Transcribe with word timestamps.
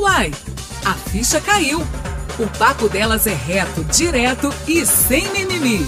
Uai, 0.00 0.30
a 0.82 0.94
ficha 0.94 1.38
caiu. 1.42 1.80
O 2.38 2.58
papo 2.58 2.88
delas 2.88 3.26
é 3.26 3.34
reto, 3.34 3.84
direto 3.84 4.48
e 4.66 4.86
sem 4.86 5.30
mimimi. 5.30 5.84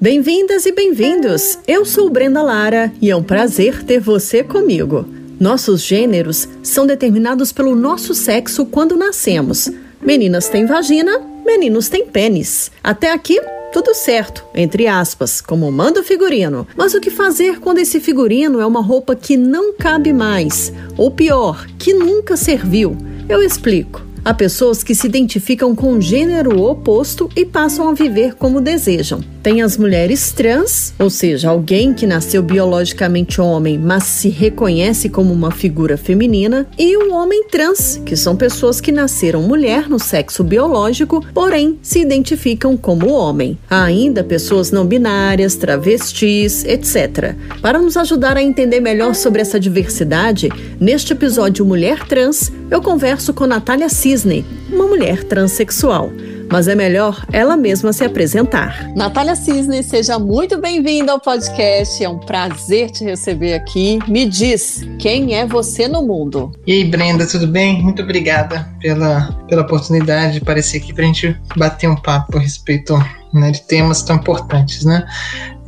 Bem-vindas 0.00 0.64
e 0.64 0.70
bem-vindos! 0.70 1.58
Eu 1.66 1.84
sou 1.84 2.08
Brenda 2.08 2.40
Lara 2.40 2.92
e 3.02 3.10
é 3.10 3.16
um 3.16 3.22
prazer 3.24 3.82
ter 3.82 3.98
você 3.98 4.44
comigo. 4.44 5.08
Nossos 5.40 5.82
gêneros 5.82 6.48
são 6.62 6.86
determinados 6.86 7.50
pelo 7.50 7.74
nosso 7.74 8.14
sexo 8.14 8.64
quando 8.64 8.96
nascemos. 8.96 9.68
Meninas 10.00 10.48
têm 10.48 10.66
vagina, 10.66 11.20
meninos 11.48 11.88
têm 11.88 12.04
pênis. 12.04 12.70
Até 12.84 13.10
aqui, 13.10 13.40
tudo 13.72 13.94
certo, 13.94 14.44
entre 14.54 14.86
aspas, 14.86 15.40
como 15.40 15.72
manda 15.72 16.00
o 16.00 16.04
figurino. 16.04 16.66
Mas 16.76 16.92
o 16.92 17.00
que 17.00 17.10
fazer 17.10 17.58
quando 17.58 17.78
esse 17.78 18.00
figurino 18.00 18.60
é 18.60 18.66
uma 18.66 18.82
roupa 18.82 19.16
que 19.16 19.34
não 19.34 19.72
cabe 19.72 20.12
mais? 20.12 20.70
Ou 20.98 21.10
pior, 21.10 21.66
que 21.78 21.94
nunca 21.94 22.36
serviu? 22.36 22.94
Eu 23.30 23.42
explico. 23.42 24.07
Há 24.24 24.34
pessoas 24.34 24.82
que 24.82 24.94
se 24.94 25.06
identificam 25.06 25.74
com 25.74 25.94
o 25.94 26.00
gênero 26.00 26.62
oposto 26.62 27.28
e 27.34 27.44
passam 27.44 27.88
a 27.88 27.94
viver 27.94 28.34
como 28.34 28.60
desejam. 28.60 29.20
Tem 29.42 29.62
as 29.62 29.76
mulheres 29.76 30.32
trans, 30.32 30.92
ou 30.98 31.08
seja, 31.08 31.48
alguém 31.48 31.94
que 31.94 32.06
nasceu 32.06 32.42
biologicamente 32.42 33.40
homem, 33.40 33.78
mas 33.78 34.04
se 34.04 34.28
reconhece 34.28 35.08
como 35.08 35.32
uma 35.32 35.50
figura 35.50 35.96
feminina, 35.96 36.66
e 36.78 36.96
o 36.96 37.12
homem 37.14 37.44
trans, 37.44 38.00
que 38.04 38.16
são 38.16 38.36
pessoas 38.36 38.80
que 38.80 38.92
nasceram 38.92 39.42
mulher 39.42 39.88
no 39.88 39.98
sexo 39.98 40.44
biológico, 40.44 41.24
porém 41.32 41.78
se 41.82 42.00
identificam 42.00 42.76
como 42.76 43.10
homem. 43.10 43.56
Há 43.70 43.84
ainda 43.84 44.22
pessoas 44.22 44.70
não 44.70 44.84
binárias, 44.84 45.54
travestis, 45.54 46.64
etc. 46.64 47.34
Para 47.62 47.78
nos 47.78 47.96
ajudar 47.96 48.36
a 48.36 48.42
entender 48.42 48.80
melhor 48.80 49.14
sobre 49.14 49.40
essa 49.40 49.58
diversidade, 49.58 50.48
neste 50.80 51.12
episódio 51.12 51.64
Mulher 51.64 52.06
Trans, 52.06 52.52
eu 52.70 52.82
converso 52.82 53.32
com 53.32 53.46
Natália 53.46 53.88
Cisne, 54.08 54.42
uma 54.72 54.86
mulher 54.86 55.22
transexual 55.24 56.10
mas 56.50 56.66
é 56.66 56.74
melhor 56.74 57.26
ela 57.30 57.58
mesma 57.58 57.92
se 57.92 58.02
apresentar. 58.02 58.90
Natália 58.96 59.36
Cisne, 59.36 59.82
seja 59.82 60.18
muito 60.18 60.58
bem-vinda 60.58 61.12
ao 61.12 61.20
podcast. 61.20 62.02
É 62.02 62.08
um 62.08 62.18
prazer 62.18 62.90
te 62.90 63.04
receber 63.04 63.52
aqui. 63.52 63.98
Me 64.08 64.24
diz, 64.24 64.82
quem 64.98 65.34
é 65.34 65.46
você 65.46 65.86
no 65.86 66.02
mundo? 66.02 66.50
E 66.66 66.72
aí, 66.72 66.84
Brenda, 66.84 67.26
tudo 67.26 67.46
bem? 67.46 67.82
Muito 67.82 68.02
obrigada 68.02 68.66
pela, 68.80 69.30
pela 69.46 69.60
oportunidade 69.60 70.32
de 70.32 70.38
aparecer 70.38 70.78
aqui 70.78 70.92
para 70.92 71.04
a 71.04 71.06
gente 71.06 71.36
bater 71.54 71.86
um 71.86 71.96
papo 71.96 72.38
a 72.38 72.40
respeito 72.40 72.94
né, 73.32 73.50
de 73.50 73.62
temas 73.62 74.02
tão 74.02 74.16
importantes, 74.16 74.84
né? 74.84 75.06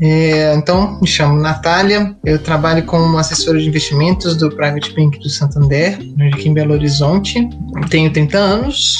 É, 0.00 0.54
então, 0.54 0.98
me 1.00 1.06
chamo 1.06 1.38
Natália, 1.40 2.16
eu 2.24 2.38
trabalho 2.38 2.84
como 2.84 3.18
assessora 3.18 3.58
de 3.58 3.68
investimentos 3.68 4.36
do 4.36 4.48
Private 4.50 4.94
Bank 4.94 5.18
do 5.18 5.28
Santander, 5.28 5.98
aqui 6.32 6.48
em 6.48 6.54
Belo 6.54 6.72
Horizonte. 6.72 7.46
Tenho 7.90 8.10
30 8.10 8.38
anos, 8.38 8.96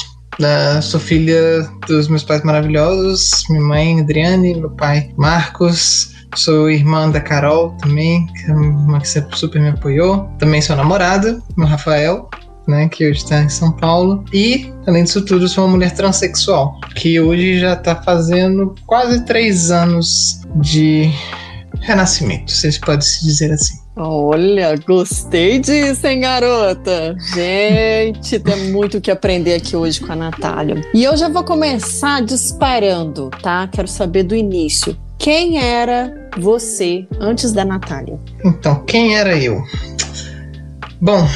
sou 0.83 1.00
filha 1.00 1.69
dos 1.86 2.08
meus 2.08 2.22
pais 2.22 2.42
maravilhosos, 2.42 3.44
minha 3.48 3.62
mãe 3.62 4.00
Adriane, 4.00 4.55
meu 4.55 4.70
pai 4.70 5.11
Marcos. 5.16 6.14
Sou 6.36 6.70
irmã 6.70 7.11
da 7.11 7.20
Carol 7.20 7.70
também, 7.81 8.25
que 8.27 8.50
é 8.50 8.55
uma 8.55 9.00
que 9.00 9.08
sempre 9.08 9.36
super 9.36 9.61
me 9.61 9.70
apoiou. 9.70 10.31
Também 10.38 10.62
sou 10.62 10.77
namorada, 10.77 11.42
meu 11.56 11.66
Rafael, 11.66 12.31
né, 12.70 12.88
que 12.88 13.04
hoje 13.08 13.18
está 13.18 13.42
em 13.42 13.48
São 13.48 13.72
Paulo. 13.72 14.24
E, 14.32 14.72
além 14.86 15.04
disso 15.04 15.24
tudo, 15.24 15.48
sou 15.48 15.64
uma 15.64 15.72
mulher 15.72 15.92
transexual, 15.92 16.80
que 16.94 17.20
hoje 17.20 17.58
já 17.58 17.74
está 17.74 17.96
fazendo 17.96 18.74
quase 18.86 19.24
três 19.24 19.70
anos 19.70 20.40
de 20.56 21.10
renascimento, 21.80 22.50
se 22.50 22.80
pode 22.80 23.04
se 23.04 23.24
dizer 23.24 23.52
assim. 23.52 23.78
Olha, 23.96 24.76
gostei 24.86 25.58
disso, 25.58 26.06
hein, 26.06 26.20
garota? 26.20 27.14
Gente, 27.34 28.38
tem 28.38 28.70
muito 28.70 28.96
o 28.98 29.00
que 29.00 29.10
aprender 29.10 29.54
aqui 29.54 29.76
hoje 29.76 30.00
com 30.00 30.12
a 30.12 30.16
Natália. 30.16 30.80
E 30.94 31.04
eu 31.04 31.16
já 31.16 31.28
vou 31.28 31.44
começar 31.44 32.22
disparando, 32.22 33.28
tá? 33.42 33.68
Quero 33.68 33.88
saber 33.88 34.22
do 34.22 34.34
início. 34.34 34.97
Quem 35.19 35.58
era 35.58 36.31
você 36.38 37.06
antes 37.20 37.52
da 37.52 37.62
Natália? 37.62 38.19
Então, 38.42 38.82
quem 38.87 39.19
era 39.19 39.37
eu? 39.37 39.62
Bom, 41.00 41.27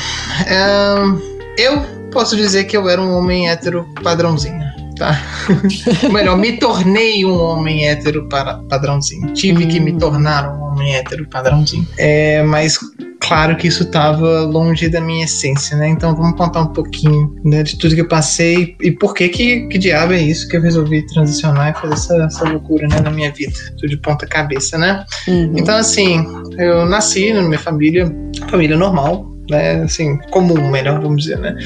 eu 1.58 1.80
posso 2.10 2.36
dizer 2.36 2.64
que 2.64 2.76
eu 2.76 2.88
era 2.88 3.00
um 3.00 3.16
homem 3.16 3.48
hétero 3.48 3.86
padrãozinho 4.02 4.64
tá? 4.94 5.20
Melhor, 6.12 6.36
me 6.36 6.52
tornei 6.58 7.24
um 7.24 7.38
homem 7.40 7.86
hétero 7.86 8.28
para 8.28 8.58
padrãozinho. 8.68 9.32
Tive 9.32 9.64
hum. 9.64 9.68
que 9.68 9.80
me 9.80 9.92
hum. 9.92 9.98
tornar 9.98 10.54
um 10.54 10.62
homem 10.62 10.94
hétero 10.94 11.26
padrãozinho. 11.28 11.86
É, 11.98 12.42
mas 12.42 12.78
claro 13.20 13.56
que 13.56 13.68
isso 13.68 13.84
estava 13.84 14.42
longe 14.42 14.88
da 14.88 15.00
minha 15.00 15.24
essência, 15.24 15.76
né? 15.76 15.88
Então 15.88 16.14
vamos 16.14 16.36
contar 16.36 16.62
um 16.62 16.72
pouquinho 16.72 17.34
né, 17.44 17.62
de 17.62 17.78
tudo 17.78 17.94
que 17.94 18.00
eu 18.00 18.08
passei 18.08 18.76
e 18.80 18.90
por 18.92 19.14
que, 19.14 19.28
que 19.28 19.66
que 19.68 19.78
diabo 19.78 20.12
é 20.12 20.20
isso 20.20 20.48
que 20.48 20.56
eu 20.56 20.62
resolvi 20.62 21.04
transicionar 21.06 21.70
e 21.70 21.80
fazer 21.80 21.94
essa, 21.94 22.24
essa 22.24 22.48
loucura 22.48 22.86
né, 22.86 23.00
na 23.00 23.10
minha 23.10 23.32
vida, 23.32 23.54
tudo 23.78 23.88
de 23.88 23.96
ponta 23.96 24.26
cabeça, 24.26 24.76
né? 24.76 25.04
Uhum. 25.26 25.52
Então 25.56 25.76
assim, 25.76 26.26
eu 26.58 26.84
nasci 26.86 27.32
na 27.32 27.42
minha 27.42 27.58
família, 27.58 28.06
família 28.50 28.76
normal, 28.76 29.33
né, 29.50 29.82
assim, 29.82 30.16
comum, 30.30 30.70
melhor 30.70 31.00
vamos 31.00 31.24
dizer, 31.24 31.38
né? 31.38 31.56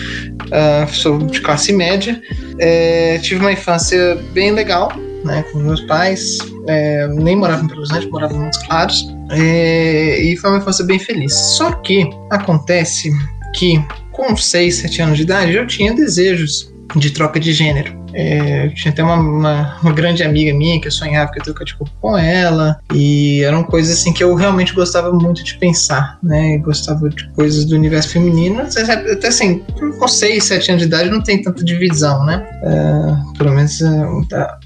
Uh, 0.46 0.94
sou 0.94 1.18
de 1.18 1.40
classe 1.40 1.72
média, 1.72 2.20
é, 2.58 3.18
tive 3.18 3.40
uma 3.40 3.52
infância 3.52 4.16
bem 4.32 4.52
legal, 4.52 4.92
né, 5.24 5.44
com 5.52 5.58
meus 5.58 5.80
pais, 5.82 6.38
é, 6.66 7.06
nem 7.08 7.36
morava 7.36 7.64
em 7.64 7.66
Belo 7.66 7.80
Horizonte, 7.80 8.08
morava 8.08 8.34
em 8.34 8.38
Montes 8.38 8.66
Claros, 8.66 9.14
é, 9.30 10.20
e 10.22 10.36
foi 10.36 10.50
uma 10.50 10.58
infância 10.58 10.84
bem 10.84 10.98
feliz. 10.98 11.34
Só 11.34 11.72
que 11.72 12.08
acontece 12.30 13.10
que 13.54 13.82
com 14.12 14.36
6, 14.36 14.74
7 14.74 15.02
anos 15.02 15.16
de 15.16 15.22
idade 15.22 15.54
eu 15.54 15.66
tinha 15.66 15.94
desejos 15.94 16.72
de 16.96 17.10
troca 17.10 17.38
de 17.38 17.52
gênero. 17.52 17.97
É, 18.12 18.68
tinha 18.68 18.92
até 18.92 19.02
uma, 19.02 19.16
uma, 19.16 19.78
uma, 19.82 19.92
grande 19.92 20.22
amiga 20.22 20.52
minha 20.54 20.80
que 20.80 20.88
eu 20.88 20.92
sonhava 20.92 21.30
que 21.30 21.38
eu 21.38 21.64
de 21.64 21.74
corpo 21.74 21.92
com 22.00 22.16
ela. 22.16 22.78
E 22.94 23.42
eram 23.42 23.62
coisas 23.62 23.98
assim 23.98 24.12
que 24.12 24.22
eu 24.22 24.34
realmente 24.34 24.74
gostava 24.74 25.12
muito 25.12 25.42
de 25.44 25.56
pensar, 25.56 26.18
né? 26.22 26.54
E 26.54 26.58
gostava 26.58 27.08
de 27.10 27.28
coisas 27.30 27.64
do 27.64 27.74
universo 27.74 28.10
feminino. 28.10 28.62
Até 28.62 29.28
assim, 29.28 29.58
com 29.98 30.08
6, 30.08 30.44
7 30.44 30.70
anos 30.70 30.82
de 30.82 30.88
idade 30.88 31.10
não 31.10 31.22
tem 31.22 31.42
tanta 31.42 31.64
divisão, 31.64 32.24
né? 32.24 32.46
É, 32.62 33.36
pelo 33.36 33.52
menos 33.52 33.80
é, 33.80 33.88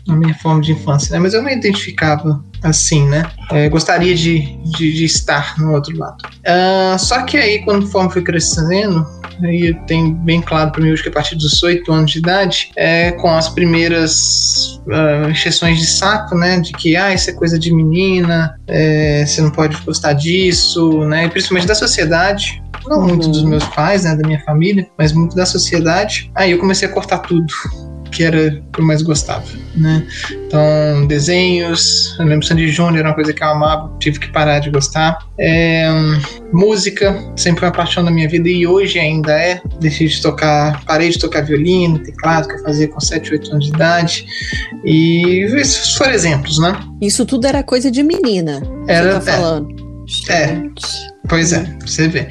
na 0.06 0.16
minha 0.16 0.34
forma 0.34 0.60
de 0.60 0.72
infância, 0.72 1.12
né? 1.12 1.18
Mas 1.18 1.34
eu 1.34 1.42
me 1.42 1.52
identificava 1.52 2.42
assim, 2.62 3.08
né? 3.08 3.28
É, 3.50 3.68
gostaria 3.68 4.14
de, 4.14 4.56
de, 4.76 4.92
de, 4.92 5.04
estar 5.04 5.58
no 5.58 5.72
outro 5.72 5.96
lado. 5.98 6.16
Uh, 6.40 6.98
só 6.98 7.22
que 7.22 7.36
aí, 7.36 7.64
conforme 7.64 8.10
fui 8.10 8.22
crescendo, 8.22 9.06
aí 9.42 9.74
tem 9.86 10.14
bem 10.14 10.40
claro 10.40 10.70
para 10.70 10.82
mim 10.82 10.92
hoje 10.92 11.02
que 11.02 11.08
a 11.08 11.12
partir 11.12 11.36
dos 11.36 11.62
8 11.62 11.90
anos 11.92 12.10
de 12.10 12.18
idade, 12.18 12.70
é, 12.76 13.12
com 13.12 13.28
as 13.28 13.48
primeiras 13.48 14.80
uh, 14.86 15.32
de 15.74 15.86
saco, 15.86 16.36
né? 16.36 16.60
De 16.60 16.72
que, 16.72 16.96
ah, 16.96 17.12
isso 17.12 17.30
é 17.30 17.32
coisa 17.32 17.58
de 17.58 17.72
menina, 17.72 18.56
é, 18.68 19.24
você 19.26 19.40
não 19.40 19.50
pode 19.50 19.76
gostar 19.82 20.12
disso, 20.12 21.04
né? 21.04 21.26
E 21.26 21.28
principalmente 21.28 21.66
da 21.66 21.74
sociedade, 21.74 22.62
não 22.86 22.98
uhum. 22.98 23.08
muito 23.08 23.28
dos 23.28 23.44
meus 23.44 23.64
pais, 23.64 24.04
né, 24.04 24.16
da 24.16 24.26
minha 24.26 24.40
família, 24.40 24.88
mas 24.98 25.12
muito 25.12 25.36
da 25.36 25.46
sociedade. 25.46 26.30
Aí 26.34 26.50
eu 26.50 26.58
comecei 26.58 26.88
a 26.88 26.90
cortar 26.90 27.18
tudo 27.18 27.46
que 28.12 28.22
era 28.22 28.48
o 28.68 28.72
que 28.72 28.80
eu 28.80 28.84
mais 28.84 29.02
gostava, 29.02 29.44
né? 29.74 30.06
Então, 30.46 31.06
desenhos, 31.06 32.14
eu 32.18 32.26
lembro 32.26 32.46
Sandy 32.46 32.68
Júnior 32.68 32.98
era 32.98 33.08
uma 33.08 33.14
coisa 33.14 33.32
que 33.32 33.42
eu 33.42 33.48
amava, 33.48 33.90
tive 33.98 34.20
que 34.20 34.30
parar 34.30 34.58
de 34.60 34.70
gostar. 34.70 35.18
É, 35.38 35.88
música, 36.52 37.18
sempre 37.36 37.60
foi 37.60 37.68
uma 37.68 37.74
paixão 37.74 38.04
da 38.04 38.10
minha 38.10 38.28
vida 38.28 38.48
e 38.48 38.66
hoje 38.66 38.98
ainda 38.98 39.32
é. 39.32 39.60
Deixei 39.80 40.06
de 40.06 40.20
tocar, 40.20 40.84
parei 40.84 41.08
de 41.08 41.18
tocar 41.18 41.40
violino, 41.40 41.98
teclado, 41.98 42.48
que 42.48 42.54
eu 42.54 42.62
fazia 42.62 42.86
com 42.86 43.00
7, 43.00 43.32
8 43.32 43.50
anos 43.52 43.64
de 43.64 43.70
idade. 43.72 44.26
E 44.84 45.46
esses 45.56 45.94
foram 45.94 46.12
exemplos, 46.12 46.58
né? 46.58 46.78
Isso 47.00 47.24
tudo 47.24 47.46
era 47.46 47.62
coisa 47.62 47.90
de 47.90 48.02
menina. 48.02 48.62
Era. 48.86 49.20
Você 49.20 49.26
tá 49.26 49.38
falando. 49.38 49.88
É. 49.88 49.91
é. 50.28 50.62
Pois 51.28 51.52
é, 51.52 51.64
você 51.80 52.08
vê. 52.08 52.28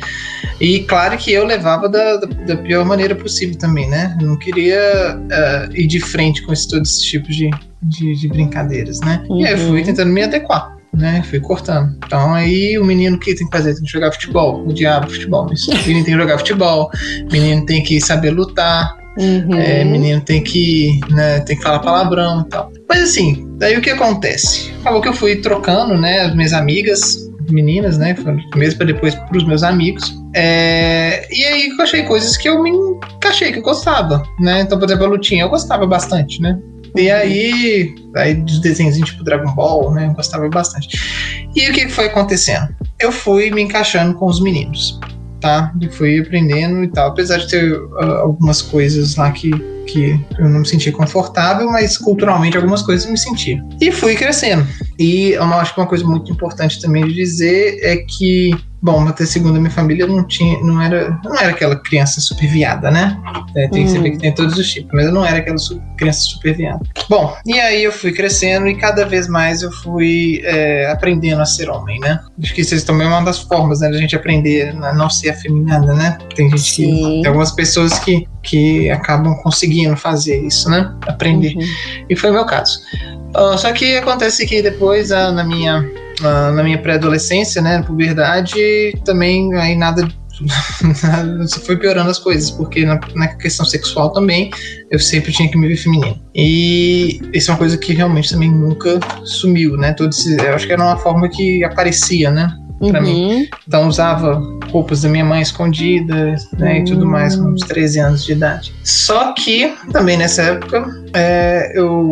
E 0.60 0.82
claro 0.82 1.18
que 1.18 1.32
eu 1.32 1.46
levava 1.46 1.90
da, 1.90 2.18
da, 2.18 2.28
da 2.28 2.58
pior 2.58 2.86
maneira 2.86 3.16
possível 3.16 3.58
também, 3.58 3.90
né? 3.90 4.16
Eu 4.22 4.28
não 4.28 4.38
queria 4.38 5.18
uh, 5.18 5.76
ir 5.76 5.88
de 5.88 6.00
frente 6.00 6.44
com 6.44 6.54
esse, 6.54 6.68
todo 6.68 6.84
esse 6.84 7.02
tipo 7.04 7.30
de, 7.30 7.50
de, 7.82 8.16
de 8.16 8.28
brincadeiras, 8.28 9.00
né? 9.02 9.24
Uhum. 9.28 9.42
E 9.42 9.46
aí 9.46 9.54
eu 9.54 9.58
fui 9.58 9.80
uhum. 9.80 9.86
tentando 9.86 10.12
me 10.12 10.24
adequar 10.24 10.82
né? 10.94 11.24
Fui 11.30 11.40
cortando. 11.40 11.96
Então 12.06 12.34
aí 12.34 12.78
o 12.78 12.86
menino 12.86 13.18
que 13.18 13.34
tem 13.34 13.48
que 13.48 13.58
fazer? 13.58 13.74
Tem 13.74 13.84
que 13.84 13.92
jogar 13.92 14.12
futebol. 14.12 14.66
O 14.66 14.74
diabo 14.74 15.10
futebol. 15.10 15.46
O 15.46 15.88
menino 15.88 16.04
tem 16.06 16.14
que 16.14 16.20
jogar 16.20 16.38
futebol. 16.38 16.92
O 17.28 17.32
menino 17.32 17.66
tem 17.66 17.84
que 17.84 18.02
saber 18.02 18.32
lutar. 18.32 18.96
Uhum. 19.18 19.56
É, 19.56 19.84
menino 19.84 20.22
tem 20.22 20.42
que, 20.42 21.00
né, 21.10 21.42
tem 21.42 21.58
que 21.58 21.64
falar 21.64 21.80
palavrão 21.80 22.42
e 22.42 22.50
tal. 22.50 22.72
Mas 22.88 23.04
assim, 23.04 23.46
daí 23.58 23.78
o 23.78 23.82
que 23.82 23.90
acontece? 23.90 24.72
Acabou 24.82 25.02
que 25.02 25.10
eu 25.10 25.14
fui 25.14 25.38
trocando, 25.38 25.98
né? 25.98 26.22
As 26.22 26.36
minhas 26.36 26.54
amigas 26.54 27.30
meninas, 27.50 27.98
né? 27.98 28.16
Mesmo 28.56 28.78
para 28.78 28.88
depois 28.88 29.16
para 29.16 29.38
os 29.38 29.46
meus 29.46 29.64
amigos. 29.64 30.14
É, 30.34 31.28
e 31.32 31.44
aí 31.46 31.70
eu 31.70 31.82
achei 31.82 32.04
coisas 32.04 32.38
que 32.38 32.48
eu 32.48 32.62
me 32.62 32.70
encaixei, 32.70 33.52
que 33.52 33.60
eu 33.60 33.64
gostava, 33.64 34.24
né? 34.40 34.62
Então, 34.62 34.78
por 34.78 34.86
exemplo, 34.88 35.06
a 35.06 35.10
lutinha 35.10 35.44
eu 35.44 35.50
gostava 35.50 35.86
bastante, 35.86 36.42
né? 36.42 36.58
E 36.96 37.10
aí, 37.10 37.96
aí 38.18 38.36
dos 38.36 38.60
desenhos 38.60 38.98
tipo 38.98 39.24
Dragon 39.24 39.54
Ball, 39.54 39.94
né? 39.94 40.08
Eu 40.08 40.14
gostava 40.14 40.48
bastante. 40.50 40.90
E 41.56 41.70
o 41.70 41.74
que 41.74 41.88
foi 41.88 42.06
acontecendo? 42.06 42.76
Eu 43.00 43.12
fui 43.12 43.50
me 43.50 43.62
encaixando 43.62 44.14
com 44.16 44.26
os 44.26 44.42
meninos. 44.42 45.00
tá? 45.40 45.74
E 45.82 45.90
fui 45.90 46.20
aprendendo 46.20 46.84
e 46.84 46.88
tal, 46.88 47.10
apesar 47.10 47.38
de 47.38 47.48
ter 47.48 47.74
uh, 47.74 48.20
algumas 48.22 48.62
coisas 48.62 49.16
lá 49.16 49.32
que 49.32 49.52
que 49.88 50.20
eu 50.38 50.48
não 50.48 50.60
me 50.60 50.68
sentia 50.68 50.92
confortável, 50.92 51.70
mas 51.70 51.98
culturalmente 51.98 52.56
algumas 52.56 52.82
coisas 52.82 53.10
me 53.10 53.18
sentia. 53.18 53.62
E 53.82 53.92
fui 53.92 54.16
crescendo. 54.16 54.66
E 55.02 55.32
eu 55.32 55.44
acho 55.46 55.74
que 55.74 55.80
uma 55.80 55.88
coisa 55.88 56.06
muito 56.06 56.32
importante 56.32 56.80
também 56.80 57.08
de 57.08 57.16
dizer 57.16 57.80
é 57.82 57.98
que 57.98 58.52
Bom, 58.82 59.08
até 59.08 59.26
segundo 59.26 59.58
a 59.58 59.60
minha 59.60 59.72
família, 59.72 60.08
não 60.08 60.24
tinha, 60.24 60.60
não 60.64 60.82
era, 60.82 61.20
não 61.24 61.36
era 61.36 61.52
aquela 61.52 61.76
criança 61.76 62.20
super 62.20 62.48
viada, 62.48 62.90
né? 62.90 63.16
É, 63.56 63.68
tem 63.68 63.86
que 63.86 63.92
saber 63.92 64.12
que 64.12 64.18
tem 64.18 64.34
todos 64.34 64.58
os 64.58 64.72
tipos, 64.72 64.90
mas 64.94 65.06
eu 65.06 65.12
não 65.12 65.24
era 65.24 65.38
aquela 65.38 65.58
su 65.60 65.80
criança 65.98 66.22
super 66.22 66.56
viada. 66.56 66.82
Bom, 67.08 67.36
e 67.46 67.60
aí 67.60 67.84
eu 67.84 67.92
fui 67.92 68.12
crescendo 68.12 68.68
e 68.68 68.76
cada 68.76 69.06
vez 69.06 69.28
mais 69.28 69.62
eu 69.62 69.72
fui 69.72 70.42
é, 70.44 70.90
aprendendo 70.92 71.42
a 71.42 71.46
ser 71.46 71.70
homem, 71.70 72.00
né? 72.00 72.20
Acho 72.42 72.56
que 72.56 72.62
isso 72.62 72.84
também 72.84 73.06
é 73.06 73.10
uma 73.10 73.22
das 73.22 73.40
formas, 73.40 73.82
né, 73.82 73.90
da 73.90 73.98
gente 73.98 74.16
aprender 74.16 74.76
a 74.82 74.94
não 74.94 75.10
ser 75.12 75.30
afeminada, 75.30 75.94
né? 75.94 76.18
Tem 76.36 76.50
gente 76.50 76.62
Sim. 76.62 76.86
que, 76.86 77.02
tem 77.22 77.28
algumas 77.28 77.52
pessoas 77.52 78.00
que, 78.00 78.28
que 78.42 78.90
acabam 78.90 79.36
conseguindo 79.44 79.96
fazer 79.96 80.42
isso, 80.42 80.68
né? 80.70 80.92
Aprender. 81.08 81.54
Uhum. 81.56 82.06
E 82.10 82.16
foi 82.16 82.32
o 82.32 82.34
meu 82.34 82.46
caso. 82.46 82.80
Uh, 83.36 83.58
só 83.58 83.72
que 83.72 83.96
acontece 83.98 84.46
que 84.48 84.62
depois, 84.62 85.12
uh, 85.12 85.32
na 85.32 85.44
minha 85.44 85.88
na 86.22 86.64
minha 86.64 86.78
pré-adolescência, 86.78 87.62
né, 87.62 87.82
puberdade, 87.84 88.94
também 89.04 89.54
aí 89.56 89.76
nada 89.76 90.08
foi 91.66 91.78
piorando 91.78 92.10
as 92.10 92.20
coisas, 92.20 92.52
porque 92.52 92.86
na, 92.86 93.00
na, 93.16 93.28
questão 93.28 93.66
sexual 93.66 94.12
também 94.12 94.52
eu 94.90 95.00
sempre 95.00 95.32
tinha 95.32 95.50
que 95.50 95.58
me 95.58 95.68
ver 95.68 95.78
feminino. 95.78 96.20
E 96.34 97.22
isso 97.34 97.52
é 97.52 97.54
uma 97.54 97.58
coisa 97.58 97.78
que 97.78 97.94
realmente 97.94 98.30
também 98.30 98.52
nunca 98.52 99.00
sumiu, 99.24 99.78
né? 99.78 99.94
Todo 99.94 100.12
esse, 100.12 100.36
eu 100.38 100.54
acho 100.54 100.66
que 100.66 100.74
era 100.74 100.84
uma 100.84 100.98
forma 100.98 101.30
que 101.30 101.64
aparecia, 101.64 102.32
né? 102.32 102.56
Pra 102.80 103.00
uhum. 103.00 103.06
mim. 103.06 103.48
Então 103.68 103.88
usava 103.88 104.42
roupas 104.72 105.04
da 105.04 105.10
minha 105.10 105.24
mãe 105.24 105.42
escondidas, 105.42 106.50
né? 106.54 106.74
Uhum. 106.74 106.78
E 106.78 106.86
tudo 106.86 107.06
mais, 107.06 107.36
com 107.36 107.50
uns 107.50 107.62
13 107.62 108.00
anos 108.00 108.26
de 108.26 108.32
idade. 108.32 108.74
Só 108.84 109.34
que 109.34 109.74
também 109.92 110.18
nessa 110.18 110.42
época 110.44 110.88
é, 111.14 111.72
eu, 111.76 112.10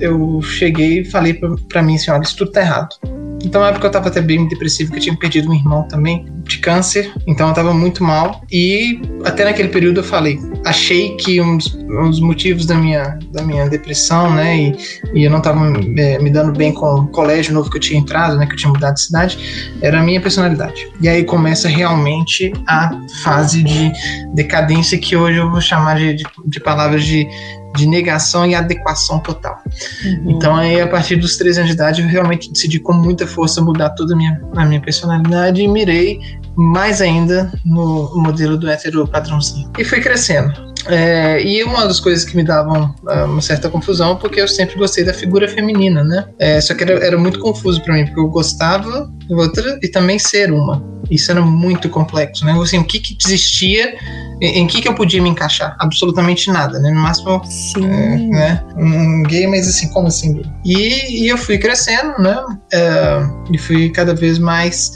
eu 0.00 0.42
cheguei 0.42 1.00
e 1.00 1.04
falei 1.04 1.34
pra, 1.34 1.54
pra 1.68 1.82
mim 1.82 1.94
assim: 1.94 2.10
olha, 2.10 2.22
isso 2.22 2.36
tudo 2.36 2.50
tá 2.50 2.60
errado. 2.60 2.96
Então, 3.44 3.60
na 3.60 3.68
época 3.68 3.86
eu 3.86 3.90
tava 3.90 4.08
até 4.08 4.20
bem 4.20 4.48
depressivo, 4.48 4.90
que 4.90 4.98
eu 4.98 5.02
tinha 5.02 5.16
perdido 5.16 5.50
um 5.50 5.54
irmão 5.54 5.86
também 5.88 6.26
de 6.44 6.58
câncer, 6.58 7.12
então 7.26 7.48
eu 7.48 7.54
tava 7.54 7.72
muito 7.72 8.02
mal. 8.02 8.42
E 8.50 9.00
até 9.24 9.44
naquele 9.44 9.68
período 9.68 10.00
eu 10.00 10.04
falei, 10.04 10.38
achei 10.64 11.16
que 11.16 11.40
um 11.40 11.56
dos, 11.56 11.74
um 11.74 12.10
dos 12.10 12.20
motivos 12.20 12.66
da 12.66 12.74
minha, 12.74 13.18
da 13.32 13.42
minha 13.42 13.68
depressão, 13.68 14.32
né, 14.34 14.56
e, 14.56 14.76
e 15.14 15.24
eu 15.24 15.30
não 15.30 15.40
tava 15.40 15.60
é, 15.96 16.18
me 16.18 16.30
dando 16.30 16.52
bem 16.52 16.72
com 16.72 16.86
o 16.86 17.06
colégio 17.08 17.52
novo 17.52 17.70
que 17.70 17.76
eu 17.76 17.80
tinha 17.80 17.98
entrado, 17.98 18.36
né, 18.36 18.46
que 18.46 18.52
eu 18.52 18.56
tinha 18.56 18.72
mudado 18.72 18.94
de 18.94 19.02
cidade, 19.02 19.38
era 19.80 20.00
a 20.00 20.02
minha 20.02 20.20
personalidade. 20.20 20.88
E 21.00 21.08
aí 21.08 21.24
começa 21.24 21.68
realmente 21.68 22.52
a 22.66 22.90
fase 23.22 23.62
de 23.62 23.92
decadência 24.34 24.98
que 24.98 25.16
hoje 25.16 25.38
eu 25.38 25.50
vou 25.50 25.60
chamar 25.60 25.96
de, 25.96 26.14
de, 26.14 26.24
de 26.46 26.60
palavras 26.60 27.04
de 27.04 27.26
de 27.76 27.86
negação 27.86 28.46
e 28.46 28.54
adequação 28.54 29.18
total. 29.18 29.62
Uhum. 30.04 30.30
Então 30.30 30.56
aí 30.56 30.80
a 30.80 30.86
partir 30.86 31.16
dos 31.16 31.36
13 31.36 31.60
anos 31.60 31.70
de 31.70 31.74
idade 31.74 32.02
eu 32.02 32.08
realmente 32.08 32.50
decidi 32.50 32.78
com 32.78 32.92
muita 32.92 33.26
força 33.26 33.60
mudar 33.60 33.90
toda 33.90 34.14
a 34.14 34.16
minha, 34.16 34.40
a 34.56 34.64
minha 34.64 34.80
personalidade 34.80 35.62
e 35.62 35.68
mirei 35.68 36.20
mais 36.56 37.00
ainda 37.00 37.52
no 37.64 38.12
modelo 38.16 38.56
do 38.56 38.68
hétero 38.68 39.06
padrãozinho. 39.06 39.70
E 39.78 39.84
fui 39.84 40.00
crescendo. 40.00 40.73
É, 40.86 41.42
e 41.42 41.62
uma 41.64 41.86
das 41.86 42.00
coisas 42.00 42.24
que 42.24 42.36
me 42.36 42.44
davam 42.44 42.94
uh, 43.04 43.24
uma 43.24 43.40
certa 43.40 43.68
confusão, 43.68 44.16
porque 44.16 44.40
eu 44.40 44.48
sempre 44.48 44.76
gostei 44.76 45.04
da 45.04 45.14
figura 45.14 45.48
feminina, 45.48 46.04
né? 46.04 46.26
É, 46.38 46.60
só 46.60 46.74
que 46.74 46.82
era, 46.82 46.92
era 47.04 47.18
muito 47.18 47.38
confuso 47.38 47.82
para 47.82 47.94
mim, 47.94 48.04
porque 48.04 48.20
eu 48.20 48.28
gostava 48.28 49.10
de 49.26 49.34
outra 49.34 49.78
e 49.82 49.88
também 49.88 50.18
ser 50.18 50.52
uma. 50.52 50.82
Isso 51.10 51.30
era 51.30 51.40
muito 51.40 51.88
complexo, 51.88 52.44
né? 52.44 52.52
Assim, 52.52 52.78
o 52.78 52.84
que, 52.84 52.98
que 52.98 53.16
existia, 53.24 53.96
em, 54.40 54.60
em 54.60 54.66
que, 54.66 54.80
que 54.80 54.88
eu 54.88 54.94
podia 54.94 55.22
me 55.22 55.28
encaixar? 55.28 55.76
Absolutamente 55.78 56.50
nada, 56.50 56.78
né? 56.78 56.90
No 56.90 57.00
máximo, 57.00 57.42
é, 57.78 58.16
né? 58.16 58.64
Um 58.76 59.22
gay, 59.22 59.46
mas 59.46 59.68
assim, 59.68 59.88
como 59.88 60.08
assim? 60.08 60.42
E, 60.64 61.24
e 61.24 61.28
eu 61.28 61.38
fui 61.38 61.58
crescendo, 61.58 62.18
né? 62.18 62.36
É, 62.72 63.22
e 63.52 63.58
fui 63.58 63.90
cada 63.90 64.14
vez 64.14 64.38
mais 64.38 64.92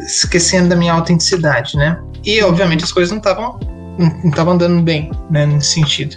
esquecendo 0.00 0.68
da 0.68 0.76
minha 0.76 0.92
autenticidade, 0.92 1.76
né? 1.76 1.98
E, 2.24 2.40
obviamente, 2.42 2.84
as 2.84 2.92
coisas 2.92 3.10
não 3.10 3.18
estavam 3.18 3.58
não 3.98 4.30
estavam 4.30 4.54
andando 4.54 4.82
bem, 4.82 5.10
né? 5.30 5.46
Nesse 5.46 5.74
sentido. 5.74 6.16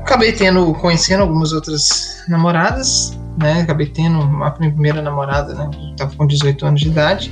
Acabei 0.00 0.32
tendo, 0.32 0.72
conhecendo 0.74 1.22
algumas 1.22 1.52
outras 1.52 2.22
namoradas, 2.28 3.18
né? 3.38 3.60
Acabei 3.62 3.86
tendo 3.86 4.20
a 4.20 4.54
minha 4.58 4.72
primeira 4.72 5.00
namorada, 5.00 5.54
né? 5.54 5.70
Tava 5.96 6.14
com 6.16 6.26
18 6.26 6.66
anos 6.66 6.80
de 6.80 6.88
idade. 6.88 7.30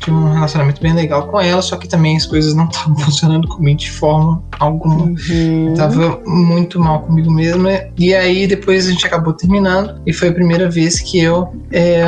Tive 0.00 0.16
um 0.16 0.32
relacionamento 0.32 0.80
bem 0.80 0.92
legal 0.92 1.26
com 1.28 1.40
ela, 1.40 1.60
só 1.62 1.76
que 1.76 1.88
também 1.88 2.16
as 2.16 2.26
coisas 2.26 2.54
não 2.54 2.64
estavam 2.70 2.96
funcionando 2.96 3.48
comigo 3.48 3.78
de 3.78 3.90
forma 3.90 4.42
alguma. 4.58 5.04
Uhum. 5.04 5.74
Tava 5.76 6.20
muito 6.26 6.78
mal 6.80 7.00
comigo 7.02 7.30
mesma. 7.30 7.70
E 7.98 8.14
aí 8.14 8.46
depois 8.46 8.86
a 8.86 8.90
gente 8.90 9.06
acabou 9.06 9.32
terminando. 9.32 10.00
E 10.06 10.12
foi 10.12 10.28
a 10.28 10.32
primeira 10.32 10.70
vez 10.70 11.00
que 11.00 11.20
eu. 11.20 11.54
É, 11.70 12.04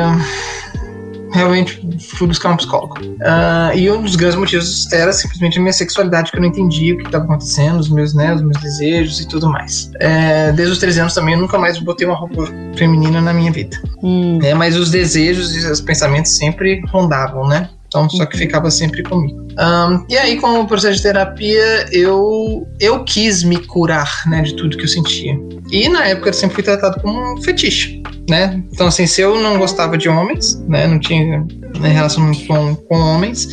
realmente 1.35 1.81
fui 2.15 2.27
buscar 2.27 2.51
um 2.51 2.57
psicólogo. 2.57 2.95
Uh, 2.99 3.75
e 3.75 3.89
um 3.91 4.01
dos 4.01 4.15
grandes 4.15 4.37
motivos 4.37 4.91
era 4.91 5.11
simplesmente 5.11 5.57
a 5.57 5.61
minha 5.61 5.73
sexualidade, 5.73 6.31
que 6.31 6.37
eu 6.37 6.41
não 6.41 6.47
entendia 6.47 6.93
o 6.93 6.97
que 6.97 7.05
estava 7.05 7.25
acontecendo, 7.25 7.79
os 7.79 7.89
meus, 7.89 8.13
né, 8.13 8.33
os 8.33 8.41
meus 8.41 8.57
desejos 8.61 9.19
e 9.19 9.27
tudo 9.27 9.49
mais. 9.49 9.91
É, 9.99 10.51
desde 10.53 10.73
os 10.73 10.79
13 10.79 11.01
anos 11.01 11.13
também 11.13 11.35
eu 11.35 11.39
nunca 11.39 11.57
mais 11.57 11.77
botei 11.77 12.07
uma 12.07 12.15
roupa 12.15 12.45
feminina 12.75 13.21
na 13.21 13.33
minha 13.33 13.51
vida. 13.51 13.77
Hum. 14.01 14.39
É, 14.41 14.53
mas 14.53 14.75
os 14.75 14.89
desejos 14.89 15.55
e 15.55 15.67
os 15.67 15.81
pensamentos 15.81 16.35
sempre 16.37 16.81
rondavam, 16.87 17.47
né? 17.47 17.69
Então, 17.95 18.09
só 18.09 18.25
que 18.25 18.35
uhum. 18.35 18.41
ficava 18.41 18.69
sempre 18.69 19.01
comigo. 19.03 19.47
Um, 19.57 20.05
e 20.09 20.17
aí, 20.17 20.37
com 20.37 20.59
o 20.59 20.67
processo 20.67 20.97
de 20.97 21.03
terapia, 21.03 21.85
eu, 21.93 22.67
eu 22.77 23.05
quis 23.05 23.41
me 23.41 23.57
curar, 23.57 24.23
né, 24.27 24.41
de 24.41 24.53
tudo 24.53 24.75
que 24.75 24.83
eu 24.83 24.87
sentia. 24.87 25.33
E 25.71 25.87
na 25.87 26.05
época 26.05 26.29
eu 26.29 26.33
sempre 26.33 26.55
fui 26.55 26.63
tratado 26.63 27.01
como 27.01 27.33
um 27.33 27.41
fetiche, 27.41 28.03
né? 28.29 28.61
Então, 28.73 28.87
assim, 28.87 29.07
se 29.07 29.21
eu 29.21 29.39
não 29.41 29.57
gostava 29.57 29.97
de 29.97 30.09
homens, 30.09 30.59
né, 30.67 30.85
não 30.87 30.99
tinha 30.99 31.39
né, 31.79 31.89
relação 31.89 32.29
com, 32.45 32.75
com 32.75 32.99
homens, 32.99 33.47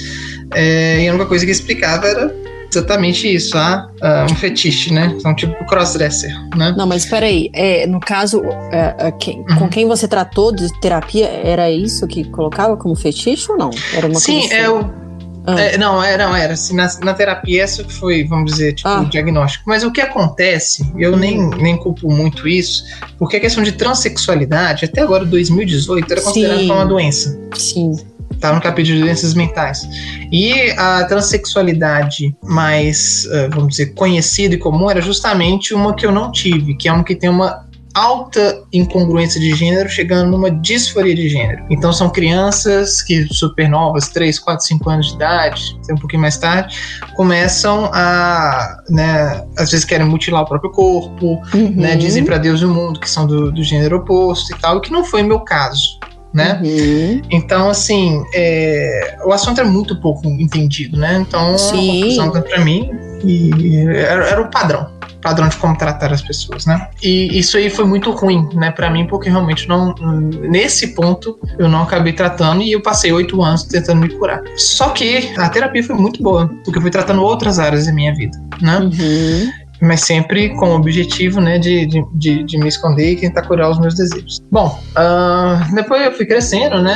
é, 0.55 1.05
e 1.05 1.09
a 1.09 1.13
única 1.13 1.27
coisa 1.27 1.47
que 1.47 1.53
explicava 1.53 2.09
era 2.09 2.42
exatamente 2.79 3.33
isso, 3.33 3.57
ah, 3.57 3.89
uh, 4.01 4.33
um 4.33 4.37
fetiche, 4.37 4.93
né? 4.93 5.15
Então, 5.17 5.35
tipo 5.35 5.53
crossdresser, 5.67 6.33
né? 6.57 6.75
Não, 6.77 6.87
mas 6.87 7.05
peraí, 7.07 7.51
é, 7.53 7.87
no 7.87 8.01
caso, 8.01 8.43
é, 8.71 8.95
é, 8.99 9.13
quem, 9.13 9.39
uhum. 9.41 9.57
com 9.57 9.69
quem 9.69 9.87
você 9.87 10.09
tratou 10.09 10.53
de 10.53 10.69
terapia, 10.81 11.29
era 11.45 11.71
isso 11.71 12.07
que 12.07 12.25
colocava 12.25 12.77
como 12.77 12.95
fetiche 12.95 13.51
ou 13.51 13.59
não? 13.59 13.71
Era 13.95 14.07
uma 14.07 14.19
Sim, 14.19 14.41
coisa 14.41 14.47
assim? 14.47 14.63
é 14.63 14.71
o. 14.71 15.03
Ah. 15.45 15.61
É, 15.61 15.77
não, 15.77 16.01
é, 16.01 16.17
não, 16.17 16.37
era 16.37 16.53
assim, 16.53 16.77
na, 16.77 16.89
na 17.01 17.15
terapia 17.15 17.65
essa 17.65 17.85
foi, 17.89 18.23
vamos 18.23 18.53
dizer, 18.53 18.75
tipo, 18.75 18.89
ah. 18.89 19.01
o 19.01 19.07
diagnóstico. 19.07 19.65
Mas 19.67 19.83
o 19.83 19.91
que 19.91 20.01
acontece, 20.01 20.93
eu 20.97 21.17
nem, 21.17 21.49
nem 21.57 21.77
culpo 21.77 22.09
muito 22.09 22.47
isso, 22.47 22.85
porque 23.19 23.39
a 23.39 23.41
questão 23.41 23.63
de 23.63 23.73
transexualidade, 23.73 24.85
até 24.85 25.01
agora, 25.01 25.25
2018, 25.25 26.13
era 26.13 26.21
considerada 26.21 26.63
uma 26.63 26.87
doença. 26.87 27.37
Sim 27.55 27.97
tá 28.41 28.53
no 28.53 28.61
capítulo 28.61 28.97
de 28.97 29.03
doenças 29.03 29.35
mentais. 29.35 29.89
E 30.31 30.71
a 30.73 31.05
transexualidade 31.05 32.35
mais, 32.43 33.27
eh, 33.31 33.49
vamos 33.49 33.71
dizer, 33.71 33.95
conhecida 33.95 34.55
e 34.55 34.59
comum 34.59 34.91
era 34.91 35.01
justamente 35.01 35.75
uma 35.75 35.95
que 35.95 36.07
eu 36.07 36.13
não 36.13 36.31
tive, 36.31 36.75
que 36.75 36.89
é 36.89 36.93
uma 36.93 37.05
que 37.05 37.15
tem 37.15 37.31
uma 37.31 37.67
alta 37.95 38.63
incongruência 38.73 39.41
de 39.41 39.55
gênero, 39.55 39.89
chegando 39.89 40.31
numa 40.31 40.51
disforia 40.51 41.15
de 41.15 41.29
gênero. 41.29 41.65
Então 41.71 41.93
são 41.93 42.09
crianças 42.09 43.03
que 43.03 43.27
super 43.33 43.69
novas, 43.69 44.09
3, 44.09 44.39
4, 44.39 44.67
5 44.67 44.91
anos 44.91 45.09
de 45.09 45.15
idade, 45.15 45.79
um 45.91 45.97
pouquinho 45.97 46.23
mais 46.23 46.37
tarde, 46.37 46.77
começam 47.15 47.91
a, 47.93 48.79
né, 48.89 49.45
às 49.59 49.71
vezes 49.71 49.85
querem 49.85 50.07
mutilar 50.07 50.43
o 50.43 50.47
próprio 50.47 50.71
corpo, 50.71 51.41
uhum. 51.55 51.73
né, 51.77 51.97
dizem 51.97 52.25
para 52.25 52.39
Deus 52.39 52.61
e 52.61 52.65
o 52.65 52.71
mundo 52.71 52.99
que 52.99 53.09
são 53.09 53.27
do, 53.27 53.53
do 53.53 53.63
gênero 53.63 53.99
oposto 53.99 54.55
e 54.55 54.59
tal, 54.59 54.79
o 54.79 54.81
que 54.81 54.91
não 54.91 55.05
foi 55.05 55.23
meu 55.23 55.41
caso 55.41 56.01
né? 56.33 56.61
Uhum. 56.63 57.23
Então, 57.31 57.69
assim, 57.69 58.25
é, 58.35 59.19
o 59.25 59.33
assunto 59.33 59.61
é 59.61 59.65
muito 59.65 60.01
pouco 60.01 60.27
entendido, 60.27 60.97
né? 60.97 61.19
Então, 61.27 61.57
Sim. 61.59 61.77
a 61.77 62.21
conclusão 62.21 62.43
para 62.43 62.65
mim 62.65 62.91
e 63.25 63.87
era, 63.87 64.27
era 64.29 64.43
o 64.43 64.51
padrão 64.51 64.91
padrão 65.23 65.49
de 65.49 65.57
como 65.57 65.79
tratar 65.79 66.13
as 66.13 66.21
pessoas, 66.21 66.67
né? 66.67 66.89
E 67.03 67.39
isso 67.39 67.57
aí 67.57 67.71
foi 67.71 67.85
muito 67.85 68.11
ruim, 68.11 68.49
né, 68.55 68.71
para 68.71 68.91
mim, 68.91 69.07
porque 69.07 69.31
realmente 69.31 69.69
não 69.69 69.95
nesse 69.95 70.89
ponto 70.89 71.39
eu 71.59 71.69
não 71.69 71.83
acabei 71.83 72.13
tratando 72.13 72.61
e 72.61 72.73
eu 72.73 72.83
passei 72.83 73.13
oito 73.13 73.41
anos 73.41 73.63
tentando 73.63 74.01
me 74.01 74.09
curar. 74.11 74.43
Só 74.57 74.91
que 74.91 75.33
a 75.39 75.49
terapia 75.49 75.83
foi 75.83 75.95
muito 75.95 76.23
boa, 76.23 76.51
porque 76.65 76.79
eu 76.79 76.83
fui 76.83 76.91
tratando 76.91 77.23
outras 77.23 77.59
áreas 77.59 77.87
da 77.87 77.93
minha 77.93 78.13
vida, 78.15 78.37
né? 78.61 78.79
Uhum 78.79 79.62
mas 79.83 80.03
sempre 80.03 80.51
com 80.51 80.69
o 80.69 80.77
objetivo 80.77 81.41
né, 81.41 81.59
de, 81.59 81.87
de, 82.15 82.45
de, 82.45 82.59
me 82.59 82.69
esconder 82.69 83.13
e 83.13 83.17
tentar 83.17 83.43
curar 83.43 83.69
os 83.69 83.81
meus 83.81 83.95
desejos. 83.95 84.41
Bom, 84.51 84.79
uh, 84.93 85.75
depois 85.75 86.01
eu 86.03 86.13
fui 86.13 86.25
crescendo, 86.25 86.81
né? 86.81 86.95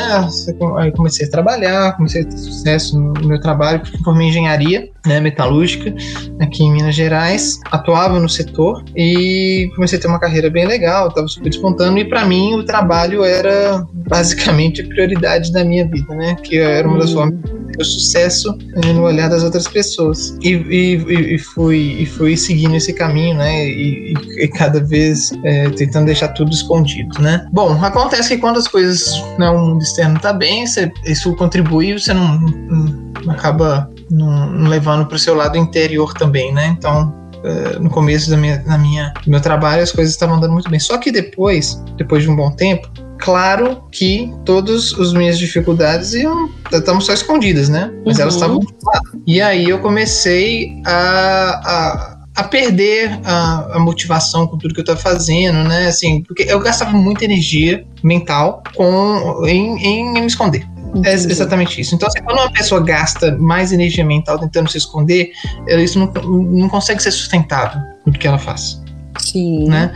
Aí 0.79 0.93
comecei 0.93 1.27
a 1.27 1.31
trabalhar, 1.31 1.97
comecei 1.97 2.23
a 2.23 2.25
ter 2.25 2.37
sucesso 2.37 2.97
no 2.97 3.27
meu 3.27 3.41
trabalho, 3.41 3.83
formei 4.05 4.29
engenharia 4.29 4.89
né, 5.05 5.19
metalúrgica 5.19 5.93
aqui 6.41 6.63
em 6.63 6.73
Minas 6.73 6.95
Gerais, 6.95 7.59
atuava 7.73 8.21
no 8.21 8.29
setor 8.29 8.85
e 8.95 9.69
comecei 9.75 9.99
a 9.99 10.03
ter 10.03 10.07
uma 10.07 10.21
carreira 10.21 10.49
bem 10.49 10.67
legal, 10.67 11.09
estava 11.09 11.27
super 11.27 11.51
despontando 11.51 11.99
e 11.99 12.05
para 12.05 12.25
mim 12.25 12.55
o 12.55 12.65
trabalho 12.65 13.25
era 13.25 13.85
basicamente 14.09 14.83
a 14.83 14.87
prioridade 14.87 15.53
da 15.53 15.65
minha 15.65 15.85
vida, 15.89 16.15
né? 16.15 16.37
Que 16.37 16.59
era 16.59 16.87
uma 16.87 16.99
das 16.99 17.13
formas 17.13 17.41
ter 17.77 17.83
o 17.83 17.85
sucesso 17.85 18.57
né, 18.57 18.93
no 18.93 19.03
olhar 19.03 19.29
das 19.29 19.43
outras 19.43 19.69
pessoas. 19.69 20.37
E, 20.41 20.51
e, 20.51 21.35
e, 21.35 21.39
fui, 21.39 21.97
e 22.01 22.07
fui 22.07 22.37
seguindo 22.37 22.75
esse 22.75 22.93
caminho, 22.93 23.37
né? 23.37 23.67
E, 23.67 24.15
e 24.39 24.49
cada 24.49 24.81
vez 24.81 25.33
é, 25.45 25.69
tentando 25.71 26.07
deixar 26.07 26.29
tudo 26.29 26.53
escondido, 26.53 27.21
né? 27.21 27.47
Bom, 27.53 27.73
acontece 27.85 28.31
que 28.31 28.39
quando 28.39 28.59
as 28.59 28.69
coisas, 28.69 29.13
né, 29.39 29.49
o 29.51 29.59
mundo 29.59 29.83
externo 29.83 30.19
tá 30.19 30.33
bem, 30.33 30.65
isso 31.05 31.35
contribui, 31.37 31.93
você 31.93 32.13
não, 32.13 32.39
não 32.39 33.33
acaba 33.33 33.91
não, 34.11 34.51
não 34.51 34.71
levando 34.71 35.07
para 35.07 35.17
o 35.17 35.19
seu 35.19 35.35
lado 35.35 35.57
interior 35.57 36.15
também, 36.15 36.53
né? 36.53 36.75
Então, 36.79 37.15
uh, 37.39 37.81
no 37.81 37.91
começo 37.91 38.31
da 38.31 38.37
minha, 38.37 38.63
na 38.67 38.79
minha, 38.79 39.13
do 39.25 39.31
meu 39.31 39.41
trabalho, 39.41 39.83
as 39.83 39.93
coisas 39.93 40.13
estavam 40.15 40.37
andando 40.37 40.53
muito 40.53 40.71
bem. 40.71 40.81
Só 40.81 40.99
que 40.99 41.11
depois, 41.11 41.83
depois 41.97 42.23
de 42.23 42.31
um 42.31 42.37
bom 42.37 42.51
tempo, 42.51 42.89
claro 43.19 43.83
que 43.91 44.33
todas 44.45 44.93
as 44.99 45.13
minhas 45.13 45.39
dificuldades 45.39 46.15
iam 46.15 46.51
estavam 46.73 47.01
só 47.01 47.13
escondidas, 47.13 47.69
né? 47.69 47.93
Mas 48.05 48.17
uhum. 48.17 48.23
elas 48.23 48.35
estavam 48.35 48.61
lá. 48.85 49.01
E 49.27 49.41
aí 49.41 49.69
eu 49.69 49.79
comecei 49.81 50.81
a, 50.85 51.61
a 51.65 52.17
a 52.37 52.45
perder 52.45 53.19
a, 53.25 53.77
a, 53.77 53.79
motivação 53.79 54.47
com 54.47 54.59
tudo 54.59 54.75
que 54.75 54.81
eu 54.81 54.83
estava 54.83 55.01
fazendo, 55.01 55.67
né? 55.67 55.87
Assim, 55.87 56.23
porque 56.23 56.43
eu 56.47 56.61
gastava 56.61 56.91
muita 56.93 57.25
energia 57.25 57.87
mental 58.03 58.63
com, 58.75 59.43
em, 59.47 59.83
em 59.83 60.13
me 60.13 60.27
esconder. 60.27 60.67
É 61.03 61.15
exatamente 61.15 61.81
isso. 61.81 61.95
Então, 61.95 62.07
assim, 62.07 62.23
quando 62.23 62.39
uma 62.39 62.53
pessoa 62.53 62.81
gasta 62.83 63.37
mais 63.39 63.73
energia 63.73 64.05
mental 64.05 64.39
tentando 64.39 64.71
se 64.71 64.79
esconder, 64.79 65.33
isso 65.67 65.99
não, 65.99 66.07
não 66.07 66.69
consegue 66.69 67.03
ser 67.03 67.11
sustentável 67.11 67.81
no 68.05 68.13
que 68.13 68.27
ela 68.27 68.39
faz. 68.39 68.83
Sim. 69.19 69.69
Né? 69.69 69.93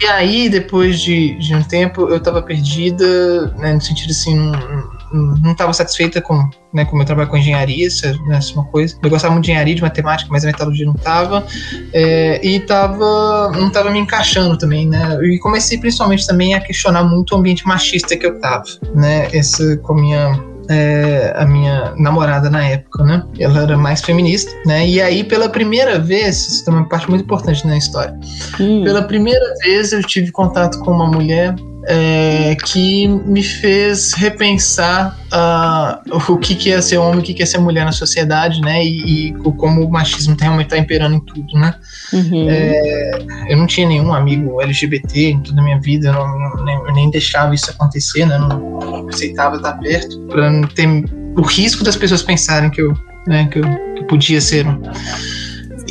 E 0.00 0.06
aí, 0.06 0.48
depois 0.48 1.00
de, 1.00 1.38
de 1.38 1.54
um 1.54 1.62
tempo, 1.62 2.08
eu 2.08 2.16
estava 2.16 2.42
perdida, 2.42 3.46
né, 3.58 3.72
no 3.72 3.80
sentido 3.80 4.10
assim, 4.10 4.36
não, 4.36 5.36
não 5.36 5.52
estava 5.52 5.72
satisfeita 5.72 6.20
com, 6.20 6.48
né, 6.72 6.84
com 6.84 6.92
o 6.92 6.96
meu 6.96 7.06
trabalho 7.06 7.28
com 7.28 7.36
engenharia, 7.36 7.86
isso 7.86 8.04
é 8.06 8.12
né, 8.26 8.38
é 8.38 8.54
uma 8.54 8.64
coisa. 8.66 8.96
Eu 9.02 9.08
gostava 9.08 9.32
muito 9.32 9.44
de 9.44 9.52
engenharia, 9.52 9.74
de 9.74 9.82
matemática, 9.82 10.28
mas 10.30 10.44
a 10.44 10.48
metalurgia 10.48 10.84
não 10.84 10.94
estava. 10.94 11.46
É, 11.92 12.44
e 12.44 12.58
tava, 12.60 13.52
não 13.52 13.68
estava 13.68 13.90
me 13.90 13.98
encaixando 14.00 14.58
também, 14.58 14.88
né? 14.88 15.16
E 15.22 15.38
comecei 15.38 15.78
principalmente 15.78 16.26
também 16.26 16.54
a 16.54 16.60
questionar 16.60 17.04
muito 17.04 17.32
o 17.32 17.38
ambiente 17.38 17.66
machista 17.66 18.16
que 18.16 18.26
eu 18.26 18.34
estava, 18.34 18.64
né? 18.94 19.28
Essa 19.32 19.76
com 19.78 19.92
a 19.92 19.96
minha 19.96 20.53
é, 20.68 21.32
a 21.36 21.44
minha 21.44 21.94
namorada 21.96 22.48
na 22.50 22.64
época, 22.64 23.04
né? 23.04 23.24
Ela 23.38 23.62
era 23.62 23.76
mais 23.76 24.00
feminista, 24.00 24.52
né? 24.66 24.86
E 24.86 25.00
aí, 25.00 25.24
pela 25.24 25.48
primeira 25.48 25.98
vez, 25.98 26.36
isso 26.48 26.68
é 26.68 26.72
uma 26.72 26.88
parte 26.88 27.08
muito 27.08 27.24
importante 27.24 27.66
na 27.66 27.76
história. 27.76 28.18
Hum. 28.60 28.84
Pela 28.84 29.02
primeira 29.02 29.54
vez, 29.62 29.92
eu 29.92 30.02
tive 30.02 30.30
contato 30.30 30.78
com 30.80 30.90
uma 30.90 31.06
mulher 31.06 31.54
é, 31.86 32.56
que 32.64 33.06
me 33.06 33.42
fez 33.42 34.12
repensar 34.14 35.18
uh, 35.32 36.32
o 36.32 36.38
que, 36.38 36.54
que 36.54 36.72
é 36.72 36.80
ser 36.80 36.98
homem, 36.98 37.20
o 37.20 37.22
que, 37.22 37.34
que 37.34 37.42
é 37.42 37.46
ser 37.46 37.58
mulher 37.58 37.84
na 37.84 37.92
sociedade, 37.92 38.60
né? 38.60 38.84
E, 38.84 39.28
e 39.28 39.32
como 39.32 39.84
o 39.84 39.90
machismo 39.90 40.36
realmente 40.38 40.66
está 40.66 40.78
imperando 40.78 41.16
em 41.16 41.20
tudo, 41.20 41.52
né? 41.54 41.74
Uhum. 42.12 42.48
É, 42.48 43.10
eu 43.48 43.56
não 43.56 43.66
tinha 43.66 43.86
nenhum 43.86 44.12
amigo 44.14 44.60
LGBT 44.62 45.30
em 45.30 45.40
toda 45.40 45.60
a 45.60 45.64
minha 45.64 45.80
vida, 45.80 46.08
eu, 46.08 46.12
não, 46.14 46.64
nem, 46.64 46.76
eu 46.76 46.94
nem, 46.94 47.10
deixava 47.10 47.54
isso 47.54 47.70
acontecer, 47.70 48.26
né? 48.26 48.36
Eu 48.36 48.48
não 48.48 49.08
aceitava 49.08 49.56
estar 49.56 49.74
perto 49.74 50.18
para 50.28 50.50
não 50.50 50.66
ter 50.68 50.88
o 51.36 51.42
risco 51.42 51.84
das 51.84 51.96
pessoas 51.96 52.22
pensarem 52.22 52.70
que 52.70 52.80
eu, 52.80 52.96
né, 53.26 53.48
que 53.50 53.58
eu, 53.58 53.64
que 53.96 54.04
podia 54.04 54.40
ser. 54.40 54.66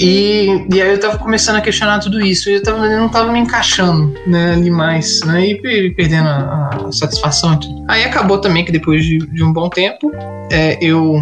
E, 0.04 0.68
e 0.70 0.82
aí 0.82 0.92
eu 0.92 1.00
tava 1.00 1.18
começando 1.18 1.56
a 1.56 1.62
questionar 1.62 2.00
tudo 2.00 2.20
isso, 2.20 2.50
e 2.50 2.56
eu, 2.56 2.62
tava, 2.62 2.86
eu 2.88 3.00
não 3.00 3.08
tava 3.08 3.32
me 3.32 3.40
encaixando 3.40 4.14
né, 4.28 4.52
ali 4.52 4.70
mais, 4.70 5.22
né, 5.22 5.48
e 5.48 5.92
perdendo 5.94 6.28
a, 6.28 6.88
a 6.88 6.92
satisfação 6.92 7.54
e 7.54 7.60
tudo. 7.62 7.86
Aí 7.88 8.04
acabou 8.04 8.38
também 8.38 8.66
que 8.66 8.72
depois 8.74 9.06
de, 9.06 9.20
de 9.20 9.42
um 9.42 9.54
bom 9.54 9.70
tempo, 9.70 10.12
é, 10.52 10.78
eu 10.82 11.22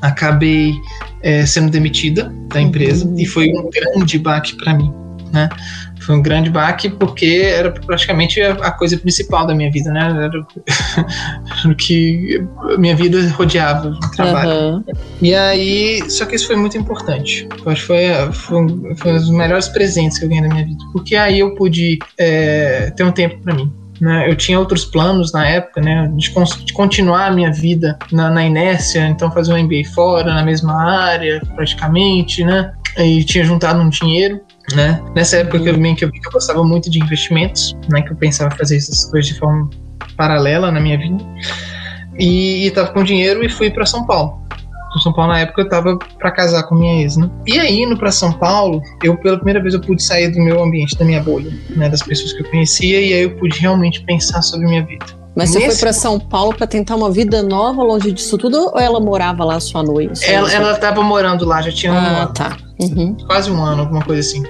acabei 0.00 0.72
é, 1.20 1.44
sendo 1.44 1.70
demitida 1.70 2.32
da 2.48 2.58
empresa, 2.58 3.06
uhum. 3.06 3.18
e 3.18 3.26
foi 3.26 3.50
um 3.50 3.68
grande 3.68 4.18
baque 4.18 4.56
para 4.56 4.72
mim, 4.72 4.90
né? 5.30 5.50
Foi 6.02 6.16
um 6.16 6.22
grande 6.22 6.50
baque 6.50 6.88
porque 6.88 7.42
era 7.44 7.70
praticamente 7.70 8.40
a, 8.40 8.70
coisa 8.70 8.96
principal 8.96 9.46
da 9.46 9.54
minha 9.54 9.70
vida, 9.70 9.90
né? 9.90 10.00
Era 10.24 10.40
o 11.70 11.74
que 11.76 12.42
a 12.74 12.76
minha 12.76 12.94
vida 12.94 13.26
rodeava 13.30 13.88
o 13.88 14.10
trabalho. 14.10 14.50
Uhum. 14.50 14.84
E 15.20 15.34
aí, 15.34 16.10
só 16.10 16.24
que 16.24 16.34
isso 16.34 16.46
foi 16.46 16.56
muito 16.56 16.76
importante. 16.76 17.48
Eu 17.64 17.72
acho 17.72 17.80
que 17.80 17.86
foi, 17.86 18.32
foi, 18.32 18.94
foi 18.96 19.12
um 19.12 19.16
dos 19.16 19.30
melhores 19.30 19.68
presentes 19.68 20.18
que 20.18 20.24
eu 20.24 20.28
ganhei 20.28 20.46
na 20.46 20.54
minha 20.54 20.66
vida, 20.66 20.84
porque 20.92 21.16
aí 21.16 21.38
eu 21.38 21.54
pude 21.54 21.98
é, 22.18 22.90
ter 22.96 23.04
um 23.04 23.12
tempo 23.12 23.38
para 23.40 23.54
mim. 23.54 23.72
Né, 24.00 24.28
eu 24.28 24.34
tinha 24.34 24.58
outros 24.58 24.84
planos 24.84 25.32
na 25.32 25.46
época, 25.46 25.80
né, 25.80 26.10
de, 26.16 26.32
de 26.64 26.72
continuar 26.72 27.26
a 27.26 27.30
minha 27.30 27.52
vida 27.52 27.96
na, 28.10 28.30
na, 28.30 28.44
inércia, 28.44 29.06
então 29.06 29.30
fazer 29.30 29.52
um 29.52 29.62
MBA 29.62 29.84
fora, 29.94 30.34
na 30.34 30.42
mesma 30.42 30.74
área, 30.74 31.40
praticamente, 31.54 32.42
né, 32.42 32.72
e 32.98 33.22
tinha 33.22 33.44
juntado 33.44 33.80
um 33.80 33.88
dinheiro 33.88 34.40
né? 34.74 35.02
Nessa 35.14 35.38
época 35.38 35.60
que 35.60 35.68
eu 35.68 35.74
vi 35.74 35.94
que 35.94 36.04
eu, 36.04 36.10
que 36.10 36.26
eu 36.26 36.32
gostava 36.32 36.62
muito 36.64 36.90
de 36.90 36.98
investimentos, 36.98 37.76
né? 37.90 38.02
Que 38.02 38.12
eu 38.12 38.16
pensava 38.16 38.54
fazer 38.56 38.76
essas 38.76 39.10
coisas 39.10 39.32
de 39.32 39.38
forma 39.38 39.68
paralela 40.16 40.70
na 40.70 40.80
minha 40.80 40.98
vida. 40.98 41.24
E, 42.18 42.66
estava 42.66 42.92
com 42.92 43.02
dinheiro 43.02 43.44
e 43.44 43.48
fui 43.48 43.70
para 43.70 43.86
São 43.86 44.06
Paulo. 44.06 44.42
São 45.02 45.12
Paulo 45.12 45.32
na 45.32 45.40
época 45.40 45.62
eu 45.62 45.64
estava 45.64 45.98
para 46.18 46.30
casar 46.30 46.64
com 46.64 46.74
minha 46.74 47.02
ex, 47.02 47.16
né? 47.16 47.30
E 47.46 47.58
aí 47.58 47.80
indo 47.80 47.96
para 47.96 48.10
São 48.10 48.30
Paulo, 48.30 48.82
eu 49.02 49.16
pela 49.16 49.36
primeira 49.36 49.60
vez 49.60 49.72
eu 49.72 49.80
pude 49.80 50.02
sair 50.02 50.28
do 50.28 50.38
meu 50.38 50.62
ambiente, 50.62 50.96
da 50.98 51.04
minha 51.04 51.22
bolha, 51.22 51.50
né, 51.70 51.88
das 51.88 52.02
pessoas 52.02 52.34
que 52.34 52.42
eu 52.42 52.50
conhecia 52.50 53.00
e 53.00 53.12
aí 53.14 53.22
eu 53.22 53.34
pude 53.36 53.58
realmente 53.58 54.04
pensar 54.04 54.42
sobre 54.42 54.66
minha 54.66 54.84
vida. 54.84 55.06
Mas 55.34 55.48
você 55.48 55.60
Nesse... 55.60 55.70
foi 55.70 55.80
para 55.80 55.92
São 55.94 56.20
Paulo 56.20 56.54
para 56.54 56.66
tentar 56.66 56.94
uma 56.94 57.10
vida 57.10 57.42
nova 57.42 57.82
longe 57.82 58.12
disso 58.12 58.36
tudo 58.36 58.70
ou 58.74 58.78
ela 58.78 59.00
morava 59.00 59.44
lá 59.44 59.58
sua 59.60 59.82
noite? 59.82 60.30
Ela 60.30 60.72
estava 60.72 61.02
morando 61.02 61.46
lá, 61.46 61.62
já 61.62 61.72
tinha 61.72 61.92
ah, 61.92 61.96
um 61.96 62.16
ano. 62.22 62.32
tá. 62.34 62.56
Uhum. 62.82 63.16
Quase 63.26 63.50
um 63.50 63.62
ano, 63.64 63.82
alguma 63.82 64.04
coisa 64.04 64.20
assim. 64.20 64.42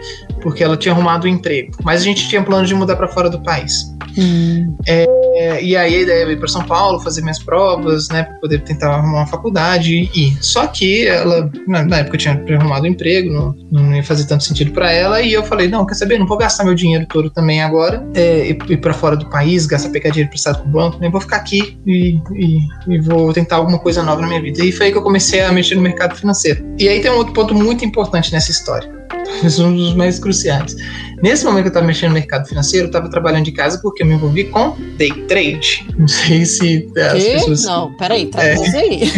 Porque 0.42 0.62
ela 0.62 0.76
tinha 0.76 0.92
arrumado 0.92 1.26
um 1.26 1.30
emprego. 1.30 1.72
Mas 1.84 2.00
a 2.00 2.04
gente 2.04 2.28
tinha 2.28 2.42
plano 2.42 2.66
de 2.66 2.74
mudar 2.74 2.96
para 2.96 3.08
fora 3.08 3.30
do 3.30 3.40
país. 3.42 3.92
Hum. 4.18 4.76
É, 4.86 5.62
e 5.62 5.76
aí 5.76 5.96
a 5.96 6.00
ideia 6.00 6.22
era 6.22 6.32
ir 6.32 6.38
para 6.38 6.48
São 6.48 6.62
Paulo, 6.62 7.00
fazer 7.00 7.22
minhas 7.22 7.38
provas, 7.38 8.08
né, 8.08 8.24
para 8.24 8.34
poder 8.36 8.62
tentar 8.62 8.94
arrumar 8.94 9.20
uma 9.20 9.26
faculdade 9.26 10.10
e 10.14 10.26
ir. 10.28 10.38
Só 10.40 10.66
que 10.66 11.06
ela, 11.06 11.50
na, 11.66 11.98
época, 11.98 12.18
tinha 12.18 12.42
arrumado 12.58 12.84
um 12.84 12.88
emprego, 12.88 13.32
não, 13.32 13.54
não 13.70 13.94
ia 13.94 14.02
fazer 14.02 14.26
tanto 14.26 14.44
sentido 14.44 14.72
para 14.72 14.90
ela. 14.92 15.22
E 15.22 15.32
eu 15.32 15.42
falei: 15.44 15.68
não, 15.68 15.86
quer 15.86 15.94
saber? 15.94 16.18
Não 16.18 16.26
vou 16.26 16.36
gastar 16.36 16.64
meu 16.64 16.74
dinheiro 16.74 17.06
todo 17.06 17.30
também 17.30 17.62
agora, 17.62 18.06
é, 18.14 18.48
ir, 18.48 18.76
para 18.78 18.92
fora 18.92 19.16
do 19.16 19.28
país, 19.30 19.66
gastar, 19.66 19.90
pegar 19.90 20.10
dinheiro 20.10 20.30
prestado 20.30 20.60
pro 20.60 20.70
banco, 20.70 20.98
nem 21.00 21.10
vou 21.10 21.20
ficar 21.20 21.36
aqui 21.36 21.78
e, 21.86 22.20
e, 22.34 22.58
e 22.88 23.00
vou 23.00 23.32
tentar 23.32 23.56
alguma 23.56 23.78
coisa 23.78 24.02
nova 24.02 24.20
na 24.20 24.28
minha 24.28 24.42
vida. 24.42 24.64
E 24.64 24.72
foi 24.72 24.86
aí 24.86 24.92
que 24.92 24.98
eu 24.98 25.02
comecei 25.02 25.40
a 25.40 25.52
mexer 25.52 25.74
no 25.74 25.82
mercado 25.82 26.14
financeiro. 26.14 26.64
E 26.78 26.88
aí 26.88 27.00
tem 27.00 27.10
um 27.10 27.16
outro 27.16 27.32
ponto 27.32 27.54
muito 27.54 27.84
importante 27.84 28.32
nessa 28.32 28.50
história 28.50 29.01
um 29.60 29.76
dos 29.76 29.94
mais 29.94 30.18
cruciais. 30.18 30.76
Nesse 31.22 31.44
momento 31.44 31.62
que 31.62 31.68
eu 31.68 31.70
estava 31.70 31.86
mexendo 31.86 32.08
no 32.08 32.14
mercado 32.14 32.48
financeiro, 32.48 32.86
eu 32.86 32.88
estava 32.88 33.08
trabalhando 33.08 33.44
de 33.44 33.52
casa 33.52 33.78
porque 33.80 34.02
eu 34.02 34.06
me 34.06 34.14
envolvi 34.14 34.44
com 34.44 34.76
day 34.96 35.12
trade. 35.28 35.86
Não 35.96 36.08
sei 36.08 36.44
se 36.44 36.90
as 36.96 37.22
que? 37.22 37.32
pessoas. 37.32 37.64
Não, 37.64 37.92
peraí, 37.94 38.26
traduz 38.26 38.74
é. 38.74 38.78
aí. 38.78 39.12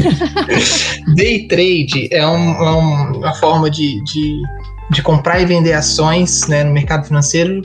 day 1.15 1.49
trade 1.49 2.09
é, 2.13 2.27
um, 2.27 2.51
é 2.53 2.71
uma 3.17 3.35
forma 3.35 3.71
de, 3.71 4.03
de 4.05 4.43
de 4.91 5.03
comprar 5.03 5.41
e 5.41 5.47
vender 5.47 5.73
ações 5.73 6.47
né, 6.47 6.63
no 6.63 6.73
mercado 6.73 7.07
financeiro, 7.07 7.63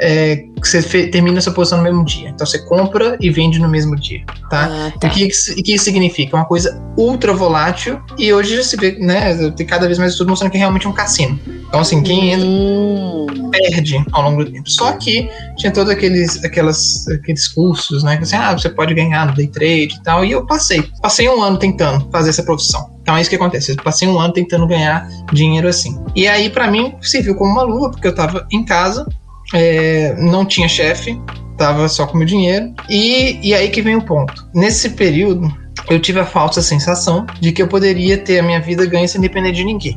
é, 0.00 0.36
que 0.36 0.68
você 0.68 1.08
termina 1.08 1.40
sua 1.40 1.52
posição 1.52 1.78
no 1.78 1.84
mesmo 1.84 2.04
dia. 2.04 2.28
Então 2.28 2.46
você 2.46 2.58
compra 2.60 3.16
e 3.20 3.30
vende 3.30 3.58
no 3.58 3.68
mesmo 3.68 3.96
dia, 3.96 4.24
tá? 4.48 4.68
Ah, 4.70 4.92
tá. 4.98 5.08
O 5.08 5.10
que, 5.10 5.28
que 5.28 5.74
isso 5.74 5.84
significa? 5.84 6.36
Uma 6.36 6.44
coisa 6.44 6.80
ultra 6.96 7.32
volátil 7.32 8.00
e 8.18 8.32
hoje 8.32 8.56
já 8.56 8.62
se 8.62 8.76
vê, 8.76 8.92
né, 8.98 9.50
tem 9.52 9.66
cada 9.66 9.86
vez 9.86 9.98
mais 9.98 10.12
estudo 10.12 10.30
mostrando 10.30 10.50
que 10.50 10.56
é 10.56 10.60
realmente 10.60 10.86
um 10.86 10.92
cassino. 10.92 11.38
Então 11.68 11.80
assim, 11.80 12.02
quem 12.02 12.36
hum. 12.36 13.26
entra 13.28 13.50
perde 13.50 14.02
ao 14.12 14.22
longo 14.22 14.44
do 14.44 14.50
tempo. 14.50 14.68
Só 14.70 14.92
que 14.92 15.28
tinha 15.56 15.72
todos 15.72 15.92
aqueles, 15.92 16.42
aquelas, 16.44 17.06
aqueles 17.08 17.48
cursos, 17.48 18.02
né, 18.02 18.16
que 18.16 18.22
assim, 18.22 18.36
ah, 18.36 18.52
você 18.52 18.68
pode 18.68 18.94
ganhar 18.94 19.26
no 19.26 19.34
day 19.34 19.46
trade 19.46 19.96
e 19.96 20.02
tal, 20.02 20.24
e 20.24 20.32
eu 20.32 20.46
passei. 20.46 20.88
Passei 21.02 21.28
um 21.28 21.42
ano 21.42 21.58
tentando 21.58 22.08
fazer 22.10 22.30
essa 22.30 22.42
profissão. 22.42 22.99
Então 23.02 23.16
é 23.16 23.20
isso 23.20 23.30
que 23.30 23.36
acontece. 23.36 23.72
Eu 23.72 23.76
passei 23.76 24.06
um 24.06 24.18
ano 24.18 24.32
tentando 24.32 24.66
ganhar 24.66 25.08
dinheiro 25.32 25.68
assim. 25.68 25.98
E 26.14 26.28
aí, 26.28 26.50
para 26.50 26.70
mim, 26.70 26.94
serviu 27.00 27.34
como 27.34 27.52
uma 27.52 27.62
luva, 27.62 27.90
porque 27.90 28.06
eu 28.06 28.14
tava 28.14 28.46
em 28.50 28.64
casa, 28.64 29.06
é, 29.54 30.14
não 30.18 30.44
tinha 30.44 30.68
chefe, 30.68 31.20
tava 31.56 31.88
só 31.88 32.06
com 32.06 32.18
meu 32.18 32.26
dinheiro. 32.26 32.72
E, 32.88 33.38
e 33.42 33.54
aí 33.54 33.68
que 33.70 33.82
vem 33.82 33.96
o 33.96 34.02
ponto. 34.02 34.48
Nesse 34.54 34.90
período, 34.90 35.52
eu 35.88 36.00
tive 36.00 36.20
a 36.20 36.26
falsa 36.26 36.62
sensação 36.62 37.26
de 37.40 37.52
que 37.52 37.62
eu 37.62 37.68
poderia 37.68 38.18
ter 38.18 38.38
a 38.38 38.42
minha 38.42 38.60
vida 38.60 38.86
ganha 38.86 39.08
sem 39.08 39.20
depender 39.20 39.52
de 39.52 39.64
ninguém. 39.64 39.96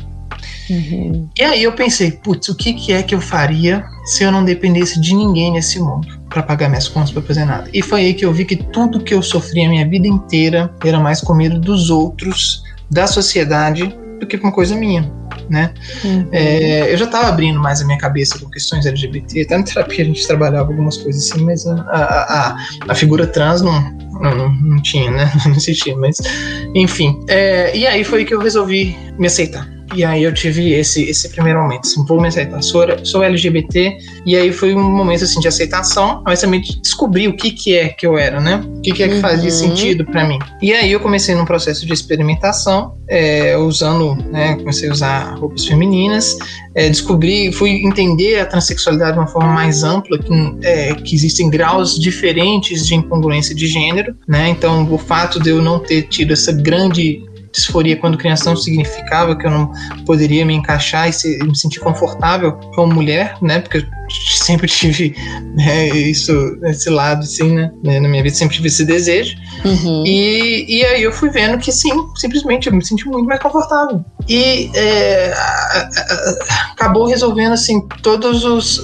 Uhum. 0.69 1.29
E 1.37 1.43
aí 1.43 1.63
eu 1.63 1.73
pensei, 1.73 2.11
putz, 2.11 2.49
o 2.49 2.55
que, 2.55 2.73
que 2.73 2.93
é 2.93 3.03
que 3.03 3.13
eu 3.13 3.21
faria 3.21 3.83
se 4.05 4.23
eu 4.23 4.31
não 4.31 4.43
dependesse 4.43 4.99
de 4.99 5.13
ninguém 5.13 5.51
nesse 5.51 5.79
mundo 5.79 6.07
para 6.29 6.41
pagar 6.41 6.69
minhas 6.69 6.87
contas, 6.87 7.11
para 7.11 7.21
fazer 7.21 7.45
nada? 7.45 7.69
E 7.73 7.81
foi 7.81 8.01
aí 8.01 8.13
que 8.13 8.25
eu 8.25 8.33
vi 8.33 8.45
que 8.45 8.55
tudo 8.55 8.99
que 8.99 9.13
eu 9.13 9.21
sofri 9.21 9.63
a 9.65 9.69
minha 9.69 9.87
vida 9.87 10.07
inteira 10.07 10.73
era 10.83 10.99
mais 10.99 11.21
com 11.21 11.33
medo 11.33 11.59
dos 11.59 11.89
outros 11.89 12.63
da 12.93 13.07
sociedade 13.07 13.95
do 14.19 14.27
que 14.27 14.37
uma 14.37 14.51
coisa 14.51 14.75
minha, 14.75 15.11
né? 15.49 15.73
Uhum. 16.03 16.27
É, 16.31 16.93
eu 16.93 16.97
já 16.97 17.05
estava 17.05 17.27
abrindo 17.27 17.59
mais 17.59 17.81
a 17.81 17.85
minha 17.85 17.97
cabeça 17.97 18.39
com 18.39 18.49
questões 18.49 18.85
LGBT, 18.85 19.41
até 19.41 19.57
na 19.57 19.63
terapia 19.63 20.03
a 20.03 20.07
gente 20.07 20.25
trabalhava 20.25 20.69
algumas 20.69 20.97
coisas 20.97 21.29
assim, 21.29 21.43
mas 21.43 21.65
a, 21.65 21.73
a, 21.73 22.49
a, 22.49 22.57
a 22.87 22.95
figura 22.95 23.27
trans 23.27 23.61
não, 23.61 23.81
não, 24.21 24.35
não, 24.35 24.53
não 24.53 24.81
tinha, 24.81 25.11
né? 25.11 25.31
Não 25.45 25.55
existia, 25.55 25.95
mas 25.97 26.17
enfim. 26.75 27.19
É, 27.27 27.75
e 27.75 27.85
aí 27.85 28.03
foi 28.03 28.23
que 28.23 28.33
eu 28.33 28.39
resolvi 28.39 28.95
me 29.17 29.27
aceitar. 29.27 29.72
E 29.95 30.03
aí 30.03 30.23
eu 30.23 30.33
tive 30.33 30.73
esse, 30.73 31.03
esse 31.09 31.29
primeiro 31.29 31.61
momento, 31.61 31.81
assim, 31.85 32.03
vou 32.05 32.19
me 32.19 32.27
aceitar, 32.27 32.61
sou, 32.61 32.83
sou 33.03 33.23
LGBT, 33.23 33.97
e 34.25 34.35
aí 34.35 34.51
foi 34.51 34.73
um 34.73 34.81
momento, 34.81 35.23
assim, 35.23 35.39
de 35.39 35.47
aceitação, 35.47 36.21
mas 36.25 36.41
também 36.41 36.61
de 36.61 36.79
descobrir 36.81 37.27
o 37.27 37.35
que 37.35 37.51
que 37.51 37.75
é 37.77 37.89
que 37.89 38.05
eu 38.05 38.17
era, 38.17 38.39
né? 38.39 38.63
O 38.77 38.81
que 38.81 38.91
que 38.91 39.03
é 39.03 39.07
que 39.07 39.19
fazia 39.19 39.43
Uhum. 39.43 39.57
sentido 39.75 40.05
para 40.05 40.27
mim. 40.27 40.39
E 40.61 40.73
aí 40.73 40.91
eu 40.91 40.99
comecei 40.99 41.35
num 41.35 41.45
processo 41.45 41.85
de 41.85 41.93
experimentação, 41.93 42.95
é, 43.07 43.57
usando, 43.57 44.15
né, 44.31 44.55
comecei 44.55 44.89
a 44.89 44.91
usar 44.91 45.35
roupas 45.35 45.65
femininas, 45.65 46.37
é, 46.75 46.89
descobri, 46.89 47.51
fui 47.51 47.85
entender 47.85 48.39
a 48.39 48.45
transexualidade 48.45 49.13
de 49.13 49.19
uma 49.19 49.27
forma 49.27 49.51
mais 49.53 49.83
ampla, 49.83 50.17
que, 50.17 50.33
é, 50.63 50.95
que 50.95 51.13
existem 51.15 51.49
graus 51.49 51.99
diferentes 51.99 52.87
de 52.87 52.95
incongruência 52.95 53.53
de 53.53 53.67
gênero, 53.67 54.15
né? 54.27 54.49
Então, 54.49 54.91
o 54.91 54.97
fato 54.97 55.39
de 55.39 55.49
eu 55.49 55.61
não 55.61 55.79
ter 55.79 56.03
tido 56.03 56.33
essa 56.33 56.51
grande 56.51 57.23
disforia 57.53 57.95
quando 57.95 58.17
criança 58.17 58.45
não 58.49 58.57
significava 58.57 59.35
que 59.35 59.45
eu 59.45 59.51
não 59.51 59.71
poderia 60.05 60.45
me 60.45 60.53
encaixar 60.55 61.07
e 61.07 61.13
se- 61.13 61.37
me 61.43 61.55
sentir 61.55 61.79
confortável 61.79 62.53
como 62.75 62.93
mulher, 62.93 63.37
né? 63.41 63.59
Porque 63.59 63.77
eu 63.77 63.83
sempre 64.43 64.67
tive 64.67 65.15
né, 65.55 65.87
isso, 65.89 66.31
esse 66.63 66.89
lado, 66.89 67.21
assim, 67.21 67.53
né? 67.53 67.71
né, 67.83 67.99
Na 67.99 68.09
minha 68.09 68.23
vida 68.23 68.35
sempre 68.35 68.55
tive 68.55 68.67
esse 68.67 68.83
desejo. 68.83 69.37
Uhum. 69.63 70.03
E, 70.05 70.65
e 70.79 70.83
aí 70.85 71.03
eu 71.03 71.11
fui 71.13 71.29
vendo 71.29 71.57
que 71.59 71.71
sim, 71.71 71.91
simplesmente 72.15 72.67
eu 72.67 72.73
me 72.73 72.83
senti 72.83 73.07
muito 73.07 73.27
mais 73.27 73.39
confortável. 73.41 74.03
E 74.27 74.69
é, 74.73 75.31
a- 75.33 75.89
a- 75.97 76.71
acabou 76.73 77.05
resolvendo 77.07 77.53
assim 77.53 77.87
todos 78.01 78.43
os. 78.43 78.81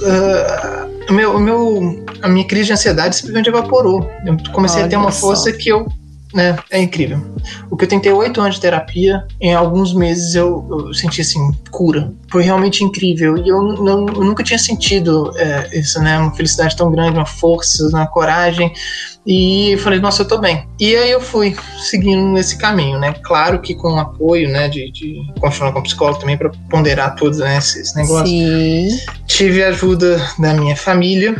o 1.08 1.12
meu, 1.12 1.34
o 1.36 1.40
meu, 1.40 2.04
a 2.22 2.28
minha 2.28 2.46
crise 2.46 2.66
de 2.66 2.72
ansiedade 2.72 3.16
simplesmente 3.16 3.48
evaporou. 3.48 4.08
Eu 4.24 4.36
comecei 4.52 4.82
a 4.82 4.88
ter 4.88 4.96
Olha 4.96 5.06
uma 5.06 5.12
só. 5.12 5.20
força 5.22 5.52
que 5.52 5.68
eu. 5.70 5.86
Né, 6.32 6.56
é 6.70 6.80
incrível. 6.80 7.20
O 7.68 7.76
que 7.76 7.84
eu 7.84 7.88
tentei 7.88 8.12
oito 8.12 8.40
anos 8.40 8.54
de 8.54 8.60
terapia, 8.60 9.24
em 9.40 9.52
alguns 9.52 9.92
meses 9.92 10.36
eu, 10.36 10.64
eu 10.70 10.94
senti 10.94 11.22
assim, 11.22 11.50
cura. 11.72 12.12
Foi 12.30 12.44
realmente 12.44 12.84
incrível. 12.84 13.36
E 13.36 13.48
eu, 13.48 13.60
não- 13.60 14.06
eu 14.08 14.24
nunca 14.24 14.44
tinha 14.44 14.58
sentido 14.58 15.32
é, 15.36 15.68
isso, 15.76 16.00
né? 16.00 16.18
Uma 16.18 16.32
felicidade 16.32 16.76
tão 16.76 16.90
grande, 16.92 17.16
uma 17.18 17.26
força, 17.26 17.88
uma 17.88 18.06
coragem. 18.06 18.72
E 19.26 19.72
eu 19.72 19.78
falei, 19.78 19.98
nossa, 19.98 20.22
eu 20.22 20.28
tô 20.28 20.38
bem. 20.38 20.66
E 20.78 20.94
aí 20.94 21.10
eu 21.10 21.20
fui 21.20 21.56
seguindo 21.80 22.28
nesse 22.32 22.56
caminho, 22.56 22.98
né? 22.98 23.12
Claro 23.24 23.60
que 23.60 23.74
com 23.74 23.94
o 23.94 23.98
apoio, 23.98 24.48
né, 24.48 24.68
de, 24.68 24.90
de 24.92 25.16
continuar 25.40 25.72
com 25.72 25.82
psicólogo 25.82 26.20
também 26.20 26.38
para 26.38 26.50
ponderar 26.70 27.16
todos 27.16 27.38
né, 27.38 27.58
esses 27.58 27.94
negócios. 27.94 28.28
Sim. 28.30 28.88
Tive 29.26 29.62
a 29.64 29.68
ajuda 29.68 30.24
da 30.38 30.54
minha 30.54 30.76
família, 30.76 31.34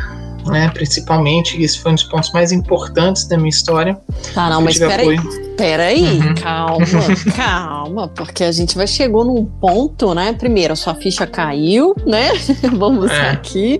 né, 0.47 0.71
principalmente. 0.73 1.61
Esse 1.63 1.79
foi 1.79 1.93
um 1.93 1.95
dos 1.95 2.05
pontos 2.05 2.33
mais 2.33 2.53
importantes 2.53 3.27
da 3.27 3.37
minha 3.37 3.49
história. 3.49 3.99
Tá, 4.35 4.49
não, 4.49 4.57
Eu 4.59 4.65
mas 4.65 4.79
peraí. 4.79 5.17
Peraí, 5.57 6.03
Uhum. 6.21 6.35
calma, 6.37 6.87
calma, 7.37 8.09
porque 8.09 8.45
a 8.45 8.53
gente 8.53 8.77
vai 8.77 8.87
chegou 8.87 9.25
num 9.25 9.45
ponto, 9.45 10.15
né? 10.15 10.33
Primeiro, 10.33 10.73
a 10.73 10.77
sua 10.77 10.95
ficha 10.95 11.27
caiu, 11.27 11.95
né? 12.07 12.31
Vamos 12.79 13.11
É. 13.11 13.31
aqui. 13.31 13.79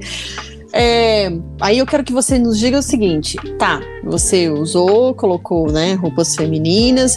É, 0.73 1.33
aí 1.61 1.79
eu 1.79 1.87
quero 1.87 2.05
que 2.05 2.13
você 2.13 2.39
nos 2.39 2.59
diga 2.59 2.79
o 2.79 2.83
seguinte: 2.83 3.37
tá, 3.59 3.81
você 4.05 4.49
usou, 4.49 5.15
colocou 5.15 5.71
né, 5.73 5.95
roupas 5.95 6.37
femininas 6.37 7.17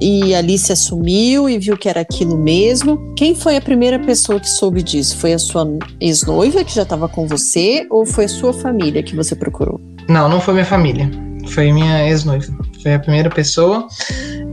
e 0.00 0.34
ali 0.34 0.58
se 0.58 0.72
assumiu 0.72 1.48
e 1.48 1.58
viu 1.58 1.76
que 1.76 1.88
era 1.88 2.00
aquilo 2.00 2.36
mesmo. 2.36 3.14
Quem 3.16 3.34
foi 3.34 3.56
a 3.56 3.60
primeira 3.60 3.98
pessoa 3.98 4.40
que 4.40 4.48
soube 4.48 4.82
disso? 4.82 5.16
Foi 5.16 5.32
a 5.32 5.38
sua 5.38 5.66
ex-noiva 6.00 6.64
que 6.64 6.74
já 6.74 6.82
estava 6.82 7.08
com 7.08 7.26
você 7.26 7.86
ou 7.90 8.04
foi 8.04 8.24
a 8.24 8.28
sua 8.28 8.52
família 8.52 9.02
que 9.02 9.14
você 9.14 9.34
procurou? 9.34 9.80
Não, 10.08 10.28
não 10.28 10.40
foi 10.40 10.54
minha 10.54 10.66
família. 10.66 11.10
Foi 11.48 11.72
minha 11.72 12.06
ex-noiva. 12.08 12.52
Foi 12.82 12.94
a 12.94 12.98
primeira 12.98 13.30
pessoa. 13.30 13.86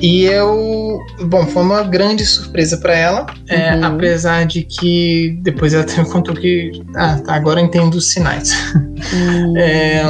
E 0.01 0.23
eu. 0.25 0.99
Bom, 1.25 1.45
foi 1.45 1.61
uma 1.63 1.83
grande 1.83 2.25
surpresa 2.25 2.77
pra 2.77 2.95
ela. 2.95 3.25
é, 3.49 3.75
Uhum. 3.75 3.83
apesar 3.85 4.45
de 4.45 4.63
que 4.63 5.37
depois 5.41 5.73
ela 5.73 5.83
até 5.83 6.01
me 6.01 6.09
contou 6.09 6.33
que. 6.35 6.71
Ah, 6.95 7.19
tá, 7.25 7.35
agora 7.35 7.59
eu 7.59 7.65
entendo 7.65 7.95
os 7.95 8.09
sinais. 8.11 8.51
Hum, 9.13 9.53
É, 9.57 10.03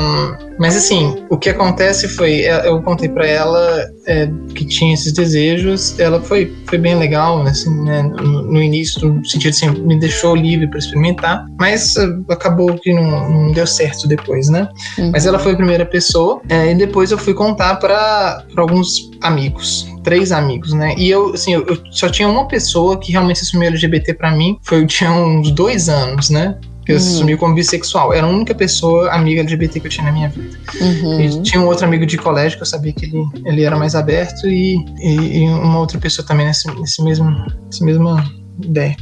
mas 0.60 0.76
assim, 0.76 1.16
o 1.30 1.38
que 1.38 1.50
acontece 1.50 2.08
foi, 2.10 2.42
é, 2.42 2.68
eu 2.68 2.82
contei 2.84 3.08
pra 3.10 3.26
ela 3.26 3.86
é, 4.06 4.30
que 4.54 4.66
tinha 4.66 4.94
esses 4.94 5.12
desejos, 5.14 5.98
ela 6.00 6.22
foi, 6.22 6.54
foi 6.68 6.78
bem 6.78 6.96
legal, 6.96 7.42
assim, 7.44 7.70
né, 7.84 8.04
no, 8.04 8.44
no 8.44 8.62
início, 8.62 9.08
no 9.14 9.26
sentido 9.26 9.52
assim, 9.52 9.70
me 9.72 9.98
deixou 9.98 10.36
livre 10.36 10.68
pra 10.68 10.78
experimentar, 10.78 11.46
mas 11.58 11.96
é, 11.96 12.06
acabou 12.30 12.78
que 12.78 12.94
não, 12.94 13.30
não 13.30 13.52
deu 13.54 13.66
certo 13.66 14.08
depois, 14.08 14.50
né? 14.50 14.68
uhum. 15.00 15.12
Mas 15.12 15.26
ela 15.26 15.40
foi 15.40 15.54
a 15.54 15.56
primeira 15.56 15.86
pessoa, 15.86 16.42
é, 16.50 16.72
e 16.72 16.76
depois 16.76 17.12
eu 17.12 17.18
fui 17.18 17.34
contar 17.34 17.76
pra 17.78 18.44
alguns 18.58 19.10
amigos, 19.22 19.81
três 20.04 20.32
amigos, 20.32 20.74
né? 20.74 20.94
E 20.98 21.10
eu, 21.10 21.34
assim, 21.34 21.54
eu, 21.54 21.66
eu 21.66 21.78
só 21.92 22.10
tinha 22.10 22.28
uma 22.28 22.48
pessoa 22.48 23.00
que 23.00 23.12
realmente 23.12 23.42
assumiu 23.42 23.68
LGBT 23.70 24.14
pra 24.14 24.32
mim, 24.32 24.58
foi 24.64 24.82
eu 24.82 24.88
tinha 24.88 25.12
uns 25.12 25.52
dois 25.52 25.90
anos, 25.90 26.30
né? 26.30 26.58
Que 26.86 26.94
eu 26.94 26.96
Hum. 26.96 27.00
assumi 27.00 27.38
como 27.38 27.54
bissexual. 27.54 28.12
Era 28.14 28.26
a 28.26 28.30
única 28.30 28.56
pessoa 28.56 29.12
amiga 29.12 29.42
LGBT 29.42 29.80
que 29.80 29.86
eu 29.88 29.92
tinha 29.92 30.06
na 30.06 30.12
minha 30.12 30.30
vida. 30.30 30.58
Uhum. 30.82 31.22
E 31.22 31.42
tinha 31.44 31.62
um 31.62 31.68
outro 31.68 31.86
amigo 31.86 32.06
de 32.08 32.18
colégio 32.18 32.58
que 32.58 32.64
eu 32.64 32.68
sabia 32.68 32.92
que 32.92 33.06
ele, 33.06 33.24
ele 33.46 33.64
era 33.64 33.78
mais 33.78 33.94
aberto 33.94 34.48
e, 34.48 34.78
e, 35.00 35.44
e 35.44 35.48
uma 35.48 35.78
outra 35.80 36.00
pessoa 36.00 36.26
também 36.26 36.48
nesse, 36.48 36.68
nesse 36.80 37.04
mesmo, 37.04 37.30
nessa 37.66 37.86
mesma 37.86 38.26
ideia. 38.64 38.96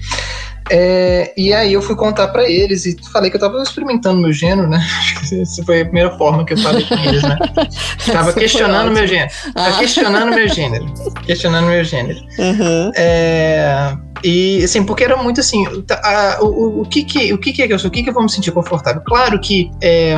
É, 0.71 1.33
e 1.37 1.53
aí 1.53 1.73
eu 1.73 1.81
fui 1.81 1.95
contar 1.95 2.27
pra 2.29 2.49
eles 2.49 2.85
e 2.85 2.95
falei 3.11 3.29
que 3.29 3.37
eu 3.37 3.41
tava 3.41 3.61
experimentando 3.61 4.21
meu 4.21 4.31
gênero, 4.33 4.67
né? 4.67 4.77
Acho 4.99 5.19
que 5.29 5.41
essa 5.41 5.63
foi 5.63 5.81
a 5.81 5.85
primeira 5.85 6.17
forma 6.17 6.45
que 6.45 6.53
eu 6.53 6.57
falei 6.57 6.83
com 6.85 6.95
eles, 6.95 7.21
né? 7.23 7.37
Tava 8.05 8.19
Essa 8.19 8.23
foi 8.33 8.41
questionando 8.41 8.91
meu 8.91 9.07
gênero. 9.07 9.31
Tava 9.53 9.75
Ah. 9.75 9.79
questionando 9.79 10.35
meu 10.35 10.47
gênero. 10.47 10.85
Questionando 11.25 11.67
meu 11.67 11.83
gênero. 11.83 12.19
Uhum. 12.37 12.91
É, 12.95 13.93
e 14.23 14.63
assim, 14.63 14.83
porque 14.83 15.03
era 15.03 15.15
muito 15.17 15.39
assim, 15.39 15.63
tá, 15.83 15.99
a- 16.03 16.43
o, 16.43 16.47
o, 16.47 16.81
o 16.81 16.85
que 16.85 17.03
que, 17.03 17.33
o 17.33 17.37
que 17.37 17.51
que 17.53 17.61
é 17.63 17.67
que 17.67 17.73
eu 17.73 17.79
sou? 17.79 17.89
O 17.89 17.91
que 17.91 18.03
que 18.03 18.09
eu 18.09 18.13
vou 18.13 18.23
me 18.23 18.29
sentir 18.29 18.51
confortável? 18.51 19.01
Claro 19.05 19.39
que 19.39 19.71
é, 19.81 20.17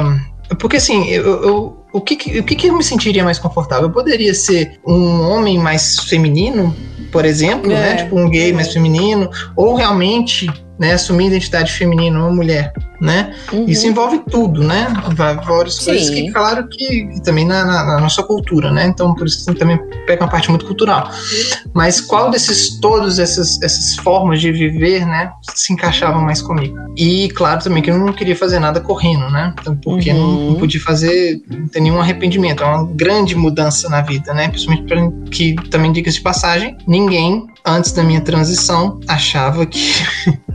porque 0.59 0.77
assim, 0.77 1.07
eu, 1.09 1.23
eu- 1.43 1.77
o 1.93 1.99
que 1.99 2.15
que, 2.15 2.39
o 2.39 2.43
que 2.43 2.55
que 2.55 2.67
eu 2.67 2.73
me 2.77 2.83
sentiria 2.83 3.23
mais 3.23 3.37
confortável? 3.37 3.85
Eu 3.87 3.91
poderia 3.91 4.33
ser 4.33 4.79
um 4.87 5.21
homem 5.29 5.57
mais 5.59 5.99
feminino, 5.99 6.73
por 7.11 7.25
exemplo, 7.25 7.71
É, 7.71 7.75
né? 7.75 7.95
Tipo 7.97 8.17
um 8.17 8.29
gay 8.29 8.53
mais 8.53 8.71
feminino, 8.71 9.29
ou 9.55 9.75
realmente, 9.75 10.47
né, 10.79 10.93
assumir 10.93 11.27
identidade 11.27 11.71
feminina, 11.73 12.17
uma 12.19 12.31
mulher, 12.31 12.73
né? 12.99 13.35
Uhum. 13.53 13.65
Isso 13.67 13.85
envolve 13.85 14.19
tudo, 14.31 14.63
né? 14.63 14.87
Várias 15.45 15.75
Sim. 15.75 15.85
coisas 15.85 16.09
que, 16.09 16.31
claro, 16.31 16.67
que, 16.67 17.05
que 17.07 17.21
também 17.23 17.45
na, 17.45 17.63
na- 17.63 17.83
na 17.85 17.99
nossa 17.99 18.23
cultura, 18.23 18.71
né? 18.71 18.87
Então, 18.87 19.13
por 19.13 19.27
isso 19.27 19.45
que 19.45 19.53
também 19.59 19.79
pega 20.07 20.23
uma 20.23 20.29
parte 20.29 20.49
muito 20.49 20.65
cultural. 20.65 21.09
Mas 21.73 22.01
qual 22.01 22.31
desses, 22.31 22.79
todos 22.79 23.19
essas, 23.19 23.61
essas 23.61 23.95
formas 23.97 24.41
de 24.41 24.51
viver, 24.51 25.05
né, 25.05 25.31
se 25.53 25.71
encaixavam 25.71 26.21
mais 26.23 26.41
comigo? 26.41 26.75
E, 26.97 27.29
claro, 27.29 27.63
também 27.63 27.83
que 27.83 27.91
eu 27.91 27.97
não 27.99 28.11
queria 28.11 28.35
fazer 28.35 28.59
nada 28.59 28.79
correndo, 28.81 29.29
né? 29.29 29.53
Então, 29.59 29.75
porque 29.77 30.11
não, 30.13 30.21
Uhum. 30.21 30.49
não 30.51 30.55
podia 30.59 30.81
fazer, 30.81 31.41
não 31.47 31.67
ter 31.67 31.79
nenhum 31.79 31.99
arrependimento. 32.01 32.63
É 32.63 32.65
uma 32.65 32.85
grande 32.93 33.35
mudança 33.35 33.87
na 33.87 34.01
vida, 34.01 34.33
né? 34.33 34.47
Principalmente 34.49 34.87
pra, 34.87 35.11
que, 35.29 35.55
também, 35.69 35.91
diga-se 35.91 36.17
de 36.17 36.23
passagem, 36.23 36.75
ninguém, 36.87 37.45
antes 37.65 37.91
da 37.91 38.03
minha 38.03 38.21
transição, 38.21 38.99
achava 39.07 39.65
que 39.65 39.79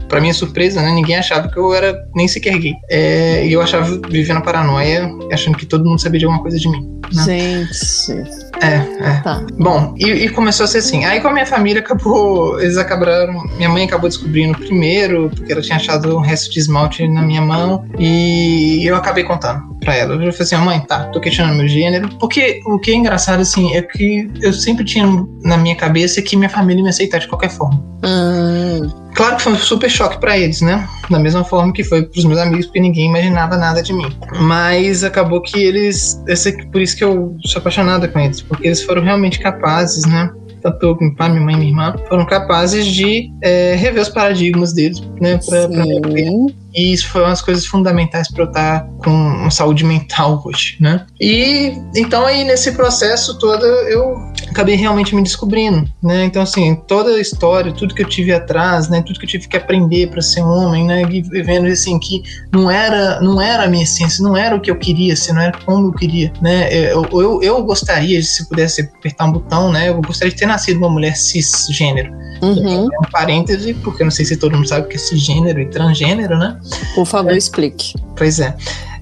Pra 0.07 0.21
minha 0.21 0.33
surpresa, 0.33 0.81
né? 0.81 0.91
Ninguém 0.91 1.17
achava 1.17 1.49
que 1.49 1.57
eu 1.57 1.73
era 1.73 1.95
nem 2.15 2.27
sequer 2.27 2.57
gay. 2.57 2.73
É, 2.89 3.45
e 3.45 3.53
eu 3.53 3.61
achava, 3.61 3.99
vivendo 4.09 4.37
a 4.37 4.41
paranoia, 4.41 5.09
achando 5.31 5.57
que 5.57 5.65
todo 5.65 5.85
mundo 5.87 5.99
sabia 6.01 6.19
de 6.19 6.25
alguma 6.25 6.41
coisa 6.41 6.57
de 6.57 6.69
mim. 6.69 6.99
né? 7.13 7.23
Gente. 7.23 8.29
É, 8.61 8.75
é. 9.09 9.21
Tá. 9.23 9.45
Bom, 9.57 9.93
e, 9.97 10.05
e 10.09 10.29
começou 10.29 10.63
a 10.63 10.67
ser 10.67 10.79
assim. 10.79 11.05
Aí 11.05 11.19
com 11.21 11.27
a 11.27 11.33
minha 11.33 11.45
família 11.45 11.81
acabou. 11.81 12.59
Eles 12.59 12.77
acabaram. 12.77 13.43
Minha 13.57 13.69
mãe 13.69 13.85
acabou 13.85 14.09
descobrindo 14.09 14.57
primeiro, 14.57 15.29
porque 15.35 15.51
ela 15.51 15.61
tinha 15.61 15.75
achado 15.77 16.17
um 16.17 16.21
resto 16.21 16.51
de 16.51 16.59
esmalte 16.59 17.07
na 17.07 17.21
minha 17.21 17.41
mão. 17.41 17.85
E 17.99 18.83
eu 18.87 18.95
acabei 18.95 19.23
contando 19.23 19.61
pra 19.79 19.95
ela. 19.95 20.13
Eu 20.13 20.19
falei 20.19 20.29
assim, 20.39 20.55
mãe, 20.57 20.79
tá, 20.81 21.05
tô 21.05 21.19
questionando 21.19 21.57
meu 21.57 21.67
gênero. 21.67 22.09
Porque 22.19 22.59
o 22.65 22.79
que 22.79 22.91
é 22.91 22.95
engraçado, 22.95 23.41
assim, 23.41 23.75
é 23.75 23.81
que 23.81 24.29
eu 24.41 24.51
sempre 24.53 24.83
tinha 24.83 25.05
na 25.43 25.57
minha 25.57 25.75
cabeça 25.75 26.21
que 26.21 26.35
minha 26.35 26.49
família 26.49 26.81
me 26.83 26.89
aceitar 26.89 27.19
de 27.19 27.27
qualquer 27.27 27.49
forma. 27.49 27.81
Hum, 28.03 28.89
Claro 29.17 29.35
que 29.35 29.41
foi 29.41 29.53
um 29.53 29.57
super 29.57 29.89
choque 29.89 30.19
pra 30.19 30.37
eles, 30.37 30.61
né? 30.61 30.87
Da 31.09 31.17
mesma 31.17 31.43
forma 31.43 31.73
que 31.73 31.83
foi 31.83 32.03
pros 32.03 32.23
meus 32.23 32.39
amigos, 32.39 32.67
porque 32.67 32.79
ninguém 32.79 33.07
imaginava 33.07 33.57
nada 33.57 33.81
de 33.81 33.91
mim. 33.91 34.15
Mas 34.41 35.03
acabou 35.03 35.41
que 35.41 35.59
eles. 35.59 36.21
Esse, 36.27 36.55
por 36.67 36.79
isso 36.79 36.95
que 36.95 37.03
eu 37.03 37.35
sou 37.43 37.59
apaixonada 37.59 38.07
com 38.07 38.19
eles, 38.19 38.41
porque 38.41 38.67
eles 38.67 38.83
foram 38.83 39.01
realmente 39.01 39.39
capazes, 39.39 40.05
né? 40.05 40.31
Tanto 40.61 40.97
meu 41.01 41.15
pai, 41.15 41.29
minha 41.29 41.41
mãe 41.41 41.55
e 41.55 41.57
minha 41.57 41.71
irmã 41.71 41.95
foram 42.07 42.27
capazes 42.27 42.85
de 42.85 43.31
é, 43.41 43.75
rever 43.75 44.03
os 44.03 44.09
paradigmas 44.09 44.71
deles, 44.71 45.01
né? 45.19 45.39
Pra, 45.49 45.67
pra 45.67 45.83
sim. 45.83 46.47
E 46.77 46.93
isso 46.93 47.09
foi 47.09 47.21
uma 47.21 47.31
das 47.31 47.41
coisas 47.41 47.65
fundamentais 47.65 48.31
para 48.31 48.43
eu 48.43 48.47
estar 48.47 48.87
com 49.03 49.09
uma 49.09 49.49
saúde 49.49 49.83
mental 49.83 50.43
hoje, 50.45 50.77
né? 50.79 51.07
E 51.19 51.73
então 51.95 52.23
aí 52.23 52.43
nesse 52.43 52.71
processo 52.73 53.39
todo 53.39 53.65
eu 53.65 54.15
acabei 54.47 54.75
realmente 54.75 55.15
me 55.15 55.23
descobrindo, 55.23 55.89
né? 56.03 56.25
Então 56.25 56.43
assim, 56.43 56.75
toda 56.87 57.09
a 57.09 57.19
história, 57.19 57.73
tudo 57.73 57.95
que 57.95 58.03
eu 58.03 58.07
tive 58.07 58.31
atrás, 58.31 58.89
né, 58.89 59.01
tudo 59.01 59.17
que 59.17 59.25
eu 59.25 59.29
tive 59.29 59.47
que 59.47 59.57
aprender 59.57 60.11
para 60.11 60.21
ser 60.21 60.41
homem, 60.41 60.85
né, 60.85 61.01
e 61.09 61.21
vendo 61.41 61.65
assim 61.65 61.97
que 61.97 62.21
não 62.53 62.69
era, 62.69 63.19
não 63.21 63.41
era 63.41 63.63
a 63.63 63.67
minha 63.67 63.83
essência, 63.83 64.23
não 64.23 64.37
era 64.37 64.55
o 64.55 64.61
que 64.61 64.69
eu 64.69 64.75
queria 64.75 65.15
ser, 65.15 65.33
não 65.33 65.41
era 65.41 65.57
como 65.65 65.87
eu 65.87 65.93
queria, 65.93 66.31
né? 66.39 66.71
Eu, 66.91 67.03
eu, 67.11 67.41
eu 67.41 67.63
gostaria, 67.63 68.21
se 68.21 68.47
pudesse 68.47 68.81
apertar 68.81 69.25
um 69.25 69.31
botão, 69.31 69.71
né, 69.71 69.89
eu 69.89 69.99
gostaria 69.99 70.31
de 70.31 70.37
ter 70.37 70.45
nascido 70.45 70.77
uma 70.77 70.89
mulher 70.89 71.17
cisgênero. 71.17 72.13
Uhum. 72.41 72.85
Um 72.85 73.11
parêntese, 73.11 73.73
porque 73.73 74.03
eu 74.03 74.05
não 74.05 74.11
sei 74.11 74.25
se 74.25 74.37
todo 74.37 74.55
mundo 74.55 74.67
sabe 74.67 74.85
o 74.85 74.89
que 74.89 74.95
é 74.95 74.99
cisgênero 74.99 75.59
e 75.59 75.65
transgênero, 75.65 76.37
né? 76.37 76.59
Por 76.95 77.05
favor, 77.05 77.33
é. 77.33 77.37
explique. 77.37 77.93
Pois 78.15 78.39
é. 78.39 78.55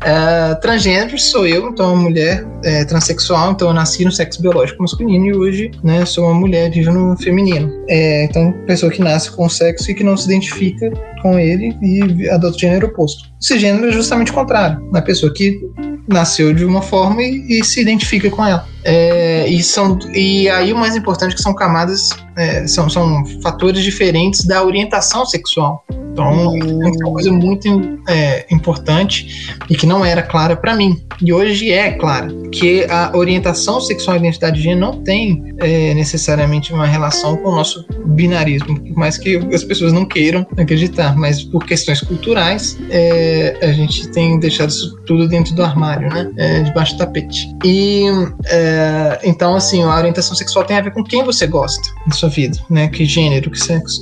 Uh, 0.05 0.59
transgênero 0.61 1.17
sou 1.17 1.47
eu, 1.47 1.69
então 1.69 1.93
uma 1.93 2.03
mulher 2.03 2.45
é, 2.63 2.85
transexual, 2.85 3.53
então 3.53 3.69
eu 3.69 3.73
nasci 3.73 4.05
no 4.05 4.11
sexo 4.11 4.39
biológico 4.39 4.81
masculino 4.81 5.25
e 5.25 5.33
hoje 5.33 5.71
né, 5.83 6.05
sou 6.05 6.25
uma 6.25 6.33
mulher 6.33 6.69
viva 6.69 6.91
no 6.91 7.17
feminino. 7.17 7.71
É, 7.87 8.25
então, 8.25 8.53
pessoa 8.67 8.91
que 8.91 9.01
nasce 9.01 9.31
com 9.31 9.45
o 9.45 9.49
sexo 9.49 9.89
e 9.89 9.95
que 9.95 10.03
não 10.03 10.15
se 10.15 10.25
identifica 10.25 10.91
com 11.23 11.39
ele 11.39 11.75
e 11.81 12.29
adota 12.29 12.55
o 12.55 12.59
gênero 12.59 12.87
oposto. 12.87 13.29
Esse 13.41 13.57
gênero 13.57 13.87
é 13.87 13.91
justamente 13.91 14.31
o 14.31 14.33
contrário, 14.35 14.79
uma 14.89 15.01
pessoa 15.01 15.33
que 15.33 15.59
nasceu 16.07 16.53
de 16.53 16.63
uma 16.63 16.83
forma 16.83 17.23
e, 17.23 17.59
e 17.59 17.63
se 17.63 17.81
identifica 17.81 18.29
com 18.29 18.45
ela. 18.45 18.67
É, 18.83 19.47
e, 19.47 19.63
são, 19.63 19.97
e 20.13 20.47
aí 20.49 20.71
o 20.71 20.77
mais 20.77 20.95
importante 20.95 21.31
é 21.31 21.35
que 21.35 21.41
são 21.41 21.55
camadas, 21.55 22.09
é, 22.37 22.67
são, 22.67 22.87
são 22.89 23.25
fatores 23.41 23.81
diferentes 23.83 24.45
da 24.45 24.63
orientação 24.63 25.25
sexual. 25.25 25.83
Então, 26.15 26.55
é 26.55 26.63
uma 26.63 27.11
coisa 27.11 27.29
muito 27.29 27.99
é, 28.07 28.45
importante 28.49 29.53
e 29.69 29.75
que 29.75 29.85
não 29.85 30.05
era 30.05 30.23
clara 30.23 30.55
para 30.55 30.73
mim. 30.73 31.03
E 31.21 31.33
hoje 31.33 31.71
é 31.71 31.91
clara, 31.91 32.29
que 32.53 32.85
a 32.85 33.11
orientação 33.13 33.81
sexual 33.81 34.15
e 34.15 34.19
identidade 34.21 34.55
de 34.55 34.63
gênero 34.63 34.79
não 34.79 35.03
tem 35.03 35.53
é, 35.59 35.93
necessariamente 35.93 36.73
uma 36.73 36.85
relação 36.85 37.35
com 37.35 37.49
o 37.49 37.55
nosso 37.55 37.85
binarismo, 38.05 38.79
por 38.79 38.95
mais 38.95 39.17
que 39.17 39.35
as 39.53 39.63
pessoas 39.65 39.91
não 39.91 40.05
queiram 40.05 40.47
acreditar, 40.57 41.17
mas 41.17 41.43
por 41.43 41.65
questões 41.65 41.99
culturais, 41.99 42.77
é, 42.89 43.57
a 43.61 43.73
gente 43.73 44.07
tem 44.11 44.39
deixado 44.39 44.69
isso 44.69 44.97
tudo 45.05 45.27
dentro 45.27 45.53
do 45.53 45.63
armário, 45.63 46.07
né? 46.09 46.31
É, 46.37 46.61
debaixo 46.61 46.93
do 46.93 46.99
tapete. 46.99 47.53
E 47.65 48.05
é, 48.45 49.19
então, 49.23 49.55
assim, 49.55 49.83
a 49.83 49.97
orientação 49.97 50.33
sexual 50.33 50.63
tem 50.63 50.77
a 50.77 50.81
ver 50.81 50.91
com 50.91 51.03
quem 51.03 51.25
você 51.25 51.45
gosta 51.45 51.89
na 52.07 52.13
sua 52.13 52.29
vida, 52.29 52.57
né? 52.69 52.87
Que 52.87 53.03
gênero, 53.03 53.51
que 53.51 53.59
sexo. 53.59 53.99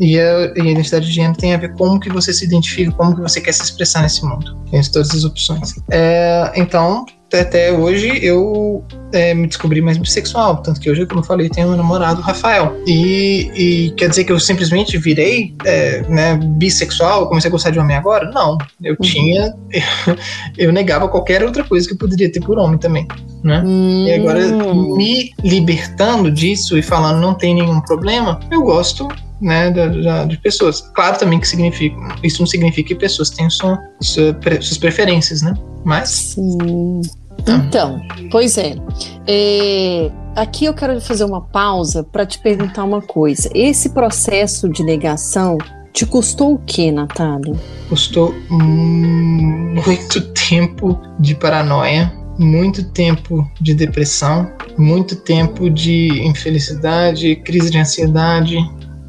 E 0.00 0.18
a, 0.18 0.52
e 0.56 0.60
a, 0.60 0.70
identidade 0.70 1.06
de 1.06 1.12
gênero 1.12 1.36
tem 1.36 1.54
a 1.54 1.56
ver 1.56 1.70
com 1.72 1.84
como 1.84 2.00
que 2.00 2.10
você 2.10 2.32
se 2.32 2.44
identifica, 2.44 2.90
como 2.92 3.14
que 3.14 3.22
você 3.22 3.40
quer 3.40 3.52
se 3.52 3.62
expressar 3.62 4.02
nesse 4.02 4.24
mundo. 4.24 4.56
Tem 4.70 4.82
todas 4.82 5.10
as 5.10 5.24
opções. 5.24 5.74
É, 5.90 6.52
então, 6.56 7.06
até 7.32 7.72
hoje 7.72 8.24
eu 8.24 8.84
é, 9.14 9.32
me 9.32 9.46
descobri 9.46 9.80
mais 9.80 9.96
bissexual, 9.96 10.56
tanto 10.58 10.80
que 10.80 10.90
hoje, 10.90 11.06
como 11.06 11.20
eu 11.20 11.24
falei, 11.24 11.48
tenho 11.48 11.68
um 11.68 11.76
namorado, 11.76 12.20
Rafael. 12.20 12.76
E, 12.86 13.50
e 13.54 13.90
quer 13.92 14.08
dizer 14.08 14.24
que 14.24 14.32
eu 14.32 14.40
simplesmente 14.40 14.98
virei 14.98 15.54
é, 15.64 16.02
né, 16.08 16.36
bissexual, 16.36 17.28
comecei 17.28 17.48
a 17.48 17.52
gostar 17.52 17.70
de 17.70 17.78
homem 17.78 17.96
agora? 17.96 18.30
Não, 18.30 18.58
eu 18.82 18.94
uhum. 18.94 19.00
tinha, 19.00 19.54
eu, 19.72 20.16
eu, 20.66 20.72
negava 20.72 21.08
qualquer 21.08 21.44
outra 21.44 21.62
coisa 21.62 21.86
que 21.86 21.94
eu 21.94 21.98
poderia 21.98 22.30
ter 22.30 22.40
por 22.40 22.58
homem 22.58 22.76
também, 22.76 23.06
né? 23.42 23.62
Uhum. 23.64 24.06
E 24.06 24.12
agora 24.12 24.46
hum. 24.46 24.96
me 24.96 25.32
libertando 25.42 26.30
disso 26.30 26.76
e 26.76 26.82
falando 26.82 27.20
não 27.20 27.34
tem 27.34 27.54
nenhum 27.54 27.80
problema, 27.80 28.40
eu 28.50 28.62
gosto 28.62 29.08
né, 29.40 29.70
de, 29.70 30.28
de, 30.28 30.38
pessoas. 30.38 30.80
Claro 30.94 31.18
também 31.18 31.38
que 31.38 31.46
significa, 31.46 31.96
isso 32.22 32.40
não 32.40 32.46
significa 32.46 32.88
que 32.88 32.94
pessoas 32.94 33.30
tenham 33.30 33.50
sua, 33.50 33.78
sua, 34.00 34.36
suas 34.60 34.78
preferências, 34.78 35.42
né? 35.42 35.54
Mas. 35.84 36.08
Sim. 36.08 37.02
Ah. 37.46 37.52
Então, 37.52 38.00
pois 38.30 38.58
é. 38.58 38.76
é. 39.26 40.10
Aqui 40.36 40.64
eu 40.64 40.74
quero 40.74 41.00
fazer 41.00 41.24
uma 41.24 41.40
pausa 41.40 42.02
para 42.02 42.26
te 42.26 42.40
perguntar 42.40 42.82
uma 42.82 43.00
coisa. 43.00 43.48
Esse 43.54 43.90
processo 43.90 44.68
de 44.68 44.82
negação 44.82 45.58
te 45.92 46.04
custou 46.04 46.54
o 46.54 46.58
que, 46.58 46.90
Natália? 46.90 47.54
Custou 47.88 48.34
muito 48.50 50.20
tempo 50.32 51.00
de 51.20 51.36
paranoia, 51.36 52.12
muito 52.36 52.82
tempo 52.90 53.48
de 53.60 53.74
depressão, 53.74 54.50
muito 54.76 55.14
tempo 55.14 55.70
de 55.70 56.08
infelicidade, 56.26 57.36
crise 57.36 57.70
de 57.70 57.78
ansiedade, 57.78 58.58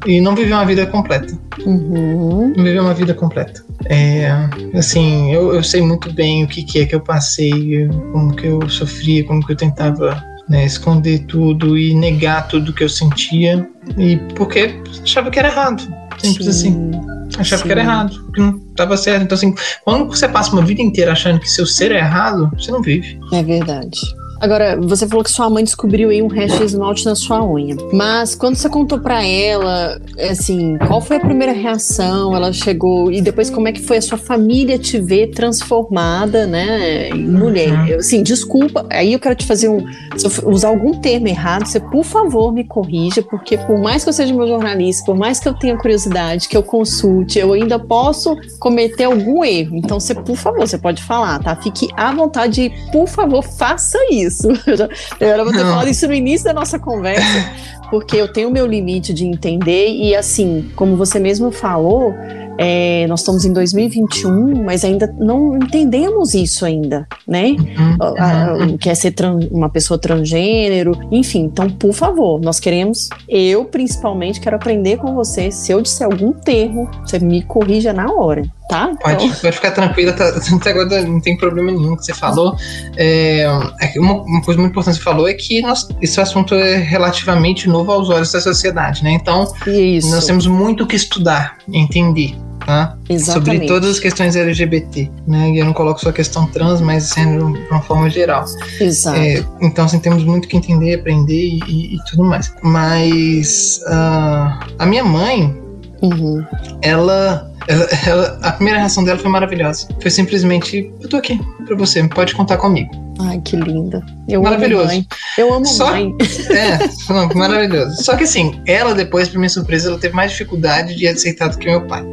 e 0.06 0.20
não 0.20 0.36
viver 0.36 0.52
uma 0.52 0.64
vida 0.64 0.86
completa. 0.86 1.36
Uhum. 1.64 2.52
Não 2.56 2.64
viver 2.64 2.80
uma 2.80 2.94
vida 2.94 3.12
completa. 3.14 3.65
É, 3.88 4.28
assim, 4.74 5.32
eu, 5.32 5.54
eu 5.54 5.62
sei 5.62 5.80
muito 5.80 6.12
bem 6.12 6.44
o 6.44 6.48
que, 6.48 6.62
que 6.62 6.80
é 6.80 6.86
que 6.86 6.94
eu 6.94 7.00
passei, 7.00 7.88
como 8.12 8.34
que 8.34 8.46
eu 8.46 8.68
sofria, 8.68 9.24
como 9.24 9.44
que 9.44 9.52
eu 9.52 9.56
tentava 9.56 10.22
né, 10.48 10.64
esconder 10.64 11.20
tudo 11.26 11.76
e 11.76 11.94
negar 11.94 12.48
tudo 12.48 12.72
que 12.72 12.84
eu 12.84 12.88
sentia, 12.88 13.68
e 13.96 14.16
porque 14.34 14.80
achava 15.02 15.30
que 15.30 15.38
era 15.38 15.48
errado. 15.48 15.82
Simples 16.18 16.46
Sim. 16.46 16.50
assim. 16.50 16.90
Achava 17.38 17.62
Sim. 17.62 17.66
que 17.66 17.72
era 17.72 17.80
errado, 17.82 18.32
que 18.32 18.40
não 18.40 18.56
estava 18.70 18.96
certo. 18.96 19.22
Então, 19.24 19.36
assim, 19.36 19.54
quando 19.84 20.06
você 20.06 20.28
passa 20.28 20.52
uma 20.52 20.64
vida 20.64 20.80
inteira 20.80 21.12
achando 21.12 21.40
que 21.40 21.48
seu 21.48 21.66
ser 21.66 21.92
é 21.92 21.98
errado, 21.98 22.50
você 22.56 22.70
não 22.70 22.80
vive. 22.80 23.18
É 23.32 23.42
verdade. 23.42 23.98
Agora, 24.40 24.78
você 24.80 25.06
falou 25.08 25.24
que 25.24 25.30
sua 25.30 25.48
mãe 25.48 25.64
descobriu 25.64 26.10
aí 26.10 26.22
um 26.22 26.26
resto 26.26 26.58
de 26.58 26.64
esmalte 26.64 27.04
na 27.04 27.14
sua 27.14 27.44
unha. 27.44 27.76
Mas 27.92 28.34
quando 28.34 28.56
você 28.56 28.68
contou 28.68 29.00
para 29.00 29.24
ela, 29.24 30.00
assim, 30.30 30.76
qual 30.86 31.00
foi 31.00 31.16
a 31.16 31.20
primeira 31.20 31.52
reação? 31.52 32.34
Ela 32.34 32.52
chegou 32.52 33.10
e 33.10 33.20
depois 33.20 33.48
como 33.48 33.68
é 33.68 33.72
que 33.72 33.82
foi 33.82 33.96
a 33.96 34.02
sua 34.02 34.18
família 34.18 34.78
te 34.78 34.98
ver 34.98 35.28
transformada, 35.28 36.46
né, 36.46 37.08
em 37.08 37.26
mulher? 37.26 37.72
Uhum. 37.72 37.96
Assim, 37.96 38.22
desculpa, 38.22 38.86
aí 38.90 39.12
eu 39.12 39.18
quero 39.18 39.34
te 39.34 39.46
fazer 39.46 39.68
um, 39.68 39.86
se 40.16 40.26
eu 40.26 40.50
usar 40.50 40.68
algum 40.68 41.00
termo 41.00 41.28
errado, 41.28 41.66
você 41.66 41.80
por 41.80 42.04
favor 42.04 42.52
me 42.52 42.64
corrija, 42.64 43.22
porque 43.22 43.56
por 43.56 43.78
mais 43.78 44.02
que 44.02 44.10
eu 44.10 44.12
seja 44.12 44.34
meu 44.34 44.46
jornalista, 44.46 45.04
por 45.04 45.16
mais 45.16 45.40
que 45.40 45.48
eu 45.48 45.54
tenha 45.54 45.76
curiosidade, 45.76 46.48
que 46.48 46.56
eu 46.56 46.62
consulte, 46.62 47.38
eu 47.38 47.52
ainda 47.52 47.78
posso 47.78 48.36
cometer 48.58 49.04
algum 49.04 49.44
erro. 49.44 49.76
Então, 49.76 49.98
você, 49.98 50.14
por 50.14 50.36
favor, 50.36 50.66
você 50.66 50.78
pode 50.78 51.02
falar, 51.02 51.38
tá? 51.38 51.56
Fique 51.56 51.88
à 51.96 52.12
vontade 52.12 52.62
e, 52.62 52.70
por 52.90 53.08
favor, 53.08 53.42
faça 53.42 53.98
isso 54.10 54.25
isso. 54.26 54.48
Eu 55.20 55.28
era 55.28 55.44
vou 55.44 55.52
ter 55.52 55.60
falado 55.60 55.88
isso 55.88 56.06
no 56.06 56.14
início 56.14 56.44
da 56.44 56.52
nossa 56.52 56.78
conversa, 56.78 57.52
porque 57.90 58.16
eu 58.16 58.32
tenho 58.32 58.48
o 58.48 58.52
meu 58.52 58.66
limite 58.66 59.14
de 59.14 59.24
entender 59.24 59.88
e 59.88 60.14
assim, 60.14 60.70
como 60.74 60.96
você 60.96 61.18
mesmo 61.18 61.50
falou, 61.50 62.12
é, 62.58 63.06
nós 63.06 63.20
estamos 63.20 63.44
em 63.44 63.52
2021, 63.52 64.64
mas 64.64 64.84
ainda 64.84 65.12
não 65.18 65.56
entendemos 65.56 66.34
isso 66.34 66.64
ainda, 66.64 67.06
né? 67.26 67.50
Uhum. 67.50 68.74
O 68.74 68.78
que 68.78 68.88
é 68.88 68.94
ser 68.94 69.14
uma 69.50 69.68
pessoa 69.68 69.98
transgênero, 69.98 70.98
enfim. 71.10 71.44
Então, 71.44 71.68
por 71.68 71.92
favor, 71.92 72.40
nós 72.40 72.58
queremos, 72.58 73.08
eu 73.28 73.64
principalmente 73.66 74.40
quero 74.40 74.56
aprender 74.56 74.96
com 74.98 75.14
você. 75.14 75.50
Se 75.50 75.72
eu 75.72 75.82
disser 75.82 76.06
algum 76.06 76.32
termo, 76.32 76.88
você 77.04 77.18
me 77.18 77.42
corrija 77.42 77.92
na 77.92 78.10
hora. 78.10 78.42
Tá? 78.68 78.90
Pode, 79.00 79.26
então... 79.26 79.38
pode 79.40 79.56
ficar 79.56 79.70
tranquila, 79.70 80.12
tá, 80.12 80.28
até 80.54 80.70
agora 80.70 81.02
não 81.02 81.20
tem 81.20 81.36
problema 81.36 81.70
nenhum 81.70 81.96
que 81.96 82.04
você 82.04 82.12
falou. 82.12 82.56
É, 82.96 83.42
é 83.80 84.00
uma, 84.00 84.14
uma, 84.22 84.42
coisa 84.42 84.60
muito 84.60 84.72
importante 84.72 84.98
que 84.98 85.04
você 85.04 85.04
falou 85.04 85.28
é 85.28 85.34
que 85.34 85.62
nós, 85.62 85.88
esse 86.02 86.20
assunto 86.20 86.54
é 86.54 86.76
relativamente 86.76 87.68
novo 87.68 87.92
aos 87.92 88.10
olhos 88.10 88.32
da 88.32 88.40
sociedade, 88.40 89.04
né? 89.04 89.12
Então, 89.12 89.44
Isso. 89.66 90.10
nós 90.10 90.26
temos 90.26 90.46
muito 90.46 90.82
o 90.82 90.86
que 90.86 90.96
estudar, 90.96 91.58
entender 91.72 92.34
tá? 92.66 92.96
Sobre 93.20 93.60
todas 93.66 93.90
as 93.90 94.00
questões 94.00 94.34
LGBT, 94.34 95.10
né? 95.26 95.50
E 95.50 95.58
eu 95.58 95.64
não 95.64 95.72
coloco 95.72 96.00
só 96.00 96.10
a 96.10 96.12
questão 96.12 96.46
trans, 96.48 96.80
mas 96.80 97.04
sendo 97.04 97.52
de 97.52 97.68
uma 97.70 97.80
forma 97.80 98.10
geral. 98.10 98.44
Exato. 98.80 99.18
É, 99.18 99.44
então, 99.62 99.84
assim, 99.84 100.00
temos 100.00 100.24
muito 100.24 100.48
que 100.48 100.56
entender, 100.56 100.94
aprender 100.94 101.34
e, 101.34 101.60
e, 101.66 101.94
e 101.94 102.04
tudo 102.10 102.24
mais. 102.24 102.52
Mas 102.62 103.80
uh, 103.86 104.58
a 104.78 104.86
minha 104.86 105.04
mãe, 105.04 105.56
uhum. 106.02 106.44
ela, 106.82 107.50
ela, 107.68 107.88
ela, 108.06 108.38
a 108.42 108.52
primeira 108.52 108.78
reação 108.78 109.04
dela 109.04 109.18
foi 109.18 109.30
maravilhosa. 109.30 109.88
Foi 110.00 110.10
simplesmente, 110.10 110.92
eu 111.00 111.08
tô 111.08 111.16
aqui 111.16 111.40
pra 111.64 111.76
você, 111.76 112.06
pode 112.08 112.34
contar 112.34 112.56
comigo. 112.58 112.90
Ai, 113.18 113.40
que 113.40 113.56
linda. 113.56 114.04
Eu 114.28 114.42
Maravilhoso. 114.42 114.84
amo 114.84 114.92
mãe. 114.92 115.06
Eu 115.38 115.54
amo 115.54 115.66
Só, 115.66 115.90
mãe. 115.90 116.14
É, 116.50 116.78
não, 117.12 117.28
maravilhoso. 117.34 118.02
Só 118.02 118.14
que 118.16 118.24
assim, 118.24 118.60
ela 118.66 118.94
depois, 118.94 119.28
pra 119.28 119.38
minha 119.38 119.48
surpresa, 119.48 119.88
ela 119.88 119.98
teve 119.98 120.14
mais 120.14 120.32
dificuldade 120.32 120.94
de 120.94 121.08
aceitar 121.08 121.48
do 121.48 121.58
que 121.58 121.66
meu 121.66 121.86
pai. 121.86 122.04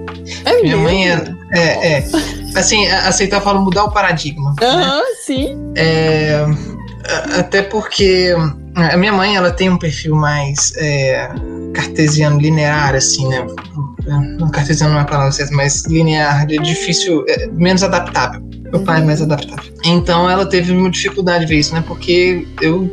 É 0.45 0.61
minha 0.61 0.77
mesmo? 0.77 0.83
mãe 0.83 1.09
é, 1.09 1.23
é, 1.51 1.97
é. 1.97 2.05
Assim, 2.55 2.87
aceitar, 2.87 3.37
eu 3.37 3.41
falo 3.41 3.61
mudar 3.61 3.83
o 3.83 3.91
paradigma. 3.91 4.55
Aham, 4.61 4.97
né? 4.97 5.03
sim. 5.25 5.57
É, 5.75 6.45
até 7.37 7.61
porque 7.61 8.33
a 8.75 8.97
minha 8.97 9.13
mãe, 9.13 9.35
ela 9.35 9.51
tem 9.51 9.69
um 9.69 9.77
perfil 9.77 10.15
mais 10.15 10.73
é, 10.77 11.29
cartesiano, 11.73 12.39
linear, 12.39 12.95
assim, 12.95 13.27
né? 13.27 13.45
Cartesiano 14.51 14.93
não 14.93 14.99
é 14.99 15.03
a 15.03 15.05
palavra 15.05 15.31
certa, 15.31 15.53
mas 15.53 15.85
linear, 15.85 16.45
de 16.45 16.57
difícil, 16.57 17.23
é, 17.27 17.47
menos 17.47 17.83
adaptável. 17.83 18.41
Meu 18.71 18.81
pai 18.81 19.01
é 19.01 19.05
mais 19.05 19.21
adaptável. 19.21 19.71
Então 19.85 20.27
ela 20.27 20.47
teve 20.47 20.71
uma 20.71 20.89
dificuldade 20.89 21.45
de 21.45 21.53
ver 21.53 21.59
isso, 21.59 21.73
né? 21.75 21.83
Porque 21.87 22.47
eu 22.61 22.89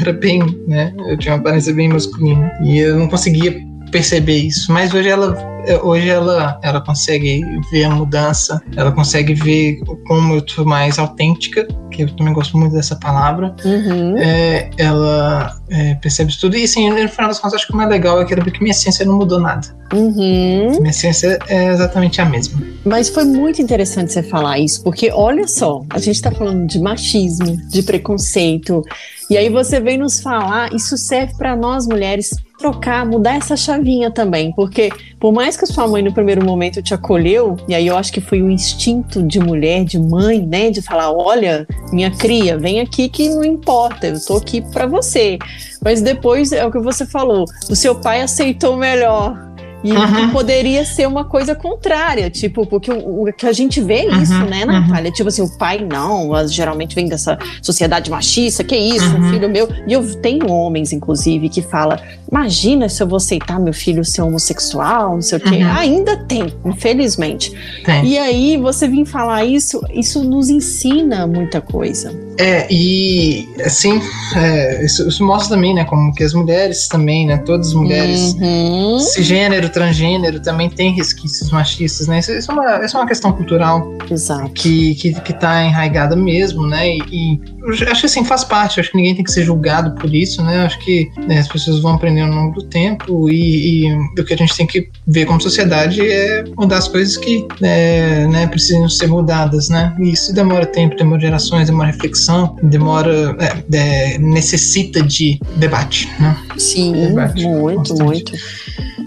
era 0.00 0.12
bem, 0.12 0.42
né? 0.66 0.92
Eu 1.08 1.16
tinha 1.16 1.34
uma 1.34 1.40
aparência 1.40 1.72
bem 1.72 1.88
masculina. 1.88 2.52
E 2.62 2.78
eu 2.78 2.98
não 2.98 3.08
conseguia 3.08 3.65
perceber 3.90 4.38
isso. 4.38 4.72
Mas 4.72 4.92
hoje 4.92 5.08
ela 5.08 5.56
hoje 5.82 6.08
ela, 6.08 6.58
ela 6.62 6.80
consegue 6.80 7.42
ver 7.70 7.84
a 7.84 7.90
mudança, 7.90 8.62
ela 8.76 8.92
consegue 8.92 9.34
ver 9.34 9.80
como 10.06 10.34
eu 10.34 10.42
tô 10.42 10.64
mais 10.64 10.98
autêntica, 10.98 11.66
que 11.90 12.02
eu 12.02 12.14
também 12.14 12.32
gosto 12.32 12.56
muito 12.56 12.72
dessa 12.72 12.94
palavra. 12.96 13.54
Uhum. 13.64 14.16
É, 14.16 14.70
ela 14.76 15.56
é, 15.68 15.94
percebe 15.94 16.30
isso 16.30 16.40
tudo. 16.40 16.56
E 16.56 16.64
assim, 16.64 16.88
no 16.88 17.08
final 17.08 17.28
das 17.28 17.38
contas, 17.38 17.54
acho 17.54 17.66
que 17.66 17.72
o 17.72 17.76
mais 17.76 17.88
legal 17.88 18.20
é 18.20 18.24
que 18.24 18.36
que 18.36 18.60
minha 18.60 18.70
essência 18.70 19.04
não 19.04 19.16
mudou 19.16 19.40
nada. 19.40 19.66
Uhum. 19.92 20.78
Minha 20.78 20.90
essência 20.90 21.38
é 21.48 21.68
exatamente 21.68 22.20
a 22.20 22.24
mesma. 22.24 22.60
Mas 22.84 23.08
foi 23.08 23.24
muito 23.24 23.60
interessante 23.60 24.12
você 24.12 24.22
falar 24.22 24.58
isso, 24.58 24.82
porque 24.82 25.10
olha 25.10 25.48
só, 25.48 25.84
a 25.90 25.98
gente 25.98 26.20
tá 26.22 26.30
falando 26.30 26.66
de 26.66 26.78
machismo, 26.78 27.56
de 27.68 27.82
preconceito, 27.82 28.82
e 29.28 29.36
aí 29.36 29.48
você 29.48 29.80
vem 29.80 29.98
nos 29.98 30.20
falar, 30.20 30.72
isso 30.72 30.96
serve 30.96 31.34
para 31.36 31.56
nós 31.56 31.86
mulheres 31.86 32.30
trocar, 32.58 33.04
mudar 33.04 33.36
essa 33.36 33.56
chavinha 33.56 34.10
também, 34.10 34.52
porque 34.52 34.90
por 35.20 35.32
mais 35.32 35.56
que 35.56 35.64
a 35.64 35.66
sua 35.66 35.86
mãe 35.86 36.02
no 36.02 36.12
primeiro 36.12 36.44
momento 36.44 36.82
te 36.82 36.94
acolheu, 36.94 37.56
e 37.68 37.74
aí 37.74 37.86
eu 37.86 37.96
acho 37.96 38.12
que 38.12 38.20
foi 38.20 38.42
o 38.42 38.50
instinto 38.50 39.22
de 39.22 39.38
mulher, 39.38 39.84
de 39.84 39.98
mãe, 39.98 40.40
né, 40.40 40.70
de 40.70 40.80
falar, 40.80 41.12
olha, 41.12 41.66
minha 41.92 42.10
cria, 42.10 42.56
vem 42.58 42.80
aqui 42.80 43.08
que 43.08 43.28
não 43.28 43.44
importa, 43.44 44.06
eu 44.06 44.24
tô 44.24 44.36
aqui 44.36 44.60
para 44.60 44.86
você. 44.86 45.38
Mas 45.84 46.00
depois 46.00 46.52
é 46.52 46.64
o 46.64 46.70
que 46.70 46.78
você 46.78 47.06
falou, 47.06 47.44
o 47.70 47.76
seu 47.76 47.94
pai 47.94 48.22
aceitou 48.22 48.76
melhor, 48.76 49.46
e 49.86 49.92
uhum. 49.92 50.30
poderia 50.30 50.84
ser 50.84 51.06
uma 51.06 51.24
coisa 51.24 51.54
contrária, 51.54 52.28
tipo, 52.28 52.66
porque 52.66 52.90
o, 52.90 53.22
o 53.22 53.32
que 53.32 53.46
a 53.46 53.52
gente 53.52 53.80
vê 53.80 54.00
é 54.00 54.16
isso, 54.16 54.32
uhum. 54.32 54.48
né, 54.48 54.64
Natália? 54.64 55.10
Uhum. 55.10 55.14
Tipo 55.14 55.28
assim, 55.28 55.42
o 55.42 55.58
pai 55.58 55.78
não, 55.78 56.32
geralmente 56.48 56.94
vem 56.94 57.08
dessa 57.08 57.38
sociedade 57.62 58.10
machista, 58.10 58.64
que 58.64 58.76
isso, 58.76 59.06
um 59.16 59.30
filho 59.30 59.48
meu. 59.48 59.68
E 59.86 59.92
eu 59.92 60.20
tenho 60.20 60.50
homens, 60.50 60.92
inclusive, 60.92 61.48
que 61.48 61.62
fala: 61.62 62.00
imagina 62.30 62.88
se 62.88 63.02
eu 63.02 63.06
vou 63.06 63.16
aceitar 63.16 63.58
meu 63.58 63.72
filho 63.72 64.04
ser 64.04 64.22
homossexual, 64.22 65.14
não 65.14 65.22
sei 65.22 65.38
o 65.38 65.40
quê. 65.40 65.56
Uhum. 65.56 65.72
Ainda 65.72 66.16
tem, 66.16 66.54
infelizmente. 66.64 67.52
Tem. 67.84 68.04
E 68.06 68.18
aí, 68.18 68.56
você 68.56 68.88
vir 68.88 69.04
falar 69.04 69.44
isso, 69.44 69.80
isso 69.92 70.22
nos 70.24 70.48
ensina 70.50 71.26
muita 71.26 71.60
coisa. 71.60 72.26
É, 72.38 72.66
e 72.70 73.48
assim, 73.64 74.00
é, 74.34 74.84
isso, 74.84 75.08
isso, 75.08 75.24
mostra 75.24 75.56
também, 75.56 75.74
né, 75.74 75.84
como 75.84 76.12
que 76.12 76.22
as 76.22 76.34
mulheres 76.34 76.86
também, 76.86 77.26
né, 77.26 77.38
todas 77.38 77.68
as 77.68 77.74
mulheres 77.74 78.34
uhum. 78.34 78.98
cisgênero, 78.98 79.70
transgênero 79.70 80.40
também 80.40 80.68
têm 80.68 80.94
resquícios 80.94 81.50
machistas, 81.50 82.06
né, 82.06 82.18
isso, 82.18 82.32
isso, 82.32 82.50
é, 82.50 82.54
uma, 82.54 82.84
isso 82.84 82.96
é 82.96 83.00
uma 83.00 83.06
questão 83.06 83.32
cultural 83.32 83.90
Exato. 84.10 84.50
que, 84.50 84.94
que, 84.96 85.18
que 85.18 85.32
tá 85.32 85.64
enraigada 85.64 86.14
mesmo, 86.14 86.66
né, 86.66 86.86
e, 86.88 87.00
e 87.10 87.40
acho 87.70 88.00
que 88.00 88.06
assim, 88.06 88.24
faz 88.24 88.44
parte, 88.44 88.80
acho 88.80 88.90
que 88.90 88.96
ninguém 88.96 89.14
tem 89.14 89.24
que 89.24 89.32
ser 89.32 89.44
julgado 89.44 89.94
por 90.00 90.14
isso, 90.14 90.42
né, 90.42 90.64
acho 90.64 90.78
que 90.80 91.10
né, 91.26 91.38
as 91.38 91.48
pessoas 91.48 91.80
vão 91.80 91.94
aprendendo 91.94 92.32
ao 92.32 92.44
longo 92.44 92.60
do 92.60 92.66
tempo 92.66 93.30
e, 93.30 93.86
e, 93.86 93.92
o 93.92 94.24
que 94.24 94.34
a 94.34 94.36
gente 94.36 94.56
tem 94.56 94.66
que 94.66 94.88
ver 95.06 95.26
como 95.26 95.40
sociedade 95.40 96.00
é 96.00 96.44
mudar 96.56 96.78
as 96.78 96.88
coisas 96.88 97.16
que 97.16 97.46
é, 97.62 98.26
né, 98.26 98.46
precisam 98.46 98.88
ser 98.88 99.06
mudadas, 99.06 99.68
né, 99.68 99.94
e 99.98 100.10
isso 100.12 100.32
demora 100.32 100.66
tempo, 100.66 100.96
demora 100.96 101.20
gerações, 101.20 101.66
demora 101.66 101.88
reflexão 101.88 102.56
demora, 102.62 103.36
é, 103.40 103.76
é, 103.76 104.18
necessita 104.18 105.02
de 105.02 105.38
debate, 105.56 106.08
né? 106.20 106.36
Sim, 106.56 106.92
debate, 106.92 107.42
muito, 107.44 107.94
bastante. 107.94 108.02
muito. 108.02 108.32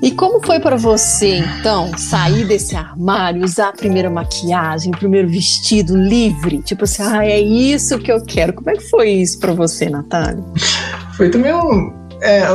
E 0.02 0.12
como 0.12 0.42
foi 0.42 0.62
para 0.62 0.78
você, 0.78 1.40
então, 1.40 1.92
sair 1.98 2.46
desse 2.46 2.74
armário, 2.74 3.44
usar 3.44 3.70
a 3.70 3.74
primeira 3.74 4.10
maquiagem, 4.10 4.94
o 4.94 4.98
primeiro 4.98 5.28
vestido 5.28 5.96
livre? 5.96 6.60
Tipo 6.60 6.86
assim, 6.86 7.04
ah, 7.04 7.26
é 7.26 7.40
isso 7.40 8.00
que 8.00 8.10
eu 8.10 8.24
quero. 8.24 8.49
Como 8.52 8.70
é 8.70 8.74
que 8.74 8.90
foi 8.90 9.10
isso 9.10 9.40
para 9.40 9.54
você, 9.54 9.90
Natália? 9.90 10.44
Foi 11.16 11.30
também 11.30 11.54
um, 11.54 11.94
é, 12.22 12.46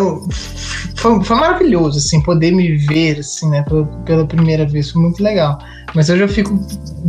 foi, 0.97 1.23
foi, 1.23 1.37
maravilhoso, 1.37 1.99
assim, 1.99 2.21
poder 2.23 2.53
me 2.53 2.77
ver, 2.77 3.19
assim, 3.19 3.49
né, 3.49 3.63
pela, 3.63 3.85
pela, 4.05 4.27
primeira 4.27 4.67
vez, 4.67 4.91
foi 4.91 5.03
muito 5.03 5.23
legal. 5.23 5.59
Mas 5.95 6.09
hoje 6.09 6.23
eu 6.23 6.29
fico 6.29 6.59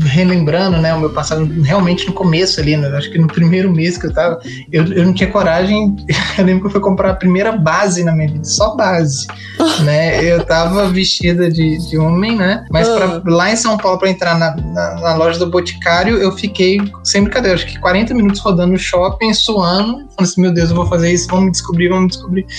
relembrando, 0.03 0.77
né, 0.77 0.93
o 0.93 0.99
meu 0.99 1.09
passado 1.09 1.45
realmente 1.63 2.05
no 2.05 2.13
começo 2.13 2.59
ali, 2.59 2.75
né, 2.75 2.87
acho 2.89 3.09
que 3.11 3.17
no 3.17 3.27
primeiro 3.27 3.71
mês 3.71 3.97
que 3.97 4.07
eu 4.07 4.13
tava, 4.13 4.39
eu, 4.71 4.85
eu 4.93 5.05
não 5.05 5.13
tinha 5.13 5.29
coragem, 5.29 5.95
eu 6.37 6.45
lembro 6.45 6.61
que 6.61 6.67
eu 6.67 6.71
fui 6.71 6.81
comprar 6.81 7.11
a 7.11 7.15
primeira 7.15 7.51
base 7.53 8.03
na 8.03 8.11
minha 8.11 8.27
vida, 8.27 8.43
só 8.43 8.75
base, 8.75 9.25
né, 9.83 10.23
eu 10.23 10.43
tava 10.43 10.89
vestida 10.89 11.49
de, 11.49 11.77
de 11.89 11.97
homem, 11.97 12.35
né, 12.35 12.65
mas 12.69 12.89
pra, 12.89 13.05
ah. 13.05 13.21
lá 13.25 13.51
em 13.51 13.55
São 13.55 13.77
Paulo, 13.77 13.97
para 13.97 14.09
entrar 14.09 14.37
na, 14.37 14.55
na, 14.55 14.95
na, 14.95 15.15
loja 15.15 15.39
do 15.39 15.49
Boticário, 15.49 16.17
eu 16.17 16.31
fiquei, 16.33 16.79
sem 17.03 17.23
brincadeira, 17.23 17.55
acho 17.55 17.67
que 17.67 17.79
40 17.79 18.13
minutos 18.13 18.41
rodando 18.41 18.73
no 18.73 18.79
shopping, 18.79 19.33
suando, 19.33 19.93
falando 19.93 20.09
assim, 20.19 20.41
meu 20.41 20.53
Deus, 20.53 20.69
eu 20.69 20.75
vou 20.75 20.87
fazer 20.87 21.11
isso, 21.11 21.27
vamos 21.29 21.45
me 21.45 21.51
descobrir, 21.51 21.87
vamos 21.87 22.03
me 22.03 22.09
descobrir. 22.09 22.45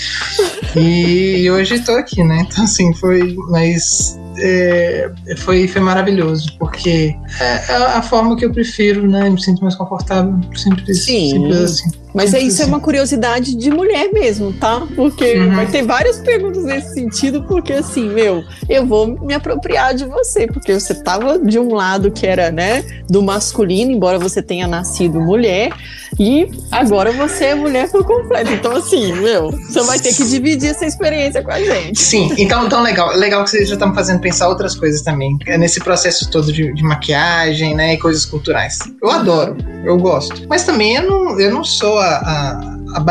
E, 0.75 1.43
e 1.43 1.49
hoje 1.49 1.75
estou 1.75 1.95
aqui, 1.95 2.23
né, 2.23 2.45
então 2.47 2.63
assim, 2.63 2.93
foi, 2.93 3.35
mas 3.49 4.17
é, 4.39 5.11
foi, 5.37 5.67
foi 5.67 5.81
maravilhoso, 5.81 6.16
porque 6.59 7.15
é, 7.39 7.71
é 7.71 7.75
a 7.75 8.01
forma 8.01 8.35
que 8.35 8.45
eu 8.45 8.51
prefiro, 8.51 9.07
né? 9.07 9.29
Me 9.29 9.41
sinto 9.41 9.61
mais 9.63 9.75
confortável, 9.75 10.39
simples, 10.55 11.05
Sim. 11.05 11.31
simples 11.31 11.57
assim. 11.57 11.91
Mas 12.17 12.33
é, 12.33 12.39
isso 12.39 12.63
é 12.63 12.65
uma 12.65 12.79
curiosidade 12.79 13.53
de 13.53 13.69
mulher 13.69 14.11
mesmo, 14.11 14.51
tá? 14.51 14.81
Porque 14.95 15.37
uhum. 15.37 15.55
vai 15.55 15.67
ter 15.67 15.83
várias 15.83 16.17
perguntas 16.17 16.63
nesse 16.63 16.95
sentido, 16.95 17.43
porque 17.43 17.71
assim, 17.73 18.09
meu, 18.09 18.43
eu 18.67 18.87
vou 18.87 19.19
me 19.23 19.35
apropriar 19.35 19.93
de 19.93 20.03
você, 20.03 20.47
porque 20.47 20.73
você 20.73 20.95
tava 20.95 21.37
de 21.37 21.59
um 21.59 21.75
lado 21.75 22.09
que 22.09 22.25
era, 22.25 22.51
né, 22.51 22.83
do 23.07 23.21
masculino, 23.21 23.91
embora 23.91 24.17
você 24.17 24.41
tenha 24.41 24.67
nascido 24.67 25.21
mulher, 25.21 25.71
e 26.19 26.49
agora 26.71 27.11
você 27.11 27.45
é 27.45 27.55
mulher 27.55 27.87
por 27.91 28.03
completo. 28.03 28.51
Então, 28.51 28.75
assim, 28.75 29.13
meu, 29.13 29.51
você 29.51 29.81
vai 29.81 29.99
ter 29.99 30.15
que 30.15 30.25
dividir 30.25 30.71
essa 30.71 30.87
experiência 30.87 31.43
com 31.43 31.51
a 31.51 31.61
gente. 31.61 31.99
Sim, 31.99 32.33
então, 32.39 32.65
então 32.65 32.81
legal. 32.81 33.15
Legal 33.15 33.43
que 33.43 33.51
vocês 33.51 33.69
já 33.69 33.75
estão 33.75 33.93
fazendo 33.93 34.19
pensar 34.19 34.49
outras 34.49 34.75
coisas 34.75 35.03
também. 35.03 35.37
É 35.45 35.55
nesse 35.55 35.79
processo 35.79 36.31
todo 36.31 36.51
de, 36.51 36.73
de 36.73 36.83
maquiagem, 36.83 37.75
né? 37.75 37.93
E 37.93 37.97
coisas 37.97 38.25
culturais. 38.25 38.79
Eu 39.03 39.11
adoro, 39.11 39.55
eu 39.85 39.95
gosto. 39.97 40.47
Mas 40.49 40.63
também 40.63 40.95
eu 40.95 41.03
não, 41.03 41.39
eu 41.39 41.53
não 41.53 41.63
sou 41.63 41.99
a 41.99 42.06
a, 42.07 42.97
a, 42.97 43.01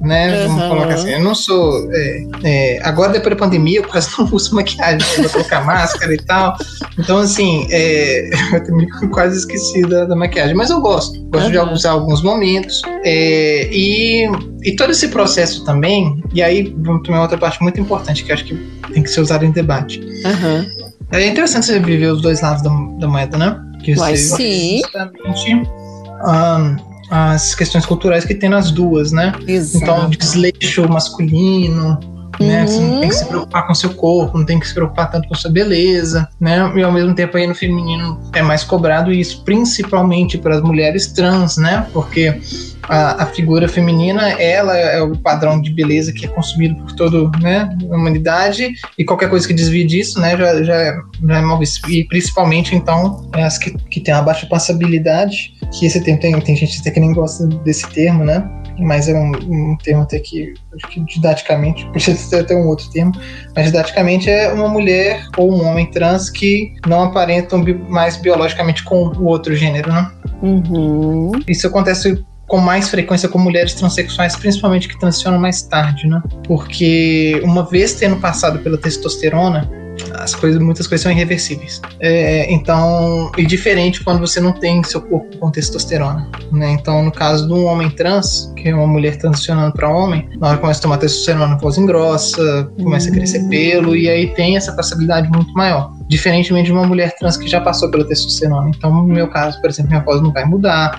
né? 0.00 0.46
Vamos 0.46 0.62
colocar 0.64 0.94
assim. 0.94 1.10
Eu 1.10 1.20
não 1.20 1.34
sou. 1.34 1.88
É, 1.92 2.26
é, 2.42 2.80
agora, 2.82 3.12
depois 3.12 3.34
da 3.34 3.38
pandemia, 3.38 3.80
eu 3.80 3.84
quase 3.84 4.08
não 4.18 4.28
uso 4.32 4.54
maquiagem, 4.54 4.98
vou 5.18 5.30
colocar 5.30 5.64
máscara 5.64 6.14
e 6.14 6.16
tal. 6.18 6.56
Então, 6.98 7.18
assim, 7.18 7.66
é, 7.70 8.30
eu 8.56 8.64
também 8.64 8.88
quase 9.10 9.38
esqueci 9.38 9.82
da, 9.82 10.06
da, 10.06 10.16
maquiagem. 10.16 10.54
Mas 10.54 10.70
eu 10.70 10.80
gosto. 10.80 11.20
Gosto 11.30 11.46
uhum. 11.46 11.66
de 11.66 11.72
usar 11.74 11.90
alguns 11.90 12.22
momentos. 12.22 12.80
É, 13.04 13.68
e, 13.70 14.26
e 14.62 14.76
todo 14.76 14.90
esse 14.90 15.08
processo 15.08 15.64
também. 15.64 16.22
E 16.32 16.42
aí, 16.42 16.74
vamos 16.78 17.02
tomar 17.02 17.22
outra 17.22 17.38
parte 17.38 17.62
muito 17.62 17.80
importante 17.80 18.24
que 18.24 18.32
acho 18.32 18.44
que 18.44 18.54
tem 18.92 19.02
que 19.02 19.10
ser 19.10 19.20
usado 19.20 19.44
em 19.44 19.50
debate. 19.50 20.00
Uhum. 20.00 20.90
É 21.12 21.26
interessante 21.26 21.66
você 21.66 21.78
viver 21.78 22.12
os 22.12 22.22
dois 22.22 22.40
lados 22.40 22.62
da, 22.62 22.70
da 22.98 23.08
moeda, 23.08 23.36
né? 23.36 23.60
Que 23.82 23.94
Uai, 23.98 24.16
sim. 24.16 24.80
Justamente, 24.82 25.54
um, 25.54 26.89
as 27.10 27.54
questões 27.54 27.84
culturais 27.84 28.24
que 28.24 28.34
tem 28.34 28.48
nas 28.48 28.70
duas, 28.70 29.10
né? 29.12 29.32
Exato. 29.46 29.82
Então, 29.82 30.10
desleixo 30.10 30.88
masculino, 30.88 31.98
né? 32.40 32.66
Você 32.66 32.80
não 32.80 33.00
tem 33.00 33.08
que 33.08 33.14
se 33.14 33.24
preocupar 33.26 33.66
com 33.66 33.74
seu 33.74 33.90
corpo, 33.94 34.38
não 34.38 34.46
tem 34.46 34.58
que 34.58 34.66
se 34.66 34.72
preocupar 34.72 35.10
tanto 35.10 35.28
com 35.28 35.34
sua 35.34 35.50
beleza, 35.50 36.26
né? 36.40 36.72
E 36.74 36.82
ao 36.82 36.90
mesmo 36.90 37.14
tempo 37.14 37.36
aí 37.36 37.46
no 37.46 37.54
feminino 37.54 38.18
é 38.32 38.40
mais 38.40 38.64
cobrado 38.64 39.12
isso, 39.12 39.44
principalmente 39.44 40.38
para 40.38 40.56
as 40.56 40.62
mulheres 40.62 41.08
trans, 41.08 41.58
né? 41.58 41.86
Porque 41.92 42.40
a, 42.88 43.24
a, 43.24 43.26
figura 43.26 43.68
feminina, 43.68 44.30
ela 44.30 44.76
é 44.76 45.02
o 45.02 45.16
padrão 45.16 45.60
de 45.60 45.70
beleza 45.70 46.12
que 46.12 46.24
é 46.24 46.28
consumido 46.28 46.76
por 46.76 46.92
toda 46.92 47.38
né, 47.38 47.68
a 47.90 47.94
humanidade 47.94 48.72
e 48.98 49.04
qualquer 49.04 49.28
coisa 49.28 49.46
que 49.46 49.54
desvie 49.54 49.84
disso, 49.84 50.18
né, 50.18 50.36
já, 50.36 50.62
já, 50.64 51.02
já 51.24 51.38
é 51.38 51.40
mal 51.40 51.58
visto. 51.58 51.88
E 51.90 52.04
principalmente, 52.04 52.74
então, 52.74 53.28
as 53.34 53.58
que, 53.58 53.76
que 53.90 54.00
têm 54.00 54.14
uma 54.14 54.22
baixa 54.22 54.46
passabilidade, 54.46 55.54
que 55.72 55.86
esse 55.86 56.00
termo 56.00 56.20
tem, 56.20 56.40
tem 56.40 56.56
gente 56.56 56.80
até 56.80 56.90
que 56.90 57.00
nem 57.00 57.12
gosta 57.12 57.46
desse 57.46 57.88
termo, 57.90 58.24
né, 58.24 58.48
mas 58.78 59.08
é 59.08 59.14
um, 59.14 59.32
um 59.32 59.76
termo 59.76 60.02
até 60.02 60.18
que, 60.18 60.54
acho 60.74 60.88
que 60.88 61.00
didaticamente, 61.00 61.84
podia 61.92 62.14
ter 62.14 62.40
até 62.40 62.54
um 62.54 62.66
outro 62.66 62.90
termo, 62.90 63.12
mas 63.54 63.66
didaticamente 63.66 64.28
é 64.28 64.52
uma 64.52 64.68
mulher 64.68 65.26
ou 65.36 65.52
um 65.52 65.66
homem 65.66 65.86
trans 65.90 66.30
que 66.30 66.74
não 66.86 67.04
aparentam 67.04 67.62
mais 67.88 68.16
biologicamente 68.16 68.82
com 68.84 69.08
o 69.08 69.24
outro 69.24 69.54
gênero, 69.54 69.92
né? 69.92 70.10
Uhum. 70.42 71.32
Isso 71.46 71.66
acontece 71.66 72.24
com 72.46 72.58
mais 72.58 72.88
frequência 72.88 73.28
com 73.28 73.38
mulheres 73.38 73.74
transexuais, 73.74 74.34
principalmente 74.34 74.88
que 74.88 74.98
transicionam 74.98 75.38
mais 75.38 75.62
tarde, 75.62 76.08
né? 76.08 76.20
Porque 76.46 77.40
uma 77.44 77.64
vez 77.64 77.94
tendo 77.94 78.16
passado 78.16 78.58
pela 78.58 78.76
testosterona, 78.76 79.70
as 80.14 80.34
coisas, 80.34 80.60
muitas 80.60 80.86
coisas 80.86 81.02
são 81.02 81.12
irreversíveis. 81.12 81.80
É, 82.00 82.52
então, 82.52 83.30
e 83.36 83.44
diferente 83.44 84.02
quando 84.02 84.20
você 84.20 84.40
não 84.40 84.52
tem 84.52 84.82
seu 84.84 85.00
corpo 85.00 85.36
com 85.38 85.50
testosterona, 85.50 86.28
né? 86.52 86.70
Então, 86.72 87.02
no 87.04 87.12
caso 87.12 87.46
de 87.46 87.52
um 87.52 87.64
homem 87.66 87.90
trans, 87.90 88.52
que 88.56 88.68
é 88.68 88.74
uma 88.74 88.86
mulher 88.86 89.16
transicionando 89.16 89.72
para 89.72 89.88
homem, 89.88 90.28
na 90.38 90.48
hora 90.48 90.56
que 90.56 90.62
começa 90.62 90.80
a 90.80 90.82
tomar 90.82 90.98
testosterona, 90.98 91.54
a 91.54 91.58
voz 91.58 91.78
engrossa, 91.78 92.70
começa 92.78 93.08
a 93.08 93.12
crescer 93.12 93.48
pelo, 93.48 93.96
e 93.96 94.08
aí 94.08 94.28
tem 94.34 94.56
essa 94.56 94.72
possibilidade 94.72 95.28
muito 95.30 95.52
maior. 95.52 95.99
Diferentemente 96.10 96.66
de 96.66 96.72
uma 96.72 96.84
mulher 96.84 97.14
trans 97.16 97.36
que 97.36 97.46
já 97.46 97.60
passou 97.60 97.88
pela 97.88 98.04
testosterona. 98.04 98.68
Então, 98.76 98.92
no 98.92 99.04
meu 99.04 99.28
caso, 99.28 99.60
por 99.60 99.70
exemplo, 99.70 99.90
minha 99.90 100.02
voz 100.02 100.20
não 100.20 100.32
vai 100.32 100.44
mudar, 100.44 100.98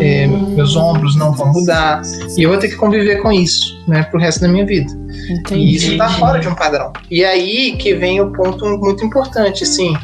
é, 0.00 0.26
Hum. 0.28 0.54
meus 0.54 0.76
ombros 0.76 1.16
não 1.16 1.32
vão 1.32 1.52
mudar, 1.52 2.00
e 2.38 2.44
eu 2.44 2.48
vou 2.48 2.58
ter 2.58 2.68
que 2.68 2.76
conviver 2.76 3.16
com 3.20 3.32
isso, 3.32 3.82
né, 3.88 4.04
pro 4.04 4.20
resto 4.20 4.40
da 4.40 4.46
minha 4.48 4.64
vida. 4.64 4.90
Entendi. 5.28 5.60
E 5.60 5.74
isso 5.74 5.96
tá 5.98 6.08
fora 6.10 6.38
de 6.38 6.46
um 6.46 6.54
padrão. 6.54 6.92
E 7.10 7.24
aí 7.24 7.76
que 7.76 7.92
vem 7.94 8.20
o 8.20 8.32
ponto 8.32 8.64
muito 8.78 9.04
importante, 9.04 9.64
assim. 9.64 9.94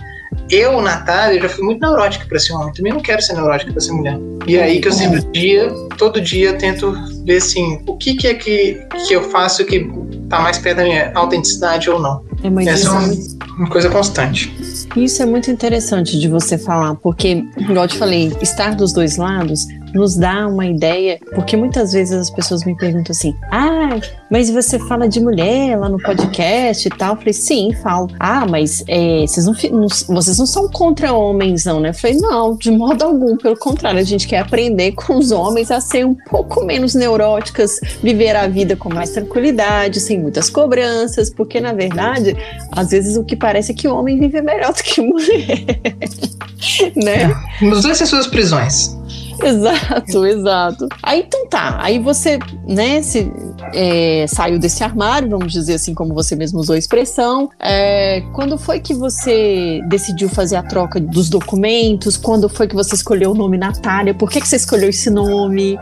Eu, 0.51 0.81
Natália, 0.81 1.40
já 1.40 1.49
fui 1.49 1.64
muito 1.64 1.81
neurótica 1.81 2.25
pra 2.27 2.38
ser 2.38 2.53
homem. 2.55 2.73
Também 2.73 2.92
não 2.92 3.01
quero 3.01 3.21
ser 3.23 3.35
neurótica 3.35 3.71
pra 3.71 3.81
ser 3.81 3.92
mulher. 3.92 4.18
E 4.47 4.57
é 4.57 4.62
aí 4.62 4.81
que 4.81 4.88
eu 4.88 4.92
sempre, 4.92 5.23
dia, 5.33 5.71
todo 5.97 6.21
dia, 6.21 6.55
tento 6.55 6.92
ver 7.25 7.37
assim, 7.37 7.81
o 7.87 7.97
que, 7.97 8.14
que 8.14 8.27
é 8.27 8.35
que, 8.35 8.81
que 9.07 9.14
eu 9.14 9.23
faço 9.31 9.64
que 9.64 9.88
tá 10.29 10.40
mais 10.40 10.59
perto 10.59 10.79
da 10.79 10.85
minha 10.85 11.12
autenticidade 11.14 11.88
ou 11.90 12.01
não. 12.01 12.28
É, 12.42 12.51
mas 12.51 12.66
Essa 12.66 12.79
isso, 12.79 12.87
é 12.87 12.90
é 12.90 12.98
uma, 12.98 13.07
muito, 13.07 13.55
uma 13.57 13.68
coisa 13.68 13.90
constante. 13.90 14.55
isso 14.96 15.22
é 15.22 15.27
muito 15.27 15.51
interessante 15.51 16.18
de 16.18 16.29
você 16.29 16.57
falar, 16.57 16.94
porque, 16.96 17.44
igual 17.59 17.85
eu 17.85 17.88
te 17.88 17.98
falei, 17.98 18.33
estar 18.40 18.74
dos 18.74 18.92
dois 18.92 19.16
lados 19.16 19.66
nos 19.94 20.16
dá 20.16 20.46
uma 20.46 20.66
ideia, 20.66 21.18
porque 21.35 21.57
muitas 21.57 21.92
vezes 21.92 22.12
as 22.14 22.31
pessoas 22.31 22.64
me 22.64 22.77
perguntam 22.77 23.12
assim: 23.12 23.35
ah, 23.51 23.98
mas 24.31 24.51
você 24.51 24.79
fala 24.79 25.09
de 25.09 25.20
mulher 25.20 25.79
lá 25.79 25.88
no 25.88 25.98
podcast 25.98 26.87
e 26.87 26.90
tal? 26.90 27.14
Eu 27.14 27.18
falei, 27.18 27.33
sim, 27.33 27.72
falo. 27.83 28.09
Ah, 28.18 28.46
mas 28.46 28.85
é, 28.87 29.24
vocês, 29.27 29.46
não, 29.46 29.55
não- 29.72 30.16
vocês 30.16 30.38
não 30.38 30.46
são 30.46 30.68
contra 30.68 31.12
homens, 31.12 31.64
não, 31.64 31.81
né? 31.81 31.90
Eu 31.90 31.94
falei, 31.94 32.16
não, 32.18 32.57
de 32.57 32.70
modo 32.70 33.03
algum, 33.05 33.37
pelo 33.37 33.57
contrário, 33.57 33.98
a 33.98 34.05
gente 34.05 34.27
quer 34.29 34.38
aprender 34.38 34.92
com 34.92 35.16
os 35.16 35.31
homens 35.31 35.70
a 35.70 35.81
ser 35.81 36.05
um 36.05 36.14
pouco 36.14 36.64
menos 36.64 36.94
neuróticas, 36.94 37.81
viver 38.03 38.37
a 38.37 38.46
vida 38.46 38.77
com 38.77 38.92
mais 38.92 39.11
tranquilidade, 39.11 40.01
sem 40.01 40.18
muitas 40.20 40.51
cobranças, 40.51 41.31
porque 41.31 41.61
na 41.61 41.72
verdade, 41.72 42.37
às 42.72 42.90
vezes 42.90 43.16
o 43.16 43.24
que 43.24 43.37
parece 43.37 43.72
é 43.72 43.74
que 43.74 43.88
o 43.88 43.94
homem 43.94 44.18
vive 44.18 44.42
melhor 44.42 44.72
do 44.72 44.83
que 44.83 45.01
mulher. 45.01 45.81
né? 46.96 47.35
Nos 47.62 47.83
dois 47.83 47.98
têm 47.98 48.07
suas 48.07 48.27
prisões. 48.27 48.98
Exato, 49.48 50.27
exato. 50.27 50.88
Aí 51.03 51.20
então 51.27 51.46
tá, 51.48 51.79
aí 51.81 51.98
você, 51.98 52.38
né, 52.66 53.01
se, 53.03 53.31
é, 53.72 54.27
saiu 54.29 54.59
desse 54.59 54.83
armário, 54.83 55.29
vamos 55.31 55.53
dizer 55.53 55.74
assim, 55.74 55.94
como 55.94 56.12
você 56.14 56.35
mesmo 56.37 56.59
usou 56.61 56.74
a 56.74 56.79
expressão. 56.79 57.48
É, 57.61 58.22
quando 58.35 58.59
foi 58.59 58.81
que 58.81 58.94
você 58.94 59.81
decidiu 59.88 60.29
fazer 60.29 60.57
a 60.57 60.62
troca 60.62 60.98
dos 61.01 61.29
documentos? 61.29 62.16
Quando 62.16 62.48
foi 62.48 62.66
que 62.66 62.74
você 62.74 62.94
escolheu 62.94 63.31
o 63.31 63.35
nome 63.35 63.57
Natália? 63.59 64.12
Por 64.14 64.31
que, 64.31 64.40
que 64.40 64.48
você 64.48 64.57
escolheu 64.57 64.88
esse 64.90 65.11
nome? 65.11 65.79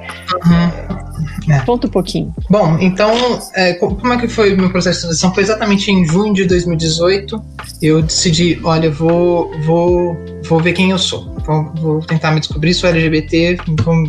É. 1.48 1.60
Conta 1.64 1.86
um 1.86 1.90
pouquinho. 1.90 2.34
Bom, 2.50 2.76
então, 2.80 3.10
é, 3.54 3.74
co- 3.74 3.94
como 3.94 4.12
é 4.12 4.18
que 4.18 4.26
foi 4.28 4.52
o 4.54 4.56
meu 4.58 4.70
processo 4.70 4.96
de 4.98 5.02
transição? 5.06 5.32
Foi 5.32 5.42
exatamente 5.44 5.90
em 5.90 6.04
junho 6.04 6.34
de 6.34 6.44
2018. 6.44 7.40
Eu 7.80 8.02
decidi, 8.02 8.60
olha, 8.64 8.90
vou, 8.90 9.50
vou, 9.64 10.16
vou 10.44 10.60
ver 10.60 10.72
quem 10.72 10.90
eu 10.90 10.98
sou. 10.98 11.35
Vou, 11.46 11.72
vou 11.76 12.00
tentar 12.00 12.32
me 12.32 12.40
descobrir, 12.40 12.74
sou 12.74 12.90
LGBT, 12.90 13.58
vou, 13.82 14.04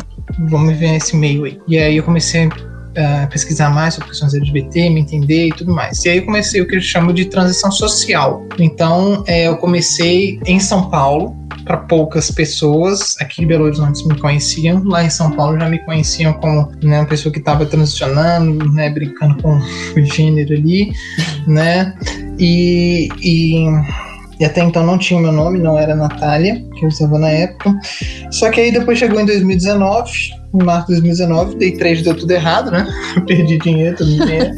vou 0.48 0.58
me 0.58 0.74
ver 0.74 0.92
nesse 0.92 1.16
meio 1.16 1.44
aí. 1.44 1.60
E 1.68 1.78
aí 1.78 1.96
eu 1.96 2.02
comecei 2.02 2.48
a 2.96 3.26
pesquisar 3.28 3.70
mais 3.70 3.94
sobre 3.94 4.08
questões 4.08 4.34
LGBT, 4.34 4.90
me 4.90 5.00
entender 5.00 5.48
e 5.48 5.50
tudo 5.50 5.72
mais. 5.72 6.04
E 6.04 6.08
aí 6.08 6.18
eu 6.18 6.24
comecei 6.24 6.60
o 6.60 6.66
que 6.66 6.76
eu 6.76 6.80
chamo 6.80 7.12
de 7.12 7.26
transição 7.26 7.70
social. 7.70 8.44
Então, 8.58 9.22
é, 9.26 9.46
eu 9.46 9.56
comecei 9.56 10.40
em 10.46 10.58
São 10.58 10.90
Paulo, 10.90 11.36
para 11.68 11.76
poucas 11.76 12.30
pessoas. 12.30 13.14
Aqui 13.20 13.44
em 13.44 13.46
Belo 13.46 13.64
Horizonte 13.64 14.04
me 14.08 14.18
conheciam, 14.18 14.82
lá 14.84 15.04
em 15.04 15.10
São 15.10 15.30
Paulo 15.30 15.60
já 15.60 15.68
me 15.68 15.78
conheciam 15.80 16.32
como 16.32 16.72
né, 16.82 17.00
uma 17.00 17.06
pessoa 17.06 17.30
que 17.30 17.38
estava 17.38 17.66
transicionando, 17.66 18.72
né, 18.72 18.88
brincando 18.88 19.40
com 19.42 19.58
o 19.94 20.04
gênero 20.04 20.54
ali, 20.54 20.90
né? 21.46 21.94
E, 22.38 23.08
e, 23.20 23.66
e 24.40 24.44
até 24.44 24.62
então 24.62 24.84
não 24.84 24.98
tinha 24.98 25.18
o 25.18 25.22
meu 25.22 25.32
nome, 25.32 25.58
não 25.58 25.78
era 25.78 25.96
Natália, 25.96 26.62
que 26.76 26.84
eu 26.84 26.88
usava 26.88 27.18
na 27.18 27.28
época. 27.28 27.74
Só 28.30 28.50
que 28.50 28.60
aí 28.60 28.72
depois 28.72 28.98
chegou 28.98 29.20
em 29.20 29.26
2019, 29.26 30.10
em 30.54 30.64
março 30.64 30.86
de 30.86 31.00
2019, 31.00 31.56
dei 31.56 31.72
três 31.72 32.02
deu 32.02 32.16
tudo 32.16 32.30
errado, 32.30 32.70
né? 32.70 32.86
Perdi 33.26 33.58
dinheiro, 33.58 33.96
tudo 33.96 34.10
dinheiro. 34.10 34.54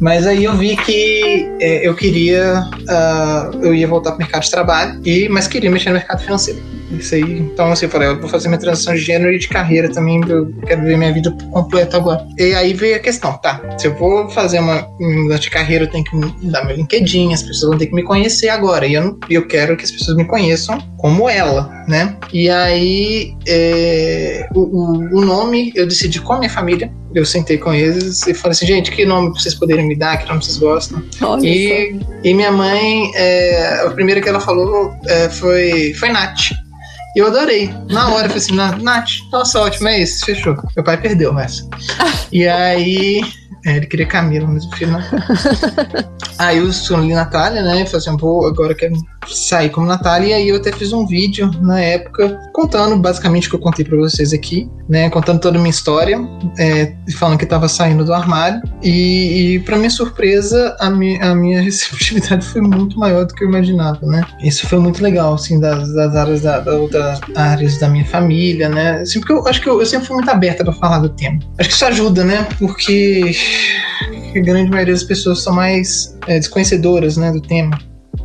Mas 0.00 0.26
aí 0.26 0.44
eu 0.44 0.56
vi 0.56 0.76
que 0.76 1.46
é, 1.60 1.86
eu 1.86 1.94
queria, 1.94 2.68
ah, 2.88 3.50
eu 3.62 3.74
ia 3.74 3.86
voltar 3.86 4.12
para 4.12 4.16
o 4.16 4.20
mercado 4.20 4.42
de 4.42 4.50
trabalho, 4.50 5.00
e, 5.04 5.28
mas 5.28 5.46
queria 5.46 5.70
mexer 5.70 5.90
no 5.90 5.96
mercado 5.96 6.22
financeiro. 6.22 6.79
Isso 6.90 7.14
aí, 7.14 7.38
então 7.38 7.70
assim, 7.70 7.86
eu 7.86 7.90
falei, 7.90 8.08
eu 8.08 8.20
vou 8.20 8.28
fazer 8.28 8.48
minha 8.48 8.60
transição 8.60 8.94
de 8.94 9.00
gênero 9.00 9.32
e 9.32 9.38
de 9.38 9.48
carreira 9.48 9.88
também, 9.88 10.20
eu 10.28 10.52
quero 10.66 10.82
ver 10.82 10.96
minha 10.96 11.12
vida 11.12 11.30
completa 11.50 11.96
agora. 11.96 12.26
E 12.38 12.54
aí 12.54 12.74
veio 12.74 12.96
a 12.96 12.98
questão, 12.98 13.32
tá, 13.38 13.60
se 13.78 13.86
eu 13.86 13.94
vou 13.94 14.28
fazer 14.30 14.58
uma 14.58 14.88
mudança 14.98 15.42
de 15.42 15.50
carreira, 15.50 15.84
eu 15.84 15.90
tenho 15.90 16.04
que 16.04 16.48
dar 16.50 16.64
meu 16.64 16.76
LinkedIn, 16.76 17.32
as 17.32 17.42
pessoas 17.42 17.70
vão 17.70 17.78
ter 17.78 17.86
que 17.86 17.94
me 17.94 18.02
conhecer 18.02 18.48
agora, 18.48 18.86
e 18.86 18.94
eu, 18.94 19.02
não, 19.02 19.18
eu 19.28 19.46
quero 19.46 19.76
que 19.76 19.84
as 19.84 19.90
pessoas 19.90 20.16
me 20.16 20.24
conheçam 20.24 20.78
como 20.98 21.28
ela, 21.28 21.70
né? 21.88 22.16
E 22.32 22.50
aí, 22.50 23.34
é, 23.46 24.48
o, 24.54 24.60
o, 24.60 25.18
o 25.18 25.24
nome 25.24 25.72
eu 25.74 25.86
decidi 25.86 26.20
com 26.20 26.34
a 26.34 26.38
minha 26.38 26.50
família, 26.50 26.92
eu 27.14 27.24
sentei 27.24 27.58
com 27.58 27.72
eles 27.72 28.26
e 28.26 28.34
falei 28.34 28.52
assim, 28.52 28.66
gente, 28.66 28.90
que 28.90 29.04
nome 29.04 29.30
vocês 29.30 29.54
poderem 29.54 29.86
me 29.86 29.96
dar, 29.96 30.16
que 30.18 30.28
nome 30.28 30.44
vocês 30.44 30.58
gostam? 30.58 31.02
Olha 31.22 31.46
E, 31.46 32.00
e 32.22 32.34
minha 32.34 32.52
mãe, 32.52 33.10
é, 33.14 33.82
a 33.86 33.90
primeira 33.90 34.20
que 34.20 34.28
ela 34.28 34.40
falou 34.40 34.94
é, 35.06 35.28
foi, 35.28 35.94
foi 35.94 36.08
Nath. 36.10 36.50
E 37.16 37.18
eu 37.18 37.26
adorei. 37.26 37.74
Na 37.88 38.08
hora, 38.08 38.26
eu 38.26 38.30
falei 38.30 38.36
assim, 38.36 38.54
"Na- 38.54 38.76
Nath, 38.76 39.10
nossa, 39.32 39.60
ótimo, 39.60 39.88
é 39.88 40.00
isso, 40.00 40.24
fechou. 40.24 40.56
Meu 40.76 40.84
pai 40.84 40.96
perdeu 41.00 41.36
essa. 41.38 41.66
E 42.32 42.46
aí, 42.46 43.20
é, 43.66 43.76
ele 43.76 43.86
queria 43.86 44.06
Camila, 44.06 44.46
mas 44.46 44.64
o 44.66 44.70
filho 44.76 44.92
não. 44.92 45.00
Aí 46.38 46.58
eu 46.58 46.68
escolhi 46.68 47.12
Natália, 47.12 47.60
né? 47.62 47.84
Falei 47.86 47.96
assim, 47.96 48.16
vou, 48.16 48.46
agora 48.46 48.72
eu 48.72 48.76
quero 48.76 48.94
sair 49.28 49.70
como 49.70 49.86
Natália. 49.86 50.28
E 50.28 50.32
aí 50.32 50.48
eu 50.48 50.56
até 50.56 50.72
fiz 50.72 50.92
um 50.92 51.06
vídeo 51.06 51.50
na 51.60 51.80
época 51.80 52.40
contando 52.52 52.96
basicamente 52.96 53.46
o 53.46 53.50
que 53.50 53.56
eu 53.56 53.60
contei 53.60 53.84
pra 53.84 53.96
vocês 53.96 54.32
aqui, 54.32 54.70
né? 54.88 55.10
Contando 55.10 55.40
toda 55.40 55.58
a 55.58 55.60
minha 55.60 55.70
história, 55.70 56.18
é, 56.58 56.94
falando 57.16 57.38
que 57.38 57.46
tava 57.46 57.68
saindo 57.68 58.04
do 58.04 58.12
armário. 58.12 58.62
E, 58.82 59.54
e 59.54 59.60
para 59.60 59.76
minha 59.76 59.90
surpresa, 59.90 60.76
a, 60.80 60.90
mi, 60.90 61.20
a 61.20 61.34
minha 61.34 61.60
receptividade 61.62 62.46
foi 62.46 62.60
muito 62.60 62.98
maior 62.98 63.24
do 63.24 63.34
que 63.34 63.44
eu 63.44 63.48
imaginava, 63.48 64.04
né? 64.06 64.24
Isso 64.42 64.66
foi 64.66 64.78
muito 64.78 65.02
legal, 65.02 65.34
assim, 65.34 65.60
das, 65.60 65.92
das 65.94 66.14
áreas 66.16 66.42
da, 66.42 66.60
da 66.60 67.20
áreas 67.36 67.78
da 67.78 67.88
minha 67.88 68.04
família, 68.04 68.68
né? 68.68 69.00
Assim, 69.00 69.20
porque 69.20 69.32
eu 69.32 69.46
acho 69.46 69.60
que 69.60 69.68
eu, 69.68 69.80
eu 69.80 69.86
sempre 69.86 70.06
fui 70.06 70.16
muito 70.16 70.30
aberta 70.30 70.64
para 70.64 70.72
falar 70.72 70.98
do 71.00 71.08
tema. 71.08 71.38
Acho 71.58 71.68
que 71.68 71.74
isso 71.74 71.84
ajuda, 71.84 72.24
né? 72.24 72.46
Porque 72.58 73.32
a 74.34 74.40
grande 74.40 74.70
maioria 74.70 74.94
das 74.94 75.02
pessoas 75.02 75.42
são 75.42 75.52
mais 75.52 76.16
é, 76.26 76.38
desconhecedoras, 76.38 77.16
né, 77.16 77.32
do 77.32 77.40
tema 77.40 77.78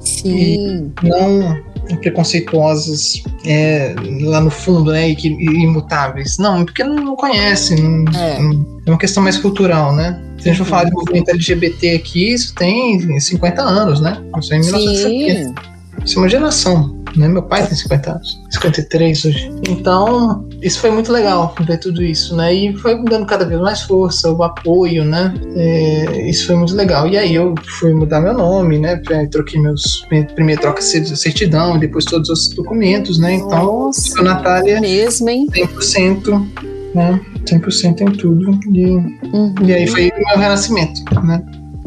Sim. 0.06 0.92
não 1.04 1.76
preconceituosas 2.02 3.24
é, 3.46 3.96
lá 4.22 4.42
no 4.42 4.50
fundo, 4.50 4.92
né, 4.92 5.10
e, 5.10 5.16
que, 5.16 5.28
e 5.30 5.64
imutáveis. 5.64 6.38
Não, 6.38 6.66
porque 6.66 6.84
não, 6.84 6.96
não 6.96 7.16
conhece. 7.16 7.76
Não, 7.80 8.06
É. 8.20 8.40
não- 8.42 8.80
é 8.86 8.90
uma 8.92 8.98
questão 8.98 9.22
mais 9.24 9.38
cultural, 9.38 9.96
né? 9.96 10.20
Se 10.40 10.50
a 10.50 10.52
gente 10.52 10.64
for 10.64 10.70
falar 10.70 10.86
de 10.86 10.92
movimento 10.92 11.30
LGBT 11.30 11.92
aqui, 11.96 12.34
isso 12.34 12.54
tem 12.56 13.20
50 13.20 13.62
anos, 13.62 14.02
né? 14.02 14.18
Isso 14.40 14.54
é 14.54 14.58
em 14.58 14.62
1970. 14.62 15.44
Sim. 15.44 15.75
Isso 16.06 16.20
é 16.20 16.22
uma 16.22 16.30
geração, 16.30 16.96
né? 17.16 17.28
Meu 17.28 17.42
pai 17.42 17.66
tem 17.66 17.76
50 17.76 18.12
anos, 18.12 18.40
53 18.52 19.26
hoje. 19.26 19.52
Então, 19.68 20.48
isso 20.62 20.80
foi 20.80 20.92
muito 20.92 21.12
legal 21.12 21.54
ver 21.66 21.80
tudo 21.80 22.04
isso, 22.04 22.36
né? 22.36 22.54
E 22.54 22.78
foi 22.78 23.04
dando 23.04 23.26
cada 23.26 23.44
vez 23.46 23.60
mais 23.60 23.82
força, 23.82 24.32
o 24.32 24.44
apoio, 24.44 25.04
né? 25.04 25.34
É, 25.56 26.30
isso 26.30 26.46
foi 26.46 26.56
muito 26.56 26.76
legal. 26.76 27.08
E 27.08 27.18
aí 27.18 27.34
eu 27.34 27.56
fui 27.80 27.94
mudar 27.94 28.22
meu 28.22 28.34
nome, 28.34 28.78
né? 28.78 29.02
Troquei 29.32 29.60
meus. 29.60 30.06
Primeiro 30.36 30.62
troca 30.62 30.80
de 30.82 31.18
certidão, 31.18 31.80
depois 31.80 32.06
todos 32.06 32.30
os 32.30 32.50
documentos, 32.50 33.18
né? 33.18 33.34
Então, 33.34 33.66
Nossa, 33.66 34.20
a 34.20 34.24
Natália 34.24 34.80
mesmo, 34.80 35.28
hein? 35.30 35.48
100%, 35.52 36.48
né? 36.94 37.20
100% 37.46 38.02
em 38.02 38.12
tudo. 38.12 38.60
E, 38.74 38.86
Uhum. 39.34 39.54
e 39.66 39.74
aí 39.74 39.88
foi 39.88 40.10
o 40.10 40.28
meu 40.30 40.38
renascimento, 40.38 41.02
né? 41.24 41.42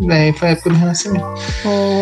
Aí 0.08 0.32
foi 0.32 0.48
a 0.48 0.50
época 0.52 0.70
do 0.70 0.76
renascimento. 0.76 1.26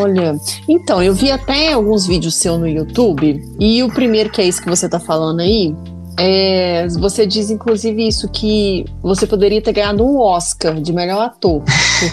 Olha, 0.03 0.37
então, 0.69 1.03
eu 1.03 1.15
vi 1.15 1.31
até 1.31 1.73
alguns 1.73 2.07
vídeos 2.07 2.35
seu 2.35 2.59
no 2.59 2.69
YouTube, 2.69 3.43
e 3.59 3.83
o 3.83 3.91
primeiro, 3.91 4.31
que 4.31 4.41
é 4.41 4.45
isso 4.45 4.61
que 4.61 4.69
você 4.69 4.89
tá 4.89 5.01
falando 5.01 5.41
aí, 5.41 5.75
é, 6.19 6.89
você 6.89 7.27
diz 7.27 7.51
inclusive 7.51 8.07
isso, 8.07 8.29
que 8.29 8.87
você 9.03 9.27
poderia 9.27 9.61
ter 9.61 9.73
ganhado 9.73 10.05
um 10.05 10.19
Oscar 10.19 10.81
de 10.81 10.93
melhor 10.93 11.23
ator, 11.23 11.63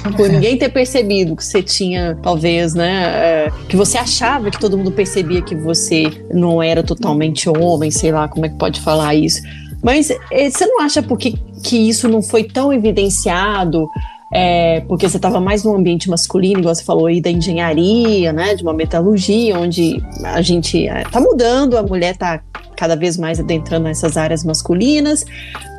por, 0.04 0.14
por 0.16 0.30
ninguém 0.30 0.58
ter 0.58 0.70
percebido 0.70 1.36
que 1.36 1.44
você 1.44 1.62
tinha, 1.62 2.18
talvez, 2.22 2.74
né, 2.74 3.04
é, 3.06 3.52
que 3.68 3.76
você 3.76 3.98
achava 3.98 4.52
que 4.52 4.60
todo 4.60 4.78
mundo 4.78 4.92
percebia 4.92 5.42
que 5.42 5.56
você 5.56 6.04
não 6.34 6.62
era 6.62 6.84
totalmente 6.84 7.50
homem, 7.50 7.92
sei 7.92 8.12
lá 8.12 8.28
como 8.28 8.46
é 8.46 8.50
que 8.50 8.58
pode 8.58 8.80
falar 8.82 9.16
isso. 9.16 9.42
Mas 9.82 10.10
é, 10.32 10.50
você 10.50 10.66
não 10.66 10.82
acha 10.82 11.02
porque 11.04 11.34
que 11.64 11.90
isso 11.90 12.08
não 12.08 12.22
foi 12.22 12.44
tão 12.44 12.74
evidenciado 12.74 13.88
é, 14.34 14.82
porque 14.82 15.08
você 15.08 15.18
estava 15.18 15.40
mais 15.40 15.64
no 15.64 15.76
ambiente 15.76 16.10
masculino, 16.10 16.60
igual 16.60 16.74
você 16.74 16.84
falou 16.84 17.06
aí 17.06 17.22
da 17.22 17.30
engenharia, 17.30 18.34
né, 18.34 18.56
de 18.56 18.64
uma 18.64 18.74
metalurgia, 18.74 19.60
onde 19.60 20.04
a 20.24 20.42
gente 20.42 20.88
está 20.88 21.22
mudando, 21.22 21.78
a 21.78 21.84
mulher 21.84 22.14
está 22.14 22.42
cada 22.76 22.96
vez 22.96 23.16
mais 23.16 23.40
adentrando 23.40 23.86
nessas 23.86 24.18
áreas 24.18 24.44
masculinas, 24.44 25.24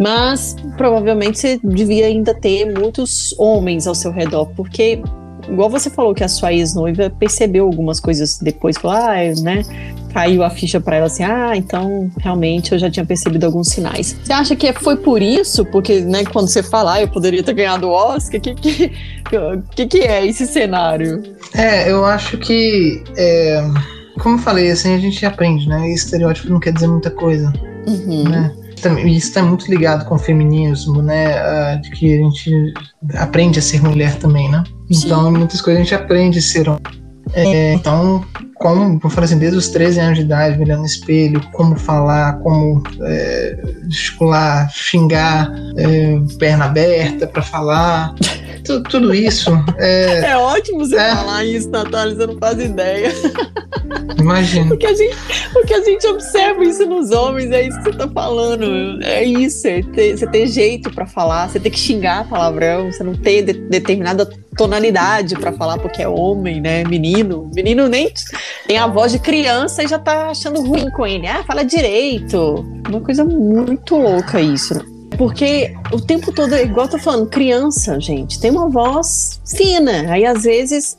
mas 0.00 0.54
provavelmente 0.76 1.38
você 1.38 1.60
devia 1.62 2.06
ainda 2.06 2.32
ter 2.32 2.72
muitos 2.72 3.34
homens 3.38 3.88
ao 3.88 3.94
seu 3.94 4.12
redor, 4.12 4.46
porque 4.56 5.02
igual 5.48 5.68
você 5.68 5.90
falou 5.90 6.14
que 6.14 6.22
a 6.22 6.28
sua 6.28 6.52
ex-noiva 6.52 7.10
percebeu 7.10 7.66
algumas 7.66 7.98
coisas 7.98 8.38
depois, 8.38 8.78
falou, 8.78 8.96
ah, 8.96 9.16
né? 9.42 9.62
Caiu 10.14 10.44
a 10.44 10.50
ficha 10.50 10.80
para 10.80 10.94
ela 10.94 11.06
assim, 11.06 11.24
ah, 11.24 11.56
então 11.56 12.08
realmente 12.20 12.70
eu 12.70 12.78
já 12.78 12.88
tinha 12.88 13.04
percebido 13.04 13.44
alguns 13.44 13.66
sinais. 13.68 14.16
Você 14.22 14.32
acha 14.32 14.54
que 14.54 14.72
foi 14.74 14.96
por 14.96 15.20
isso? 15.20 15.64
Porque, 15.64 16.02
né, 16.02 16.24
quando 16.24 16.46
você 16.46 16.62
fala, 16.62 16.94
ah, 16.94 17.00
eu 17.00 17.08
poderia 17.08 17.42
ter 17.42 17.52
ganhado 17.52 17.88
o 17.88 17.90
Oscar, 17.90 18.38
o 18.38 18.40
que, 18.40 18.54
que, 18.54 18.92
que, 19.74 19.86
que 19.86 19.98
é 19.98 20.24
esse 20.24 20.46
cenário? 20.46 21.20
É, 21.52 21.90
eu 21.90 22.04
acho 22.04 22.38
que. 22.38 23.02
É, 23.16 23.60
como 24.20 24.36
eu 24.36 24.38
falei, 24.38 24.70
assim, 24.70 24.94
a 24.94 24.98
gente 24.98 25.26
aprende, 25.26 25.68
né? 25.68 25.90
E 25.90 25.94
estereótipo 25.94 26.48
não 26.48 26.60
quer 26.60 26.72
dizer 26.72 26.86
muita 26.86 27.10
coisa. 27.10 27.52
Uhum. 27.84 28.28
Né? 28.28 28.54
Isso 29.04 29.28
está 29.28 29.42
muito 29.42 29.68
ligado 29.68 30.04
com 30.04 30.14
o 30.14 30.18
feminismo, 30.18 31.02
né? 31.02 31.34
Uh, 31.42 31.80
de 31.80 31.90
que 31.90 32.14
a 32.14 32.18
gente 32.18 32.74
aprende 33.14 33.58
a 33.58 33.62
ser 33.62 33.82
mulher 33.82 34.14
também, 34.16 34.48
né? 34.48 34.62
Então, 34.88 35.24
Sim. 35.24 35.38
muitas 35.38 35.60
coisas 35.60 35.80
a 35.80 35.84
gente 35.84 35.94
aprende 35.94 36.38
a 36.38 36.42
ser 36.42 36.68
homem. 36.68 36.82
É, 37.32 37.72
então, 37.74 38.24
como, 38.54 39.00
como 39.00 39.12
falei 39.12 39.26
assim, 39.26 39.38
desde 39.38 39.58
os 39.58 39.68
13 39.68 40.00
anos 40.00 40.18
de 40.18 40.24
idade, 40.24 40.56
me 40.56 40.64
olhando 40.64 40.80
no 40.80 40.86
espelho, 40.86 41.40
como 41.52 41.76
falar, 41.76 42.38
como 42.38 42.82
é, 43.02 43.58
gesticular, 43.88 44.70
xingar, 44.72 45.52
é, 45.76 46.18
perna 46.38 46.66
aberta 46.66 47.26
para 47.26 47.42
falar, 47.42 48.14
tudo, 48.64 48.82
tudo 48.84 49.14
isso. 49.14 49.50
É, 49.78 50.30
é 50.30 50.36
ótimo 50.36 50.80
você 50.80 50.96
é, 50.96 51.14
falar 51.14 51.44
isso, 51.44 51.70
Natália, 51.70 52.14
você 52.14 52.26
não 52.26 52.38
faz 52.38 52.58
ideia. 52.60 53.12
Imagina. 54.18 54.68
Porque 54.68 54.86
a, 54.86 54.94
gente, 54.94 55.16
porque 55.52 55.74
a 55.74 55.82
gente 55.82 56.06
observa 56.06 56.64
isso 56.64 56.86
nos 56.86 57.10
homens, 57.10 57.50
é 57.50 57.68
isso 57.68 57.78
que 57.78 57.84
você 57.84 57.98
tá 57.98 58.08
falando. 58.08 59.02
É 59.02 59.22
isso, 59.22 59.66
é 59.66 59.82
ter, 59.82 60.16
você 60.16 60.26
ter 60.26 60.46
jeito 60.46 60.90
para 60.90 61.06
falar, 61.06 61.48
você 61.48 61.60
ter 61.60 61.70
que 61.70 61.78
xingar 61.78 62.28
palavrão, 62.28 62.90
você 62.90 63.02
não 63.04 63.14
ter 63.14 63.42
de, 63.42 63.52
determinada 63.52 64.28
tonalidade 64.56 65.34
para 65.36 65.52
falar 65.52 65.78
porque 65.78 66.02
é 66.02 66.08
homem, 66.08 66.60
né? 66.60 66.84
Menino. 66.84 67.50
Menino 67.54 67.88
nem 67.88 68.12
tem 68.66 68.78
a 68.78 68.86
voz 68.86 69.12
de 69.12 69.18
criança 69.18 69.82
e 69.82 69.88
já 69.88 69.98
tá 69.98 70.28
achando 70.28 70.60
ruim 70.62 70.90
com 70.90 71.06
ele. 71.06 71.26
Ah, 71.26 71.44
fala 71.44 71.64
direito. 71.64 72.64
Uma 72.88 73.00
coisa 73.00 73.24
muito 73.24 73.96
louca 73.96 74.40
isso. 74.40 74.74
Porque 75.16 75.74
o 75.92 76.00
tempo 76.00 76.32
todo, 76.32 76.54
igual 76.56 76.86
eu 76.86 76.92
tô 76.92 76.98
falando, 76.98 77.28
criança, 77.28 78.00
gente, 78.00 78.40
tem 78.40 78.50
uma 78.50 78.68
voz 78.68 79.40
fina. 79.44 80.12
Aí 80.12 80.24
às 80.24 80.42
vezes 80.42 80.98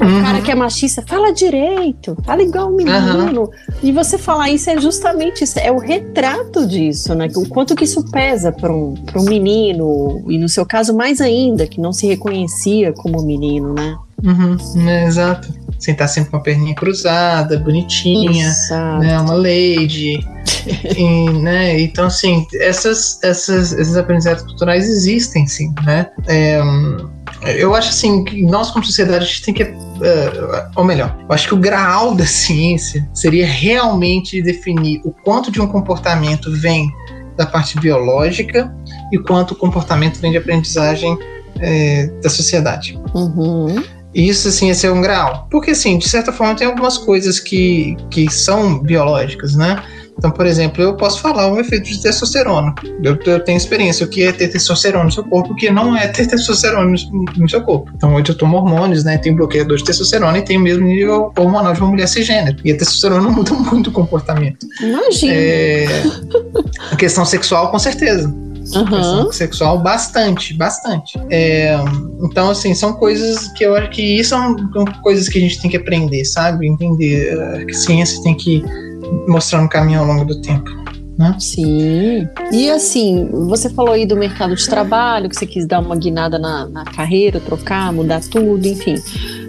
Uhum. 0.00 0.20
O 0.20 0.22
cara 0.22 0.40
que 0.40 0.50
é 0.50 0.54
machista, 0.54 1.02
fala 1.06 1.32
direito, 1.32 2.16
fala 2.24 2.42
igual 2.42 2.68
um 2.68 2.76
menino. 2.76 3.42
Uhum. 3.42 3.48
E 3.82 3.92
você 3.92 4.18
falar 4.18 4.50
isso 4.50 4.68
é 4.68 4.80
justamente 4.80 5.44
isso, 5.44 5.58
é 5.58 5.70
o 5.70 5.78
retrato 5.78 6.66
disso, 6.66 7.14
né? 7.14 7.28
O 7.36 7.48
quanto 7.48 7.74
que 7.76 7.84
isso 7.84 8.04
pesa 8.10 8.50
para 8.50 8.72
um, 8.72 8.94
um 9.14 9.22
menino, 9.22 10.24
e 10.28 10.38
no 10.38 10.48
seu 10.48 10.66
caso 10.66 10.94
mais 10.94 11.20
ainda, 11.20 11.66
que 11.66 11.80
não 11.80 11.92
se 11.92 12.06
reconhecia 12.06 12.92
como 12.92 13.22
menino, 13.22 13.74
né? 13.74 13.96
Uhum, 14.24 14.88
é, 14.88 15.06
exato. 15.06 15.48
Sentar 15.78 16.08
sempre 16.08 16.30
com 16.30 16.36
a 16.36 16.40
perninha 16.40 16.74
cruzada, 16.74 17.58
bonitinha, 17.58 18.52
né? 19.00 19.20
Uma 19.20 19.34
lady. 19.34 20.18
e, 20.96 21.30
né? 21.30 21.80
Então, 21.80 22.06
assim, 22.06 22.46
essas, 22.54 23.22
essas, 23.22 23.72
esses 23.72 23.96
aprendizados 23.96 24.42
culturais 24.44 24.88
existem, 24.88 25.46
sim, 25.46 25.72
né? 25.84 26.06
É, 26.26 26.60
eu 27.56 27.74
acho 27.74 27.90
assim 27.90 28.24
que 28.24 28.42
nós 28.42 28.70
como 28.70 28.84
sociedade 28.84 29.24
a 29.24 29.26
gente 29.26 29.42
tem 29.42 29.54
que 29.54 29.62
uh, 29.62 30.70
ou 30.74 30.84
melhor, 30.84 31.16
eu 31.20 31.32
acho 31.32 31.48
que 31.48 31.54
o 31.54 31.58
grau 31.58 32.14
da 32.14 32.26
ciência 32.26 33.08
seria 33.14 33.46
realmente 33.46 34.40
definir 34.42 35.00
o 35.04 35.12
quanto 35.12 35.50
de 35.50 35.60
um 35.60 35.66
comportamento 35.66 36.50
vem 36.52 36.90
da 37.36 37.46
parte 37.46 37.78
biológica 37.78 38.74
e 39.12 39.18
quanto 39.18 39.52
o 39.52 39.54
comportamento 39.54 40.18
vem 40.20 40.32
de 40.32 40.38
aprendizagem 40.38 41.16
é, 41.60 42.06
da 42.22 42.30
sociedade. 42.30 42.98
Uhum. 43.14 43.82
Isso, 44.16 44.48
assim, 44.48 44.70
esse 44.70 44.86
é 44.86 44.90
um 44.90 45.02
grau. 45.02 45.46
Porque, 45.50 45.72
assim, 45.72 45.98
de 45.98 46.08
certa 46.08 46.32
forma, 46.32 46.54
tem 46.54 46.66
algumas 46.66 46.96
coisas 46.96 47.38
que, 47.38 47.94
que 48.10 48.32
são 48.32 48.78
biológicas, 48.78 49.54
né? 49.54 49.82
Então, 50.16 50.30
por 50.30 50.46
exemplo, 50.46 50.82
eu 50.82 50.96
posso 50.96 51.20
falar 51.20 51.52
um 51.52 51.60
efeito 51.60 51.84
de 51.90 52.00
testosterona. 52.00 52.74
Eu, 53.04 53.18
eu 53.26 53.44
tenho 53.44 53.58
experiência 53.58 54.06
o 54.06 54.08
que 54.08 54.22
é 54.22 54.32
ter 54.32 54.48
testosterona 54.48 55.04
no 55.04 55.12
seu 55.12 55.22
corpo, 55.22 55.52
o 55.52 55.54
que 55.54 55.68
não 55.68 55.94
é 55.94 56.08
ter 56.08 56.26
testosterona 56.26 56.90
no, 56.90 57.24
no, 57.36 57.50
seu 57.50 57.60
corpo. 57.60 57.92
Então, 57.94 58.14
hoje 58.14 58.30
eu 58.30 58.34
tomo 58.34 58.56
hormônios, 58.56 59.04
né? 59.04 59.18
Tenho 59.18 59.36
bloqueador 59.36 59.76
de 59.76 59.84
testosterona 59.84 60.38
e 60.38 60.42
tenho 60.42 60.60
o 60.60 60.62
mesmo 60.62 60.86
nível 60.86 61.30
hormonal 61.36 61.74
de 61.74 61.80
uma 61.80 61.90
mulher 61.90 62.08
cisgênero. 62.08 62.56
E 62.64 62.72
a 62.72 62.78
testosterona 62.78 63.20
muda 63.28 63.52
muito 63.52 63.90
o 63.90 63.92
comportamento. 63.92 64.66
Imagina. 64.80 65.34
É, 65.34 65.86
a 66.90 66.96
questão 66.96 67.26
sexual, 67.26 67.70
com 67.70 67.78
certeza. 67.78 68.34
Uhum. 68.74 69.30
sexual 69.32 69.78
bastante, 69.78 70.54
bastante. 70.54 71.18
É, 71.30 71.76
então, 72.22 72.50
assim, 72.50 72.74
são 72.74 72.94
coisas 72.94 73.48
que 73.52 73.64
eu 73.64 73.76
acho 73.76 73.90
que 73.90 74.02
isso 74.02 74.30
são 74.30 74.56
coisas 75.02 75.28
que 75.28 75.38
a 75.38 75.40
gente 75.40 75.60
tem 75.60 75.70
que 75.70 75.76
aprender, 75.76 76.24
sabe? 76.24 76.66
Entender 76.66 77.36
uh, 77.36 77.66
que 77.66 77.74
ciência 77.74 78.22
tem 78.22 78.34
que 78.34 78.62
mostrar 79.28 79.60
um 79.60 79.68
caminho 79.68 80.00
ao 80.00 80.06
longo 80.06 80.24
do 80.24 80.40
tempo. 80.40 80.68
Né? 81.18 81.34
Sim. 81.38 82.28
E 82.52 82.70
assim, 82.70 83.28
você 83.48 83.70
falou 83.70 83.94
aí 83.94 84.04
do 84.04 84.16
mercado 84.16 84.54
de 84.54 84.66
trabalho, 84.66 85.28
que 85.28 85.36
você 85.36 85.46
quis 85.46 85.66
dar 85.66 85.80
uma 85.80 85.96
guinada 85.96 86.38
na, 86.38 86.66
na 86.66 86.84
carreira, 86.84 87.40
trocar, 87.40 87.92
mudar 87.92 88.20
tudo, 88.20 88.66
enfim. 88.66 88.96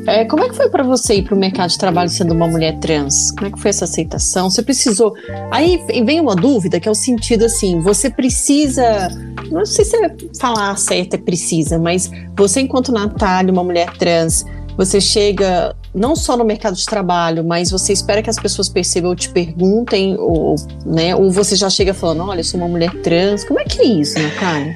É, 0.07 0.23
como 0.23 0.41
é 0.41 0.49
que 0.49 0.55
foi 0.55 0.69
para 0.69 0.83
você 0.83 1.15
ir 1.15 1.23
para 1.23 1.35
o 1.35 1.37
mercado 1.37 1.69
de 1.69 1.77
trabalho 1.77 2.09
sendo 2.09 2.33
uma 2.33 2.47
mulher 2.47 2.79
trans? 2.79 3.31
Como 3.31 3.47
é 3.47 3.51
que 3.51 3.59
foi 3.59 3.69
essa 3.69 3.83
aceitação? 3.83 4.49
Você 4.49 4.63
precisou. 4.63 5.13
Aí 5.51 5.83
vem 6.05 6.21
uma 6.21 6.33
dúvida 6.33 6.79
que 6.79 6.87
é 6.87 6.91
o 6.91 6.95
sentido 6.95 7.43
assim: 7.43 7.81
você 7.81 8.09
precisa. 8.09 9.09
Não 9.51 9.65
sei 9.65 9.83
se 9.83 9.97
é 9.97 10.15
falar 10.39 10.77
certo 10.77 11.15
é 11.15 11.17
precisa, 11.17 11.77
mas 11.77 12.09
você, 12.37 12.61
enquanto 12.61 12.91
Natália, 12.91 13.51
uma 13.51 13.63
mulher 13.63 13.91
trans, 13.97 14.45
você 14.77 15.01
chega 15.01 15.75
não 15.97 16.15
só 16.15 16.37
no 16.37 16.45
mercado 16.45 16.75
de 16.75 16.85
trabalho, 16.85 17.43
mas 17.43 17.71
você 17.71 17.91
espera 17.91 18.21
que 18.21 18.29
as 18.29 18.37
pessoas 18.37 18.69
percebam 18.69 19.09
ou 19.09 19.15
te 19.15 19.29
perguntem, 19.29 20.15
ou, 20.17 20.55
né, 20.85 21.15
ou 21.15 21.31
você 21.31 21.55
já 21.55 21.69
chega 21.69 21.93
falando, 21.93 22.23
olha, 22.23 22.39
eu 22.39 22.43
sou 22.43 22.59
uma 22.59 22.69
mulher 22.69 22.91
trans. 23.01 23.43
Como 23.43 23.59
é 23.59 23.63
que 23.63 23.81
é 23.81 23.85
isso, 23.85 24.17
Natália? 24.19 24.75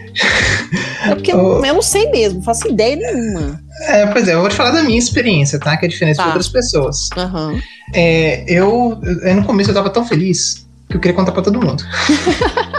É 1.05 1.15
porque 1.15 1.31
eu, 1.31 1.37
eu 1.63 1.73
não 1.73 1.81
sei 1.81 2.09
mesmo, 2.09 2.39
não 2.39 2.43
faço 2.43 2.67
ideia 2.67 2.95
nenhuma. 2.95 3.61
É, 3.87 4.07
pois 4.07 4.27
é, 4.27 4.33
eu 4.33 4.41
vou 4.41 4.49
te 4.49 4.55
falar 4.55 4.71
da 4.71 4.83
minha 4.83 4.97
experiência, 4.97 5.59
tá? 5.59 5.77
Que 5.77 5.85
é 5.85 5.89
diferente 5.89 6.17
tá. 6.17 6.23
de 6.23 6.29
outras 6.29 6.49
pessoas. 6.49 7.09
Uhum. 7.15 7.61
É, 7.93 8.43
eu, 8.47 8.99
no 9.35 9.45
começo 9.45 9.69
eu 9.69 9.75
tava 9.75 9.89
tão 9.89 10.05
feliz 10.05 10.65
que 10.89 10.97
eu 10.97 11.01
queria 11.01 11.15
contar 11.15 11.31
pra 11.31 11.41
todo 11.41 11.59
mundo. 11.59 11.83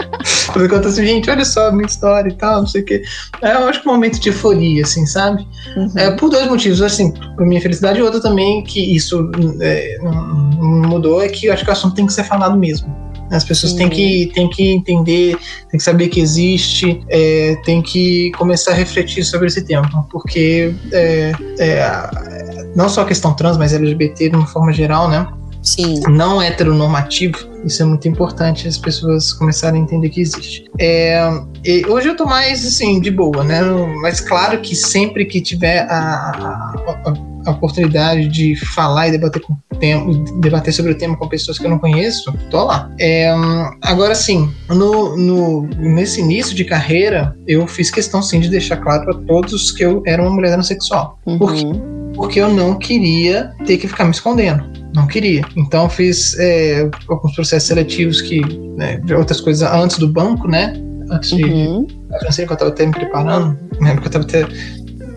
Eu 0.55 0.69
conto 0.69 0.87
assim, 0.87 1.05
gente, 1.05 1.29
olha 1.29 1.45
só 1.45 1.69
a 1.69 1.71
minha 1.71 1.85
história 1.85 2.29
e 2.29 2.33
tal, 2.33 2.61
não 2.61 2.67
sei 2.67 2.81
o 2.81 2.85
quê. 2.85 3.03
É, 3.41 3.53
eu 3.53 3.67
acho 3.67 3.81
que 3.81 3.87
um 3.87 3.91
momento 3.91 4.19
de 4.19 4.29
euforia, 4.29 4.83
assim, 4.83 5.05
sabe? 5.05 5.47
Uhum. 5.75 5.91
É, 5.95 6.11
por 6.11 6.29
dois 6.29 6.47
motivos, 6.47 6.81
assim, 6.81 7.11
por 7.35 7.45
minha 7.45 7.61
felicidade 7.61 7.99
e 7.99 8.01
outra 8.01 8.21
também, 8.21 8.63
que 8.63 8.95
isso 8.95 9.31
é, 9.61 9.97
mudou, 10.01 11.21
é 11.21 11.29
que 11.29 11.47
eu 11.47 11.53
acho 11.53 11.63
que 11.63 11.69
o 11.69 11.73
assunto 11.73 11.95
tem 11.95 12.05
que 12.05 12.13
ser 12.13 12.23
falado 12.23 12.57
mesmo. 12.57 13.03
As 13.31 13.43
pessoas 13.43 13.73
têm 13.73 13.89
que, 13.89 14.31
têm 14.33 14.49
que 14.49 14.71
entender, 14.71 15.35
têm 15.69 15.77
que 15.77 15.83
saber 15.83 16.07
que 16.09 16.19
existe, 16.19 17.01
é, 17.09 17.55
têm 17.65 17.81
que 17.81 18.31
começar 18.37 18.71
a 18.71 18.75
refletir 18.75 19.23
sobre 19.23 19.47
esse 19.47 19.63
tema, 19.63 19.89
porque 20.11 20.73
é, 20.91 21.31
é, 21.59 22.71
não 22.75 22.87
só 22.89 23.01
a 23.01 23.05
questão 23.05 23.33
trans, 23.33 23.57
mas 23.57 23.73
LGBT 23.73 24.29
de 24.29 24.35
uma 24.35 24.45
forma 24.45 24.71
geral, 24.71 25.09
né? 25.09 25.27
Sim. 25.63 26.01
não 26.09 26.41
heteronormativo. 26.41 27.51
Isso 27.65 27.81
é 27.81 27.85
muito 27.85 28.07
importante 28.07 28.67
as 28.67 28.77
pessoas 28.77 29.31
começarem 29.31 29.81
a 29.81 29.83
entender 29.83 30.09
que 30.09 30.19
existe. 30.19 30.65
É, 30.79 31.17
hoje 31.87 32.09
eu 32.09 32.15
tô 32.15 32.25
mais 32.25 32.65
assim, 32.65 32.99
de 32.99 33.09
boa, 33.09 33.43
né? 33.43 33.61
Mas 34.01 34.19
claro 34.19 34.59
que 34.59 34.75
sempre 34.75 35.25
que 35.25 35.39
tiver 35.39 35.87
a, 35.89 36.75
a, 37.05 37.13
a 37.45 37.51
oportunidade 37.51 38.27
de 38.27 38.55
falar 38.55 39.07
e 39.07 39.11
debater, 39.11 39.41
com 39.41 39.55
debater 40.39 40.73
sobre 40.73 40.91
o 40.91 40.97
tema 40.97 41.17
com 41.17 41.27
pessoas 41.27 41.57
que 41.57 41.65
eu 41.65 41.69
não 41.69 41.79
conheço, 41.79 42.33
tô 42.49 42.63
lá. 42.63 42.89
É, 42.99 43.33
agora 43.81 44.15
sim, 44.15 44.51
no, 44.69 45.17
no, 45.17 45.61
nesse 45.77 46.21
início 46.21 46.55
de 46.55 46.63
carreira, 46.63 47.35
eu 47.47 47.67
fiz 47.67 47.91
questão 47.91 48.21
sim 48.21 48.39
de 48.39 48.49
deixar 48.49 48.77
claro 48.77 49.03
para 49.05 49.13
todos 49.25 49.71
que 49.71 49.83
eu 49.83 50.01
era 50.05 50.21
uma 50.21 50.31
mulher 50.31 50.53
transexual. 50.53 51.19
Uhum. 51.25 51.37
Por 51.37 51.53
quê? 51.53 51.65
Porque 52.15 52.39
eu 52.39 52.49
não 52.49 52.77
queria 52.77 53.51
ter 53.65 53.77
que 53.77 53.87
ficar 53.87 54.05
me 54.05 54.11
escondendo 54.11 54.73
não 54.93 55.07
queria. 55.07 55.43
Então 55.55 55.89
fiz 55.89 56.37
é, 56.37 56.89
alguns 57.09 57.33
processos 57.33 57.67
seletivos 57.67 58.21
que, 58.21 58.41
né, 58.77 59.01
outras 59.17 59.41
coisas 59.41 59.67
antes 59.67 59.97
do 59.97 60.07
banco, 60.07 60.47
né? 60.47 60.73
Antes 61.09 61.31
uhum. 61.31 61.85
de 61.85 62.03
a 62.13 62.31
que 62.31 62.41
eu 62.41 62.53
estava 62.53 62.71
até 62.71 62.85
me 62.85 62.91
preparando, 62.93 63.57
né, 63.81 63.93
porque 63.95 64.07
eu 64.15 64.21
estava 64.21 64.25
até 64.25 64.45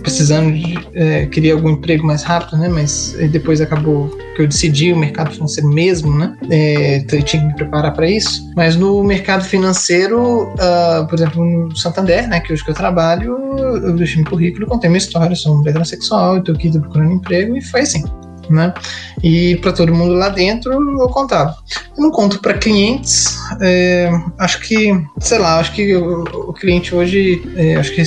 precisando 0.07 0.53
de 0.53 0.79
é, 0.95 1.27
queria 1.27 1.53
algum 1.53 1.71
emprego 1.71 2.07
mais 2.07 2.23
rápido, 2.23 2.57
né? 2.57 2.69
Mas 2.69 3.17
depois 3.33 3.61
acabou 3.61 4.09
que 4.37 4.43
eu 4.43 4.47
decidi 4.47 4.93
o 4.93 4.97
mercado 4.97 5.33
financeiro 5.33 5.69
mesmo, 5.69 6.17
né? 6.17 6.37
É, 6.49 6.99
então 6.99 7.19
eu 7.19 7.25
tinha 7.25 7.43
que 7.43 7.49
me 7.49 7.55
preparar 7.57 7.93
para 7.93 8.09
isso. 8.09 8.49
Mas 8.55 8.77
no 8.77 9.03
mercado 9.03 9.45
financeiro, 9.45 10.45
uh, 10.45 11.05
por 11.09 11.17
exemplo, 11.17 11.45
no 11.45 11.77
Santander, 11.77 12.29
né? 12.29 12.39
Que 12.39 12.53
hoje 12.53 12.65
que 12.65 12.71
eu 12.71 12.75
trabalho, 12.75 13.37
eu 13.59 13.97
deixei 13.97 14.23
meu 14.23 14.31
currículo, 14.31 14.67
contei 14.67 14.89
minha 14.89 14.99
história, 14.99 15.35
sou 15.35 15.53
uma 15.53 15.59
mulher 15.59 15.73
transexual, 15.73 16.39
estou 16.39 16.55
aqui 16.55 16.71
procurando 16.71 17.13
emprego 17.13 17.57
e 17.57 17.61
foi 17.61 17.81
assim. 17.81 18.05
Né? 18.51 18.73
E 19.23 19.57
para 19.57 19.73
todo 19.73 19.95
mundo 19.95 20.15
lá 20.15 20.29
dentro 20.29 20.73
eu 20.73 21.09
contava. 21.09 21.57
Eu 21.97 22.03
não 22.03 22.11
conto 22.11 22.41
para 22.41 22.55
clientes. 22.55 23.39
É, 23.61 24.11
acho 24.39 24.61
que, 24.61 24.93
sei 25.21 25.39
lá, 25.39 25.59
acho 25.59 25.73
que 25.73 25.95
o, 25.97 26.23
o 26.23 26.53
cliente 26.53 26.95
hoje, 26.95 27.43
é, 27.57 27.77
acho 27.77 27.95
que 27.95 28.03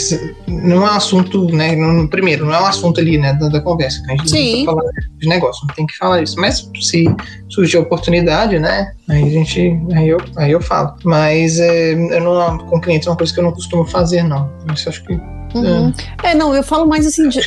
não 0.48 0.86
é 0.88 0.92
um 0.92 0.96
assunto, 0.96 1.46
né? 1.52 1.76
No, 1.76 2.08
primeiro, 2.08 2.46
não 2.46 2.54
é 2.54 2.62
um 2.62 2.66
assunto 2.66 3.00
ali, 3.00 3.18
né, 3.18 3.34
da, 3.34 3.50
da 3.50 3.62
conversa. 3.62 4.02
A 4.08 4.12
gente 4.12 4.30
Sim. 4.30 4.66
tá 4.66 4.74
de 5.18 5.28
negócio, 5.28 5.66
não 5.68 5.76
tem 5.76 5.86
que 5.86 5.98
falar 5.98 6.22
isso. 6.22 6.40
Mas 6.40 6.70
se 6.80 7.06
surgir 7.50 7.78
a 7.78 7.82
oportunidade, 7.82 8.60
né? 8.60 8.94
Aí 9.08 9.24
a 9.24 9.30
gente, 9.30 9.80
aí 9.94 10.10
eu, 10.10 10.18
aí 10.38 10.52
eu 10.52 10.62
falo. 10.62 10.96
Mas 11.04 11.60
é, 11.60 11.94
eu 11.94 12.22
não, 12.22 12.58
com 12.60 12.80
clientes 12.80 13.08
é 13.08 13.12
uma 13.12 13.18
coisa 13.18 13.34
que 13.34 13.40
eu 13.40 13.44
não 13.44 13.52
costumo 13.52 13.86
fazer, 13.86 14.24
não. 14.24 14.50
Isso 14.74 14.88
acho 14.90 15.04
que 15.04 15.20
Uhum. 15.54 15.93
É, 16.24 16.36
não, 16.36 16.54
eu 16.56 16.62
falo 16.64 16.86
mais 16.86 17.06
assim 17.08 17.28
de 17.30 17.39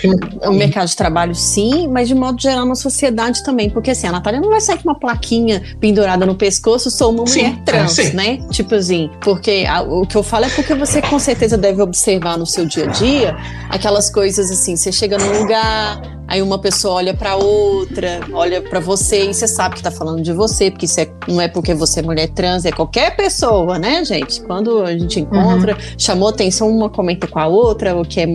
o 0.47 0.53
mercado 0.53 0.89
de 0.89 0.97
trabalho, 0.97 1.35
sim, 1.35 1.89
mas 1.89 2.09
de 2.09 2.15
modo 2.15 2.41
geral 2.41 2.67
na 2.67 2.75
sociedade 2.75 3.43
também. 3.45 3.71
Porque 3.71 3.91
assim, 3.93 4.07
a 4.07 4.13
Natália 4.13 4.41
não 4.41 4.49
vai 4.51 4.61
sair 4.61 4.79
com 4.79 4.89
uma 4.89 4.99
plaquinha 4.99 5.63
pendurada 5.81 6.27
no 6.27 6.35
pescoço, 6.35 6.91
sou 6.91 7.13
uma 7.13 7.27
Sim, 7.27 7.43
mulher 7.45 7.59
trans, 7.65 7.99
é, 7.99 8.13
né? 8.13 8.39
Tipo 8.51 8.75
assim, 8.75 9.11
porque 9.21 9.65
a- 9.69 9.83
o 9.83 10.07
que 10.07 10.17
eu 10.17 10.23
falo 10.23 10.47
é 10.47 10.49
porque 10.51 10.75
você 10.75 11.01
com 11.03 11.19
certeza 11.19 11.57
deve 11.57 11.81
observar 11.83 12.37
no 12.37 12.47
seu 12.47 12.67
dia 12.67 12.85
a 12.85 12.89
dia 12.89 13.37
aquelas 13.71 14.11
coisas 14.11 14.51
assim, 14.51 14.77
você 14.77 14.91
chega 14.91 15.17
num 15.19 15.39
lugar, 15.41 16.01
aí 16.33 16.41
uma 16.41 16.59
pessoa 16.59 16.95
olha 16.95 17.13
pra 17.13 17.37
outra, 17.37 18.21
olha 18.33 18.63
pra 18.63 18.81
você 18.81 19.29
e 19.29 19.35
você 19.35 19.47
sabe 19.47 19.75
que 19.75 19.83
tá 19.83 19.91
falando 19.91 20.23
de 20.23 20.33
você, 20.33 20.71
porque 20.71 20.87
isso 20.87 20.99
é- 20.99 21.11
não 21.29 21.39
é 21.43 21.47
porque 21.47 21.75
você 21.75 22.01
é 22.01 22.03
mulher 22.03 22.29
trans, 22.31 22.65
é 22.65 22.73
qualquer 22.73 23.15
pessoa, 23.15 23.79
né, 23.79 24.03
gente? 24.03 24.41
Quando 24.43 24.83
a 24.83 24.97
gente 24.97 25.21
encontra, 25.21 25.77
chamou 25.99 26.29
atenção, 26.31 26.71
uma 26.71 26.89
comenta 26.89 27.27
com 27.27 27.39
a 27.39 27.47
outra, 27.47 27.95
ou 27.95 28.03
quer 28.03 28.27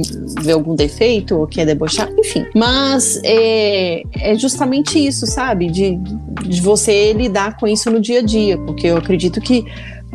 ver 0.42 0.52
algum 0.52 0.76
defeito, 0.76 1.36
ou 1.40 1.48
quer 1.48 1.66
debochar, 1.66 2.08
enfim. 2.20 2.46
Mas 2.56 3.20
é, 3.24 4.04
é 4.20 4.36
justamente 4.36 5.04
isso, 5.04 5.26
sabe? 5.26 5.66
De, 5.72 5.98
de 6.46 6.62
você 6.62 7.14
lidar 7.14 7.58
com 7.58 7.68
isso 7.68 7.90
no 7.90 8.00
dia 8.00 8.20
a 8.20 8.22
dia, 8.22 8.60
porque 8.60 8.86
eu 8.86 8.98
acredito 8.98 9.42
que 9.42 9.66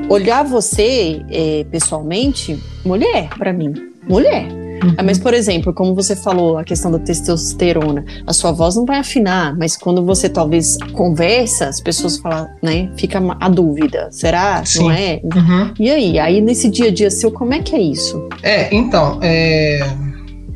olhar 0.09 0.45
você 0.45 1.21
é, 1.31 1.67
pessoalmente, 1.69 2.57
mulher, 2.85 3.29
pra 3.37 3.53
mim, 3.53 3.75
mulher. 4.09 4.62
Uhum. 4.83 4.95
Ah, 4.99 5.03
Mas, 5.03 5.19
por 5.19 5.33
exemplo, 5.35 5.73
como 5.73 5.95
você 5.95 6.17
falou, 6.17 6.59
a 6.59 6.65
questão 6.65 6.91
da 6.91 6.99
testosterona, 6.99 8.05
a 8.27 8.33
sua 8.33 8.53
voz 8.53 8.77
não 8.77 8.85
vai 8.85 8.99
afinar, 8.99 9.57
mas 9.57 9.77
quando 9.77 10.05
você 10.05 10.29
talvez 10.29 10.77
conversa, 10.93 11.67
as 11.69 11.81
pessoas 11.81 12.19
falam, 12.19 12.49
né? 12.63 12.91
Fica 12.97 13.21
a 13.41 13.49
dúvida. 13.49 14.09
Será? 14.11 14.65
Sim. 14.65 14.81
Não 14.85 14.91
é? 14.91 15.21
Uhum. 15.23 15.75
E 15.79 15.91
aí? 15.91 16.19
Aí 16.19 16.41
nesse 16.41 16.69
dia 16.69 16.89
a 16.89 16.93
dia 16.93 17.11
seu, 17.11 17.31
como 17.31 17.55
é 17.55 17.61
que 17.61 17.75
é 17.77 17.81
isso? 17.81 18.29
É, 18.43 18.75
então, 18.75 19.19
é, 19.23 19.81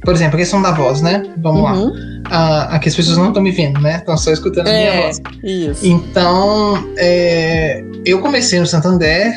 por 0.02 0.14
exemplo, 0.14 0.34
a 0.36 0.38
questão 0.38 0.60
da 0.62 0.72
voz, 0.72 1.00
né? 1.02 1.22
Vamos 1.38 1.62
lá. 1.62 1.72
Uhum. 1.74 1.92
Ah, 2.28 2.74
aqui 2.74 2.88
as 2.88 2.96
pessoas 2.96 3.16
não 3.18 3.28
estão 3.28 3.40
me 3.42 3.52
vendo, 3.52 3.80
né? 3.80 3.96
Estão 3.98 4.16
só 4.16 4.32
escutando 4.32 4.66
a 4.66 4.70
minha 4.72 4.82
É, 4.88 5.02
voz. 5.02 5.20
isso. 5.44 5.86
Então, 5.86 6.84
é, 6.96 7.84
eu 8.04 8.20
comecei 8.20 8.58
no 8.58 8.66
Santander 8.66 9.32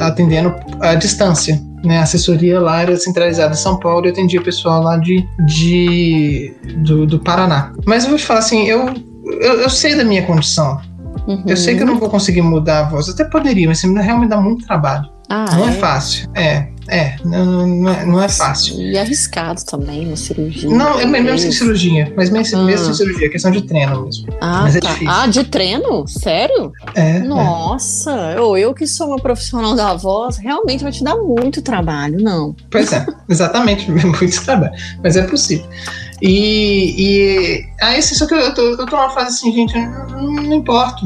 atendendo 0.00 0.54
à 0.80 0.94
distância. 0.94 1.60
Né, 1.84 1.98
a 1.98 2.02
assessoria 2.02 2.60
lá 2.60 2.82
era 2.82 2.96
centralizada 2.96 3.52
em 3.54 3.56
São 3.56 3.78
Paulo 3.78 4.04
e 4.04 4.08
eu 4.08 4.12
atendia 4.12 4.40
o 4.40 4.44
pessoal 4.44 4.82
lá 4.82 4.96
de, 4.96 5.24
de 5.46 6.52
do, 6.78 7.06
do 7.06 7.18
Paraná. 7.20 7.72
Mas 7.86 8.02
eu 8.04 8.10
vou 8.10 8.18
te 8.18 8.24
falar 8.26 8.40
assim, 8.40 8.64
eu, 8.66 8.86
eu, 9.40 9.60
eu 9.62 9.70
sei 9.70 9.94
da 9.94 10.04
minha 10.04 10.22
condição. 10.24 10.80
Uhum. 11.26 11.44
Eu 11.46 11.56
sei 11.56 11.76
que 11.76 11.82
eu 11.82 11.86
não 11.86 11.98
vou 11.98 12.08
conseguir 12.08 12.42
mudar 12.42 12.80
a 12.80 12.88
voz. 12.88 13.08
Até 13.08 13.22
poderia, 13.24 13.68
mas 13.68 13.82
me- 13.84 14.00
realmente 14.02 14.30
dá 14.30 14.40
muito 14.40 14.66
trabalho. 14.66 15.08
Ah, 15.28 15.44
Não 15.56 15.66
é 15.66 15.68
é. 15.68 15.72
fácil. 15.72 16.28
É, 16.34 16.68
é. 16.88 17.16
Não, 17.24 17.66
não, 17.66 17.90
é, 17.90 18.04
não 18.04 18.22
é 18.22 18.28
fácil. 18.28 18.80
E 18.80 18.96
arriscado 18.98 19.64
também, 19.64 20.06
uma 20.06 20.16
cirurgia. 20.16 20.68
Não, 20.68 20.98
é 20.98 21.06
mesmo 21.06 21.38
sem 21.38 21.52
cirurgia. 21.52 22.12
Mas 22.16 22.30
mesmo, 22.30 22.58
Ah. 22.60 22.64
mesmo 22.64 22.86
sem 22.86 22.94
cirurgia, 22.94 23.26
é 23.26 23.30
questão 23.30 23.50
de 23.50 23.62
treino 23.62 24.04
mesmo. 24.04 24.26
Ah, 24.40 24.62
mas 24.62 24.76
é 24.76 24.80
tá. 24.80 24.88
difícil. 24.88 25.14
ah, 25.14 25.26
de 25.26 25.44
treino? 25.44 26.08
Sério? 26.08 26.72
É. 26.94 27.16
é. 27.16 27.18
Nossa, 27.20 28.40
ou 28.40 28.56
eu 28.56 28.72
que 28.74 28.86
sou 28.86 29.08
uma 29.08 29.18
profissional 29.18 29.74
da 29.74 29.94
voz, 29.94 30.38
realmente 30.38 30.82
vai 30.82 30.92
te 30.92 31.04
dar 31.04 31.16
muito 31.16 31.60
trabalho, 31.62 32.18
não. 32.20 32.54
Pois 32.70 32.92
é, 32.92 33.04
exatamente, 33.28 33.90
muito 33.90 34.44
trabalho, 34.44 34.72
mas 35.02 35.16
é 35.16 35.22
possível. 35.22 35.66
E, 36.20 36.94
e 36.98 37.64
aí, 37.80 37.98
assim, 37.98 38.14
só 38.14 38.26
que 38.26 38.34
eu 38.34 38.52
tô, 38.54 38.62
eu 38.62 38.76
tô 38.76 38.84
numa 38.86 39.10
fase 39.10 39.28
assim, 39.28 39.52
gente, 39.52 39.76
eu 39.76 39.82
não, 40.16 40.32
não 40.32 40.54
importo. 40.54 41.04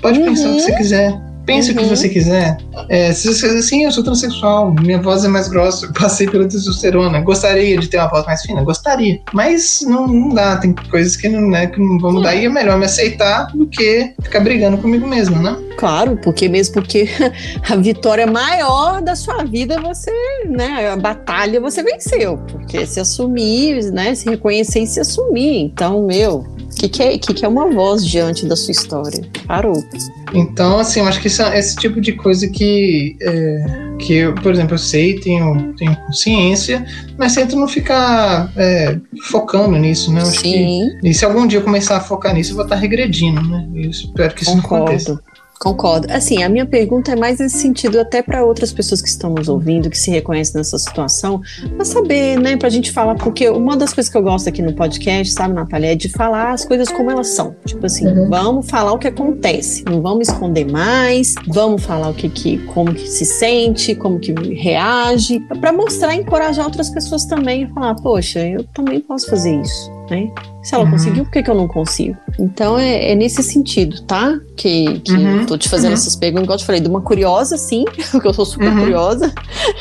Pode 0.00 0.18
pensar 0.20 0.48
o 0.50 0.54
que 0.54 0.60
você 0.62 0.76
quiser. 0.76 1.27
Pense 1.48 1.70
o 1.72 1.74
que 1.74 1.82
Uhum. 1.82 1.88
você 1.88 2.10
quiser. 2.10 2.58
É, 2.90 3.10
se 3.14 3.26
você 3.26 3.46
assim, 3.46 3.84
eu 3.84 3.90
sou 3.90 4.04
transexual, 4.04 4.70
minha 4.82 5.00
voz 5.00 5.24
é 5.24 5.28
mais 5.28 5.48
grossa, 5.48 5.90
passei 5.98 6.28
pela 6.28 6.46
testosterona. 6.46 7.20
Gostaria 7.22 7.78
de 7.78 7.88
ter 7.88 7.96
uma 7.96 8.08
voz 8.08 8.26
mais 8.26 8.42
fina? 8.42 8.62
Gostaria. 8.62 9.18
Mas 9.32 9.80
não, 9.88 10.06
não 10.06 10.28
dá, 10.28 10.58
tem 10.58 10.74
coisas 10.90 11.16
que 11.16 11.26
não, 11.26 11.48
né, 11.48 11.66
que 11.68 11.80
não 11.80 11.98
vão 11.98 12.12
mudar 12.12 12.34
e 12.34 12.44
é 12.44 12.48
melhor 12.50 12.78
me 12.78 12.84
aceitar 12.84 13.46
do 13.56 13.66
que 13.66 14.12
ficar 14.22 14.40
brigando 14.40 14.76
comigo 14.76 15.06
mesmo, 15.06 15.40
né? 15.40 15.56
Claro, 15.78 16.18
porque 16.22 16.48
mesmo 16.50 16.74
porque 16.74 17.08
a 17.66 17.76
vitória 17.76 18.26
maior 18.26 19.00
da 19.00 19.16
sua 19.16 19.42
vida 19.44 19.80
você, 19.80 20.10
né, 20.46 20.90
a 20.92 20.96
batalha 20.96 21.60
você 21.62 21.82
venceu, 21.82 22.36
porque 22.50 22.84
se 22.84 23.00
assumir, 23.00 23.90
né, 23.90 24.14
se 24.14 24.28
reconhecer 24.28 24.80
e 24.80 24.86
se 24.86 25.00
assumir. 25.00 25.62
Então, 25.62 26.04
meu, 26.04 26.44
o 26.78 26.80
que, 26.80 26.88
que, 26.88 27.02
é, 27.02 27.18
que, 27.18 27.34
que 27.34 27.44
é 27.44 27.48
uma 27.48 27.68
voz 27.68 28.06
diante 28.06 28.46
da 28.46 28.54
sua 28.54 28.70
história? 28.70 29.28
Parou. 29.48 29.84
Então, 30.32 30.78
assim, 30.78 31.00
eu 31.00 31.06
acho 31.06 31.20
que 31.20 31.26
é 31.26 31.58
esse 31.58 31.74
tipo 31.74 32.00
de 32.00 32.12
coisa 32.12 32.46
que, 32.46 33.16
é, 33.20 33.66
que 33.98 34.14
eu, 34.14 34.34
por 34.36 34.52
exemplo, 34.52 34.74
eu 34.74 34.78
sei, 34.78 35.18
tenho, 35.18 35.74
tenho 35.76 35.96
consciência, 36.06 36.86
mas 37.18 37.34
tento 37.34 37.56
não 37.56 37.66
ficar 37.66 38.52
é, 38.56 38.96
focando 39.28 39.76
nisso, 39.76 40.12
né? 40.12 40.20
Eu 40.20 40.28
acho 40.28 40.40
que, 40.40 40.52
Sim, 40.52 40.98
e 41.02 41.12
se 41.12 41.24
algum 41.24 41.48
dia 41.48 41.58
eu 41.58 41.64
começar 41.64 41.96
a 41.96 42.00
focar 42.00 42.32
nisso, 42.32 42.52
eu 42.52 42.56
vou 42.56 42.64
estar 42.64 42.76
regredindo, 42.76 43.42
né? 43.42 43.68
Eu 43.74 43.90
espero 43.90 44.32
que 44.32 44.44
isso 44.44 44.52
não 44.52 44.60
aconteça. 44.60 45.18
Concordo. 45.58 46.06
Assim, 46.10 46.42
a 46.42 46.48
minha 46.48 46.64
pergunta 46.66 47.12
é 47.12 47.16
mais 47.16 47.38
nesse 47.38 47.58
sentido, 47.58 47.98
até 48.00 48.22
para 48.22 48.44
outras 48.44 48.72
pessoas 48.72 49.02
que 49.02 49.08
estão 49.08 49.30
nos 49.30 49.48
ouvindo, 49.48 49.90
que 49.90 49.98
se 49.98 50.10
reconhecem 50.10 50.56
nessa 50.56 50.78
situação, 50.78 51.40
para 51.76 51.84
saber, 51.84 52.38
né, 52.38 52.56
pra 52.56 52.68
gente 52.68 52.92
falar, 52.92 53.14
porque 53.16 53.48
uma 53.48 53.76
das 53.76 53.92
coisas 53.92 54.10
que 54.10 54.16
eu 54.16 54.22
gosto 54.22 54.48
aqui 54.48 54.62
no 54.62 54.72
podcast, 54.72 55.32
sabe, 55.32 55.54
Natália, 55.54 55.92
é 55.92 55.94
de 55.94 56.08
falar 56.08 56.52
as 56.52 56.64
coisas 56.64 56.88
como 56.90 57.10
elas 57.10 57.28
são. 57.28 57.54
Tipo 57.66 57.86
assim, 57.86 58.06
Uhum. 58.06 58.28
vamos 58.28 58.70
falar 58.70 58.92
o 58.92 58.98
que 58.98 59.08
acontece, 59.08 59.84
não 59.84 60.00
vamos 60.00 60.28
esconder 60.28 60.64
mais, 60.70 61.34
vamos 61.48 61.82
falar 61.84 62.08
o 62.10 62.14
que, 62.14 62.28
que 62.28 62.58
como 62.66 62.94
que 62.94 63.06
se 63.08 63.24
sente, 63.24 63.94
como 63.94 64.18
que 64.18 64.32
reage, 64.54 65.40
para 65.60 65.72
mostrar 65.72 66.14
e 66.14 66.20
encorajar 66.20 66.64
outras 66.66 66.88
pessoas 66.90 67.24
também 67.24 67.64
a 67.64 67.68
falar, 67.70 67.94
poxa, 67.96 68.40
eu 68.46 68.64
também 68.74 69.00
posso 69.00 69.28
fazer 69.28 69.60
isso, 69.60 69.90
né? 70.10 70.28
Se 70.62 70.74
ela 70.74 70.84
Uhum. 70.84 70.90
conseguiu, 70.90 71.24
por 71.24 71.30
que, 71.32 71.42
que 71.42 71.50
eu 71.50 71.54
não 71.54 71.66
consigo? 71.68 72.16
Então 72.38 72.78
é, 72.78 73.12
é 73.12 73.14
nesse 73.14 73.42
sentido, 73.42 74.02
tá? 74.02 74.38
Que, 74.56 75.00
que 75.00 75.12
Uhum, 75.12 75.40
eu 75.40 75.46
tô 75.46 75.56
te 75.56 75.68
fazendo 75.68 75.88
uhum. 75.88 75.94
essas 75.94 76.14
perguntas, 76.16 76.44
igual 76.44 76.56
eu 76.56 76.60
te 76.60 76.66
falei, 76.66 76.80
de 76.80 76.88
uma 76.88 77.00
curiosa, 77.00 77.56
sim, 77.56 77.84
porque 78.10 78.26
eu 78.28 78.34
sou 78.34 78.44
super 78.44 78.68
Uhum. 78.72 78.80
curiosa. 78.80 79.32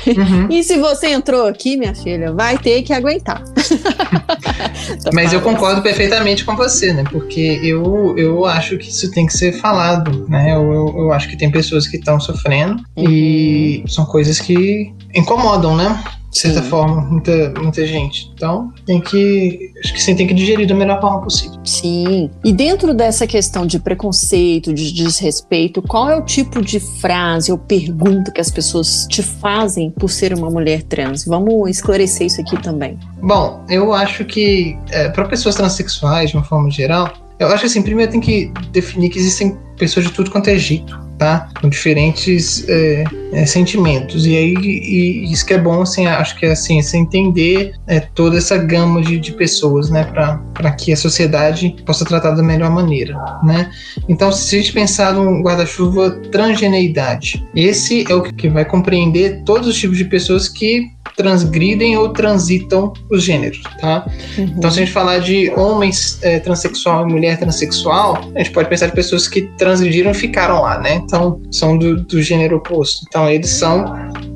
Uhum. 0.05 0.47
E 0.49 0.63
se 0.63 0.78
você 0.78 1.07
entrou 1.09 1.45
aqui, 1.47 1.75
minha 1.78 1.93
filha, 1.95 2.32
vai 2.32 2.57
ter 2.57 2.82
que 2.84 2.93
aguentar. 2.93 3.43
Mas 5.13 5.34
eu 5.34 5.41
concordo 5.41 5.82
perfeitamente 5.82 6.45
com 6.45 6.55
você, 6.55 6.93
né? 6.93 7.03
Porque 7.11 7.59
eu, 7.63 8.15
eu 8.17 8.45
acho 8.45 8.78
que 8.78 8.89
isso 8.89 9.09
tem 9.11 9.25
que 9.25 9.34
ser 9.34 9.53
falado, 9.53 10.25
né? 10.30 10.53
Eu, 10.55 10.71
eu, 10.71 10.95
eu 10.99 11.13
acho 11.13 11.28
que 11.30 11.38
tem 11.38 11.51
pessoas 11.51 11.88
que 11.88 11.97
estão 11.97 12.19
sofrendo 12.19 12.82
e 12.95 13.84
são 13.88 14.05
coisas 14.05 14.39
que 14.39 14.93
incomodam, 15.13 15.75
né? 15.75 16.01
De 16.38 16.41
certa 16.41 16.61
Sim. 16.61 16.69
forma, 16.69 17.01
muita, 17.01 17.51
muita 17.59 17.83
gente. 17.83 18.31
Então, 18.35 18.71
tem 18.85 19.01
que. 19.01 19.71
Acho 19.83 19.91
que 19.91 20.03
você 20.03 20.13
tem 20.13 20.27
que 20.27 20.35
digerir 20.35 20.67
da 20.67 20.75
melhor 20.75 21.01
forma 21.01 21.21
possível. 21.21 21.59
Sim. 21.63 22.29
E 22.45 22.53
dentro 22.53 22.93
dessa 22.93 23.25
questão 23.25 23.65
de 23.65 23.79
preconceito, 23.79 24.71
de 24.71 24.93
desrespeito, 24.93 25.81
qual 25.81 26.11
é 26.11 26.15
o 26.15 26.21
tipo 26.21 26.61
de 26.61 26.79
frase 26.79 27.51
ou 27.51 27.57
pergunta 27.57 28.31
que 28.31 28.39
as 28.39 28.51
pessoas 28.51 29.07
te 29.09 29.23
fazem 29.23 29.89
por 29.89 30.09
ser 30.11 30.31
uma 30.31 30.51
mulher 30.51 30.83
trans? 30.83 31.25
Vamos 31.25 31.71
esclarecer 31.71 32.27
isso 32.27 32.39
aqui 32.39 32.61
também. 32.61 32.99
Bom, 33.19 33.65
eu 33.67 33.91
acho 33.91 34.23
que 34.23 34.77
para 35.15 35.25
pessoas 35.25 35.55
transexuais, 35.55 36.29
de 36.29 36.38
uma 36.38 36.43
forma 36.43 36.69
geral, 36.69 37.11
eu 37.39 37.47
acho 37.47 37.61
que 37.61 37.65
assim, 37.65 37.81
primeiro 37.81 38.11
tem 38.11 38.21
que 38.21 38.51
definir 38.71 39.09
que 39.09 39.17
existem 39.17 39.57
pessoas 39.75 40.05
de 40.05 40.11
tudo 40.11 40.29
quanto 40.29 40.49
é 40.49 40.57
jeito, 40.57 40.99
tá? 41.18 41.49
Com 41.59 41.70
diferentes 41.70 42.68
é, 42.68 43.03
é, 43.32 43.45
sentimentos. 43.45 44.26
E 44.26 44.36
aí 44.36 44.53
e 44.53 45.32
isso 45.32 45.45
que 45.45 45.53
é 45.53 45.57
bom, 45.57 45.82
assim, 45.82 46.05
acho 46.05 46.38
que 46.38 46.45
é 46.45 46.51
assim, 46.51 46.82
você 46.82 46.97
entender 46.97 47.74
é, 47.88 47.99
toda 47.99 48.38
essa 48.38 48.57
gama 48.57 49.01
de, 49.01 49.20
de 49.20 49.32
pessoas, 49.34 49.89
né? 49.89 50.03
Para 50.05 50.72
que 50.72 50.91
a 50.91 50.97
sociedade 50.97 51.76
possa 51.86 52.05
tratar 52.05 52.32
da 52.32 52.43
melhor 52.43 52.70
maneira, 52.72 53.15
né? 53.43 53.70
Então, 54.07 54.32
se 54.32 54.55
a 54.55 54.59
gente 54.59 54.74
pensar 54.74 55.13
num 55.13 55.41
guarda-chuva 55.41 56.11
transgeneidade, 56.32 57.45
esse 57.55 58.05
é 58.09 58.15
o 58.15 58.22
que 58.22 58.49
vai 58.49 58.65
compreender 58.65 59.43
todos 59.45 59.68
os 59.68 59.78
tipos 59.78 59.97
de 59.97 60.05
pessoas 60.05 60.47
que 60.47 60.89
transgridem 61.18 61.97
ou 61.97 62.09
transitam 62.09 62.93
os 63.09 63.24
gêneros, 63.24 63.61
tá? 63.82 64.05
Uhum. 64.38 64.53
Então, 64.55 64.70
se 64.70 64.78
a 64.78 64.86
gente 64.86 64.93
falar 64.93 65.18
de 65.18 65.49
homens 65.57 66.20
é, 66.22 66.39
transexual 66.39 67.09
e 67.09 67.11
mulher 67.11 67.38
transexual, 67.39 68.22
a 68.36 68.38
gente 68.38 68.51
pode 68.51 68.70
pensar 68.70 68.86
de 68.86 68.93
pessoas 68.93 69.28
que 69.28 69.41
transgrediram 69.57 70.11
e 70.11 70.13
ficaram 70.13 70.61
lá, 70.61 70.80
né? 70.80 71.01
Então, 71.03 71.41
são 71.51 71.76
do, 71.76 72.03
do 72.03 72.22
gênero 72.22 72.57
oposto. 72.57 73.03
Então, 73.09 73.28
eles 73.28 73.49
são, 73.49 73.84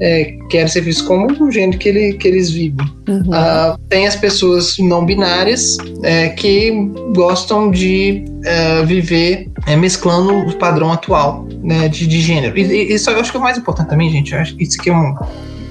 é, 0.02 0.36
querem 0.50 0.68
ser 0.68 0.82
vistos 0.82 1.06
como 1.06 1.32
o 1.44 1.52
gênero 1.52 1.78
que, 1.78 1.88
ele, 1.88 2.14
que 2.14 2.28
eles 2.28 2.50
vivem. 2.50 2.86
Uhum. 3.08 3.20
Uh, 3.20 3.78
tem 3.88 4.08
as 4.08 4.16
pessoas 4.16 4.76
não 4.80 5.06
binárias 5.06 5.78
é, 6.02 6.30
que 6.30 6.72
gostam 7.16 7.70
de 7.70 8.26
é, 8.44 8.84
viver 8.86 9.52
é, 9.68 9.76
mesclando 9.76 10.34
o 10.34 10.56
padrão 10.58 10.92
atual 10.92 11.48
né, 11.62 11.88
de, 11.88 12.08
de 12.08 12.22
gênero. 12.22 12.58
E, 12.58 12.64
e 12.64 12.94
isso 12.94 13.10
eu 13.12 13.20
acho 13.20 13.30
que 13.30 13.38
é 13.38 13.40
o 13.40 13.44
mais 13.44 13.58
importante 13.58 13.90
também, 13.90 14.10
gente. 14.10 14.34
Eu 14.34 14.40
acho 14.40 14.56
que 14.56 14.64
isso 14.64 14.80
aqui 14.80 14.90
é 14.90 14.94
um, 14.94 15.16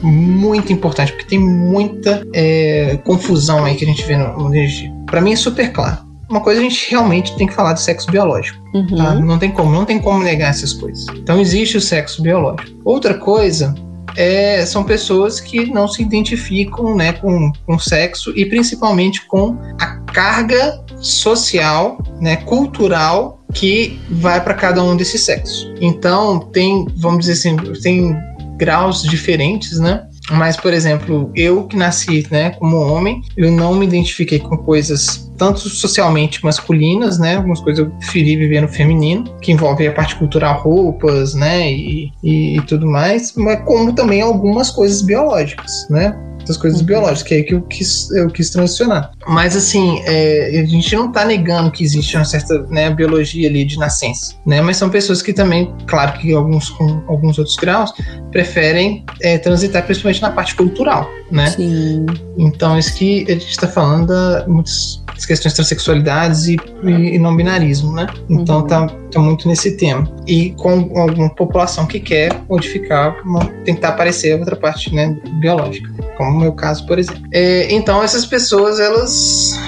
muito 0.03 0.73
importante, 0.73 1.13
porque 1.13 1.27
tem 1.27 1.39
muita 1.39 2.27
é, 2.35 2.99
confusão 3.05 3.65
aí 3.65 3.75
que 3.75 3.85
a 3.85 3.89
gente 3.89 4.05
vê 4.05 4.17
no, 4.17 4.49
no 4.49 5.07
Para 5.07 5.21
mim 5.21 5.33
é 5.33 5.37
super 5.37 5.73
claro. 5.73 5.99
Uma 6.29 6.41
coisa 6.41 6.61
a 6.61 6.63
gente 6.63 6.91
realmente 6.91 7.35
tem 7.37 7.47
que 7.47 7.53
falar 7.53 7.73
de 7.73 7.81
sexo 7.81 8.11
biológico. 8.11 8.63
Uhum. 8.73 8.97
Tá? 8.97 9.15
Não 9.17 9.39
tem 9.39 9.51
como, 9.51 9.73
não 9.73 9.85
tem 9.85 9.99
como 9.99 10.23
negar 10.23 10.51
essas 10.51 10.73
coisas. 10.73 11.07
Então 11.17 11.41
existe 11.41 11.77
o 11.77 11.81
sexo 11.81 12.23
biológico. 12.23 12.79
Outra 12.85 13.15
coisa 13.15 13.75
é, 14.17 14.65
são 14.65 14.85
pessoas 14.85 15.41
que 15.41 15.67
não 15.67 15.89
se 15.89 16.03
identificam 16.03 16.95
né, 16.95 17.13
com, 17.15 17.53
com 17.67 17.79
sexo 17.79 18.33
e 18.37 18.45
principalmente 18.47 19.27
com 19.27 19.57
a 19.81 19.87
carga 20.13 20.83
social, 21.01 21.99
né, 22.21 22.37
cultural 22.37 23.41
que 23.53 23.99
vai 24.11 24.43
para 24.43 24.55
cada 24.55 24.83
um 24.83 24.97
desses 24.97 25.23
sexos. 25.23 25.73
Então 25.81 26.39
tem, 26.39 26.87
vamos 26.97 27.27
dizer 27.27 27.33
assim, 27.33 27.57
tem 27.83 28.17
graus 28.61 29.03
diferentes, 29.03 29.81
né? 29.81 30.03
Mas, 30.31 30.57
por 30.57 30.73
exemplo, 30.73 31.33
eu 31.35 31.65
que 31.65 31.77
nasci, 31.77 32.25
né, 32.31 32.51
como 32.51 32.77
homem, 32.77 33.23
eu 33.37 33.51
não 33.51 33.75
me 33.75 33.87
identifiquei 33.87 34.39
com 34.39 34.57
coisas 34.59 35.29
tanto 35.37 35.59
socialmente 35.59 36.45
masculinas, 36.45 37.19
né, 37.19 37.37
algumas 37.37 37.61
coisas 37.61 37.83
eu 37.83 37.91
preferi 37.93 38.37
viver 38.37 38.61
no 38.61 38.69
feminino, 38.69 39.25
que 39.41 39.51
envolve 39.51 39.89
a 39.89 39.93
parte 39.93 40.15
cultural, 40.17 40.61
roupas, 40.61 41.35
né, 41.35 41.73
e, 41.73 42.13
e, 42.23 42.59
e 42.59 42.61
tudo 42.63 42.87
mais, 42.87 43.33
mas 43.35 43.65
como 43.65 43.95
também 43.95 44.21
algumas 44.21 44.71
coisas 44.71 45.01
biológicas, 45.01 45.89
né? 45.89 46.15
Das 46.47 46.57
coisas 46.57 46.81
uhum. 46.81 46.87
biológicas, 46.87 47.23
que 47.23 47.35
é 47.35 47.37
aí 47.39 47.43
que 47.45 47.55
eu 47.55 47.63
quis, 47.63 48.11
eu 48.11 48.29
quis 48.31 48.51
transicionar. 48.51 49.11
Mas 49.27 49.57
assim, 49.57 50.01
é, 50.05 50.61
a 50.61 50.67
gente 50.67 50.95
não 50.95 51.09
está 51.09 51.25
negando 51.25 51.71
que 51.71 51.85
existe 51.85 52.17
uma 52.17 52.25
certa 52.25 52.63
né, 52.69 52.91
biologia 52.91 53.49
ali 53.49 53.65
de 53.65 53.79
nascença, 53.79 54.35
né? 54.47 54.61
Mas 54.61 54.77
são 54.77 54.91
pessoas 54.91 55.23
que 55.23 55.33
também, 55.33 55.73
claro 55.87 56.19
que 56.19 56.33
alguns 56.33 56.71
com 56.71 57.03
alguns 57.09 57.39
outros 57.39 57.57
graus, 57.57 57.93
preferem 58.31 59.05
é, 59.23 59.39
transitar 59.39 59.85
principalmente 59.85 60.23
na 60.23 60.31
parte 60.31 60.55
cultural, 60.55 61.09
né? 61.31 61.51
Sim. 61.51 62.07
Então, 62.39 62.79
isso 62.79 62.95
que 62.95 63.25
a 63.29 63.33
gente 63.33 63.51
está 63.51 63.69
falando 63.69 64.13
muitas 64.47 65.03
questões 65.27 65.53
de 65.53 65.57
transexualidades 65.57 66.49
e, 66.49 66.57
e, 66.83 67.15
e 67.15 67.19
não 67.19 67.37
binarismo, 67.37 67.93
né? 67.93 68.07
Então 68.29 68.61
uhum. 68.61 68.67
tá, 68.67 68.87
tá 69.11 69.21
muito 69.21 69.49
nesse 69.49 69.77
tema. 69.77 70.11
E 70.27 70.51
com 70.51 70.91
alguma 70.99 71.31
população 71.31 71.87
que 71.87 72.01
quer 72.01 72.43
modificar, 72.49 73.17
tentar 73.65 73.91
aparecer 73.91 74.39
outra 74.39 74.57
parte 74.57 74.95
né, 74.95 75.17
biológica 75.41 75.91
como 76.21 76.33
no 76.33 76.41
meu 76.41 76.53
caso, 76.53 76.85
por 76.87 76.99
exemplo. 76.99 77.23
É, 77.33 77.73
então, 77.73 78.03
essas 78.03 78.27
pessoas, 78.27 78.79
elas 78.79 79.59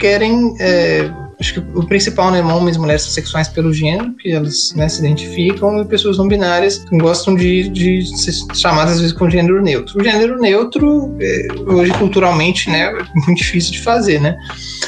querem. 0.00 0.52
É, 0.58 1.08
acho 1.38 1.54
que 1.54 1.60
o 1.78 1.86
principal, 1.86 2.32
né, 2.32 2.42
homens 2.42 2.76
e 2.76 2.80
mulheres 2.80 3.02
sexuais 3.02 3.46
pelo 3.46 3.72
gênero, 3.72 4.12
que 4.16 4.32
elas 4.32 4.72
né, 4.74 4.88
se 4.88 4.98
identificam, 4.98 5.80
e 5.80 5.84
pessoas 5.84 6.18
não 6.18 6.26
binárias 6.26 6.84
gostam 6.92 7.36
de, 7.36 7.68
de 7.68 8.04
ser 8.18 8.32
chamadas 8.52 8.94
às 8.94 9.00
vezes 9.00 9.16
com 9.16 9.30
gênero 9.30 9.62
neutro. 9.62 10.00
O 10.00 10.02
gênero 10.02 10.40
neutro, 10.40 11.16
é, 11.20 11.46
hoje 11.68 11.92
culturalmente, 11.94 12.68
né, 12.68 12.86
é 12.86 13.04
muito 13.14 13.38
difícil 13.38 13.72
de 13.72 13.80
fazer, 13.80 14.20
né? 14.20 14.36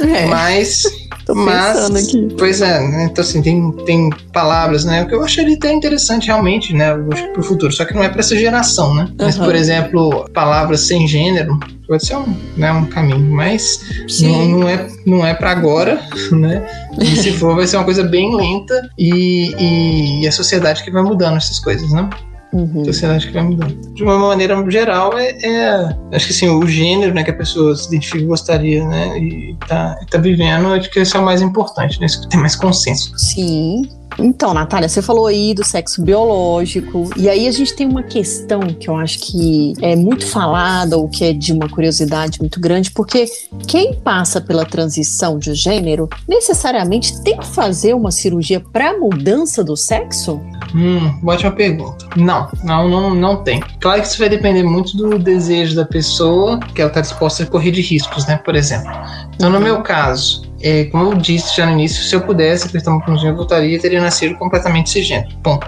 É. 0.01 0.27
Mas 0.27 0.83
Tô 1.25 1.35
Mas, 1.35 1.91
aqui. 1.91 2.29
Pois 2.39 2.61
é, 2.61 2.81
né? 2.81 3.05
Então, 3.05 3.23
assim, 3.23 3.41
tem, 3.41 3.73
tem 3.87 4.11
palavras, 4.33 4.85
né? 4.85 5.05
Que 5.07 5.15
eu 5.15 5.23
acharia 5.23 5.57
até 5.57 5.73
interessante, 5.73 6.27
realmente, 6.27 6.75
né? 6.75 6.95
Pro 7.33 7.43
futuro. 7.43 7.73
Só 7.73 7.85
que 7.85 7.95
não 7.95 8.03
é 8.03 8.09
para 8.09 8.21
essa 8.21 8.37
geração, 8.37 8.95
né? 8.95 9.05
Uhum. 9.05 9.17
Mas, 9.19 9.39
por 9.39 9.55
exemplo, 9.55 10.29
palavras 10.33 10.81
sem 10.81 11.07
gênero 11.07 11.59
pode 11.87 12.07
ser 12.07 12.17
um, 12.17 12.35
né, 12.57 12.73
um 12.73 12.87
caminho, 12.87 13.31
mas 13.31 13.79
não, 14.23 14.49
não, 14.49 14.69
é, 14.69 14.89
não 15.07 15.27
é 15.27 15.35
para 15.35 15.51
agora, 15.51 16.01
né? 16.33 16.67
E 16.99 17.17
se 17.17 17.33
for, 17.33 17.55
vai 17.55 17.67
ser 17.67 17.77
uma 17.77 17.85
coisa 17.85 18.03
bem 18.03 18.35
lenta 18.35 18.89
e, 18.99 20.23
e 20.23 20.27
a 20.27 20.33
sociedade 20.33 20.83
que 20.83 20.91
vai 20.91 21.03
mudando 21.03 21.37
essas 21.37 21.59
coisas, 21.59 21.91
né? 21.93 22.09
Uhum. 22.55 22.85
Sociedade 22.85 23.27
que 23.27 23.33
vai 23.33 23.43
mudando. 23.43 23.75
De 23.95 24.05
uma 24.05 24.17
maneira 24.17 24.55
geral, 24.71 25.19
é, 25.19 25.37
é, 25.43 25.97
acho 26.13 26.27
que 26.27 26.33
assim, 26.33 26.49
o 26.49 26.65
gênero 26.67 27.13
né, 27.13 27.25
que 27.25 27.31
a 27.33 27.37
pessoa 27.37 27.75
se 27.75 27.89
identifica 27.89 28.23
e 28.23 28.27
gostaria, 28.27 28.87
né? 28.87 29.19
E 29.19 29.57
tá, 29.67 29.99
tá 30.09 30.19
vivendo, 30.19 30.69
acho 30.69 30.89
que 30.89 31.01
esse 31.01 31.17
é 31.17 31.19
o 31.19 31.25
mais 31.25 31.43
importante, 31.43 31.99
né? 31.99 32.07
Isso 32.07 32.23
que 32.23 32.29
tem 32.29 32.39
mais 32.39 32.55
consenso. 32.55 33.13
Sim. 33.19 33.83
Então, 34.19 34.55
Natália, 34.55 34.89
você 34.89 35.03
falou 35.03 35.27
aí 35.27 35.55
do 35.55 35.65
sexo 35.65 36.03
biológico, 36.03 37.11
e 37.17 37.29
aí 37.29 37.49
a 37.49 37.51
gente 37.51 37.75
tem 37.75 37.87
uma 37.87 38.03
questão 38.03 38.61
que 38.61 38.89
eu 38.89 38.97
acho 38.97 39.19
que 39.19 39.73
é 39.83 39.97
muito 39.97 40.27
falada, 40.27 40.97
ou 40.97 41.09
que 41.09 41.25
é 41.25 41.33
de 41.33 41.53
uma 41.53 41.69
curiosidade 41.69 42.39
muito 42.41 42.61
grande, 42.61 42.91
porque 42.93 43.27
quem 43.67 43.95
passa 43.95 44.41
pela 44.41 44.65
transição 44.65 45.39
de 45.39 45.55
gênero 45.55 46.09
necessariamente 46.29 47.21
tem 47.23 47.37
que 47.37 47.47
fazer 47.47 47.95
uma 47.95 48.13
cirurgia 48.13 48.61
para 48.61 48.97
mudança 48.97 49.65
do 49.65 49.77
sexo? 49.77 50.41
Hum, 50.75 51.21
ótima 51.25 51.53
pergunta. 51.53 52.07
Não, 52.17 52.49
não, 52.65 52.89
não, 52.89 53.15
não 53.15 53.37
tem. 53.45 53.61
Claro 53.81 54.01
que 54.01 54.09
isso 54.09 54.19
vai 54.19 54.29
depender 54.29 54.65
muito 54.65 54.97
do 54.97 55.19
desejo 55.19 55.77
da 55.77 55.85
pessoa, 55.85 56.59
que 56.59 56.81
ela 56.81 56.91
está 56.91 57.01
disposta 57.01 57.45
a 57.45 57.47
correr 57.47 57.71
de 57.71 57.81
riscos, 57.81 58.27
né? 58.27 58.37
Por 58.45 58.57
exemplo. 58.57 58.91
Então, 59.35 59.51
no 59.51 59.61
meu 59.61 59.83
caso, 59.83 60.43
é, 60.61 60.87
como 60.87 61.13
eu 61.13 61.15
disse 61.15 61.57
já 61.57 61.67
no 61.67 61.73
início, 61.73 62.03
se 62.03 62.15
eu 62.15 62.23
pudesse 62.23 62.67
apertar 62.67 62.91
uma 62.91 63.05
punzinha, 63.05 63.31
eu 63.31 63.37
voltaria 63.37 63.79
teria 63.79 64.01
nascido 64.01 64.35
completamente 64.37 64.91
cisgênero. 64.91 65.29
Ponto. 65.43 65.67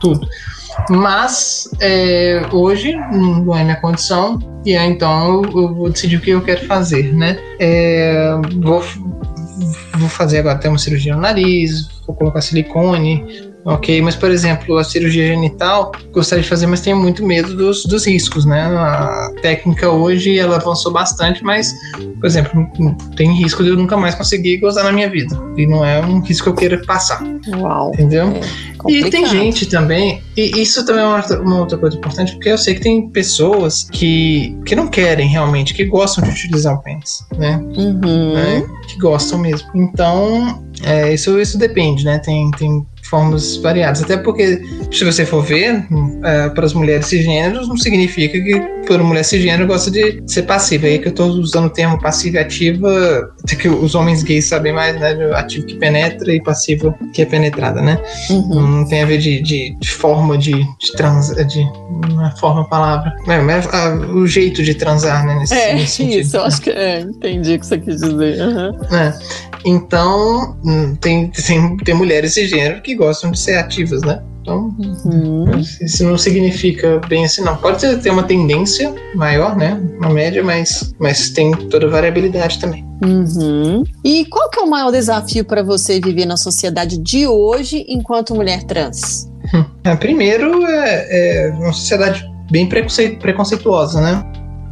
Tudo. 0.00 0.26
Mas 0.90 1.68
é, 1.80 2.46
hoje 2.52 2.94
não 3.12 3.56
é 3.56 3.64
minha 3.64 3.76
condição, 3.76 4.38
e 4.64 4.76
aí, 4.76 4.90
então 4.90 5.42
eu, 5.42 5.62
eu, 5.62 5.74
vou 5.74 5.90
decidir 5.90 6.16
o 6.16 6.20
que 6.20 6.30
eu 6.30 6.42
quero 6.42 6.66
fazer, 6.66 7.14
né? 7.14 7.38
É, 7.58 8.32
vou, 8.62 8.84
vou 9.94 10.08
fazer 10.08 10.40
agora 10.40 10.56
até 10.56 10.68
uma 10.68 10.78
cirurgia 10.78 11.14
no 11.14 11.22
nariz, 11.22 11.88
vou 12.06 12.14
colocar 12.14 12.40
silicone, 12.40 13.45
Ok, 13.66 14.00
mas 14.00 14.14
por 14.14 14.30
exemplo, 14.30 14.78
a 14.78 14.84
cirurgia 14.84 15.26
genital, 15.26 15.90
gostaria 16.12 16.42
de 16.42 16.48
fazer, 16.48 16.68
mas 16.68 16.80
tenho 16.80 16.96
muito 16.96 17.26
medo 17.26 17.54
dos, 17.56 17.84
dos 17.84 18.06
riscos, 18.06 18.44
né? 18.44 18.62
A 18.62 19.32
técnica 19.42 19.90
hoje 19.90 20.38
ela 20.38 20.54
avançou 20.54 20.92
bastante, 20.92 21.42
mas, 21.42 21.74
por 22.20 22.26
exemplo, 22.26 22.64
tem 23.16 23.32
risco 23.32 23.64
de 23.64 23.70
eu 23.70 23.76
nunca 23.76 23.96
mais 23.96 24.14
conseguir 24.14 24.58
gozar 24.58 24.84
na 24.84 24.92
minha 24.92 25.10
vida. 25.10 25.36
E 25.56 25.66
não 25.66 25.84
é 25.84 26.00
um 26.00 26.20
risco 26.20 26.44
que 26.44 26.50
eu 26.50 26.54
queira 26.54 26.86
passar. 26.86 27.20
Uau. 27.58 27.90
Entendeu? 27.92 28.28
É 28.28 28.66
e 28.88 29.10
tem 29.10 29.26
gente 29.26 29.66
também, 29.66 30.22
e 30.36 30.62
isso 30.62 30.84
também 30.86 31.02
é 31.02 31.06
uma, 31.06 31.26
uma, 31.40 31.60
outra 31.60 31.76
coisa 31.76 31.96
importante, 31.96 32.32
porque 32.32 32.50
eu 32.50 32.58
sei 32.58 32.74
que 32.74 32.80
tem 32.80 33.08
pessoas 33.08 33.88
que, 33.90 34.56
que 34.64 34.76
não 34.76 34.86
querem 34.86 35.28
realmente, 35.28 35.74
que 35.74 35.84
gostam 35.84 36.22
de 36.22 36.30
utilizar 36.30 36.74
o 36.74 36.82
pênis, 36.82 37.24
né? 37.36 37.60
Uhum. 37.76 38.34
né? 38.34 38.64
Que 38.88 38.98
gostam 38.98 39.38
mesmo. 39.38 39.68
Então, 39.74 40.62
é, 40.84 41.12
isso, 41.12 41.38
isso 41.40 41.58
depende, 41.58 42.04
né? 42.04 42.18
Tem, 42.18 42.50
tem 42.52 42.86
formas 43.06 43.56
variadas. 43.56 44.02
Até 44.02 44.16
porque, 44.16 44.60
se 44.90 45.04
você 45.04 45.24
for 45.24 45.42
ver, 45.42 45.86
é, 46.24 46.48
para 46.50 46.64
as 46.64 46.74
mulheres 46.74 47.06
cisgêneros, 47.06 47.68
não 47.68 47.76
significa 47.76 48.38
que 48.40 48.86
toda 48.86 49.02
mulher 49.02 49.24
cisgênero 49.24 49.66
gosta 49.66 49.90
de 49.90 50.22
ser 50.26 50.42
passiva. 50.42 50.86
É 50.86 50.90
aí 50.90 50.98
que 50.98 51.08
eu 51.08 51.10
estou 51.10 51.28
usando 51.28 51.66
o 51.66 51.70
termo 51.70 52.00
passiva 52.00 52.36
e 52.36 52.40
ativa, 52.40 53.34
até 53.42 53.56
que 53.56 53.68
os 53.68 53.94
homens 53.94 54.22
gays 54.22 54.46
sabem 54.46 54.72
mais, 54.72 54.98
né? 54.98 55.16
Ativo 55.34 55.66
que 55.66 55.74
penetra 55.74 56.32
e 56.32 56.42
passiva 56.42 56.94
que 57.12 57.22
é 57.22 57.26
penetrada, 57.26 57.82
né? 57.82 58.00
Uhum. 58.30 58.78
Não 58.78 58.88
tem 58.88 59.02
a 59.02 59.06
ver 59.06 59.18
de, 59.18 59.40
de, 59.42 59.76
de 59.78 59.90
forma 59.90 60.38
de, 60.38 60.52
de 60.52 60.92
trans. 60.96 61.28
De, 61.30 61.64
não 62.08 62.26
é 62.26 62.30
forma 62.38 62.62
a 62.62 62.64
palavra. 62.64 63.12
É, 63.26 63.38
mas 63.40 63.66
a, 63.72 63.94
o 63.94 64.26
jeito 64.26 64.62
de 64.62 64.74
transar, 64.74 65.26
né? 65.26 65.36
Nesse, 65.38 65.54
é, 65.54 65.74
nesse 65.74 66.02
isso, 66.04 66.36
eu 66.36 66.44
acho 66.44 66.60
que 66.60 66.70
é, 66.70 67.00
entendi 67.00 67.54
o 67.54 67.60
que 67.60 67.66
você 67.66 67.78
quis 67.78 68.00
dizer. 68.00 68.40
Uhum. 68.40 68.96
É. 68.96 69.18
Então, 69.64 70.56
hum, 70.64 70.94
tem, 70.94 71.28
tem, 71.28 71.76
tem 71.78 71.94
mulheres 71.94 72.34
cisgênero 72.34 72.80
que 72.80 72.94
gostam 72.96 73.30
de 73.30 73.38
ser 73.38 73.56
ativas, 73.56 74.02
né? 74.02 74.22
Então, 74.42 74.72
uhum. 75.04 75.58
isso 75.58 76.04
não 76.04 76.16
significa 76.16 77.00
bem 77.08 77.24
assim, 77.24 77.42
não. 77.42 77.56
Pode 77.56 77.96
ter 77.96 78.10
uma 78.10 78.22
tendência 78.22 78.94
maior, 79.16 79.56
né? 79.56 79.80
Uma 79.98 80.10
média, 80.10 80.42
mas, 80.42 80.94
mas 81.00 81.30
tem 81.30 81.50
toda 81.50 81.86
a 81.86 81.90
variabilidade 81.90 82.60
também. 82.60 82.86
Uhum. 83.04 83.82
E 84.04 84.24
qual 84.26 84.48
que 84.48 84.60
é 84.60 84.62
o 84.62 84.70
maior 84.70 84.92
desafio 84.92 85.44
para 85.44 85.64
você 85.64 86.00
viver 86.00 86.26
na 86.26 86.36
sociedade 86.36 86.96
de 86.96 87.26
hoje 87.26 87.84
enquanto 87.88 88.36
mulher 88.36 88.62
trans? 88.62 89.28
É, 89.84 89.94
primeiro, 89.96 90.64
é, 90.64 91.48
é 91.48 91.50
uma 91.50 91.72
sociedade 91.72 92.24
bem 92.50 92.68
preconceituosa, 92.68 94.00
né? 94.00 94.24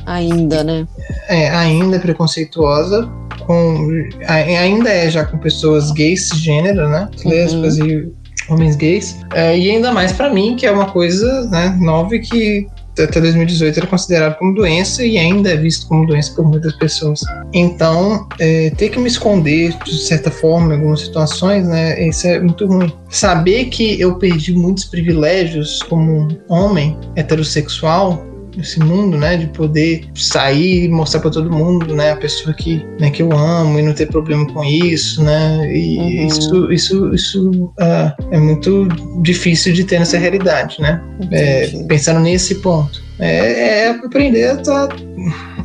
Ainda, 0.07 0.63
né? 0.63 0.87
É, 1.29 1.51
ainda 1.51 1.97
é 1.97 1.99
preconceituosa, 1.99 3.09
com, 3.45 3.91
ainda 4.27 4.91
é 4.91 5.11
já 5.11 5.25
com 5.25 5.39
pessoas 5.39 5.91
gays 5.93 6.29
gênero, 6.35 6.89
né? 6.89 7.09
Lésbicas 7.25 7.79
uhum. 7.79 7.87
e 7.87 8.13
homens 8.49 8.77
gays. 8.77 9.17
É, 9.33 9.57
e 9.59 9.71
ainda 9.71 9.93
mais 9.93 10.13
para 10.13 10.31
mim, 10.31 10.57
que 10.57 10.67
é 10.67 10.71
uma 10.71 10.87
coisa 10.87 11.49
né, 11.49 11.77
nova 11.81 12.19
que 12.19 12.67
até 13.03 13.21
2018 13.21 13.77
era 13.77 13.87
considerado 13.89 14.39
como 14.39 14.55
doença 14.55 15.05
e 15.05 15.19
ainda 15.19 15.51
é 15.51 15.57
visto 15.57 15.89
como 15.89 16.07
doença 16.07 16.33
por 16.35 16.47
muitas 16.47 16.75
pessoas. 16.77 17.21
Então, 17.53 18.29
é, 18.39 18.71
ter 18.71 18.91
que 18.91 18.99
me 18.99 19.09
esconder 19.09 19.77
de 19.85 19.99
certa 19.99 20.31
forma 20.31 20.73
em 20.73 20.77
algumas 20.77 21.01
situações, 21.01 21.67
né, 21.67 22.07
isso 22.07 22.27
é 22.27 22.39
muito 22.39 22.67
ruim. 22.67 22.93
Saber 23.09 23.67
que 23.67 24.01
eu 24.01 24.17
perdi 24.17 24.53
muitos 24.53 24.85
privilégios 24.85 25.83
como 25.83 26.29
homem 26.49 26.97
heterossexual 27.17 28.25
esse 28.59 28.81
mundo, 28.81 29.17
né, 29.17 29.37
de 29.37 29.47
poder 29.47 30.05
sair 30.15 30.85
e 30.85 30.89
mostrar 30.89 31.21
para 31.21 31.31
todo 31.31 31.51
mundo, 31.51 31.95
né, 31.95 32.13
a 32.13 32.17
pessoa 32.17 32.55
que, 32.55 32.85
né, 33.01 33.11
que 33.11 33.23
eu 33.23 33.33
amo 33.33 33.79
e 33.79 33.83
não 33.83 33.93
ter 33.93 34.07
problema 34.07 34.47
com 34.53 34.65
isso, 34.65 35.23
né, 35.23 35.73
e 35.73 35.99
uhum. 35.99 36.27
isso, 36.27 36.73
isso, 36.73 37.15
isso 37.15 37.65
uh, 37.81 38.13
é 38.31 38.39
muito 38.39 38.89
difícil 39.23 39.73
de 39.73 39.85
ter 39.85 39.99
nessa 39.99 40.19
realidade, 40.19 40.81
né, 40.81 41.03
é, 41.31 41.67
pensando 41.89 42.21
nesse 42.21 42.57
ponto. 42.57 43.03
É, 43.19 43.85
é 43.85 43.89
aprender 43.91 44.45
a 44.45 44.57
tá, 44.57 44.89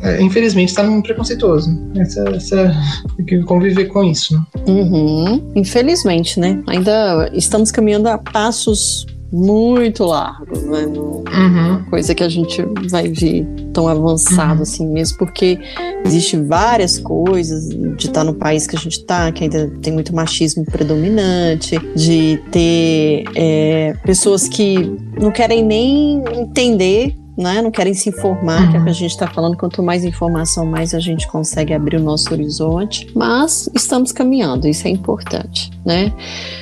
é, 0.02 0.22
infelizmente 0.22 0.68
está 0.68 0.82
num 0.82 1.02
preconceituoso. 1.02 1.76
Essa, 1.96 2.24
essa, 2.30 2.76
tem 3.16 3.26
que 3.26 3.40
conviver 3.42 3.86
com 3.86 4.04
isso. 4.04 4.34
Né? 4.34 4.42
Uhum. 4.68 5.52
Infelizmente, 5.56 6.38
né? 6.38 6.62
Ainda 6.68 7.28
estamos 7.34 7.72
caminhando 7.72 8.08
a 8.08 8.16
passos 8.16 9.04
muito 9.32 10.04
largo, 10.04 10.56
né? 10.66 10.86
Uhum. 10.86 11.84
Coisa 11.88 12.14
que 12.14 12.22
a 12.22 12.28
gente 12.28 12.62
vai 12.88 13.08
ver 13.08 13.46
tão 13.72 13.86
avançado 13.86 14.56
uhum. 14.56 14.62
assim 14.62 14.86
mesmo, 14.86 15.18
porque 15.18 15.58
existe 16.04 16.36
várias 16.36 16.98
coisas 16.98 17.68
de 17.68 18.06
estar 18.06 18.24
no 18.24 18.34
país 18.34 18.66
que 18.66 18.76
a 18.76 18.78
gente 18.78 18.98
está, 18.98 19.30
que 19.30 19.44
ainda 19.44 19.70
tem 19.80 19.92
muito 19.92 20.14
machismo 20.14 20.64
predominante, 20.64 21.78
de 21.94 22.42
ter 22.50 23.24
é, 23.34 23.94
pessoas 24.04 24.48
que 24.48 24.96
não 25.20 25.30
querem 25.30 25.64
nem 25.64 26.22
entender 26.34 27.16
né? 27.40 27.62
Não 27.62 27.70
querem 27.70 27.94
se 27.94 28.10
informar, 28.10 28.62
uhum. 28.62 28.70
que 28.70 28.76
é 28.76 28.80
o 28.80 28.84
que 28.84 28.90
a 28.90 28.94
gente 28.94 29.10
está 29.10 29.26
falando. 29.26 29.56
Quanto 29.56 29.82
mais 29.82 30.04
informação, 30.04 30.66
mais 30.66 30.94
a 30.94 31.00
gente 31.00 31.26
consegue 31.26 31.72
abrir 31.72 31.96
o 31.96 32.00
nosso 32.00 32.32
horizonte. 32.32 33.10
Mas 33.14 33.68
estamos 33.74 34.12
caminhando, 34.12 34.68
isso 34.68 34.86
é 34.86 34.90
importante, 34.90 35.70
né? 35.84 36.12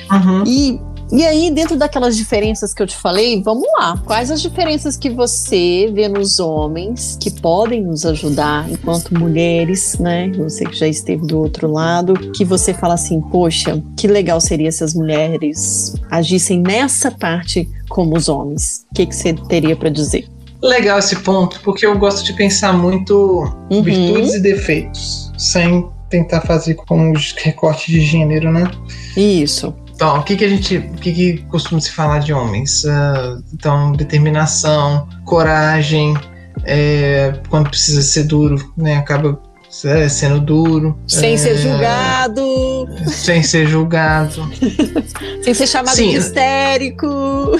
Uhum. 0.09 0.43
E 0.47 0.81
e 1.11 1.25
aí, 1.25 1.49
dentro 1.49 1.75
daquelas 1.75 2.15
diferenças 2.15 2.73
que 2.73 2.83
eu 2.83 2.87
te 2.87 2.95
falei, 2.95 3.41
vamos 3.41 3.67
lá. 3.77 3.97
Quais 4.05 4.29
as 4.29 4.41
diferenças 4.41 4.95
que 4.95 5.09
você 5.09 5.89
vê 5.91 6.07
nos 6.07 6.39
homens 6.39 7.17
que 7.19 7.31
podem 7.31 7.81
nos 7.81 8.05
ajudar 8.05 8.69
enquanto 8.69 9.17
mulheres, 9.17 9.97
né? 9.97 10.31
Você 10.37 10.65
que 10.65 10.75
já 10.75 10.87
esteve 10.87 11.25
do 11.25 11.39
outro 11.39 11.71
lado, 11.71 12.13
que 12.31 12.45
você 12.45 12.73
fala 12.73 12.93
assim, 12.93 13.19
poxa, 13.21 13.81
que 13.97 14.07
legal 14.07 14.39
seria 14.39 14.71
se 14.71 14.83
as 14.83 14.93
mulheres 14.93 15.95
agissem 16.11 16.59
nessa 16.59 17.09
parte 17.09 17.67
como 17.89 18.15
os 18.15 18.29
homens. 18.29 18.85
O 18.91 18.95
que, 18.95 19.05
que 19.07 19.15
você 19.15 19.33
teria 19.33 19.75
para 19.75 19.89
dizer? 19.89 20.27
Legal 20.61 20.99
esse 20.99 21.15
ponto, 21.17 21.59
porque 21.61 21.85
eu 21.85 21.97
gosto 21.97 22.23
de 22.23 22.33
pensar 22.33 22.73
muito 22.73 23.51
uhum. 23.71 23.81
virtudes 23.81 24.33
e 24.33 24.39
defeitos, 24.41 25.31
sem 25.37 25.87
tentar 26.09 26.41
fazer 26.41 26.75
com 26.75 27.11
os 27.11 27.31
recortes 27.31 27.85
de 27.85 28.01
gênero, 28.01 28.51
né? 28.51 28.69
Isso. 29.15 29.73
Então, 29.99 30.17
o 30.17 30.23
que, 30.23 30.37
que 30.37 30.45
a 30.45 30.47
gente. 30.47 30.77
O 30.77 30.93
que, 30.93 31.11
que 31.11 31.37
costuma 31.49 31.81
se 31.81 31.91
falar 31.91 32.19
de 32.19 32.31
homens? 32.31 32.85
Uh, 32.85 33.43
então, 33.53 33.91
determinação, 33.91 35.09
coragem, 35.25 36.15
é, 36.63 37.33
quando 37.49 37.69
precisa 37.69 38.01
ser 38.01 38.23
duro, 38.23 38.73
né? 38.77 38.95
Acaba 38.95 39.37
é, 39.83 40.07
sendo 40.07 40.39
duro. 40.39 40.97
Sem 41.05 41.33
é, 41.33 41.37
ser 41.37 41.57
julgado. 41.57 42.87
Sem 43.07 43.43
ser 43.43 43.67
julgado. 43.67 44.49
sem 45.43 45.53
ser 45.53 45.67
chamado 45.67 45.97
Sim. 45.97 46.11
de 46.11 46.15
histérico. 46.15 47.59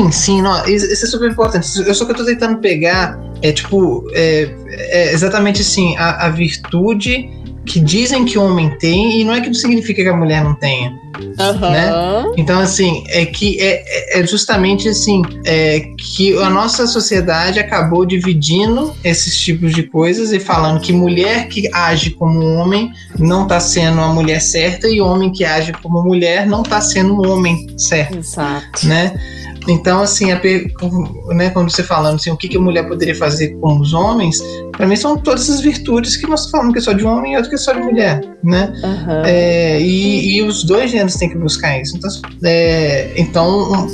Sim, 0.00 0.10
sim, 0.10 0.42
não, 0.42 0.66
isso 0.66 1.04
é 1.04 1.08
super 1.08 1.30
importante. 1.30 1.68
Eu 1.78 1.94
só 1.94 2.06
que 2.06 2.10
eu 2.10 2.16
tô 2.16 2.24
tentando 2.24 2.58
pegar 2.58 3.16
é 3.40 3.52
tipo 3.52 4.04
é, 4.14 4.52
é 4.68 5.12
exatamente 5.12 5.62
assim 5.62 5.96
a, 5.96 6.26
a 6.26 6.28
virtude 6.28 7.30
que 7.68 7.78
dizem 7.78 8.24
que 8.24 8.38
o 8.38 8.42
homem 8.42 8.70
tem 8.78 9.20
e 9.20 9.24
não 9.24 9.34
é 9.34 9.40
que 9.40 9.46
não 9.46 9.54
significa 9.54 10.02
que 10.02 10.08
a 10.08 10.16
mulher 10.16 10.42
não 10.42 10.54
tenha. 10.54 10.90
Uhum. 10.90 11.70
Né? 11.70 11.90
Então, 12.36 12.60
assim, 12.60 13.04
é 13.08 13.26
que 13.26 13.60
é, 13.60 14.20
é 14.20 14.26
justamente 14.26 14.88
assim 14.88 15.22
é 15.44 15.90
que 15.96 16.36
a 16.38 16.48
nossa 16.48 16.86
sociedade 16.86 17.58
acabou 17.58 18.06
dividindo 18.06 18.94
esses 19.04 19.38
tipos 19.38 19.74
de 19.74 19.82
coisas 19.82 20.32
e 20.32 20.40
falando 20.40 20.80
que 20.80 20.92
mulher 20.92 21.48
que 21.48 21.68
age 21.72 22.10
como 22.10 22.44
homem 22.44 22.90
não 23.18 23.42
está 23.42 23.60
sendo 23.60 24.00
a 24.00 24.08
mulher 24.08 24.40
certa 24.40 24.88
e 24.88 25.00
homem 25.00 25.30
que 25.32 25.44
age 25.44 25.72
como 25.82 26.02
mulher 26.02 26.46
não 26.46 26.62
está 26.62 26.80
sendo 26.80 27.14
o 27.14 27.28
homem 27.28 27.66
certo. 27.76 28.18
Exato. 28.18 28.86
Né? 28.86 29.12
Então, 29.68 30.00
assim, 30.00 30.32
a, 30.32 30.40
né, 31.34 31.50
quando 31.50 31.70
você 31.70 31.82
falando 31.82 32.16
assim, 32.16 32.30
o 32.30 32.36
que, 32.36 32.48
que 32.48 32.56
a 32.56 32.60
mulher 32.60 32.88
poderia 32.88 33.14
fazer 33.14 33.48
com 33.60 33.78
os 33.78 33.92
homens, 33.92 34.42
para 34.72 34.86
mim 34.86 34.96
são 34.96 35.16
todas 35.18 35.42
essas 35.42 35.60
virtudes 35.60 36.16
que 36.16 36.26
nós 36.26 36.50
falamos 36.50 36.72
que 36.72 36.78
é 36.78 36.82
só 36.82 36.92
de 36.92 37.04
homem 37.04 37.34
e 37.34 37.36
outro 37.36 37.50
que 37.50 37.56
é 37.56 37.58
só 37.58 37.72
de 37.72 37.80
mulher, 37.80 38.20
né? 38.42 38.72
Uhum. 38.82 39.24
É, 39.24 39.80
e, 39.80 40.36
e, 40.36 40.42
os 40.42 40.64
dois 40.64 40.90
gêneros 40.90 41.14
têm 41.16 41.28
que 41.28 41.36
buscar 41.36 41.78
isso. 41.80 41.96
Então, 41.96 42.10
é, 42.44 43.12
então 43.16 43.88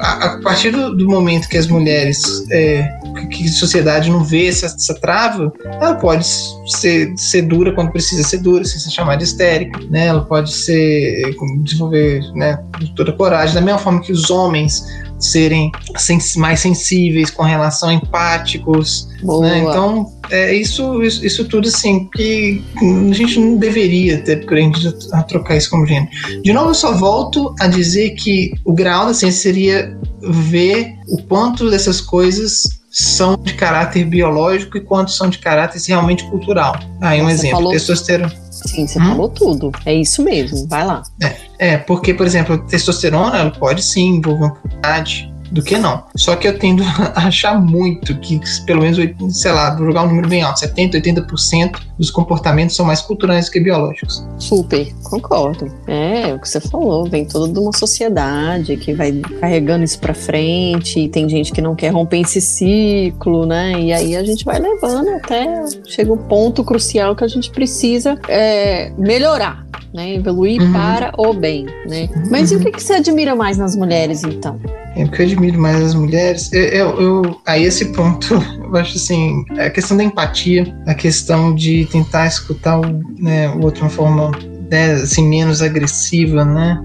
a, 0.00 0.24
a, 0.24 0.38
partir 0.40 0.70
do, 0.70 0.94
do, 0.94 1.08
momento 1.08 1.48
que 1.48 1.56
as 1.56 1.66
mulheres, 1.66 2.46
é, 2.50 2.88
que 3.30 3.44
a 3.44 3.52
sociedade 3.52 4.10
não 4.10 4.22
vê 4.22 4.46
essa, 4.46 4.66
essa 4.66 4.94
trava, 4.94 5.52
ela 5.64 5.94
pode 5.94 6.26
ser, 6.66 7.12
ser 7.16 7.42
dura 7.42 7.72
quando 7.74 7.90
precisa 7.90 8.22
ser 8.22 8.38
dura, 8.38 8.64
sem 8.64 8.78
se 8.78 8.90
chamar 8.90 9.16
de 9.16 9.24
histérica, 9.24 9.80
né? 9.90 10.06
Ela 10.06 10.24
pode 10.24 10.52
ser 10.52 11.34
desenvolver, 11.62 12.20
né, 12.34 12.58
toda 12.94 13.12
coragem, 13.12 13.54
da 13.54 13.60
mesma 13.60 13.78
forma 13.78 14.00
que 14.00 14.12
os 14.12 14.30
homens 14.30 14.84
serem 15.18 15.72
sens 15.96 16.36
mais 16.36 16.60
sensíveis 16.60 17.30
com 17.30 17.42
relação 17.42 17.88
a 17.88 17.94
empáticos. 17.94 19.08
Né? 19.22 19.58
Então, 19.58 20.12
é 20.30 20.54
isso, 20.54 21.02
isso, 21.02 21.24
isso, 21.24 21.44
tudo 21.46 21.68
assim 21.68 22.08
que 22.14 22.62
a 23.10 23.14
gente 23.14 23.38
não 23.40 23.56
deveria 23.56 24.18
ter 24.18 24.42
aprendido 24.42 24.96
a 25.12 25.22
trocar 25.22 25.56
isso 25.56 25.70
como 25.70 25.86
gênero. 25.86 26.10
De 26.42 26.52
novo, 26.52 26.70
eu 26.70 26.74
só 26.74 26.92
volto 26.92 27.54
a 27.60 27.66
dizer 27.66 28.10
que 28.10 28.52
o 28.64 28.72
grau 28.72 29.06
da 29.06 29.14
ciência 29.14 29.42
seria 29.42 29.98
ver 30.22 30.94
o 31.08 31.22
quanto 31.22 31.70
dessas 31.70 32.00
coisas 32.00 32.78
são 32.90 33.36
de 33.36 33.54
caráter 33.54 34.04
biológico 34.04 34.76
e 34.76 34.80
quanto 34.80 35.10
são 35.10 35.28
de 35.28 35.38
caráter 35.38 35.80
realmente 35.86 36.24
cultural. 36.24 36.78
Aí 37.00 37.20
um 37.20 37.26
Você 37.26 37.32
exemplo, 37.32 37.56
falou... 37.58 37.72
testosterona. 37.72 38.47
Sim, 38.66 38.86
você 38.86 38.98
hum? 38.98 39.06
falou 39.06 39.28
tudo. 39.28 39.72
É 39.84 39.94
isso 39.94 40.22
mesmo, 40.22 40.66
vai 40.66 40.84
lá. 40.84 41.02
É, 41.22 41.36
é, 41.58 41.78
porque, 41.78 42.14
por 42.14 42.26
exemplo, 42.26 42.58
testosterona 42.58 43.38
ela 43.38 43.50
pode 43.50 43.82
sim 43.82 44.16
envolver 44.16 44.44
uma 44.44 44.52
oportunidade 44.52 45.27
do 45.50 45.62
que 45.62 45.76
não. 45.78 46.04
Só 46.16 46.36
que 46.36 46.48
eu 46.48 46.58
tendo 46.58 46.82
a 47.14 47.26
achar 47.26 47.60
muito 47.60 48.14
que, 48.18 48.40
pelo 48.66 48.82
menos, 48.82 48.98
sei 49.30 49.52
lá, 49.52 49.74
vou 49.74 49.86
jogar 49.86 50.04
um 50.04 50.08
número 50.08 50.28
bem 50.28 50.42
alto, 50.42 50.60
70%, 50.60 51.02
80% 51.02 51.88
dos 51.98 52.10
comportamentos 52.10 52.76
são 52.76 52.86
mais 52.86 53.00
culturais 53.00 53.48
que 53.48 53.58
biológicos. 53.58 54.24
Super, 54.38 54.92
concordo. 55.02 55.70
É, 55.86 56.32
o 56.32 56.38
que 56.38 56.48
você 56.48 56.60
falou, 56.60 57.08
vem 57.08 57.24
toda 57.24 57.52
de 57.52 57.58
uma 57.58 57.72
sociedade 57.72 58.76
que 58.76 58.94
vai 58.94 59.12
carregando 59.40 59.84
isso 59.84 59.98
pra 59.98 60.14
frente, 60.14 61.00
e 61.00 61.08
tem 61.08 61.28
gente 61.28 61.52
que 61.52 61.60
não 61.60 61.74
quer 61.74 61.88
romper 61.88 62.20
esse 62.20 62.40
ciclo, 62.40 63.46
né? 63.46 63.72
E 63.80 63.92
aí 63.92 64.16
a 64.16 64.22
gente 64.22 64.44
vai 64.44 64.58
levando 64.58 65.08
até 65.10 65.64
chega 65.86 66.12
o 66.12 66.14
um 66.14 66.18
ponto 66.18 66.62
crucial 66.62 67.16
que 67.16 67.24
a 67.24 67.28
gente 67.28 67.50
precisa 67.50 68.18
é, 68.28 68.92
melhorar. 68.96 69.66
Né, 69.90 70.16
evoluir 70.16 70.60
uhum. 70.60 70.70
para 70.70 71.14
o 71.16 71.32
bem, 71.32 71.64
né? 71.86 72.10
Mas 72.30 72.50
uhum. 72.50 72.58
e 72.58 72.60
o 72.60 72.64
que, 72.64 72.72
que 72.72 72.82
você 72.82 72.92
admira 72.92 73.34
mais 73.34 73.56
nas 73.56 73.74
mulheres, 73.74 74.22
então? 74.22 74.60
É 74.94 75.04
o 75.04 75.10
que 75.10 75.22
eu 75.22 75.26
admiro 75.38 75.60
mais 75.60 75.80
as 75.82 75.94
mulheres. 75.94 76.52
Eu, 76.52 76.64
eu, 76.64 77.00
eu, 77.00 77.40
aí 77.46 77.64
esse 77.64 77.86
ponto, 77.92 78.34
eu 78.62 78.76
acho 78.76 78.96
assim, 78.96 79.44
a 79.58 79.70
questão 79.70 79.96
da 79.96 80.04
empatia, 80.04 80.74
a 80.86 80.94
questão 80.94 81.54
de 81.54 81.86
tentar 81.86 82.26
escutar 82.26 82.80
o, 82.80 82.84
né, 83.18 83.48
o 83.50 83.62
outro 83.62 83.76
de 83.76 83.82
uma 83.82 83.90
forma 83.90 84.30
né, 84.70 84.92
assim, 84.92 85.26
menos 85.26 85.62
agressiva, 85.62 86.44
né? 86.44 86.78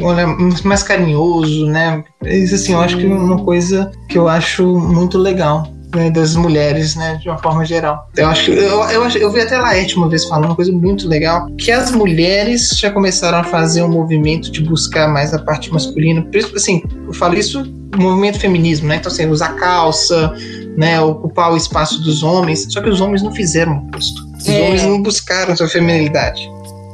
olha, 0.00 0.26
mais 0.64 0.82
carinhoso, 0.82 1.66
né? 1.66 2.02
Isso 2.24 2.54
assim, 2.54 2.72
eu 2.72 2.80
acho 2.80 2.96
que 2.96 3.04
é 3.04 3.08
uma 3.08 3.44
coisa 3.44 3.90
que 4.08 4.16
eu 4.16 4.26
acho 4.26 4.64
muito 4.78 5.18
legal 5.18 5.70
né, 5.94 6.10
das 6.10 6.34
mulheres, 6.36 6.94
né, 6.94 7.18
de 7.20 7.28
uma 7.28 7.38
forma 7.38 7.64
geral. 7.64 8.08
Eu 8.16 8.28
acho, 8.28 8.50
eu, 8.50 8.82
eu, 8.90 9.08
eu 9.08 9.32
vi 9.32 9.40
até 9.40 9.56
a 9.56 9.62
Laerte 9.62 9.96
uma 9.96 10.08
vez 10.08 10.24
falando 10.24 10.46
uma 10.46 10.56
coisa 10.56 10.72
muito 10.72 11.08
legal, 11.08 11.46
que 11.56 11.70
as 11.70 11.90
mulheres 11.90 12.70
já 12.70 12.90
começaram 12.90 13.38
a 13.38 13.44
fazer 13.44 13.82
um 13.82 13.88
movimento 13.88 14.50
de 14.50 14.62
buscar 14.62 15.08
mais 15.08 15.32
a 15.32 15.38
parte 15.38 15.72
masculina. 15.72 16.26
Assim, 16.54 16.82
eu 17.06 17.12
falo 17.12 17.34
isso 17.34 17.64
movimento 17.96 18.38
feminismo, 18.38 18.88
né? 18.88 18.96
Então, 18.96 19.10
assim, 19.10 19.26
usar 19.26 19.54
calça, 19.56 20.32
né, 20.76 21.00
ocupar 21.00 21.52
o 21.52 21.56
espaço 21.56 22.02
dos 22.02 22.22
homens. 22.22 22.66
Só 22.70 22.80
que 22.80 22.88
os 22.88 23.00
homens 23.00 23.22
não 23.22 23.32
fizeram 23.32 23.72
o 23.74 23.88
oposto. 23.88 24.26
Os 24.38 24.48
é. 24.48 24.60
homens 24.60 24.82
não 24.82 25.02
buscaram 25.02 25.56
sua 25.56 25.68
feminilidade. 25.68 26.48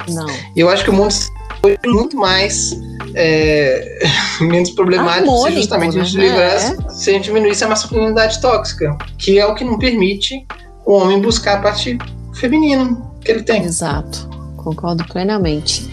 Não. 0.07 0.27
E 0.55 0.59
eu 0.59 0.69
acho 0.69 0.83
que 0.83 0.89
o 0.89 0.93
mundo 0.93 1.13
foi 1.65 1.79
muito 1.87 2.15
mais 2.15 2.79
é, 3.15 4.07
menos 4.41 4.69
problemático 4.71 5.29
Harmônico, 5.29 5.49
se 5.49 5.61
justamente 5.61 5.95
né? 5.95 6.01
a 6.01 6.05
gente 6.05 6.17
livrasse, 6.17 6.73
é. 6.73 6.89
se 6.89 7.09
a 7.09 7.13
gente 7.13 7.25
diminuísse 7.25 7.63
a 7.63 7.67
masculinidade 7.67 8.39
tóxica, 8.39 8.95
que 9.17 9.39
é 9.39 9.45
o 9.45 9.55
que 9.55 9.63
não 9.63 9.79
permite 9.79 10.45
o 10.85 10.93
homem 10.93 11.19
buscar 11.19 11.57
a 11.57 11.61
parte 11.61 11.97
feminina 12.35 12.95
que 13.21 13.31
ele 13.31 13.41
tem. 13.41 13.63
Exato, 13.63 14.29
concordo 14.57 15.03
plenamente. 15.05 15.89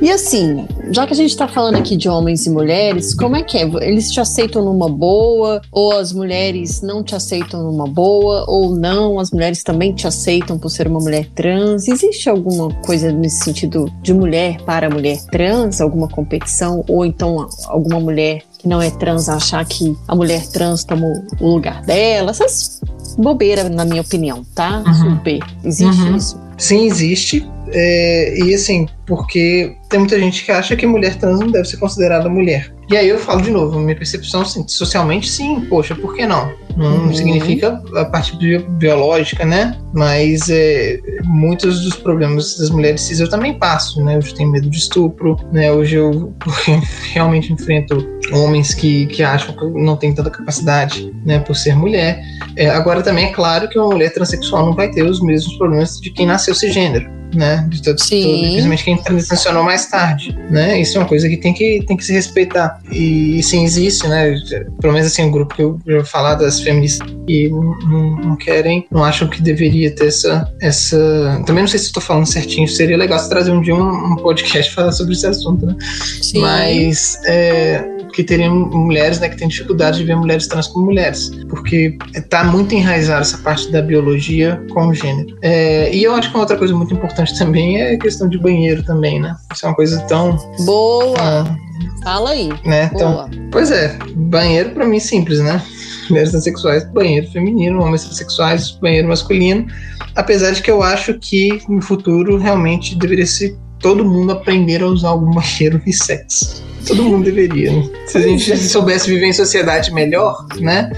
E 0.00 0.10
assim, 0.10 0.66
já 0.90 1.06
que 1.06 1.12
a 1.12 1.16
gente 1.16 1.34
tá 1.36 1.48
falando 1.48 1.76
aqui 1.76 1.96
de 1.96 2.08
homens 2.08 2.44
e 2.46 2.50
mulheres, 2.50 3.14
como 3.14 3.34
é 3.36 3.42
que 3.42 3.56
é? 3.56 3.62
Eles 3.80 4.10
te 4.10 4.20
aceitam 4.20 4.64
numa 4.64 4.88
boa? 4.88 5.60
Ou 5.72 5.92
as 5.96 6.12
mulheres 6.12 6.82
não 6.82 7.02
te 7.02 7.14
aceitam 7.14 7.62
numa 7.62 7.86
boa? 7.86 8.44
Ou 8.46 8.74
não, 8.76 9.18
as 9.18 9.30
mulheres 9.30 9.62
também 9.62 9.92
te 9.94 10.06
aceitam 10.06 10.58
por 10.58 10.68
ser 10.70 10.86
uma 10.86 11.00
mulher 11.00 11.26
trans? 11.34 11.88
Existe 11.88 12.28
alguma 12.28 12.72
coisa 12.82 13.10
nesse 13.10 13.42
sentido 13.44 13.90
de 14.02 14.12
mulher 14.12 14.60
para 14.62 14.90
mulher 14.90 15.18
trans? 15.30 15.80
Alguma 15.80 16.08
competição? 16.08 16.84
Ou 16.88 17.04
então 17.04 17.48
alguma 17.66 17.98
mulher 17.98 18.42
que 18.58 18.68
não 18.68 18.80
é 18.82 18.90
trans 18.90 19.28
achar 19.28 19.64
que 19.64 19.96
a 20.06 20.14
mulher 20.14 20.46
trans 20.48 20.84
toma 20.84 21.06
o 21.40 21.48
lugar 21.54 21.82
dela? 21.82 22.30
Essas 22.30 22.80
bobeiras, 23.16 23.70
na 23.70 23.84
minha 23.84 24.02
opinião, 24.02 24.44
tá? 24.54 24.82
Uhum. 24.86 25.16
Super. 25.16 25.38
Existe 25.64 26.02
Uhum. 26.02 26.16
isso? 26.16 26.40
Sim, 26.58 26.84
existe. 26.86 27.46
É, 27.72 28.38
e 28.38 28.54
assim, 28.54 28.86
porque 29.06 29.74
tem 29.88 30.00
muita 30.00 30.18
gente 30.18 30.44
que 30.44 30.50
acha 30.52 30.74
que 30.76 30.86
mulher 30.86 31.14
trans 31.16 31.40
não 31.40 31.50
deve 31.50 31.66
ser 31.68 31.76
considerada 31.78 32.28
mulher. 32.28 32.72
E 32.90 32.96
aí 32.96 33.08
eu 33.08 33.18
falo 33.18 33.42
de 33.42 33.50
novo, 33.50 33.78
minha 33.80 33.96
percepção, 33.96 34.42
assim, 34.42 34.66
socialmente, 34.68 35.28
sim, 35.28 35.60
poxa, 35.68 35.94
por 35.94 36.14
que 36.14 36.24
não? 36.24 36.52
Não 36.76 37.06
Uhum. 37.06 37.14
significa 37.14 37.82
a 37.96 38.04
parte 38.04 38.36
bi- 38.36 38.58
biológica, 38.78 39.44
né? 39.44 39.76
Mas 39.94 40.48
é, 40.50 41.00
muitos 41.24 41.80
dos 41.82 41.96
problemas 41.96 42.56
das 42.58 42.70
mulheres 42.70 43.00
cis 43.00 43.18
eu 43.18 43.28
também 43.30 43.54
passo, 43.54 44.04
né? 44.04 44.16
Hoje 44.18 44.30
eu 44.30 44.34
tenho 44.36 44.50
medo 44.50 44.68
de 44.70 44.76
estupro, 44.76 45.36
né? 45.52 45.72
Hoje 45.72 45.96
eu 45.96 46.32
realmente 47.12 47.52
enfrento 47.52 48.06
homens 48.32 48.74
que, 48.74 49.06
que 49.06 49.22
acham 49.22 49.56
que 49.56 49.64
eu 49.64 49.70
não 49.70 49.96
tenho 49.96 50.14
tanta 50.14 50.30
capacidade, 50.30 51.12
né? 51.24 51.38
Por 51.40 51.56
ser 51.56 51.74
mulher. 51.74 52.20
É, 52.54 52.68
agora 52.68 53.02
também 53.02 53.26
é 53.26 53.32
claro 53.32 53.68
que 53.68 53.78
uma 53.78 53.88
mulher 53.88 54.12
transexual 54.12 54.66
não 54.66 54.74
vai 54.74 54.90
ter 54.90 55.02
os 55.02 55.20
mesmos 55.20 55.56
problemas 55.56 55.98
de 56.00 56.10
quem 56.10 56.26
nasceu 56.26 56.54
cisgênero, 56.54 57.08
né? 57.36 57.66
De 57.68 57.82
todo, 57.82 57.98
Sim. 58.02 58.22
todo- 58.22 58.40
principalmente 58.40 58.84
quem 58.84 58.96
transicionou 58.96 59.62
mais 59.62 59.86
tarde, 59.86 60.36
né? 60.50 60.80
Isso 60.80 60.96
é 60.96 61.00
uma 61.00 61.08
coisa 61.08 61.28
que 61.28 61.36
tem 61.36 61.52
que, 61.52 61.82
tem 61.86 61.96
que 61.96 62.04
se 62.04 62.12
respeitar. 62.12 62.80
E 62.90 63.42
sim, 63.42 63.64
existe, 63.64 64.06
né? 64.08 64.34
Pelo 64.80 64.92
menos 64.92 65.08
assim, 65.08 65.22
um 65.22 65.30
grupo 65.30 65.54
que 65.54 65.62
eu 65.62 65.78
já 65.86 66.04
falar 66.04 66.34
das 66.34 66.60
feministas 66.60 67.08
que 67.26 67.48
não, 67.48 67.78
não- 67.88 68.16
não 68.16 68.36
querem, 68.36 68.86
não 68.90 69.04
acham 69.04 69.28
que 69.28 69.40
deveria 69.42 69.90
ter 69.94 70.06
essa, 70.08 70.50
essa. 70.60 71.42
Também 71.46 71.62
não 71.62 71.68
sei 71.68 71.78
se 71.78 71.86
estou 71.86 72.02
falando 72.02 72.26
certinho, 72.26 72.66
seria 72.68 72.96
legal 72.96 73.18
se 73.18 73.28
trazer 73.28 73.50
um 73.50 73.60
dia 73.60 73.74
um, 73.74 74.12
um 74.12 74.16
podcast 74.16 74.72
falar 74.74 74.92
sobre 74.92 75.12
esse 75.14 75.26
assunto, 75.26 75.66
né? 75.66 75.76
Sim. 76.22 76.40
Mas 76.40 77.18
é, 77.26 77.84
que 78.16 78.24
teriam 78.24 78.54
mulheres 78.70 79.20
né, 79.20 79.28
que 79.28 79.36
têm 79.36 79.46
dificuldade 79.46 79.98
de 79.98 80.04
ver 80.04 80.16
mulheres 80.16 80.46
trans 80.46 80.68
como 80.68 80.86
mulheres, 80.86 81.30
porque 81.50 81.98
está 82.14 82.42
muito 82.42 82.74
enraizada 82.74 83.20
essa 83.20 83.36
parte 83.36 83.70
da 83.70 83.82
biologia 83.82 84.58
com 84.72 84.88
o 84.88 84.94
gênero. 84.94 85.36
É, 85.42 85.94
e 85.94 86.02
eu 86.02 86.14
acho 86.14 86.30
que 86.30 86.34
uma 86.34 86.40
outra 86.40 86.56
coisa 86.56 86.74
muito 86.74 86.94
importante 86.94 87.36
também 87.38 87.78
é 87.78 87.92
a 87.92 87.98
questão 87.98 88.26
de 88.26 88.38
banheiro 88.38 88.82
também, 88.82 89.20
né? 89.20 89.36
Isso 89.52 89.66
é 89.66 89.68
uma 89.68 89.74
coisa 89.76 90.00
tão. 90.08 90.34
Boa! 90.64 91.14
ah, 91.18 91.56
Fala 92.02 92.30
aí. 92.30 92.48
né, 92.64 92.90
Boa. 92.94 93.28
Pois 93.52 93.70
é, 93.70 93.98
banheiro 94.16 94.70
pra 94.70 94.86
mim 94.86 94.98
simples, 94.98 95.38
né? 95.40 95.62
Mulheres 96.08 96.30
transexuais, 96.30 96.84
banheiro 96.92 97.30
feminino, 97.30 97.82
homens 97.82 98.04
transexuais, 98.04 98.70
banheiro 98.80 99.08
masculino. 99.08 99.66
Apesar 100.14 100.52
de 100.52 100.62
que 100.62 100.70
eu 100.70 100.82
acho 100.82 101.12
que 101.14 101.60
no 101.68 101.82
futuro 101.82 102.38
realmente 102.38 102.94
deveria 102.94 103.26
ser 103.26 103.58
todo 103.86 104.04
mundo 104.04 104.32
aprender 104.32 104.82
a 104.82 104.88
usar 104.88 105.10
algum 105.10 105.30
banheiro 105.30 105.80
unissex. 105.80 106.60
Todo 106.88 107.04
mundo 107.04 107.24
deveria. 107.24 107.70
né? 107.70 107.88
Se 108.08 108.18
a 108.18 108.20
gente 108.20 108.58
soubesse 108.58 109.08
viver 109.08 109.26
em 109.26 109.32
sociedade 109.32 109.92
melhor, 109.92 110.44
né? 110.58 110.90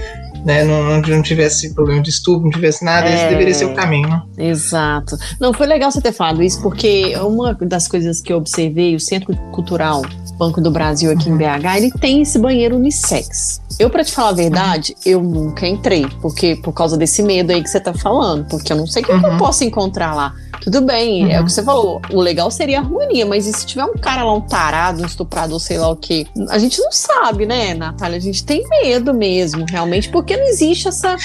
Né? 0.45 0.63
Não, 0.63 0.83
não, 0.83 1.01
não 1.01 1.21
tivesse 1.21 1.73
problema 1.73 2.01
de 2.01 2.09
estupro, 2.09 2.43
não 2.43 2.51
tivesse 2.51 2.83
nada, 2.83 3.09
esse 3.09 3.23
É. 3.23 3.29
deveria 3.29 3.53
ser 3.53 3.65
o 3.65 3.73
caminho, 3.73 4.07
né? 4.09 4.21
Exato. 4.37 5.17
Não, 5.39 5.53
foi 5.53 5.67
legal 5.67 5.91
você 5.91 6.01
ter 6.01 6.11
falado 6.11 6.41
isso, 6.43 6.61
porque 6.61 7.15
uma 7.17 7.53
das 7.53 7.87
coisas 7.87 8.21
que 8.21 8.31
eu 8.33 8.37
observei, 8.37 8.95
o 8.95 8.99
Centro 8.99 9.35
Cultural 9.51 10.01
Banco 10.37 10.61
do 10.61 10.71
Brasil 10.71 11.11
aqui 11.11 11.29
em 11.29 11.35
BH, 11.37 11.77
ele 11.77 11.91
tem 11.91 12.21
esse 12.21 12.39
banheiro 12.39 12.77
unissex. 12.77 13.61
Eu, 13.77 13.89
pra 13.89 14.03
te 14.03 14.11
falar 14.11 14.29
a 14.29 14.33
verdade, 14.33 14.95
eu 15.05 15.21
nunca 15.21 15.65
entrei, 15.67 16.05
porque 16.21 16.55
por 16.57 16.73
causa 16.73 16.97
desse 16.97 17.21
medo 17.23 17.51
aí 17.51 17.61
que 17.63 17.69
você 17.69 17.79
tá 17.79 17.93
falando, 17.93 18.45
porque 18.49 18.71
eu 18.73 18.77
não 18.77 18.85
sei 18.87 19.03
o 19.03 19.05
que, 19.05 19.17
que 19.19 19.25
eu 19.25 19.29
Uhum. 19.31 19.37
posso 19.37 19.63
encontrar 19.63 20.13
lá. 20.13 20.33
Tudo 20.61 20.81
bem, 20.81 21.31
é 21.31 21.37
o 21.37 21.39
Uhum. 21.39 21.45
que 21.45 21.51
você 21.53 21.63
falou. 21.63 22.01
O 22.11 22.19
legal 22.19 22.51
seria 22.51 22.79
a 22.79 22.81
harmonia, 22.81 23.25
mas 23.25 23.47
e 23.47 23.53
se 23.53 23.65
tiver 23.65 23.85
um 23.85 23.93
cara 23.95 24.23
lá, 24.23 24.33
um 24.33 24.41
tarado, 24.41 25.01
um 25.01 25.05
estuprador, 25.05 25.59
sei 25.61 25.77
lá 25.77 25.89
o 25.89 25.95
quê? 25.95 26.27
A 26.49 26.57
gente 26.57 26.79
não 26.81 26.91
sabe, 26.91 27.45
né, 27.45 27.73
Natália? 27.73 28.17
A 28.17 28.21
gente 28.21 28.43
tem 28.43 28.63
medo 28.83 29.13
mesmo, 29.13 29.65
realmente, 29.69 30.09
porque 30.09 30.28
não 30.37 30.47
existe 30.47 30.87
essa. 30.87 31.15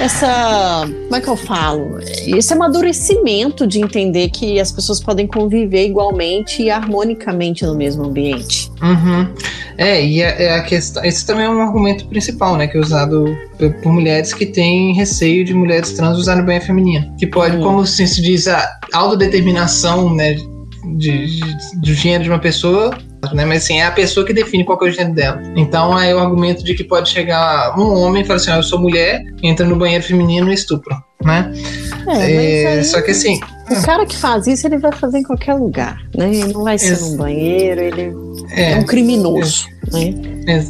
essa 0.00 0.84
como 1.04 1.16
é 1.16 1.20
que 1.20 1.28
eu 1.28 1.36
falo? 1.36 1.98
Esse 2.26 2.52
amadurecimento 2.52 3.66
de 3.66 3.80
entender 3.80 4.28
que 4.30 4.58
as 4.60 4.70
pessoas 4.72 5.00
podem 5.00 5.26
conviver 5.26 5.86
igualmente 5.86 6.62
e 6.62 6.70
harmonicamente 6.70 7.64
no 7.64 7.74
mesmo 7.74 8.04
ambiente. 8.04 8.70
Uhum. 8.82 9.28
É, 9.76 10.04
e 10.04 10.22
a, 10.22 10.28
é 10.28 10.54
a 10.58 10.62
questão. 10.62 11.04
Esse 11.04 11.24
também 11.26 11.44
é 11.44 11.48
um 11.50 11.60
argumento 11.60 12.06
principal, 12.08 12.56
né? 12.56 12.66
Que 12.66 12.76
é 12.76 12.80
usado 12.80 13.36
por, 13.58 13.72
por 13.74 13.92
mulheres 13.92 14.32
que 14.34 14.46
têm 14.46 14.92
receio 14.94 15.44
de 15.44 15.54
mulheres 15.54 15.92
trans 15.92 16.18
usarem 16.18 16.44
banho 16.44 16.60
feminino. 16.60 17.14
Que 17.18 17.26
pode, 17.26 17.56
Hum. 17.56 17.62
como 17.62 17.86
se 17.86 18.04
diz, 18.20 18.48
a 18.48 18.78
autodeterminação, 18.92 20.14
né? 20.14 20.34
De, 20.96 21.26
de- 21.26 21.76
do 21.80 21.94
gênero 21.94 22.24
de 22.24 22.30
uma 22.30 22.38
pessoa. 22.38 22.96
Né, 23.32 23.44
mas 23.44 23.64
assim, 23.64 23.78
é 23.80 23.84
a 23.84 23.90
pessoa 23.90 24.24
que 24.24 24.32
define 24.32 24.64
qual 24.64 24.78
que 24.78 24.86
é 24.86 24.88
o 24.88 24.92
gênero 24.92 25.14
dela. 25.14 25.42
Então 25.56 25.94
aí 25.94 26.14
o 26.14 26.18
argumento 26.20 26.64
de 26.64 26.74
que 26.74 26.84
pode 26.84 27.08
chegar 27.10 27.76
um 27.78 27.92
homem 27.98 28.22
e 28.22 28.24
falar 28.24 28.36
assim: 28.36 28.50
ah, 28.52 28.56
eu 28.56 28.62
sou 28.62 28.78
mulher, 28.78 29.22
entra 29.42 29.66
no 29.66 29.76
banheiro 29.76 30.04
feminino 30.04 30.50
e 30.50 30.54
estupra. 30.54 30.96
Né? 31.22 31.52
É, 32.06 32.32
É, 32.32 32.66
aí, 32.78 32.84
só 32.84 33.02
que 33.02 33.10
assim, 33.10 33.40
o 33.68 33.82
cara 33.82 34.06
que 34.06 34.16
faz 34.16 34.46
isso, 34.46 34.66
ele 34.68 34.78
vai 34.78 34.92
fazer 34.92 35.18
em 35.18 35.22
qualquer 35.24 35.54
lugar, 35.54 35.98
né? 36.16 36.32
Ele 36.32 36.52
não 36.52 36.62
vai 36.62 36.78
ser 36.78 36.90
Ex- 36.92 37.00
num 37.02 37.16
banheiro, 37.16 37.80
ele 37.80 38.12
é, 38.52 38.72
é, 38.72 38.76
um 38.78 38.84
criminoso, 38.84 39.66
né? 39.92 40.14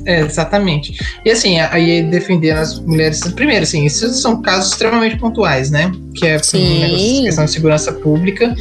É, 0.07 0.15
é, 0.15 0.21
exatamente. 0.23 0.97
E 1.25 1.31
assim, 1.31 1.61
aí 1.61 2.03
defender 2.03 2.53
as 2.53 2.81
mulheres. 2.81 3.21
Primeiro, 3.35 3.63
assim, 3.65 3.85
esses 3.85 4.21
são 4.23 4.41
casos 4.41 4.73
extremamente 4.73 5.19
pontuais, 5.19 5.71
né? 5.71 5.93
Que 6.17 6.27
é 6.27 6.39
Sim. 6.43 6.81
negócio- 6.81 7.23
questão 7.25 7.45
de 7.45 7.51
segurança 7.51 7.93
pública. 7.93 8.55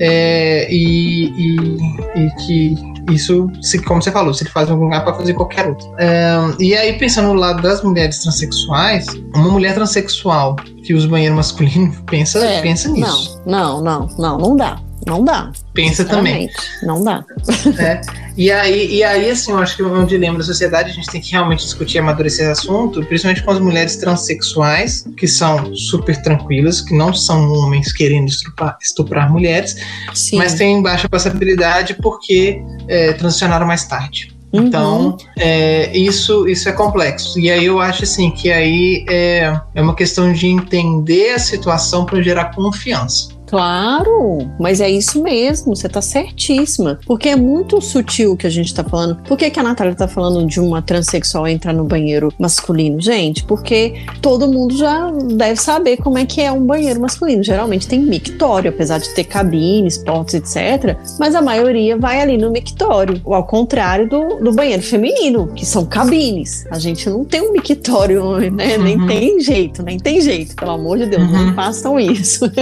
é, 0.00 0.66
e, 0.72 1.26
e- 1.26 1.78
e 2.16 2.30
que 2.46 2.74
isso, 3.10 3.50
se, 3.60 3.80
como 3.82 4.02
você 4.02 4.10
falou, 4.10 4.32
se 4.32 4.44
ele 4.44 4.50
faz 4.50 4.68
em 4.68 4.72
algum 4.72 4.84
lugar, 4.84 5.04
pode 5.04 5.18
fazer 5.18 5.34
qualquer 5.34 5.68
outro. 5.68 5.86
É, 5.98 6.36
e 6.58 6.74
aí, 6.74 6.98
pensando 6.98 7.28
no 7.28 7.34
lado 7.34 7.62
das 7.62 7.82
mulheres 7.82 8.18
transexuais, 8.20 9.06
uma 9.34 9.48
mulher 9.50 9.74
transexual 9.74 10.56
que 10.84 10.94
usa 10.94 11.08
banheiro 11.08 11.34
masculino, 11.34 11.92
pensa, 12.06 12.38
É, 12.38 12.60
pensa 12.62 12.88
nisso. 12.88 13.40
Não, 13.46 13.80
não, 13.80 14.06
não, 14.08 14.16
não, 14.18 14.38
não 14.38 14.56
dá. 14.56 14.80
Não 15.06 15.24
dá. 15.24 15.50
Pensa 15.74 16.04
também. 16.04 16.48
Não 16.82 17.02
dá. 17.02 17.24
né? 17.76 18.00
E 18.36 18.50
aí, 18.50 18.96
e 18.96 19.04
aí, 19.04 19.30
assim, 19.30 19.52
eu 19.52 19.58
acho 19.58 19.76
que 19.76 19.82
é 19.82 19.86
um 19.86 20.04
dilema 20.04 20.38
da 20.38 20.42
sociedade, 20.42 20.90
a 20.90 20.92
gente 20.92 21.08
tem 21.08 21.20
que 21.20 21.30
realmente 21.30 21.62
discutir 21.62 21.98
e 21.98 22.00
amadurecer 22.00 22.50
esse 22.50 22.62
assunto, 22.62 23.00
principalmente 23.04 23.44
com 23.44 23.52
as 23.52 23.60
mulheres 23.60 23.94
transexuais, 23.94 25.06
que 25.16 25.28
são 25.28 25.72
super 25.76 26.20
tranquilas, 26.20 26.80
que 26.80 26.96
não 26.96 27.14
são 27.14 27.52
homens 27.52 27.92
querendo 27.92 28.26
estuprar, 28.26 28.76
estuprar 28.82 29.30
mulheres, 29.30 29.76
Sim. 30.12 30.38
mas 30.38 30.54
têm 30.54 30.82
baixa 30.82 31.08
passabilidade 31.08 31.94
porque 31.94 32.60
é, 32.88 33.12
transicionaram 33.12 33.68
mais 33.68 33.84
tarde. 33.84 34.34
Uhum. 34.52 34.66
Então, 34.66 35.16
é, 35.36 35.96
isso, 35.96 36.48
isso 36.48 36.68
é 36.68 36.72
complexo. 36.72 37.38
E 37.38 37.50
aí 37.50 37.64
eu 37.66 37.80
acho 37.80 38.04
assim 38.04 38.30
que 38.30 38.50
aí 38.52 39.04
é, 39.08 39.60
é 39.74 39.82
uma 39.82 39.94
questão 39.94 40.32
de 40.32 40.46
entender 40.46 41.34
a 41.34 41.38
situação 41.38 42.04
para 42.04 42.22
gerar 42.22 42.54
confiança. 42.54 43.33
Claro, 43.46 44.38
mas 44.58 44.80
é 44.80 44.90
isso 44.90 45.22
mesmo, 45.22 45.74
você 45.76 45.88
tá 45.88 46.00
certíssima. 46.02 46.98
Porque 47.06 47.28
é 47.28 47.36
muito 47.36 47.80
sutil 47.80 48.32
o 48.32 48.36
que 48.36 48.46
a 48.46 48.50
gente 48.50 48.74
tá 48.74 48.82
falando. 48.84 49.16
Por 49.22 49.36
que, 49.38 49.50
que 49.50 49.60
a 49.60 49.62
Natália 49.62 49.94
tá 49.94 50.08
falando 50.08 50.46
de 50.46 50.60
uma 50.60 50.82
transexual 50.82 51.46
entrar 51.46 51.72
no 51.72 51.84
banheiro 51.84 52.32
masculino? 52.38 53.00
Gente, 53.00 53.44
porque 53.44 53.94
todo 54.20 54.50
mundo 54.50 54.76
já 54.76 55.10
deve 55.10 55.60
saber 55.60 55.98
como 55.98 56.18
é 56.18 56.26
que 56.26 56.40
é 56.40 56.50
um 56.50 56.64
banheiro 56.64 57.00
masculino. 57.00 57.42
Geralmente 57.42 57.86
tem 57.86 58.00
mictório, 58.00 58.70
apesar 58.70 58.98
de 58.98 59.08
ter 59.14 59.24
cabines, 59.24 59.98
portas, 59.98 60.34
etc. 60.34 60.96
Mas 61.18 61.34
a 61.34 61.42
maioria 61.42 61.96
vai 61.96 62.20
ali 62.20 62.36
no 62.36 62.50
mictório. 62.50 63.20
Ou 63.24 63.34
ao 63.34 63.44
contrário 63.46 64.08
do, 64.08 64.36
do 64.36 64.52
banheiro 64.52 64.82
feminino, 64.82 65.48
que 65.54 65.64
são 65.66 65.84
cabines. 65.86 66.66
A 66.70 66.78
gente 66.78 67.08
não 67.08 67.24
tem 67.24 67.40
um 67.40 67.52
mictório, 67.52 68.38
né? 68.50 68.76
Nem 68.78 68.94
Uhum. 68.94 69.06
tem 69.06 69.40
jeito, 69.40 69.82
nem 69.82 69.98
tem 69.98 70.20
jeito. 70.20 70.54
Pelo 70.56 70.72
amor 70.72 70.98
de 70.98 71.06
Deus, 71.06 71.22
Uhum. 71.22 71.46
não 71.46 71.54
façam 71.54 71.98
isso. 72.00 72.44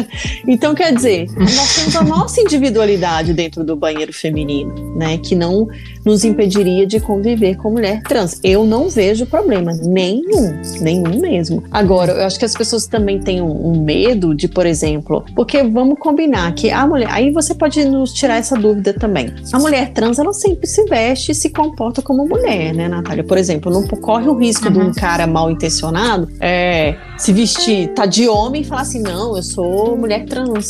Então, 0.47 0.75
quer 0.83 0.95
dizer, 0.95 1.29
nós 1.39 1.77
temos 1.77 1.97
a 1.97 2.03
nossa 2.03 2.41
individualidade 2.41 3.33
dentro 3.33 3.63
do 3.63 3.77
banheiro 3.77 4.13
feminino, 4.13 4.75
né? 4.97 5.17
Que 5.19 5.35
não 5.37 5.69
nos 6.05 6.25
impediria 6.25 6.85
de 6.87 6.99
conviver 6.99 7.57
com 7.57 7.71
mulher 7.71 8.03
trans. 8.03 8.41
Eu 8.43 8.65
não 8.65 8.89
vejo 8.89 9.25
problema 9.27 9.73
nenhum, 9.73 10.61
nenhum 10.81 11.21
mesmo. 11.21 11.63
Agora, 11.71 12.13
eu 12.13 12.27
acho 12.27 12.39
que 12.39 12.45
as 12.45 12.55
pessoas 12.55 12.87
também 12.87 13.21
têm 13.21 13.41
um, 13.41 13.69
um 13.69 13.85
medo 13.85 14.35
de, 14.35 14.49
por 14.49 14.67
exemplo, 14.67 15.25
porque 15.37 15.63
vamos 15.63 15.99
combinar 15.99 16.53
que 16.55 16.71
a 16.71 16.85
mulher. 16.87 17.09
Aí 17.11 17.31
você 17.31 17.55
pode 17.55 17.85
nos 17.85 18.13
tirar 18.13 18.39
essa 18.39 18.57
dúvida 18.57 18.93
também. 18.93 19.33
A 19.53 19.59
mulher 19.61 19.93
trans, 19.93 20.19
ela 20.19 20.33
sempre 20.33 20.67
se 20.67 20.85
veste 20.87 21.31
e 21.31 21.35
se 21.35 21.51
comporta 21.51 22.03
como 22.03 22.27
mulher, 22.27 22.75
né, 22.75 22.89
Natália? 22.89 23.23
Por 23.23 23.39
exemplo, 23.39 23.71
não 23.73 23.87
corre 23.87 24.29
o 24.29 24.37
risco 24.37 24.71
de 24.71 24.79
um 24.79 24.83
Uhum. 24.83 24.93
cara 24.93 25.27
mal 25.29 25.49
intencionado 25.51 26.29
é, 26.41 26.97
se 27.17 27.33
vestir, 27.33 27.89
tá 27.95 28.05
de 28.05 28.29
homem 28.29 28.63
e 28.63 28.65
falar 28.65 28.83
assim, 28.83 29.01
não, 29.01 29.37
eu 29.37 29.43
sou 29.43 29.97
mulher 29.97 30.25
trans. 30.27 30.62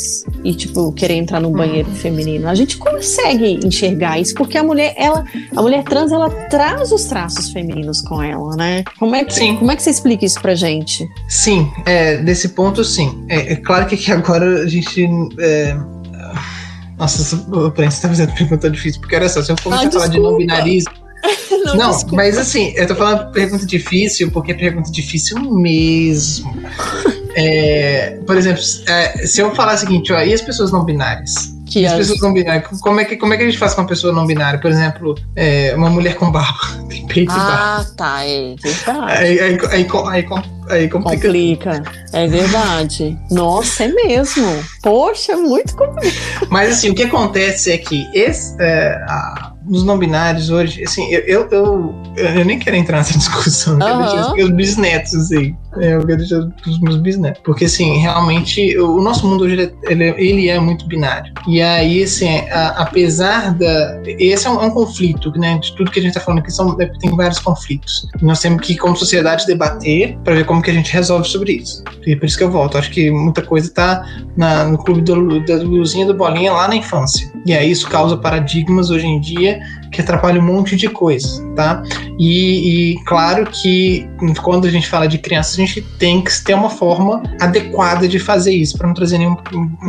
E, 0.43 0.53
tipo, 0.53 0.91
querer 0.93 1.15
entrar 1.15 1.39
num 1.39 1.51
banheiro 1.51 1.89
feminino. 1.91 2.47
A 2.47 2.55
gente 2.55 2.77
consegue 2.77 3.59
enxergar 3.65 4.19
isso, 4.19 4.33
porque 4.33 4.57
a 4.57 4.63
mulher, 4.63 4.93
ela, 4.97 5.23
a 5.55 5.61
mulher 5.61 5.83
trans, 5.83 6.11
ela 6.11 6.29
traz 6.49 6.91
os 6.91 7.05
traços 7.05 7.51
femininos 7.51 8.01
com 8.01 8.21
ela, 8.21 8.55
né? 8.55 8.83
Como 8.97 9.15
é 9.15 9.23
que, 9.23 9.33
Sim. 9.33 9.55
Como 9.57 9.71
é 9.71 9.75
que 9.75 9.83
você 9.83 9.89
explica 9.89 10.25
isso 10.25 10.41
pra 10.41 10.55
gente? 10.55 11.07
Sim, 11.27 11.71
é, 11.85 12.17
desse 12.17 12.49
ponto 12.49 12.83
sim. 12.83 13.25
É, 13.29 13.53
é 13.53 13.55
claro 13.55 13.85
que 13.85 13.95
aqui 13.95 14.11
agora 14.11 14.63
a 14.63 14.67
gente. 14.67 15.07
É... 15.39 15.75
Nossa, 16.97 17.35
o 17.51 17.71
Prensa 17.71 18.03
tá 18.03 18.07
fazendo 18.07 18.33
pergunta 18.33 18.69
difícil, 18.69 19.01
porque 19.01 19.15
olha 19.15 19.27
só, 19.27 19.41
se 19.41 19.51
eu 19.51 19.55
começar 19.61 19.87
Ah, 19.87 19.91
falar 19.91 20.07
de 20.07 20.19
não 20.19 20.37
binarismo. 20.37 20.91
Não, 21.65 21.75
Não, 21.77 21.99
mas 22.11 22.37
assim, 22.37 22.73
eu 22.75 22.85
tô 22.85 22.95
falando 22.95 23.31
pergunta 23.31 23.65
difícil 23.65 24.29
porque 24.31 24.51
é 24.51 24.55
pergunta 24.55 24.91
difícil 24.91 25.39
mesmo. 25.39 26.53
É, 27.35 28.19
por 28.25 28.37
exemplo, 28.37 28.61
é, 28.87 29.25
se 29.27 29.41
eu 29.41 29.53
falar 29.55 29.75
o 29.75 29.77
seguinte, 29.77 30.11
ó, 30.13 30.21
e 30.21 30.33
as 30.33 30.41
pessoas 30.41 30.71
não 30.71 30.83
binárias? 30.85 31.53
Que 31.65 31.85
as 31.85 31.93
as- 31.93 31.97
pessoas 31.99 32.21
não 32.21 32.33
binárias, 32.33 32.79
como 32.81 32.99
é, 32.99 33.05
que, 33.05 33.15
como 33.17 33.33
é 33.33 33.37
que 33.37 33.43
a 33.43 33.45
gente 33.47 33.57
faz 33.57 33.73
com 33.73 33.81
uma 33.81 33.87
pessoa 33.87 34.13
não 34.13 34.27
binária? 34.27 34.59
Por 34.59 34.69
exemplo, 34.69 35.15
é, 35.35 35.73
uma 35.75 35.89
mulher 35.89 36.15
com 36.15 36.31
barba, 36.31 36.59
tem 36.89 37.05
peito 37.07 37.31
e 37.31 37.35
barba. 37.35 37.53
Ah, 37.81 37.85
tá, 37.97 38.25
é 38.25 38.55
verdade. 38.61 39.11
Aí, 39.11 39.39
aí, 39.39 39.57
aí, 39.71 39.87
aí, 40.11 40.25
aí 40.69 40.89
complica. 40.89 41.15
Complica. 41.27 41.83
É 42.11 42.27
verdade. 42.27 43.17
Nossa, 43.31 43.85
é 43.85 43.87
mesmo. 43.87 44.45
Poxa, 44.83 45.35
muito 45.35 45.75
complicado. 45.75 46.47
Mas 46.49 46.71
assim, 46.73 46.89
o 46.91 46.95
que 46.95 47.03
acontece 47.03 47.71
é 47.71 47.77
que 47.77 48.07
esse, 48.13 48.55
é, 48.61 48.89
a- 49.09 49.53
os 49.67 49.83
não 49.85 49.97
binários 49.97 50.49
hoje, 50.49 50.83
assim, 50.83 51.09
eu, 51.11 51.21
eu, 51.21 51.47
eu, 51.49 51.95
eu 52.17 52.45
nem 52.45 52.59
quero 52.59 52.75
entrar 52.75 52.97
nessa 52.97 53.13
discussão, 53.17 53.79
eu 53.79 54.01
isso 54.21 54.33
para 54.35 54.43
os 54.43 54.51
bisnetos, 54.51 55.15
assim. 55.15 55.55
É, 55.79 55.95
eu 55.95 56.05
quero 56.05 56.17
deixar 56.17 56.41
para 56.41 56.69
os 56.69 56.79
meus 56.79 56.97
bisnetos. 56.97 57.41
Porque, 57.43 57.65
assim, 57.65 57.97
realmente, 57.97 58.77
o, 58.77 58.97
o 58.97 59.01
nosso 59.01 59.27
mundo 59.27 59.43
hoje, 59.43 59.53
ele, 59.83 60.03
é- 60.03 60.15
ele, 60.21 60.49
é- 60.49 60.55
é 60.55 60.59
muito 60.59 60.85
binário. 60.87 61.33
E 61.47 61.61
aí, 61.61 62.03
assim, 62.03 62.29
a- 62.49 62.75
apesar 62.77 63.53
da... 63.53 64.01
Esse 64.05 64.47
é 64.47 64.49
um, 64.49 64.61
é 64.61 64.65
um 64.67 64.71
conflito, 64.71 65.31
né? 65.37 65.57
De 65.57 65.75
tudo 65.75 65.91
que 65.91 65.99
a 65.99 66.01
gente 66.01 66.11
está 66.11 66.21
falando 66.21 66.39
aqui, 66.39 66.51
são, 66.51 66.79
é, 66.79 66.85
tem 66.99 67.15
vários 67.15 67.39
conflitos. 67.39 68.07
Nós 68.21 68.39
temos 68.39 68.65
que, 68.65 68.75
como 68.77 68.95
sociedade, 68.95 69.45
debater 69.45 70.17
para 70.23 70.35
ver 70.35 70.45
como 70.45 70.61
que 70.61 70.69
a 70.69 70.73
gente 70.73 70.91
resolve 70.93 71.27
sobre 71.27 71.53
isso. 71.53 71.83
E 72.05 72.15
por 72.15 72.25
isso 72.25 72.37
que 72.37 72.43
eu 72.43 72.51
volto. 72.51 72.77
Acho 72.77 72.91
que 72.91 73.09
muita 73.11 73.41
coisa 73.41 73.67
está 73.67 74.05
na- 74.37 74.65
no 74.65 74.77
clube 74.77 75.01
do, 75.01 75.43
da 75.45 75.55
luzinha 75.55 76.05
do 76.05 76.13
bolinha 76.13 76.51
lá 76.51 76.67
na 76.67 76.75
infância. 76.75 77.31
E 77.45 77.53
aí 77.53 77.71
isso 77.71 77.89
causa 77.89 78.15
paradigmas 78.17 78.89
hoje 78.89 79.05
em 79.05 79.19
dia 79.19 79.59
que 79.93 80.01
atrapalham 80.01 80.43
um 80.43 80.45
monte 80.45 80.75
de 80.75 80.89
coisa, 80.89 81.41
tá? 81.55 81.81
E, 82.19 82.93
e 82.93 83.03
claro 83.05 83.45
que 83.45 84.07
quando 84.41 84.65
a 84.65 84.69
gente 84.69 84.89
fala 84.89 85.07
de 85.07 85.17
criança, 85.19 85.53
a 85.53 85.65
gente 85.65 85.81
tem 85.99 86.21
que 86.21 86.43
ter 86.43 86.55
uma 86.55 86.69
forma 86.69 87.21
adequada 87.39 88.07
de 88.07 88.19
fazer 88.19 88.53
isso 88.53 88.77
para 88.77 88.87
não 88.87 88.93
trazer 88.93 89.19
nenhuma 89.19 89.41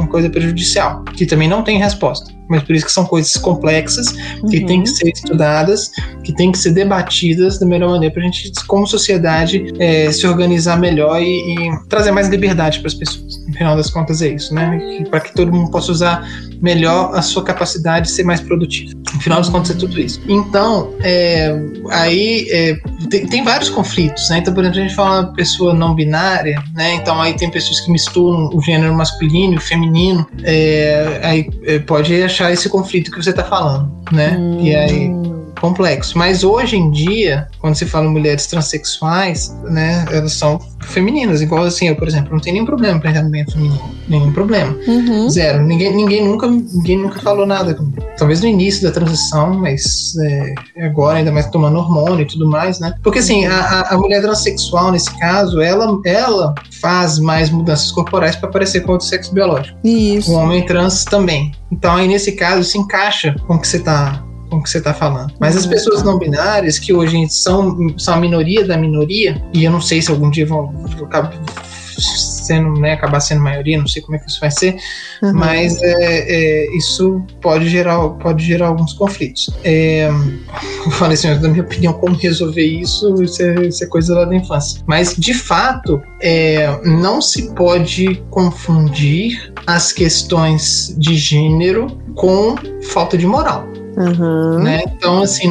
coisa 0.08 0.28
prejudicial, 0.30 1.02
que 1.16 1.26
também 1.26 1.48
não 1.48 1.62
tem 1.62 1.78
resposta. 1.78 2.32
Mas 2.48 2.62
por 2.62 2.74
isso 2.74 2.86
que 2.86 2.92
são 2.92 3.04
coisas 3.04 3.34
complexas 3.36 4.10
que 4.48 4.58
Uhum. 4.60 4.66
têm 4.66 4.82
que 4.82 4.90
ser 4.90 5.08
estudadas, 5.08 5.90
que 6.22 6.32
têm 6.32 6.52
que 6.52 6.58
ser 6.58 6.72
debatidas 6.72 7.58
da 7.58 7.66
melhor 7.66 7.90
maneira 7.90 8.12
para 8.12 8.22
a 8.22 8.26
gente, 8.26 8.52
como 8.66 8.86
sociedade, 8.86 9.72
eh, 9.78 10.10
se 10.12 10.26
organizar 10.26 10.78
melhor 10.78 11.20
e, 11.20 11.54
e 11.54 11.88
trazer 11.88 12.10
mais 12.10 12.28
liberdade 12.28 12.80
para 12.80 12.88
as 12.88 12.94
pessoas. 12.94 13.44
No 13.46 13.52
final 13.52 13.76
das 13.76 13.90
contas 13.90 14.20
é 14.22 14.28
isso, 14.28 14.54
né? 14.54 15.04
Para 15.10 15.20
que 15.20 15.34
todo 15.34 15.52
mundo 15.52 15.70
possa 15.70 15.92
usar 15.92 16.28
melhor 16.60 17.14
a 17.14 17.22
sua 17.22 17.44
capacidade 17.44 18.06
de 18.06 18.12
ser 18.12 18.24
mais 18.24 18.40
produtivo. 18.40 18.94
No 19.14 19.20
final 19.20 19.38
das 19.38 19.48
contas 19.48 19.70
é 19.70 19.74
tudo 19.74 20.00
isso. 20.00 20.20
Então, 20.26 20.92
é, 21.02 21.54
aí 21.90 22.46
é, 22.50 22.76
tem, 23.10 23.26
tem 23.26 23.44
vários 23.44 23.68
conflitos, 23.70 24.28
né? 24.30 24.38
Então, 24.38 24.52
por 24.52 24.64
exemplo, 24.64 24.80
a 24.80 24.82
gente 24.82 24.94
fala 24.94 25.32
pessoa 25.34 25.74
não 25.74 25.94
binária, 25.94 26.62
né? 26.74 26.94
Então 26.94 27.20
aí 27.20 27.34
tem 27.34 27.50
pessoas 27.50 27.80
que 27.80 27.90
misturam 27.92 28.50
o 28.52 28.60
gênero 28.62 28.94
masculino 28.94 29.54
e 29.54 29.56
o 29.56 29.60
feminino, 29.60 30.26
é, 30.42 31.20
aí 31.22 31.50
é, 31.64 31.78
pode 31.78 32.12
achar 32.34 32.52
esse 32.52 32.68
conflito 32.68 33.10
que 33.10 33.22
você 33.22 33.30
está 33.30 33.44
falando, 33.44 33.90
né? 34.12 34.36
E 34.60 34.74
aí 34.74 35.33
complexo. 35.60 36.16
Mas 36.18 36.44
hoje 36.44 36.76
em 36.76 36.90
dia, 36.90 37.46
quando 37.60 37.74
se 37.74 37.86
fala 37.86 38.06
em 38.06 38.10
mulheres 38.10 38.46
transexuais, 38.46 39.54
né, 39.64 40.04
elas 40.10 40.32
são 40.32 40.58
femininas. 40.82 41.40
Igual 41.40 41.64
assim, 41.64 41.88
eu, 41.88 41.96
por 41.96 42.06
exemplo, 42.06 42.32
não 42.32 42.40
tenho 42.40 42.54
nenhum 42.54 42.66
problema 42.66 43.00
pra 43.00 43.10
entrar 43.10 43.22
no 43.22 43.30
meio 43.30 43.50
feminino. 43.50 43.80
Nenhum 44.08 44.32
problema. 44.32 44.76
Uhum. 44.86 45.28
Zero. 45.30 45.62
Ninguém, 45.62 45.94
ninguém, 45.94 46.24
nunca, 46.26 46.46
ninguém 46.46 46.98
nunca 46.98 47.20
falou 47.20 47.46
nada 47.46 47.74
comigo. 47.74 48.02
Talvez 48.18 48.40
no 48.40 48.46
início 48.48 48.82
da 48.82 48.90
transição, 48.90 49.54
mas 49.54 50.14
é, 50.76 50.84
agora, 50.86 51.18
ainda 51.18 51.32
mais 51.32 51.46
tomando 51.46 51.78
hormônio 51.78 52.22
e 52.22 52.26
tudo 52.26 52.46
mais, 52.48 52.78
né? 52.80 52.94
Porque 53.02 53.18
assim, 53.20 53.46
a, 53.46 53.56
a- 53.56 53.94
a 53.94 53.98
mulher 53.98 54.20
transexual, 54.22 54.92
nesse 54.92 55.10
caso, 55.18 55.60
ela, 55.60 55.98
ela 56.04 56.54
faz 56.80 57.18
mais 57.18 57.50
mudanças 57.50 57.90
corporais 57.92 58.36
para 58.36 58.50
parecer 58.50 58.80
com 58.82 58.92
outro 58.92 59.06
sexo 59.06 59.32
biológico. 59.32 59.78
Isso. 59.82 60.30
O 60.30 60.34
homem 60.34 60.64
trans 60.66 61.04
também. 61.04 61.52
Então, 61.72 61.96
aí 61.96 62.06
nesse 62.06 62.32
caso, 62.32 62.62
se 62.62 62.78
encaixa 62.78 63.34
com 63.46 63.54
o 63.54 63.58
que 63.60 63.66
você 63.66 63.78
tá, 63.78 64.22
com 64.54 64.60
o 64.60 64.62
que 64.62 64.70
você 64.70 64.80
tá 64.80 64.94
falando. 64.94 65.32
Mas 65.38 65.56
as 65.56 65.64
Uhum. 65.64 65.70
pessoas 65.70 66.02
não 66.02 66.18
binárias, 66.18 66.78
que 66.78 66.92
hoje 66.92 67.28
são, 67.28 67.76
são 67.98 68.14
a 68.14 68.16
minoria 68.16 68.64
da 68.64 68.76
minoria, 68.76 69.42
e 69.52 69.64
eu 69.64 69.70
não 69.70 69.80
sei 69.80 70.00
se 70.00 70.10
algum 70.10 70.30
dia 70.30 70.46
vão, 70.46 70.72
sendo, 71.96 72.78
né, 72.80 72.92
acabar 72.92 73.20
sendo 73.20 73.40
maioria, 73.40 73.78
não 73.78 73.86
sei 73.86 74.02
como 74.02 74.16
é 74.16 74.18
que 74.18 74.28
isso 74.28 74.40
vai 74.40 74.50
ser, 74.50 74.76
Uhum. 75.22 75.32
mas 75.32 75.80
é, 75.82 75.94
é, 76.66 76.76
isso 76.76 77.22
pode 77.40 77.68
gerar, 77.68 78.08
pode 78.10 78.44
gerar 78.44 78.68
alguns 78.68 78.92
conflitos. 78.92 79.50
É, 79.62 80.08
eu 80.84 80.90
falei 80.92 81.14
assim, 81.14 81.28
na 81.28 81.48
minha 81.48 81.62
opinião, 81.62 81.92
como 81.94 82.14
resolver 82.16 82.64
isso, 82.64 83.14
isso 83.22 83.42
é, 83.42 83.66
isso 83.66 83.84
é 83.84 83.86
coisa 83.86 84.14
lá 84.14 84.24
da 84.24 84.34
infância. 84.34 84.82
Mas, 84.86 85.14
de 85.16 85.32
fato, 85.34 86.02
é, 86.20 86.78
não 86.84 87.20
se 87.22 87.54
pode 87.54 88.22
confundir 88.30 89.52
as 89.66 89.92
questões 89.92 90.94
de 90.98 91.16
gênero 91.16 91.86
com 92.14 92.56
falta 92.90 93.16
de 93.16 93.26
moral. 93.26 93.66
Uhum. 93.96 94.58
Né? 94.58 94.82
Então, 94.86 95.22
assim, 95.22 95.50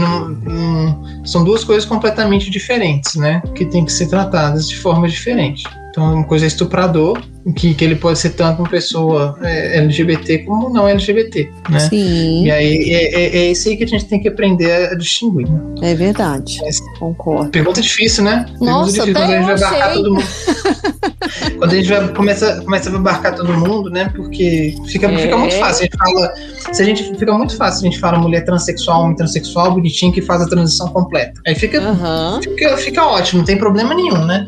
são 1.25 1.43
duas 1.43 1.63
coisas 1.63 1.85
completamente 1.85 2.49
diferentes, 2.49 3.15
né? 3.15 3.41
Que 3.55 3.65
tem 3.65 3.85
que 3.85 3.91
ser 3.91 4.07
tratadas 4.07 4.67
de 4.67 4.77
forma 4.77 5.07
diferente. 5.07 5.63
Então, 5.93 6.11
uma 6.11 6.23
coisa 6.23 6.45
é 6.45 6.47
estuprador, 6.47 7.21
que, 7.55 7.75
que 7.75 7.85
ele 7.85 7.95
pode 7.95 8.17
ser 8.17 8.31
tanto 8.31 8.63
uma 8.63 8.67
pessoa 8.67 9.37
é, 9.43 9.77
LGBT 9.77 10.39
como 10.39 10.67
não 10.71 10.87
LGBT, 10.87 11.47
né? 11.69 11.79
Sim, 11.81 12.45
E 12.45 12.49
aí 12.51 12.91
é, 12.91 13.13
é, 13.13 13.37
é 13.45 13.51
isso 13.51 13.69
aí 13.69 13.77
que 13.77 13.83
a 13.83 13.87
gente 13.87 14.05
tem 14.05 14.19
que 14.19 14.27
aprender 14.27 14.71
a 14.89 14.95
distinguir. 14.95 15.47
Né? 15.47 15.91
é 15.91 15.93
verdade. 15.93 16.57
Mas- 16.63 16.79
Concordo. 16.97 17.51
Pergunta 17.51 17.79
difícil, 17.79 18.23
né? 18.23 18.43
Pergunta 18.49 18.65
Nossa, 18.71 18.91
difícil 18.91 19.13
quando 19.13 19.23
a 19.23 19.27
gente 19.37 19.45
vai 19.45 19.53
abarcar 19.53 19.93
todo 19.93 20.13
mundo. 20.15 20.23
quando 21.59 21.71
a 21.71 21.75
gente 21.75 21.87
vai, 21.89 22.07
começa, 22.13 22.61
começa 22.63 22.89
a 22.89 22.95
abarcar 22.95 23.35
todo 23.35 23.53
mundo, 23.53 23.89
né? 23.91 24.09
Porque 24.15 24.75
fica, 24.87 25.11
É. 25.11 25.17
fica 25.19 25.37
muito 25.37 25.55
fácil. 25.59 25.81
A 25.81 25.83
gente 25.85 25.97
fala. 25.97 26.33
Se 26.73 26.81
a 26.81 26.85
gente 26.85 27.03
fica 27.19 27.33
muito 27.37 27.55
fácil, 27.55 27.81
a 27.87 27.91
gente 27.91 27.99
fala 27.99 28.17
mulher 28.17 28.43
transexual, 28.45 29.03
homem 29.03 29.15
transexual, 29.15 29.73
bonitinho, 29.73 30.11
que 30.11 30.23
faz 30.23 30.41
a 30.41 30.47
transição 30.47 30.87
completa. 30.87 31.39
Aí 31.45 31.53
fica, 31.53 31.79
Aham. 31.79 32.39
fica, 32.41 32.77
fica 32.77 33.05
ótimo, 33.05 33.39
não 33.39 33.45
tem 33.45 33.57
problema 33.57 33.93
nenhum, 33.93 34.25
né? 34.25 34.47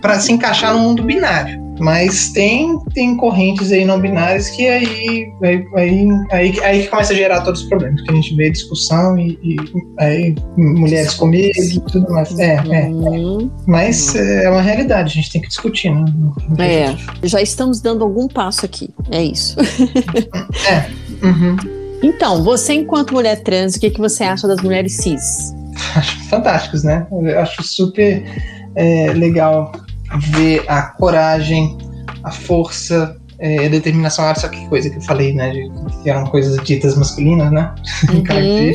Pra 0.00 0.18
se 0.20 0.32
encaixar 0.32 0.74
no 0.74 0.80
mundo 0.80 1.02
binário. 1.02 1.66
Mas 1.78 2.30
tem, 2.30 2.78
tem 2.94 3.16
correntes 3.16 3.70
aí 3.70 3.84
não 3.84 4.00
binárias 4.00 4.48
que 4.48 4.66
aí, 4.66 5.30
aí, 5.42 5.66
aí, 5.74 6.08
aí, 6.30 6.60
aí 6.62 6.82
que 6.82 6.88
começa 6.88 7.12
a 7.12 7.16
gerar 7.16 7.42
todos 7.42 7.62
os 7.62 7.68
problemas. 7.68 8.00
Que 8.02 8.10
a 8.10 8.14
gente 8.14 8.34
vê 8.34 8.50
discussão 8.50 9.18
e, 9.18 9.38
e 9.42 9.56
aí 9.98 10.34
mulheres 10.56 11.14
com 11.14 11.26
medo 11.26 11.58
e 11.58 11.80
tudo 11.80 12.10
mais. 12.10 12.38
É, 12.38 12.54
é. 12.54 12.86
Uhum. 12.86 13.50
Mas 13.66 14.14
é, 14.14 14.44
é 14.44 14.50
uma 14.50 14.62
realidade, 14.62 15.10
a 15.10 15.14
gente 15.14 15.30
tem 15.30 15.42
que 15.42 15.48
discutir, 15.48 15.90
né? 15.90 16.04
É, 16.58 16.96
já 17.26 17.42
estamos 17.42 17.80
dando 17.80 18.04
algum 18.04 18.26
passo 18.26 18.64
aqui. 18.64 18.88
É 19.10 19.22
isso. 19.22 19.56
Uhum. 21.22 21.56
Então, 22.02 22.42
você, 22.42 22.74
enquanto 22.74 23.14
mulher 23.14 23.42
trans, 23.42 23.74
o 23.74 23.80
que, 23.80 23.90
que 23.90 23.98
você 23.98 24.24
acha 24.24 24.46
das 24.46 24.60
mulheres 24.60 24.94
cis? 24.94 25.54
Acho 25.94 26.18
fantásticos, 26.28 26.84
né? 26.84 27.06
Eu 27.10 27.40
acho 27.40 27.62
super 27.62 28.22
é, 28.76 29.12
legal 29.14 29.72
ver 30.30 30.64
a 30.68 30.82
coragem, 30.82 31.76
a 32.22 32.30
força, 32.30 33.16
é, 33.38 33.66
a 33.66 33.68
determinação. 33.68 34.24
Olha 34.24 34.34
só 34.34 34.48
que 34.48 34.66
coisa 34.68 34.88
que 34.90 34.96
eu 34.96 35.02
falei, 35.02 35.32
né? 35.34 35.50
de- 35.50 35.70
Que 36.02 36.10
eram 36.10 36.24
coisas 36.26 36.62
ditas 36.64 36.96
masculinas, 36.96 37.50
né? 37.50 37.74
Uhum. 38.12 38.72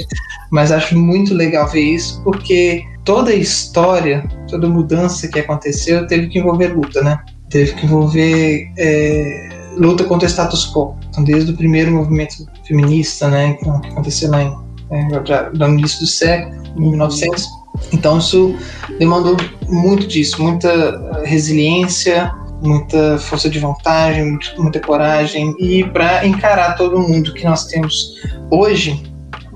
Mas 0.51 0.71
acho 0.71 0.97
muito 0.99 1.33
legal 1.33 1.67
ver 1.69 1.81
isso, 1.81 2.21
porque 2.23 2.83
toda 3.05 3.31
a 3.31 3.35
história, 3.35 4.27
toda 4.49 4.67
mudança 4.67 5.27
que 5.29 5.39
aconteceu 5.39 6.05
teve 6.07 6.27
que 6.27 6.39
envolver 6.39 6.67
luta, 6.73 7.01
né? 7.01 7.19
Teve 7.49 7.73
que 7.73 7.85
envolver 7.85 8.69
é, 8.77 9.49
luta 9.77 10.03
contra 10.03 10.27
o 10.27 10.29
status 10.29 10.71
quo. 10.73 10.95
Então, 11.09 11.23
desde 11.23 11.51
o 11.51 11.55
primeiro 11.57 11.91
movimento 11.91 12.45
feminista, 12.67 13.29
né? 13.29 13.53
Que 13.53 13.69
aconteceu 13.69 14.29
lá 14.29 14.43
em, 14.43 14.53
é, 14.91 15.25
já 15.25 15.49
no 15.53 15.69
início 15.69 15.99
do 16.01 16.07
século, 16.07 16.61
em 16.77 16.89
1900. 16.91 17.47
Então, 17.93 18.17
isso 18.17 18.55
demandou 18.99 19.35
muito 19.67 20.07
disso, 20.07 20.41
muita 20.41 20.69
eh, 20.69 21.23
resiliência, 21.25 22.31
muita 22.61 23.17
força 23.17 23.49
de 23.49 23.59
vontade, 23.59 24.21
muita 24.57 24.79
coragem 24.79 25.55
e 25.59 25.83
para 25.83 26.25
encarar 26.25 26.75
todo 26.75 26.99
mundo 26.99 27.33
que 27.33 27.43
nós 27.43 27.65
temos 27.65 28.15
hoje, 28.51 29.01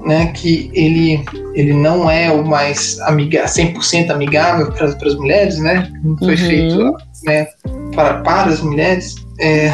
né, 0.05 0.28
que 0.28 0.70
ele 0.74 1.24
ele 1.53 1.74
não 1.74 2.09
é 2.11 2.32
o 2.32 2.45
mais 2.45 2.99
amiga, 3.01 3.45
100% 3.45 4.09
amigável 4.11 4.72
para 4.72 4.86
as 4.88 5.16
mulheres, 5.16 5.57
né? 5.59 5.89
Não 6.03 6.18
foi 6.18 6.32
Uhum. 6.32 6.38
feito 6.38 6.95
né, 7.24 7.47
para, 7.95 8.16
para 8.22 8.49
as 8.49 8.61
mulheres, 8.61 9.16
é, 9.39 9.72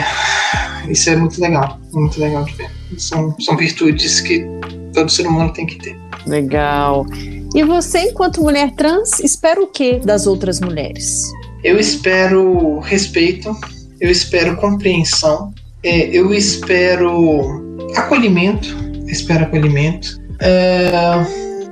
isso 0.88 1.10
é 1.10 1.16
muito 1.16 1.42
legal, 1.42 1.80
muito 1.92 2.20
legal 2.20 2.44
de 2.46 2.54
ver. 2.54 2.70
São, 2.98 3.36
são 3.40 3.58
virtudes 3.58 4.22
que 4.22 4.46
todo 4.94 5.10
ser 5.10 5.26
humano 5.28 5.52
tem 5.54 5.66
que 5.66 5.78
ter. 5.80 5.98
Legal. 6.28 7.06
E 7.54 7.64
você, 7.64 8.00
enquanto 8.10 8.42
mulher 8.42 8.72
trans, 8.72 9.20
espera 9.20 9.62
o 9.62 9.68
que 9.68 10.00
das 10.00 10.26
outras 10.26 10.62
mulheres? 10.62 11.24
Eu 11.64 11.78
espero 11.78 12.80
respeito, 12.80 13.54
eu 14.00 14.10
espero 14.10 14.56
compreensão, 14.56 15.54
é, 15.84 16.08
eu 16.16 16.34
espero 16.34 17.76
acolhimento, 17.96 18.68
espero 19.06 19.44
acolhimento, 19.44 20.18
é, 20.40 20.92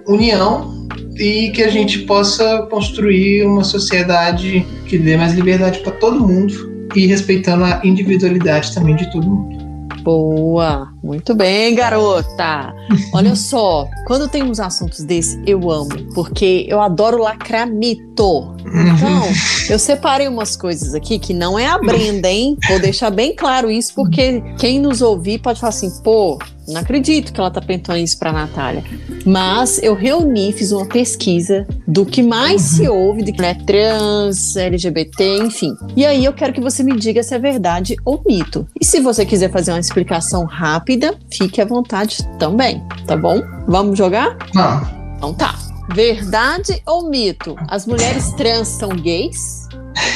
união 0.06 0.88
e 1.16 1.50
que 1.52 1.64
a 1.64 1.70
gente 1.70 2.00
possa 2.00 2.64
construir 2.70 3.46
uma 3.46 3.64
sociedade 3.64 4.66
que 4.86 4.98
dê 4.98 5.16
mais 5.16 5.34
liberdade 5.34 5.80
para 5.80 5.94
todo 5.94 6.20
mundo 6.20 6.54
e 6.96 7.08
respeitando 7.08 7.64
a 7.64 7.82
individualidade 7.86 8.74
também 8.74 8.96
de 8.98 9.10
todo 9.12 9.26
mundo. 9.26 9.60
Boa, 10.04 10.92
muito 11.04 11.34
bem, 11.34 11.76
garota. 11.76 12.74
Olha 13.14 13.36
só, 13.36 13.88
quando 14.06 14.28
tem 14.28 14.44
uns 14.44 14.60
assuntos 14.60 15.04
desses, 15.04 15.40
eu 15.46 15.70
amo, 15.70 15.90
porque 16.14 16.66
eu 16.68 16.82
adoro 16.82 17.22
lacrar 17.22 17.68
mito. 17.68 18.56
Então, 18.60 19.24
eu 19.70 19.80
separei 19.80 20.28
umas 20.28 20.56
coisas 20.56 20.94
aqui 20.94 21.18
que 21.18 21.34
não 21.34 21.58
é 21.58 21.66
a 21.66 21.78
Brenda, 21.78 22.30
hein? 22.30 22.58
Vou 22.68 22.80
deixar 22.80 23.10
bem 23.10 23.36
claro 23.36 23.72
isso, 23.72 23.94
porque 23.96 24.42
quem 24.60 24.80
nos 24.80 25.02
ouvir 25.02 25.40
pode 25.40 25.60
falar 25.60 25.70
assim, 25.70 25.90
pô, 26.04 26.38
não 26.68 26.82
acredito 26.82 27.34
que 27.34 27.40
ela 27.40 27.50
tá 27.50 27.60
perguntando 27.60 27.98
isso 27.98 28.20
pra 28.20 28.32
Natália. 28.32 28.84
Mas 29.26 29.82
eu 29.82 29.96
reuni, 29.96 30.52
fiz 30.52 30.72
uma 30.72 30.86
pesquisa 30.86 31.66
do 31.88 32.06
que 32.06 32.22
mais 32.22 32.62
se 32.62 32.88
ouve 32.88 33.24
de 33.24 33.32
mulher 33.32 33.58
trans, 33.66 34.56
LGBT, 34.56 35.38
enfim. 35.40 35.74
E 35.96 36.06
aí 36.06 36.24
eu 36.24 36.34
quero 36.34 36.54
que 36.54 36.62
você 36.62 36.84
me 36.84 36.96
diga 36.96 37.24
se 37.24 37.34
é 37.34 37.40
verdade 37.40 37.96
ou 38.06 38.22
mito. 38.26 38.68
E 38.80 38.86
se 38.86 39.00
você 39.00 39.26
quiser 39.26 39.52
fazer 39.52 39.72
uma 39.72 39.80
explicação 39.80 40.46
rápida, 40.46 40.89
fique 41.32 41.62
à 41.62 41.66
vontade 41.66 42.18
também, 42.40 42.84
tá 43.06 43.18
bom? 43.18 43.42
Vamos 43.68 43.98
jogar? 43.98 44.38
Vamos. 44.54 44.88
Então 45.18 45.34
tá. 45.34 45.56
Verdade 45.94 46.82
ou 46.86 47.10
mito? 47.10 47.56
As 47.68 47.86
mulheres 47.86 48.32
trans 48.34 48.68
são 48.68 48.90
gays? 48.90 49.68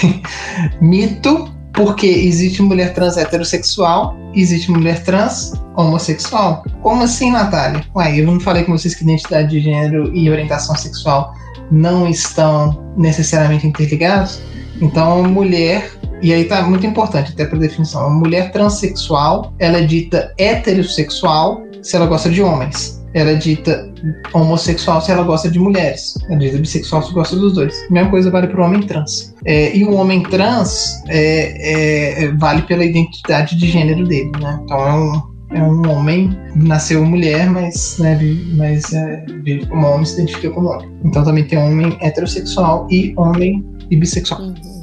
Mito, 0.80 1.52
porque 1.74 2.06
existe 2.06 2.62
mulher 2.62 2.94
trans 2.94 3.18
heterossexual, 3.18 4.16
existe 4.36 4.70
mulher 4.70 5.04
trans 5.04 5.54
homossexual. 5.76 6.64
Como 6.82 7.04
assim, 7.04 7.32
Natália? 7.32 7.84
Ué, 7.96 8.20
eu 8.20 8.28
não 8.28 8.40
falei 8.40 8.64
com 8.64 8.72
vocês 8.72 8.94
que 8.94 9.04
identidade 9.04 9.50
de 9.50 9.62
gênero 9.62 10.16
e 10.16 10.30
orientação 10.30 10.76
sexual 10.76 11.34
não 11.72 12.08
estão 12.08 12.94
necessariamente 12.96 13.66
interligados? 13.66 14.42
Então, 14.80 15.24
mulher, 15.24 15.92
e 16.24 16.34
aí 16.34 16.46
tá 16.46 16.64
muito 16.64 16.88
importante 16.88 17.34
até 17.34 17.46
para 17.46 17.60
definição, 17.60 18.06
a 18.06 18.10
mulher 18.10 18.52
transexual, 18.54 19.54
ela 19.60 19.80
é 19.80 19.82
dita 19.82 20.34
heterossexual 20.38 21.62
se 21.82 21.98
ela 21.98 22.06
gosta 22.06 22.30
de 22.30 22.42
homens. 22.42 23.04
Ela 23.14 23.32
é 23.32 23.36
dita 23.36 23.94
homossexual 24.34 25.02
se 25.02 25.12
ela 25.12 25.22
gosta 25.24 25.50
de 25.50 25.60
mulheres. 25.60 26.16
Ela 26.26 26.36
é 26.36 26.38
dita 26.38 26.58
bissexual 26.58 27.04
se 27.04 27.14
gosta 27.14 27.36
dos 27.36 27.54
dois. 27.54 27.76
A 27.90 27.94
mesma 27.94 28.10
coisa 28.10 28.32
vale 28.32 28.48
para 28.48 28.60
o 28.60 28.66
homem 28.66 28.82
trans. 28.82 29.36
É, 29.46 29.76
e 29.76 29.84
o 29.84 29.94
homem 29.94 30.24
trans 30.24 31.04
é, 31.10 32.24
é, 32.24 32.32
vale 32.38 32.64
pela 32.64 32.84
identidade 32.84 33.56
de 33.58 33.68
gênero 33.70 34.08
dele, 34.08 34.32
né? 34.42 34.60
Então 34.64 34.80
é 34.80 34.94
um, 34.94 35.22
é 35.52 35.62
um 35.62 35.92
homem, 35.92 36.36
nasceu 36.56 37.06
mulher, 37.06 37.50
mas, 37.50 37.98
né, 38.00 38.18
mas 38.56 38.92
é, 38.94 39.26
vive 39.44 39.68
como 39.68 39.86
homem, 39.86 40.06
se 40.06 40.14
identifica 40.14 40.50
como 40.50 40.70
homem. 40.70 40.90
Então 41.04 41.24
também 41.24 41.44
tem 41.44 41.60
homem 41.60 41.96
heterossexual 42.02 42.88
e 42.90 43.14
homem 43.16 43.64
e 43.92 43.98
bissexual. 43.98 44.42
Uhum. 44.42 44.83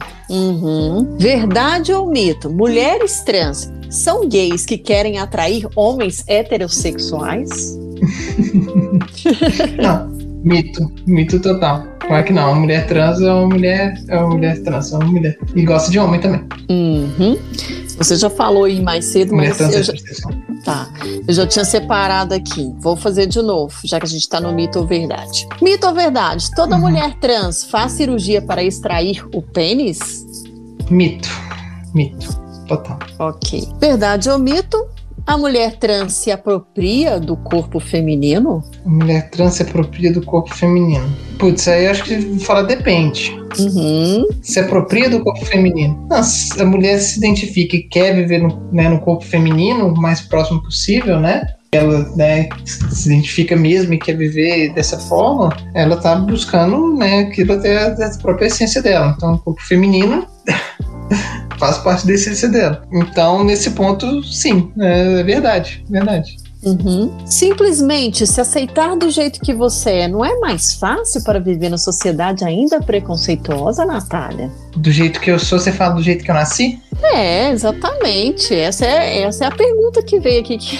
Verdade 1.18 1.92
ou 1.92 2.08
mito? 2.08 2.48
Mulheres 2.50 3.20
trans 3.22 3.70
são 3.90 4.28
gays 4.28 4.64
que 4.64 4.78
querem 4.78 5.18
atrair 5.18 5.66
homens 5.74 6.24
heterossexuais? 6.28 7.78
não, 9.82 10.08
mito, 10.44 10.90
mito 11.06 11.40
total. 11.40 11.84
Claro 11.98 12.24
que 12.24 12.32
não, 12.32 12.52
uma 12.52 12.60
mulher 12.60 12.86
trans 12.86 13.20
é 13.20 13.32
uma 13.32 13.48
mulher, 13.48 13.94
é 14.08 14.18
uma 14.18 14.30
mulher 14.30 14.62
trans, 14.62 14.92
é 14.92 14.96
uma 14.96 15.06
mulher. 15.06 15.38
E 15.54 15.64
gosta 15.64 15.90
de 15.90 15.98
homem 15.98 16.20
também. 16.20 16.42
Uhum. 16.68 17.36
Você 18.00 18.16
já 18.16 18.30
falou 18.30 18.64
aí 18.64 18.80
mais 18.80 19.04
cedo, 19.04 19.34
mas 19.36 19.60
eu 19.60 19.82
já, 19.82 19.92
tá. 20.64 20.88
eu 21.28 21.34
já 21.34 21.46
tinha 21.46 21.64
separado 21.66 22.32
aqui. 22.34 22.74
Vou 22.78 22.96
fazer 22.96 23.26
de 23.26 23.42
novo, 23.42 23.74
já 23.84 24.00
que 24.00 24.06
a 24.06 24.08
gente 24.08 24.26
tá 24.26 24.40
no 24.40 24.52
mito 24.54 24.78
ou 24.78 24.86
verdade. 24.86 25.46
Mito 25.60 25.86
ou 25.86 25.94
verdade? 25.94 26.50
Toda 26.56 26.76
Uhum. 26.76 26.80
mulher 26.80 27.14
trans 27.20 27.62
faz 27.64 27.92
cirurgia 27.92 28.40
para 28.40 28.62
extrair 28.64 29.22
o 29.34 29.42
pênis? 29.42 29.98
Mito, 30.90 31.28
mito, 31.94 32.34
total. 32.66 32.98
Ok. 33.18 33.68
Verdade 33.78 34.30
ou 34.30 34.38
mito? 34.38 34.78
A 35.30 35.38
mulher 35.38 35.76
trans 35.76 36.14
se 36.14 36.32
apropria 36.32 37.20
do 37.20 37.36
corpo 37.36 37.78
feminino? 37.78 38.64
A 38.84 38.88
mulher 38.88 39.30
trans 39.30 39.54
se 39.54 39.62
apropria 39.62 40.12
do 40.12 40.20
corpo 40.22 40.52
feminino. 40.52 41.08
Putz, 41.38 41.68
aí 41.68 41.84
eu 41.84 41.92
acho 41.92 42.02
que 42.02 42.40
fala 42.40 42.64
depende. 42.64 43.30
Uhum. 43.56 44.26
Se 44.42 44.58
apropria 44.58 45.08
do 45.08 45.20
corpo 45.20 45.46
feminino. 45.46 46.04
Não, 46.10 46.20
a 46.20 46.64
mulher 46.66 46.98
se 46.98 47.18
identifica 47.18 47.76
e 47.76 47.84
quer 47.84 48.12
viver 48.12 48.38
no, 48.42 48.72
né, 48.72 48.88
no 48.88 48.98
corpo 48.98 49.24
feminino 49.24 49.86
o 49.86 49.96
mais 49.96 50.20
próximo 50.20 50.64
possível, 50.64 51.20
né? 51.20 51.46
Ela 51.70 52.10
né, 52.16 52.48
se 52.64 53.08
identifica 53.08 53.54
mesmo 53.54 53.94
e 53.94 53.98
quer 54.00 54.16
viver 54.16 54.74
dessa 54.74 54.98
forma, 54.98 55.56
ela 55.76 55.96
tá 55.96 56.16
buscando 56.16 56.96
né, 56.96 57.20
aquilo 57.20 57.52
até 57.52 57.94
da 57.94 58.10
própria 58.20 58.46
essência 58.46 58.82
dela. 58.82 59.14
Então, 59.16 59.34
o 59.34 59.38
corpo 59.38 59.62
feminino 59.62 60.26
faz 61.60 61.78
parte 61.78 62.06
da 62.06 62.14
essência 62.14 62.48
dela. 62.48 62.82
Então, 62.90 63.44
nesse 63.44 63.70
ponto, 63.70 64.24
sim, 64.24 64.72
é 64.80 65.22
verdade, 65.22 65.84
verdade. 65.88 66.36
Uhum. 66.62 67.10
Simplesmente 67.26 68.26
se 68.26 68.38
aceitar 68.38 68.94
do 68.94 69.08
jeito 69.08 69.40
que 69.40 69.54
você 69.54 69.90
é 69.90 70.08
não 70.08 70.22
é 70.22 70.38
mais 70.40 70.74
fácil 70.74 71.22
para 71.24 71.38
viver 71.38 71.70
na 71.70 71.78
sociedade 71.78 72.44
ainda 72.44 72.80
preconceituosa, 72.82 73.86
Natália? 73.86 74.50
Do 74.76 74.90
jeito 74.90 75.20
que 75.20 75.30
eu 75.30 75.38
sou, 75.38 75.58
você 75.58 75.72
fala 75.72 75.94
do 75.94 76.02
jeito 76.02 76.22
que 76.22 76.30
eu 76.30 76.34
nasci? 76.34 76.78
É, 77.02 77.50
exatamente. 77.50 78.54
Essa 78.54 78.84
é, 78.84 79.22
essa 79.22 79.44
é 79.44 79.46
a 79.48 79.50
pergunta 79.50 80.02
que 80.02 80.20
veio 80.20 80.40
aqui. 80.40 80.58
que- 80.58 80.78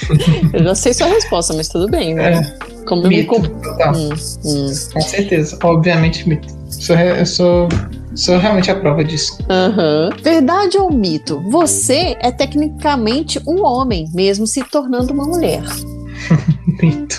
eu 0.56 0.64
já 0.64 0.74
sei 0.74 0.94
sua 0.94 1.08
resposta, 1.08 1.52
mas 1.52 1.68
tudo 1.68 1.86
bem, 1.90 2.14
né? 2.14 2.40
Como 2.86 3.02
eu 3.04 3.08
me 3.10 3.16
Mito, 3.18 3.28
comp... 3.34 3.44
total. 3.62 3.94
Hum, 3.94 4.08
hum. 4.44 4.72
Com 4.94 5.00
certeza. 5.02 5.58
Obviamente, 5.62 6.26
mito. 6.26 6.48
Sou, 6.70 6.96
re- 6.96 7.20
eu 7.20 7.26
sou, 7.26 7.68
sou 8.20 8.38
realmente 8.38 8.70
a 8.70 8.74
prova 8.74 9.02
disso. 9.02 9.38
Aham. 9.48 10.10
Verdade 10.22 10.78
ou 10.78 10.92
mito? 10.92 11.40
Você 11.48 12.16
é 12.20 12.30
tecnicamente 12.30 13.40
um 13.46 13.64
homem, 13.64 14.08
mesmo 14.12 14.46
se 14.46 14.62
tornando 14.64 15.12
uma 15.12 15.24
mulher. 15.24 15.62
Mito. 16.82 17.18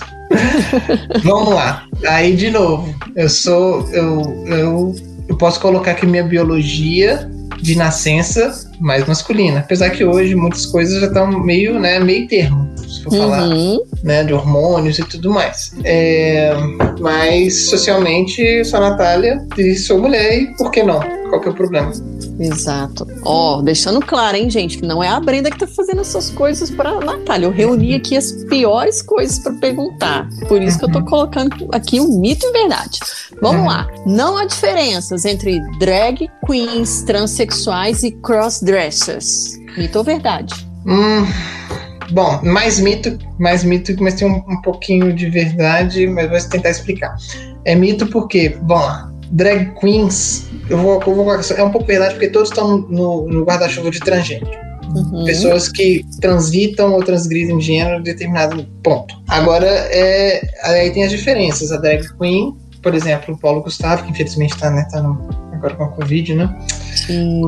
Vamos 1.23 1.53
lá. 1.53 1.85
Aí, 2.07 2.35
de 2.35 2.49
novo, 2.49 2.95
eu 3.15 3.29
sou. 3.29 3.87
Eu, 3.91 4.45
eu, 4.47 4.95
eu 5.27 5.37
posso 5.37 5.59
colocar 5.59 5.91
aqui 5.91 6.05
minha 6.05 6.23
biologia 6.23 7.29
de 7.61 7.75
nascença 7.75 8.69
mais 8.79 9.05
masculina. 9.05 9.59
Apesar 9.59 9.89
que 9.91 10.03
hoje 10.03 10.35
muitas 10.35 10.65
coisas 10.65 10.99
já 10.99 11.07
estão 11.07 11.27
meio, 11.43 11.79
né, 11.79 11.99
meio 11.99 12.27
termo. 12.27 12.70
Se 12.91 13.03
for 13.03 13.11
falar 13.15 13.47
Uhum. 13.47 13.79
né, 14.03 14.23
de 14.23 14.33
hormônios 14.33 14.99
e 14.99 15.03
tudo 15.05 15.29
mais. 15.31 15.71
É, 15.83 16.51
mas 16.99 17.69
socialmente 17.69 18.41
eu 18.41 18.65
sou 18.65 18.79
a 18.81 18.89
Natália 18.91 19.45
e 19.57 19.75
sou 19.75 19.99
mulher 19.99 20.33
e 20.41 20.47
por 20.57 20.69
que 20.71 20.83
não? 20.83 20.99
Qual 21.29 21.39
que 21.39 21.47
é 21.47 21.51
o 21.51 21.55
problema? 21.55 21.91
Exato. 22.39 23.07
Ó, 23.23 23.61
deixando 23.61 23.99
claro, 24.01 24.35
hein, 24.35 24.49
gente, 24.49 24.77
que 24.79 24.85
não 24.85 25.01
é 25.03 25.07
a 25.07 25.19
Brenda 25.19 25.49
que 25.51 25.59
tá 25.59 25.67
fazendo 25.67 26.01
essas 26.01 26.29
coisas 26.31 26.69
pra 26.71 26.99
Natália. 26.99 27.45
Eu 27.45 27.51
reuni 27.51 27.93
aqui 27.95 28.17
as 28.17 28.31
piores 28.49 29.01
coisas 29.01 29.39
pra 29.39 29.53
perguntar. 29.53 30.27
Por 30.47 30.61
isso 30.61 30.77
que 30.79 30.85
eu 30.85 30.91
tô 30.91 31.03
colocando 31.05 31.69
aqui 31.71 31.99
um 32.01 32.19
mito 32.19 32.45
e 32.47 32.51
verdade. 32.51 32.99
Vamos 33.41 33.61
Uhum. 33.61 33.67
lá. 33.67 33.87
Não 34.05 34.37
há 34.37 34.45
diferenças 34.45 35.23
entre 35.23 35.59
drag 35.79 36.29
queens, 36.45 37.03
transexuais 37.03 38.03
e 38.03 38.11
crossdressers. 38.11 39.57
Mito 39.77 39.99
ou 39.99 40.03
verdade? 40.03 40.53
Hum, 40.85 41.25
bom, 42.11 42.39
mais 42.43 42.79
mito, 42.79 43.17
mais 43.39 43.63
mito, 43.63 43.95
mas 43.99 44.15
tem 44.15 44.27
um, 44.27 44.37
um 44.47 44.61
pouquinho 44.61 45.13
de 45.13 45.29
verdade, 45.29 46.07
mas 46.07 46.29
vou 46.29 46.49
tentar 46.49 46.69
explicar. 46.69 47.15
É 47.65 47.75
mito 47.75 48.07
porque, 48.07 48.57
vamos 48.63 48.85
lá, 48.85 49.11
drag 49.31 49.73
queens, 49.79 50.47
eu 50.69 50.77
vou, 50.77 51.01
eu 51.05 51.15
vou 51.15 51.33
é 51.33 51.63
um 51.63 51.71
pouco 51.71 51.87
verdade 51.87 52.13
porque 52.13 52.29
todos 52.29 52.49
estão 52.49 52.77
no, 52.77 53.27
no 53.27 53.43
guarda-chuva 53.43 53.89
de 53.89 53.99
transgênero. 53.99 54.71
Uhum. 54.95 55.23
Pessoas 55.25 55.69
que 55.69 56.05
transitam 56.19 56.93
ou 56.93 57.03
transgridem 57.03 57.57
de 57.57 57.65
gênero 57.65 57.99
em 57.99 58.03
determinado 58.03 58.65
ponto. 58.83 59.15
Agora, 59.27 59.65
é, 59.67 60.41
aí 60.63 60.91
tem 60.91 61.03
as 61.03 61.11
diferenças. 61.11 61.71
A 61.71 61.77
drag 61.77 62.03
queen, 62.17 62.57
por 62.81 62.93
exemplo, 62.93 63.33
o 63.33 63.37
Paulo 63.37 63.61
Gustavo, 63.61 64.03
que 64.03 64.11
infelizmente 64.11 64.53
está 64.53 64.69
né, 64.69 64.85
tá 64.91 65.01
no- 65.01 65.29
agora 65.53 65.75
com 65.75 65.83
a 65.85 65.87
Covid, 65.89 66.35
né? 66.35 66.53
Sim. 66.95 67.47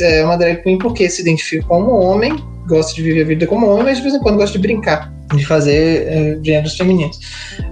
É 0.00 0.24
uma 0.24 0.36
drag 0.36 0.62
queen 0.62 0.78
porque 0.78 1.08
se 1.10 1.22
identifica 1.22 1.66
como 1.66 1.90
homem, 1.90 2.36
gosta 2.70 2.94
de 2.94 3.02
viver 3.02 3.22
a 3.22 3.26
vida 3.26 3.46
como 3.46 3.66
homem, 3.66 3.84
mas 3.84 3.98
de 3.98 4.02
vez 4.02 4.14
em 4.14 4.20
quando 4.20 4.36
gosta 4.36 4.52
de 4.52 4.62
brincar 4.66 5.12
de 5.36 5.46
fazer 5.46 6.06
é, 6.08 6.38
gêneros 6.42 6.76
femininos. 6.76 7.18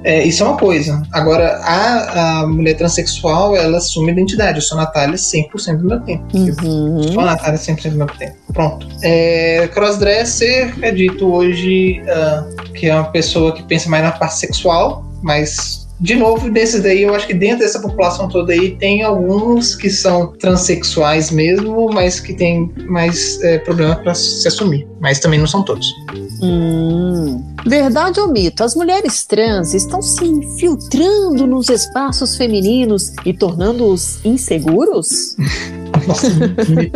É, 0.05 0.23
isso 0.23 0.43
é 0.43 0.47
uma 0.47 0.57
coisa. 0.57 1.03
Agora, 1.13 1.59
a, 1.63 2.41
a 2.41 2.47
mulher 2.47 2.75
transexual, 2.75 3.57
ela 3.57 3.79
assume 3.79 4.13
identidade. 4.13 4.59
Eu 4.59 4.63
sou 4.63 4.79
Natália 4.79 5.17
100% 5.17 5.79
do 5.79 5.85
meu 5.85 6.01
tempo. 6.01 6.25
Uhum. 6.37 7.03
Eu 7.03 7.13
sou 7.13 7.21
a 7.21 7.27
Natália 7.27 7.59
100% 7.59 7.91
do 7.91 7.97
meu 7.97 8.07
tempo. 8.07 8.37
Pronto. 8.53 8.87
É, 9.03 9.69
crossdresser 9.73 10.75
é 10.83 10.91
dito 10.91 11.27
hoje 11.27 12.01
uh, 12.03 12.73
que 12.73 12.87
é 12.87 12.95
uma 12.95 13.11
pessoa 13.11 13.53
que 13.53 13.63
pensa 13.65 13.89
mais 13.89 14.05
na 14.05 14.13
parte 14.13 14.37
sexual, 14.37 15.05
mas 15.23 15.88
de 16.01 16.15
novo, 16.15 16.51
desses 16.51 16.83
daí, 16.83 17.03
eu 17.03 17.15
acho 17.15 17.27
que 17.27 17.35
dentro 17.35 17.61
dessa 17.61 17.81
população 17.81 18.29
toda 18.29 18.53
aí 18.53 18.77
tem 18.77 19.03
alguns 19.03 19.75
que 19.75 19.91
são 19.91 20.33
transexuais 20.39 21.31
mesmo, 21.31 21.91
mas 21.93 22.21
que 22.21 22.35
tem 22.35 22.73
mais 22.87 23.43
é, 23.43 23.59
problema 23.59 23.97
para 23.97 24.15
se 24.15 24.47
assumir. 24.47 24.87
Mas 25.01 25.19
também 25.19 25.41
não 25.41 25.47
são 25.47 25.65
todos. 25.65 25.93
Hum. 26.41 27.43
Verdade 27.67 28.21
ou 28.21 28.29
mito? 28.29 28.63
As 28.63 28.77
mulheres 28.77 29.27
trans 29.27 29.75
estão 29.75 30.01
se 30.01 30.25
infiltrando 30.25 31.47
nos 31.47 31.69
espaços 31.69 32.37
femininos 32.37 33.13
e 33.27 33.33
tornando-os 33.33 34.25
inseguros? 34.25 35.37
Nossa, 36.07 36.29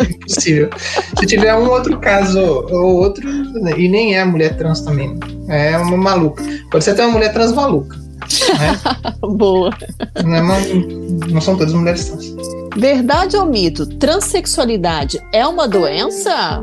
impossível. 0.08 0.70
Se 1.18 1.26
tiver 1.26 1.54
um 1.54 1.68
outro 1.68 1.98
caso 1.98 2.40
ou 2.40 2.96
outro, 2.98 3.28
e 3.76 3.88
nem 3.88 4.16
é 4.16 4.24
mulher 4.24 4.56
trans 4.56 4.80
também, 4.80 5.18
é 5.48 5.76
uma 5.76 5.96
maluca. 5.96 6.42
Pode 6.70 6.84
ser 6.84 6.92
até 6.92 7.04
uma 7.04 7.14
mulher 7.14 7.32
trans 7.32 7.52
maluca. 7.52 8.01
Né? 8.40 8.78
Boa. 9.20 9.70
Não, 10.24 10.54
é 10.54 10.74
não 11.30 11.40
são 11.40 11.56
todas 11.56 11.72
mulheres 11.72 12.04
trans. 12.06 12.34
Verdade 12.76 13.36
ou 13.36 13.46
mito? 13.46 13.86
Transexualidade 13.86 15.20
é 15.32 15.46
uma 15.46 15.68
doença? 15.68 16.62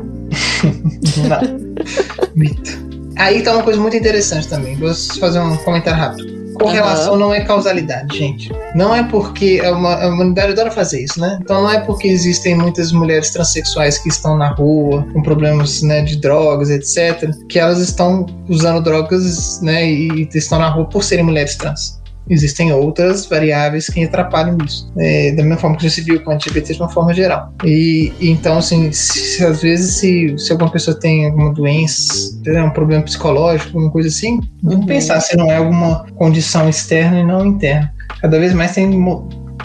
não. 1.28 2.30
Mito. 2.34 2.90
Aí 3.16 3.42
tá 3.42 3.52
uma 3.52 3.62
coisa 3.62 3.80
muito 3.80 3.96
interessante 3.96 4.48
também. 4.48 4.76
Vou 4.76 4.92
fazer 5.18 5.40
um 5.40 5.56
comentário 5.58 6.00
rápido. 6.00 6.29
Correlação 6.60 7.14
uhum. 7.14 7.18
não 7.18 7.34
é 7.34 7.40
causalidade, 7.40 8.18
gente. 8.18 8.52
Não 8.74 8.94
é 8.94 9.02
porque 9.02 9.60
a, 9.64 9.72
uma, 9.72 9.94
a 9.94 10.08
humanidade 10.08 10.52
adora 10.52 10.70
fazer 10.70 11.02
isso, 11.02 11.18
né? 11.20 11.38
Então 11.42 11.62
não 11.62 11.70
é 11.70 11.80
porque 11.80 12.08
existem 12.08 12.54
muitas 12.54 12.92
mulheres 12.92 13.30
transexuais 13.30 13.98
que 13.98 14.08
estão 14.08 14.36
na 14.36 14.48
rua 14.48 15.06
com 15.12 15.22
problemas 15.22 15.82
né, 15.82 16.02
de 16.02 16.16
drogas, 16.16 16.70
etc., 16.70 17.30
que 17.48 17.58
elas 17.58 17.78
estão 17.78 18.26
usando 18.48 18.82
drogas 18.82 19.60
né, 19.62 19.90
e 19.90 20.28
estão 20.34 20.58
na 20.58 20.68
rua 20.68 20.84
por 20.86 21.02
serem 21.02 21.24
mulheres 21.24 21.56
trans 21.56 21.99
existem 22.30 22.72
outras 22.72 23.26
variáveis 23.26 23.88
que 23.88 24.04
atrapalham 24.04 24.56
isso. 24.64 24.90
É, 24.96 25.32
da 25.32 25.42
mesma 25.42 25.58
forma 25.58 25.76
que 25.76 25.82
já 25.82 25.90
se 25.90 26.00
viu 26.00 26.22
com 26.22 26.30
a 26.30 26.34
LGBT 26.34 26.74
de 26.74 26.80
uma 26.80 26.88
forma 26.88 27.12
geral. 27.12 27.52
E, 27.64 28.12
e 28.20 28.30
então, 28.30 28.58
assim, 28.58 28.92
se, 28.92 29.44
às 29.44 29.60
vezes 29.60 29.96
se, 29.96 30.38
se 30.38 30.52
alguma 30.52 30.70
pessoa 30.70 30.98
tem 30.98 31.26
alguma 31.26 31.52
doença, 31.52 32.38
um 32.64 32.70
problema 32.70 33.02
psicológico, 33.02 33.70
alguma 33.70 33.90
coisa 33.90 34.08
assim, 34.08 34.40
vamos 34.62 34.80
uhum. 34.80 34.86
pensar 34.86 35.20
se 35.20 35.36
não 35.36 35.50
é 35.50 35.56
alguma 35.56 36.06
condição 36.16 36.68
externa 36.68 37.20
e 37.20 37.24
não 37.24 37.44
interna. 37.44 37.92
Cada 38.20 38.38
vez 38.38 38.54
mais 38.54 38.72
tem, 38.72 38.90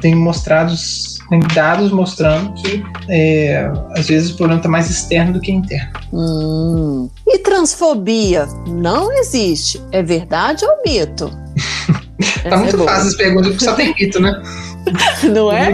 tem 0.01 0.15
mostrados 0.15 1.15
tem 1.29 1.39
dados 1.55 1.91
mostrando 1.91 2.53
que 2.53 2.83
é, 3.09 3.71
às 3.95 4.07
vezes 4.07 4.31
o 4.31 4.37
problema 4.37 4.59
está 4.59 4.69
mais 4.69 4.89
externo 4.89 5.33
do 5.33 5.39
que 5.39 5.51
interno. 5.51 5.91
Hum. 6.13 7.09
E 7.27 7.39
transfobia 7.39 8.45
não 8.67 9.11
existe? 9.11 9.81
É 9.91 10.03
verdade 10.03 10.65
ou 10.65 10.83
mito? 10.85 11.31
tá 12.43 12.57
muito 12.57 12.81
é 12.81 12.85
fácil 12.85 13.07
as 13.09 13.15
perguntas 13.15 13.51
porque 13.51 13.65
só 13.65 13.73
tem 13.73 13.93
mito, 13.99 14.19
né? 14.21 14.41
Não 15.33 15.51
é? 15.51 15.73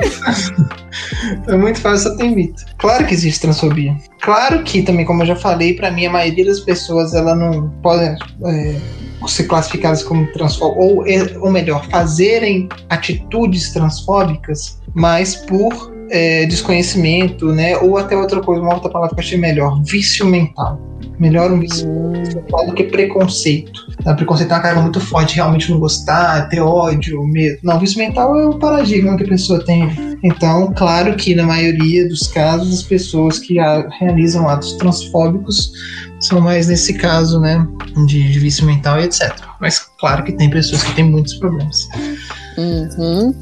É 1.47 1.55
muito 1.55 1.79
fácil, 1.79 2.11
só 2.11 2.17
tem 2.17 2.35
mito. 2.35 2.63
Claro 2.77 3.05
que 3.05 3.13
existe 3.13 3.41
transfobia. 3.41 3.95
Claro 4.21 4.63
que 4.63 4.81
também, 4.81 5.05
como 5.05 5.23
eu 5.23 5.27
já 5.27 5.35
falei, 5.35 5.75
para 5.75 5.91
mim 5.91 6.05
a 6.05 6.11
maioria 6.11 6.45
das 6.45 6.59
pessoas 6.59 7.13
ela 7.13 7.35
não 7.35 7.69
podem 7.81 8.15
é, 8.45 8.75
ser 9.27 9.43
classificadas 9.45 10.03
como 10.03 10.31
transfóbicas, 10.33 10.83
ou, 10.83 11.07
é, 11.07 11.37
ou 11.39 11.51
melhor, 11.51 11.85
fazerem 11.89 12.67
atitudes 12.89 13.71
transfóbicas, 13.71 14.79
mas 14.93 15.35
por 15.35 15.91
é, 16.09 16.45
desconhecimento, 16.45 17.51
né? 17.51 17.77
Ou 17.77 17.97
até 17.97 18.15
outra 18.15 18.41
coisa, 18.41 18.61
uma 18.61 18.73
outra 18.73 18.89
palavra 18.89 19.15
que 19.15 19.21
eu 19.21 19.25
achei 19.25 19.37
melhor, 19.37 19.81
vício 19.83 20.25
mental. 20.25 20.90
Melhor 21.21 21.51
um 21.51 21.59
vício 21.59 21.87
mental 21.87 22.65
do 22.65 22.73
que 22.73 22.85
preconceito. 22.85 23.85
A 24.05 24.15
preconceito 24.15 24.49
é 24.49 24.55
uma 24.55 24.61
carga 24.61 24.81
muito 24.81 24.99
forte, 24.99 25.35
realmente 25.35 25.69
não 25.69 25.79
gostar, 25.79 26.49
ter 26.49 26.61
ódio, 26.61 27.23
medo. 27.27 27.59
Não, 27.61 27.79
vício 27.79 27.99
mental 27.99 28.35
é 28.39 28.47
o 28.47 28.57
paradigma 28.57 29.15
que 29.15 29.23
a 29.23 29.27
pessoa 29.27 29.63
tem. 29.63 29.87
Então, 30.23 30.73
claro 30.75 31.15
que 31.15 31.35
na 31.35 31.43
maioria 31.43 32.09
dos 32.09 32.27
casos, 32.27 32.73
as 32.73 32.81
pessoas 32.81 33.37
que 33.37 33.57
realizam 33.99 34.49
atos 34.49 34.73
transfóbicos 34.73 35.71
são 36.19 36.41
mais 36.41 36.67
nesse 36.67 36.95
caso, 36.95 37.39
né, 37.39 37.67
de, 38.07 38.31
de 38.31 38.39
vício 38.39 38.65
mental 38.65 38.99
e 38.99 39.03
etc. 39.03 39.31
Mas 39.59 39.77
claro 39.99 40.23
que 40.23 40.31
tem 40.31 40.49
pessoas 40.49 40.83
que 40.83 40.95
têm 40.95 41.03
muitos 41.03 41.35
problemas. 41.35 41.87
Uhum. 42.57 43.33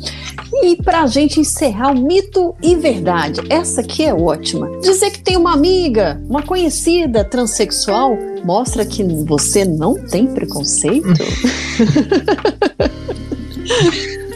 E 0.63 0.75
para 0.77 1.03
a 1.03 1.07
gente 1.07 1.39
encerrar 1.39 1.91
o 1.91 1.99
mito 1.99 2.55
e 2.61 2.75
verdade, 2.75 3.41
essa 3.49 3.81
aqui 3.81 4.03
é 4.03 4.13
ótima. 4.13 4.69
Dizer 4.81 5.11
que 5.11 5.19
tem 5.19 5.37
uma 5.37 5.53
amiga, 5.53 6.21
uma 6.29 6.41
conhecida 6.41 7.23
transexual, 7.23 8.17
mostra 8.43 8.85
que 8.85 9.03
você 9.03 9.65
não 9.65 9.95
tem 9.95 10.27
preconceito? 10.27 11.07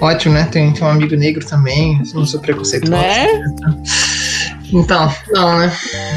Ótimo, 0.01 0.33
né? 0.33 0.45
Tem, 0.51 0.73
tem 0.73 0.83
um 0.83 0.89
amigo 0.89 1.15
negro 1.15 1.45
também, 1.45 2.01
não 2.13 2.25
sou 2.25 2.39
preconceituoso. 2.39 2.91
Né? 2.91 3.43
Então, 4.71 5.13
não, 5.31 5.59
né? 5.59 5.71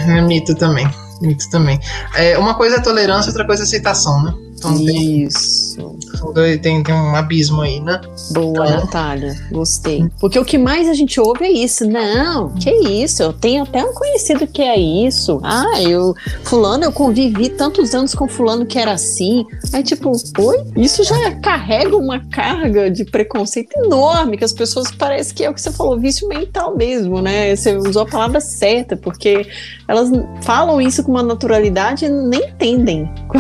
É 0.09 0.21
mito 0.23 0.55
também. 0.55 0.89
Mito 1.21 1.49
também. 1.51 1.79
É, 2.15 2.37
uma 2.37 2.55
coisa 2.55 2.77
é 2.77 2.81
tolerância, 2.81 3.31
outra 3.31 3.47
coisa 3.47 3.63
é 3.63 3.65
aceitação, 3.65 4.23
né? 4.23 4.35
Então, 4.75 4.97
Isso. 4.97 5.97
Tem, 6.35 6.59
tem, 6.59 6.83
tem, 6.83 6.95
um 6.95 7.15
abismo 7.15 7.61
aí, 7.61 7.81
né? 7.81 8.01
Boa, 8.33 8.67
então... 8.67 8.81
Natália. 8.81 9.35
Gostei. 9.51 10.09
Porque 10.19 10.39
o 10.39 10.45
que 10.45 10.59
mais 10.59 10.89
a 10.89 10.95
gente 10.95 11.21
ouve 11.21 11.45
é 11.45 11.51
isso. 11.51 11.89
Não, 11.89 12.51
que 12.51 12.71
isso? 12.71 13.23
Eu 13.23 13.33
tenho 13.33 13.63
até 13.63 13.85
um 13.85 13.93
conhecido 13.93 14.47
que 14.47 14.63
é 14.63 14.79
isso. 14.79 15.41
Ah, 15.43 15.81
eu. 15.81 16.15
Fulano, 16.45 16.85
eu 16.85 16.93
convivi 16.93 17.51
tantos 17.51 17.95
anos 17.95 18.15
com 18.15 18.29
Fulano 18.29 18.67
que 18.67 18.79
era 18.79 18.93
assim. 18.93 19.45
Aí, 19.73 19.83
tipo, 19.83 20.13
oi? 20.39 20.65
Isso 20.77 21.05
já 21.05 21.33
carrega 21.37 21.97
uma 21.97 22.21
carga 22.29 22.91
de 22.91 23.05
preconceito 23.05 23.77
enorme, 23.79 24.39
que 24.39 24.45
as 24.45 24.53
pessoas 24.53 24.91
parece 24.91 25.35
que 25.35 25.45
é 25.45 25.51
o 25.51 25.55
que 25.55 25.61
você 25.61 25.71
falou, 25.71 25.99
vício 25.99 26.29
mental 26.29 26.77
mesmo, 26.77 27.21
né? 27.21 27.55
Você 27.55 27.77
usou 27.77 28.03
a 28.03 28.07
palavra 28.07 28.41
certa, 28.41 28.97
porque 28.97 29.47
elas 29.87 30.11
falam 30.43 30.81
isso 30.81 31.03
com 31.03 31.11
uma 31.11 31.23
naturalidade 31.23 32.07
e 32.07 32.09
nem 32.09 32.47
entendem 32.47 33.03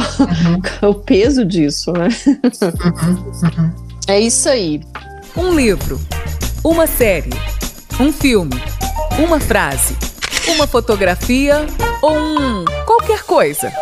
uhum. 0.82 0.90
o 0.90 0.94
peso 0.94 1.15
disso, 1.44 1.93
né? 1.93 2.09
Uhum, 2.62 3.32
uhum. 3.43 3.70
É 4.09 4.20
isso 4.20 4.48
aí. 4.48 4.80
Um 5.36 5.55
livro, 5.55 6.01
uma 6.64 6.86
série, 6.86 7.30
um 8.01 8.12
filme, 8.12 8.55
uma 9.18 9.40
frase, 9.40 9.97
uma 10.48 10.66
fotografia 10.66 11.66
ou 12.02 12.16
um 12.16 12.64
qualquer 12.86 13.22
coisa. 13.24 13.72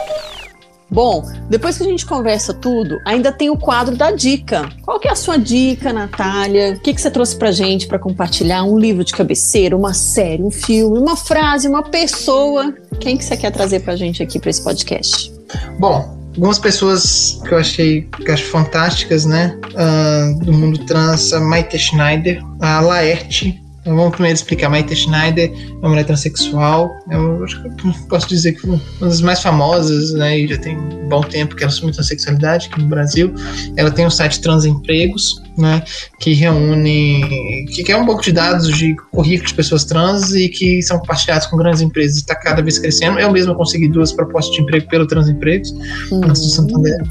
Bom, 0.91 1.25
depois 1.51 1.77
que 1.77 1.83
a 1.83 1.87
gente 1.87 2.07
conversa 2.07 2.55
tudo, 2.55 3.01
ainda 3.05 3.33
tem 3.33 3.51
o 3.51 3.57
quadro 3.57 3.97
da 3.97 4.13
dica. 4.13 4.69
Qual 4.83 5.01
que 5.01 5.09
é 5.09 5.11
a 5.11 5.17
sua 5.17 5.37
dica, 5.37 5.93
Natália? 5.93 6.75
O 6.75 6.81
que, 6.81 6.95
que 6.95 7.01
você 7.01 7.11
trouxe 7.11 7.37
pra 7.37 7.51
gente 7.51 7.89
para 7.89 7.99
compartilhar? 7.99 8.63
Um 8.63 8.79
livro 8.79 9.03
de 9.03 9.13
cabeceira, 9.13 9.77
uma 9.77 9.93
série, 9.93 10.43
um 10.43 10.53
filme, 10.53 10.99
uma 10.99 11.17
frase, 11.17 11.67
uma 11.67 11.83
pessoa? 11.83 12.73
Quem 13.01 13.17
que 13.17 13.25
você 13.25 13.37
quer 13.37 13.51
trazer 13.51 13.81
pra 13.81 13.97
gente 13.97 14.23
aqui 14.23 14.39
para 14.39 14.51
esse 14.51 14.63
podcast? 14.63 15.33
Bom, 15.81 16.14
algumas 16.35 16.59
pessoas 16.59 17.41
que 17.47 17.55
eu 17.55 17.59
achei 17.59 18.03
que 18.03 18.31
acho 18.31 18.45
fantásticas, 18.45 19.25
né? 19.25 19.59
Uh, 19.73 20.45
do 20.45 20.53
mundo 20.53 20.85
trans, 20.87 21.33
a 21.33 21.41
Maite 21.41 21.79
Schneider, 21.79 22.43
a 22.61 22.81
Laerte, 22.81 23.64
então 23.85 23.97
vamos 23.97 24.13
primeiro 24.13 24.35
explicar. 24.35 24.71
Maite 24.71 24.97
Schneider 24.97 25.53
é 25.53 25.75
uma 25.81 25.91
mulher 25.91 26.07
transexual. 26.07 26.91
Eu 27.11 27.45
acho 27.45 27.63
que 27.63 28.09
posso 28.09 28.27
dizer 28.27 28.53
que 28.55 28.67
uma 28.67 28.81
das 28.99 29.21
mais 29.21 29.43
famosas, 29.43 30.15
né? 30.15 30.41
E 30.41 30.49
já 30.49 30.57
tem 30.57 30.75
um 30.75 31.07
bom 31.07 31.21
tempo 31.21 31.55
que 31.55 31.63
ela 31.63 31.71
assumiu 31.71 31.93
transexualidade 31.93 32.69
aqui 32.73 32.81
no 32.81 32.89
Brasil. 32.89 33.35
Ela 33.77 33.91
tem 33.91 34.07
o 34.07 34.11
site 34.11 34.41
Transempregos, 34.41 35.35
né? 35.59 35.85
Que 36.19 36.33
reúne, 36.33 37.67
que 37.75 37.85
quer 37.85 37.97
um 37.97 38.07
pouco 38.07 38.23
de 38.23 38.33
dados 38.33 38.69
de 38.69 38.97
currículo 39.13 39.49
de 39.49 39.55
pessoas 39.55 39.85
trans 39.85 40.33
e 40.33 40.49
que 40.49 40.81
são 40.81 40.99
compartilhados 40.99 41.47
com 41.49 41.59
grandes 41.59 41.83
empresas. 41.83 42.17
Está 42.17 42.35
cada 42.35 42.63
vez 42.63 42.79
crescendo. 42.79 43.19
Eu 43.19 43.31
mesmo 43.31 43.55
consegui 43.55 43.87
duas 43.87 44.13
propostas 44.13 44.55
de 44.57 44.63
emprego 44.63 44.89
pelo 44.89 45.07
Transempregos, 45.07 45.73
uhum. 46.11 46.25
antes 46.25 46.41
do 46.41 46.49
Santander. 46.49 47.03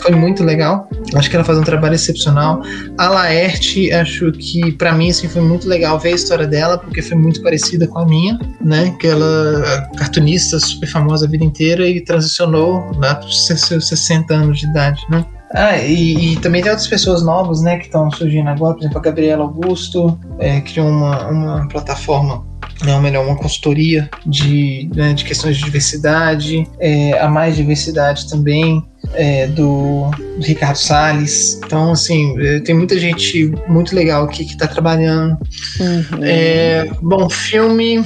Foi 0.00 0.12
muito 0.12 0.42
legal. 0.42 0.88
Acho 1.14 1.28
que 1.28 1.36
ela 1.36 1.44
faz 1.44 1.58
um 1.58 1.62
trabalho 1.62 1.94
excepcional. 1.94 2.62
A 2.96 3.08
Laerte, 3.10 3.92
acho 3.92 4.32
que 4.32 4.72
para 4.72 4.92
mim 4.94 5.10
assim 5.10 5.28
foi 5.28 5.42
muito 5.42 5.68
legal 5.68 5.98
ver 5.98 6.13
a 6.14 6.16
história 6.16 6.46
dela, 6.46 6.78
porque 6.78 7.02
foi 7.02 7.16
muito 7.16 7.42
parecida 7.42 7.86
com 7.86 7.98
a 7.98 8.06
minha, 8.06 8.38
né? 8.60 8.94
Que 8.98 9.06
ela 9.06 9.88
cartunista 9.96 10.58
super 10.58 10.88
famosa 10.88 11.26
a 11.26 11.28
vida 11.28 11.44
inteira 11.44 11.86
e 11.86 12.00
transicionou 12.00 12.90
lá 12.96 13.14
para 13.14 13.28
os 13.28 13.46
seus 13.46 13.88
60 13.88 14.34
anos 14.34 14.60
de 14.60 14.66
idade, 14.66 15.02
né? 15.10 15.24
Ah, 15.52 15.78
e, 15.78 16.32
e, 16.32 16.36
também 16.40 16.62
tem 16.62 16.70
outras 16.72 16.88
pessoas 16.88 17.22
novas, 17.22 17.62
né, 17.62 17.78
que 17.78 17.84
estão 17.84 18.10
surgindo 18.10 18.48
agora, 18.48 18.74
por 18.74 18.80
exemplo, 18.80 18.98
a 18.98 19.02
Gabriela 19.02 19.44
Augusto 19.44 20.18
é, 20.40 20.60
criou 20.60 20.88
uma, 20.88 21.28
uma 21.28 21.68
plataforma 21.68 22.44
né, 22.82 22.94
ou 22.94 23.00
melhor, 23.00 23.24
uma 23.24 23.36
consultoria 23.36 24.10
de, 24.26 24.90
né, 24.94 25.12
de 25.12 25.24
questões 25.24 25.56
de 25.56 25.64
diversidade, 25.64 26.68
é, 26.80 27.18
a 27.18 27.28
mais 27.28 27.56
diversidade 27.56 28.28
também. 28.28 28.84
É, 29.12 29.46
do, 29.48 30.10
do, 30.10 30.44
Ricardo 30.44 30.76
Salles. 30.76 31.60
Então, 31.64 31.92
assim, 31.92 32.34
é, 32.40 32.60
tem 32.60 32.74
muita 32.74 32.98
gente 32.98 33.52
muito 33.68 33.94
legal 33.94 34.24
aqui 34.24 34.44
que 34.44 34.52
está 34.52 34.66
trabalhando. 34.66 35.38
Uhum. 35.80 36.24
É, 36.24 36.90
bom, 37.00 37.28
filme 37.28 38.04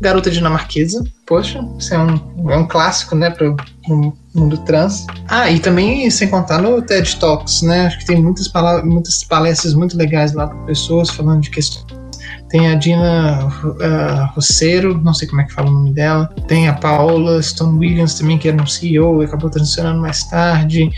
Garota 0.00 0.30
Dinamarquesa. 0.30 1.04
Poxa, 1.26 1.64
isso 1.78 1.94
é 1.94 1.98
um, 1.98 2.50
é 2.50 2.56
um 2.56 2.66
clássico, 2.66 3.14
né, 3.14 3.30
para 3.30 3.50
o 3.50 4.12
mundo 4.34 4.58
trans. 4.58 5.06
Ah, 5.28 5.50
e 5.50 5.60
também, 5.60 6.10
sem 6.10 6.28
contar 6.28 6.60
no 6.60 6.82
TED 6.82 7.16
Talks, 7.16 7.62
né? 7.62 7.86
Acho 7.86 7.98
que 7.98 8.06
tem 8.06 8.20
muitas, 8.20 8.50
muitas 8.84 9.22
palestras 9.24 9.74
muito 9.74 9.96
legais 9.96 10.32
lá 10.32 10.48
com 10.48 10.64
pessoas 10.64 11.10
falando 11.10 11.42
de 11.42 11.50
questões 11.50 11.99
tem 12.50 12.68
a 12.68 12.74
Dina 12.74 13.46
uh, 13.46 14.34
Rossero, 14.34 15.00
não 15.02 15.14
sei 15.14 15.28
como 15.28 15.40
é 15.40 15.44
que 15.44 15.52
fala 15.52 15.70
o 15.70 15.72
nome 15.72 15.92
dela. 15.92 16.28
Tem 16.48 16.68
a 16.68 16.74
Paula 16.74 17.40
Stone 17.40 17.78
Williams 17.78 18.14
também, 18.14 18.38
que 18.38 18.48
era 18.48 18.60
um 18.60 18.66
CEO 18.66 19.22
e 19.22 19.24
acabou 19.24 19.48
transicionando 19.48 20.00
mais 20.00 20.24
tarde. 20.24 20.90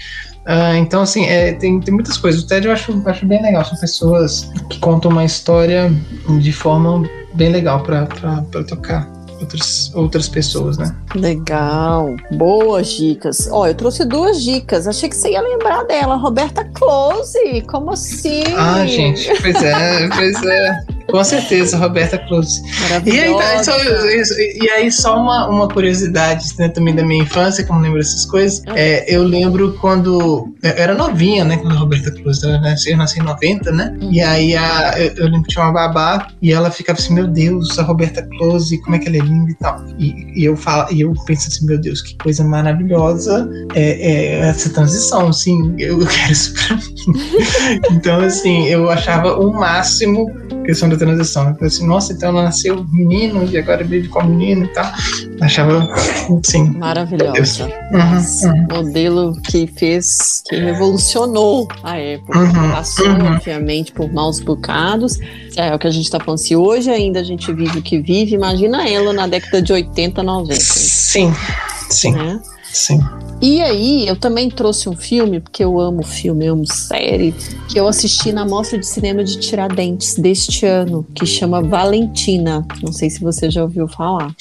Uh, 0.47 0.77
então, 0.79 1.03
assim, 1.03 1.27
é, 1.27 1.53
tem, 1.53 1.79
tem 1.79 1.93
muitas 1.93 2.17
coisas. 2.17 2.43
O 2.43 2.47
TED 2.47 2.67
eu 2.67 2.73
acho, 2.73 3.03
acho 3.07 3.27
bem 3.27 3.43
legal. 3.43 3.65
São 3.67 3.79
pessoas 3.79 4.51
que 4.71 4.81
contam 4.81 5.11
uma 5.11 5.25
história 5.27 5.93
de 6.41 6.53
forma 6.53 7.09
bem 7.35 7.51
legal 7.51 7.83
para 7.83 8.07
tocar 8.67 9.07
outras, 9.39 9.93
outras 9.95 10.29
pessoas, 10.29 10.79
né? 10.79 10.95
Legal, 11.15 12.17
boas 12.33 12.89
dicas. 12.89 13.47
Ó, 13.51 13.67
eu 13.67 13.75
trouxe 13.75 14.07
duas 14.07 14.43
dicas. 14.43 14.89
Achei 14.89 15.09
que 15.09 15.17
você 15.17 15.33
ia 15.33 15.41
lembrar 15.43 15.85
dela, 15.85 16.17
Roberta 16.17 16.65
Close. 16.65 17.63
Como 17.69 17.91
assim? 17.91 18.43
Ah, 18.57 18.87
gente, 18.87 19.29
pois 19.43 19.63
é, 19.63 20.09
pois 20.09 20.43
é. 20.45 21.02
Com 21.09 21.23
certeza, 21.25 21.77
Roberta 21.77 22.19
Close. 22.19 22.63
E 23.05 23.21
aí, 23.21 23.37
tá, 23.37 23.65
só, 23.65 23.73
e 23.77 24.71
aí, 24.71 24.91
só 24.91 25.17
uma, 25.17 25.49
uma 25.49 25.69
curiosidade 25.69 26.45
né, 26.59 26.69
também 26.69 26.95
da 26.95 27.05
minha 27.05 27.23
infância, 27.23 27.65
como 27.65 27.81
lembro 27.81 27.99
dessas 27.99 28.25
coisas. 28.27 28.63
Ah. 28.67 28.73
É, 28.77 29.05
eu 29.15 29.23
lembro 29.23 29.77
quando. 29.81 30.55
Eu 30.63 30.71
era 30.71 30.95
novinha, 30.95 31.45
né? 31.45 31.57
Quando 31.57 31.75
a 31.75 31.79
Roberta 31.79 32.11
Close 32.11 32.45
ela 32.45 32.61
nasceu, 32.61 32.93
eu 32.93 32.99
nasci 32.99 33.21
em 33.21 33.23
90, 33.23 33.73
né? 33.73 33.97
Uhum. 34.01 34.13
E 34.13 34.21
aí 34.21 34.57
a, 34.57 34.95
eu, 34.97 35.13
eu, 35.17 35.25
lembro 35.25 35.43
que 35.43 35.49
tinha 35.49 35.65
uma 35.65 35.73
babá 35.73 36.29
e 36.41 36.53
ela 36.53 36.71
ficava 36.71 36.99
assim: 36.99 37.15
Meu 37.15 37.27
Deus, 37.27 37.79
a 37.79 37.83
Roberta 37.83 38.23
Close, 38.39 38.81
como 38.83 38.97
é 38.97 38.99
que 38.99 39.09
ela 39.09 39.17
é 39.17 39.21
linda 39.21 39.51
e 39.51 39.55
tal. 39.55 39.85
E, 39.99 40.41
e 40.41 40.45
eu, 40.45 40.57
falo, 40.57 40.93
e 40.93 41.01
eu 41.01 41.13
penso 41.27 41.49
assim: 41.49 41.67
Meu 41.67 41.79
Deus, 41.79 42.03
que 42.03 42.17
coisa 42.19 42.45
maravilhosa 42.45 43.49
é, 43.75 43.91
é 43.91 44.49
essa 44.49 44.71
transição, 44.71 45.29
assim. 45.29 45.75
Eu 45.79 45.99
quero 45.99 46.33
isso 46.33 46.55
pra 46.55 46.77
mim. 46.77 46.83
então, 47.91 48.21
assim, 48.21 48.67
eu 48.67 48.91
achava 48.91 49.39
o 49.39 49.53
máximo 49.53 50.31
questão 50.65 50.89
da 50.89 50.97
transição. 50.97 51.49
Eu 51.49 51.55
falei 51.55 51.69
assim, 51.69 51.87
nossa, 51.87 52.13
então 52.13 52.31
ela 52.31 52.45
nasceu 52.45 52.85
menino 52.91 53.45
e 53.51 53.59
agora 53.59 53.85
vive 53.85 54.09
com 54.09 54.23
menino 54.23 54.65
e 54.65 54.69
tal. 54.69 54.91
Achava, 55.41 55.89
sim. 56.45 56.71
Maravilhosa. 56.79 57.67
Uhum, 57.67 58.51
uhum. 58.51 58.67
Modelo 58.71 59.41
que 59.43 59.67
fez, 59.67 60.43
que 60.49 60.57
revolucionou 60.57 61.69
a 61.83 61.97
época. 61.97 62.39
Uhum, 62.39 62.71
Passou, 62.71 63.09
uhum. 63.09 63.35
obviamente, 63.35 63.93
por 63.93 64.13
maus 64.13 64.41
bocados. 64.41 65.19
É 65.57 65.75
o 65.75 65.79
que 65.79 65.87
a 65.87 65.91
gente 65.91 66.05
está 66.05 66.21
falando. 66.21 66.39
Se 66.39 66.55
hoje 66.57 66.91
ainda 66.91 67.21
a 67.21 67.25
gente 67.25 67.53
vive 67.53 67.79
o 67.79 67.83
que 67.83 68.01
vive, 68.01 68.35
imagina 68.35 68.89
ela 68.89 69.13
na 69.13 69.27
década 69.27 69.61
de 69.61 69.73
80, 69.73 70.23
90. 70.23 70.61
Sim, 70.61 71.33
sim. 71.91 72.13
Né? 72.13 72.41
Sim. 72.73 73.01
E 73.41 73.61
aí, 73.61 74.07
eu 74.07 74.17
também 74.17 74.49
trouxe 74.49 74.89
um 74.89 74.97
filme, 74.97 75.41
porque 75.41 75.65
eu 75.65 75.79
amo 75.79 76.03
filme, 76.05 76.47
eu 76.47 76.55
amo 76.55 76.67
série, 76.67 77.35
que 77.69 77.79
eu 77.79 77.89
assisti 77.89 78.33
na 78.33 78.45
Mostra 78.45 78.79
de 78.79 78.87
Cinema 78.87 79.25
de 79.25 79.39
Tiradentes 79.39 80.15
deste 80.15 80.65
ano, 80.65 81.05
que 81.15 81.27
chama 81.27 81.61
Valentina. 81.61 82.65
Não 82.83 82.93
sei 82.93 83.11
se 83.11 83.21
você 83.21 83.51
já 83.51 83.63
ouviu 83.63 83.89
falar. 83.89 84.33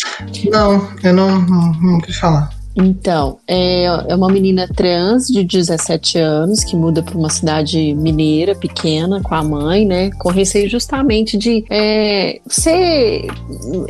Não, 0.50 0.88
eu 1.04 1.14
não, 1.14 1.42
não, 1.42 1.74
não 1.74 1.94
ouvi 1.96 2.14
falar. 2.14 2.61
Então, 2.76 3.38
é, 3.48 3.84
é 3.84 4.16
uma 4.16 4.30
menina 4.30 4.68
trans 4.68 5.28
de 5.28 5.44
17 5.44 6.18
anos 6.18 6.64
que 6.64 6.76
muda 6.76 7.04
para 7.04 7.18
uma 7.18 7.30
cidade 7.30 7.94
mineira 7.94 8.56
pequena 8.56 9.22
com 9.22 9.36
a 9.36 9.44
mãe, 9.44 9.86
né? 9.86 10.10
Com 10.12 10.30
receio 10.30 10.70
justamente 10.70 11.38
de 11.38 11.66
é, 11.70 12.40
ser, 12.48 13.28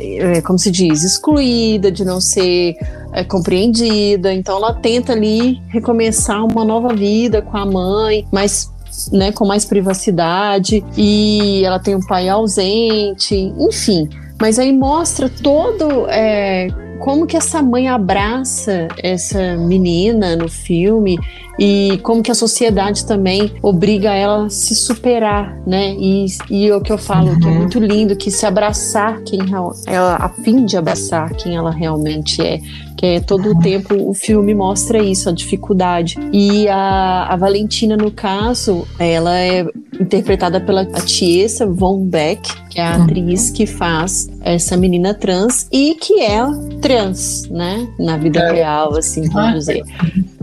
é, 0.00 0.40
como 0.42 0.58
se 0.58 0.70
diz, 0.70 1.04
excluída, 1.04 1.92
de 1.92 2.04
não 2.04 2.20
ser 2.20 2.76
é, 3.12 3.22
compreendida. 3.22 4.32
Então, 4.32 4.56
ela 4.56 4.74
tenta 4.74 5.12
ali 5.12 5.60
recomeçar 5.68 6.44
uma 6.44 6.64
nova 6.64 6.92
vida 6.94 7.40
com 7.40 7.56
a 7.56 7.64
mãe, 7.64 8.26
mas 8.32 8.72
né, 9.12 9.32
com 9.32 9.46
mais 9.46 9.64
privacidade. 9.64 10.84
E 10.96 11.62
ela 11.64 11.78
tem 11.78 11.94
um 11.94 12.04
pai 12.04 12.28
ausente, 12.28 13.34
enfim. 13.58 14.08
Mas 14.42 14.58
aí 14.58 14.72
mostra 14.72 15.28
todo 15.28 16.08
é, 16.08 16.66
como 16.98 17.28
que 17.28 17.36
essa 17.36 17.62
mãe 17.62 17.86
abraça 17.86 18.88
essa 19.00 19.56
menina 19.56 20.34
no 20.34 20.48
filme 20.48 21.16
e 21.56 22.00
como 22.02 22.24
que 22.24 22.30
a 22.32 22.34
sociedade 22.34 23.06
também 23.06 23.52
obriga 23.62 24.12
ela 24.12 24.46
a 24.46 24.50
se 24.50 24.74
superar, 24.74 25.56
né? 25.64 25.94
E, 25.96 26.26
e 26.50 26.66
é 26.66 26.74
o 26.74 26.80
que 26.80 26.90
eu 26.90 26.98
falo, 26.98 27.28
uhum. 27.28 27.38
que 27.38 27.46
é 27.46 27.50
uhum. 27.50 27.58
muito 27.58 27.78
lindo, 27.78 28.16
que 28.16 28.32
se 28.32 28.44
abraçar 28.44 29.22
quem 29.22 29.38
ela, 29.52 30.16
a 30.16 30.28
fim 30.28 30.64
de 30.64 30.76
abraçar 30.76 31.32
quem 31.34 31.54
ela 31.54 31.70
realmente 31.70 32.42
é. 32.42 32.58
É 33.02 33.18
todo 33.18 33.50
o 33.50 33.58
tempo 33.58 34.08
o 34.08 34.14
filme 34.14 34.54
mostra 34.54 35.02
isso, 35.02 35.28
a 35.28 35.32
dificuldade. 35.32 36.16
E 36.32 36.68
a, 36.68 37.26
a 37.30 37.36
Valentina, 37.36 37.96
no 37.96 38.12
caso, 38.12 38.86
ela 38.96 39.36
é 39.36 39.66
interpretada 40.00 40.60
pela 40.60 40.86
Tiesa 40.86 41.66
Von 41.66 42.06
Beck, 42.06 42.48
que 42.70 42.78
é 42.78 42.84
a 42.84 43.02
atriz 43.02 43.50
que 43.50 43.66
faz 43.66 44.30
essa 44.40 44.76
menina 44.76 45.12
trans 45.14 45.66
e 45.72 45.96
que 45.96 46.20
é 46.20 46.38
trans, 46.80 47.48
né? 47.50 47.88
Na 47.98 48.16
vida 48.16 48.38
é. 48.38 48.52
real, 48.52 48.96
assim, 48.96 49.28
vamos 49.28 49.36
ah, 49.36 49.58
dizer. 49.58 49.82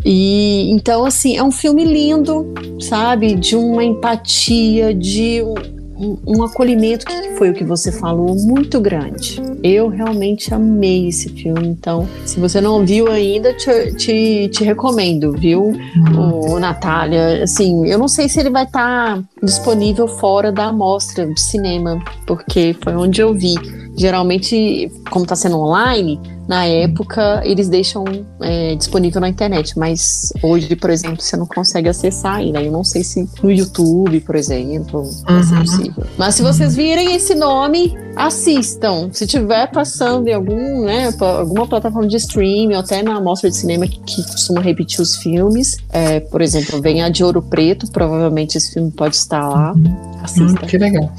E 0.03 0.69
então, 0.69 1.05
assim, 1.05 1.37
é 1.37 1.43
um 1.43 1.51
filme 1.51 1.85
lindo, 1.85 2.53
sabe? 2.81 3.35
De 3.35 3.55
uma 3.55 3.85
empatia, 3.85 4.93
de 4.93 5.41
um, 5.43 5.78
um, 6.25 6.43
acolhimento, 6.43 7.05
que 7.05 7.35
foi 7.37 7.49
o 7.49 7.53
que 7.53 7.63
você 7.63 7.91
falou, 7.91 8.35
muito 8.35 8.79
grande. 8.79 9.41
Eu 9.61 9.89
realmente 9.89 10.53
amei 10.53 11.09
esse 11.09 11.29
filme, 11.29 11.67
então, 11.67 12.07
se 12.25 12.39
você 12.39 12.61
não 12.61 12.85
viu 12.85 13.11
ainda, 13.11 13.53
te, 13.53 13.93
te, 13.95 14.49
te 14.49 14.63
recomendo, 14.63 15.33
viu, 15.33 15.63
uhum. 15.63 16.53
o, 16.53 16.59
Natália? 16.59 17.43
Assim, 17.43 17.85
eu 17.87 17.97
não 17.97 18.07
sei 18.07 18.29
se 18.29 18.39
ele 18.39 18.49
vai 18.49 18.63
estar 18.63 19.17
tá 19.17 19.23
disponível 19.43 20.07
fora 20.07 20.51
da 20.51 20.65
amostra 20.65 21.25
de 21.27 21.41
cinema, 21.41 22.01
porque 22.25 22.75
foi 22.81 22.95
onde 22.95 23.21
eu 23.21 23.33
vi. 23.33 23.55
Geralmente, 23.97 24.89
como 25.09 25.25
está 25.25 25.35
sendo 25.35 25.59
online, 25.59 26.19
na 26.49 26.65
época 26.65 27.43
eles 27.45 27.69
deixam 27.69 28.03
é, 28.41 28.73
disponível 28.73 29.21
na 29.21 29.29
internet, 29.29 29.77
mas 29.77 30.33
hoje, 30.41 30.75
por 30.75 30.89
exemplo, 30.89 31.21
você 31.21 31.37
não 31.37 31.45
consegue 31.45 31.87
acessar 31.87 32.37
ainda. 32.37 32.59
Eu 32.59 32.71
não 32.71 32.83
sei 32.83 33.03
se 33.03 33.29
no 33.43 33.51
YouTube, 33.51 34.19
por 34.21 34.35
exemplo, 34.35 35.03
vai 35.23 35.43
ser 35.43 35.53
uhum. 35.53 35.61
possível. 35.61 36.03
Mas 36.17 36.33
se 36.33 36.41
vocês 36.41 36.75
virem 36.75 37.15
esse 37.15 37.35
nome, 37.35 37.95
assistam. 38.19 39.09
Se 39.13 39.25
tiver 39.25 39.67
passando 39.71 40.27
em 40.27 40.33
algum, 40.33 40.85
né, 40.85 41.09
alguma 41.19 41.65
plataforma 41.65 42.07
de 42.07 42.17
streaming 42.17 42.73
ou 42.73 42.81
até 42.81 43.01
na 43.01 43.19
mostra 43.21 43.49
de 43.49 43.55
cinema 43.55 43.87
que, 43.87 43.99
que 43.99 44.23
costuma 44.23 44.61
repetir 44.61 45.01
os 45.01 45.15
filmes, 45.15 45.77
é, 45.89 46.19
por 46.19 46.41
exemplo, 46.41 46.81
vem 46.81 47.01
a 47.01 47.09
de 47.09 47.23
Ouro 47.23 47.41
Preto, 47.41 47.89
provavelmente 47.91 48.57
esse 48.57 48.73
filme 48.73 48.91
pode 48.91 49.15
estar 49.15 49.47
lá. 49.47 49.73
Assista. 50.21 50.43
Hum, 50.43 50.67
que 50.67 50.77
legal. 50.77 51.11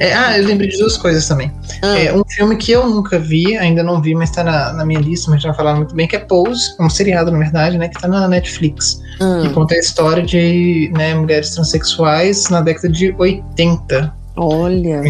É, 0.00 0.12
ah, 0.12 0.36
eu 0.36 0.44
lembrei 0.44 0.68
de 0.68 0.78
duas 0.78 0.96
coisas 0.96 1.26
também. 1.28 1.52
Ah. 1.82 1.96
É, 1.96 2.12
um 2.12 2.24
filme 2.28 2.56
que 2.56 2.72
eu 2.72 2.88
nunca 2.88 3.18
vi, 3.18 3.56
ainda 3.56 3.82
não 3.82 4.02
vi, 4.02 4.14
mas 4.14 4.30
está 4.30 4.42
na, 4.42 4.72
na, 4.72 4.84
minha 4.84 5.00
lista, 5.00 5.30
mas 5.30 5.42
já 5.42 5.54
falaram 5.54 5.78
muito 5.78 5.94
bem, 5.94 6.08
que 6.08 6.16
é 6.16 6.18
Pose, 6.18 6.74
é 6.78 6.82
um 6.82 6.90
seriado, 6.90 7.30
na 7.30 7.38
verdade, 7.38 7.78
né, 7.78 7.88
que 7.88 7.96
está 7.96 8.08
na 8.08 8.26
Netflix. 8.26 9.00
Ah. 9.20 9.40
Que 9.42 9.50
conta 9.50 9.74
a 9.74 9.78
história 9.78 10.22
de 10.24 10.90
né, 10.96 11.14
mulheres 11.14 11.50
transexuais 11.50 12.48
na 12.50 12.60
década 12.60 12.88
de 12.88 13.14
80. 13.16 14.17
Olha. 14.38 15.02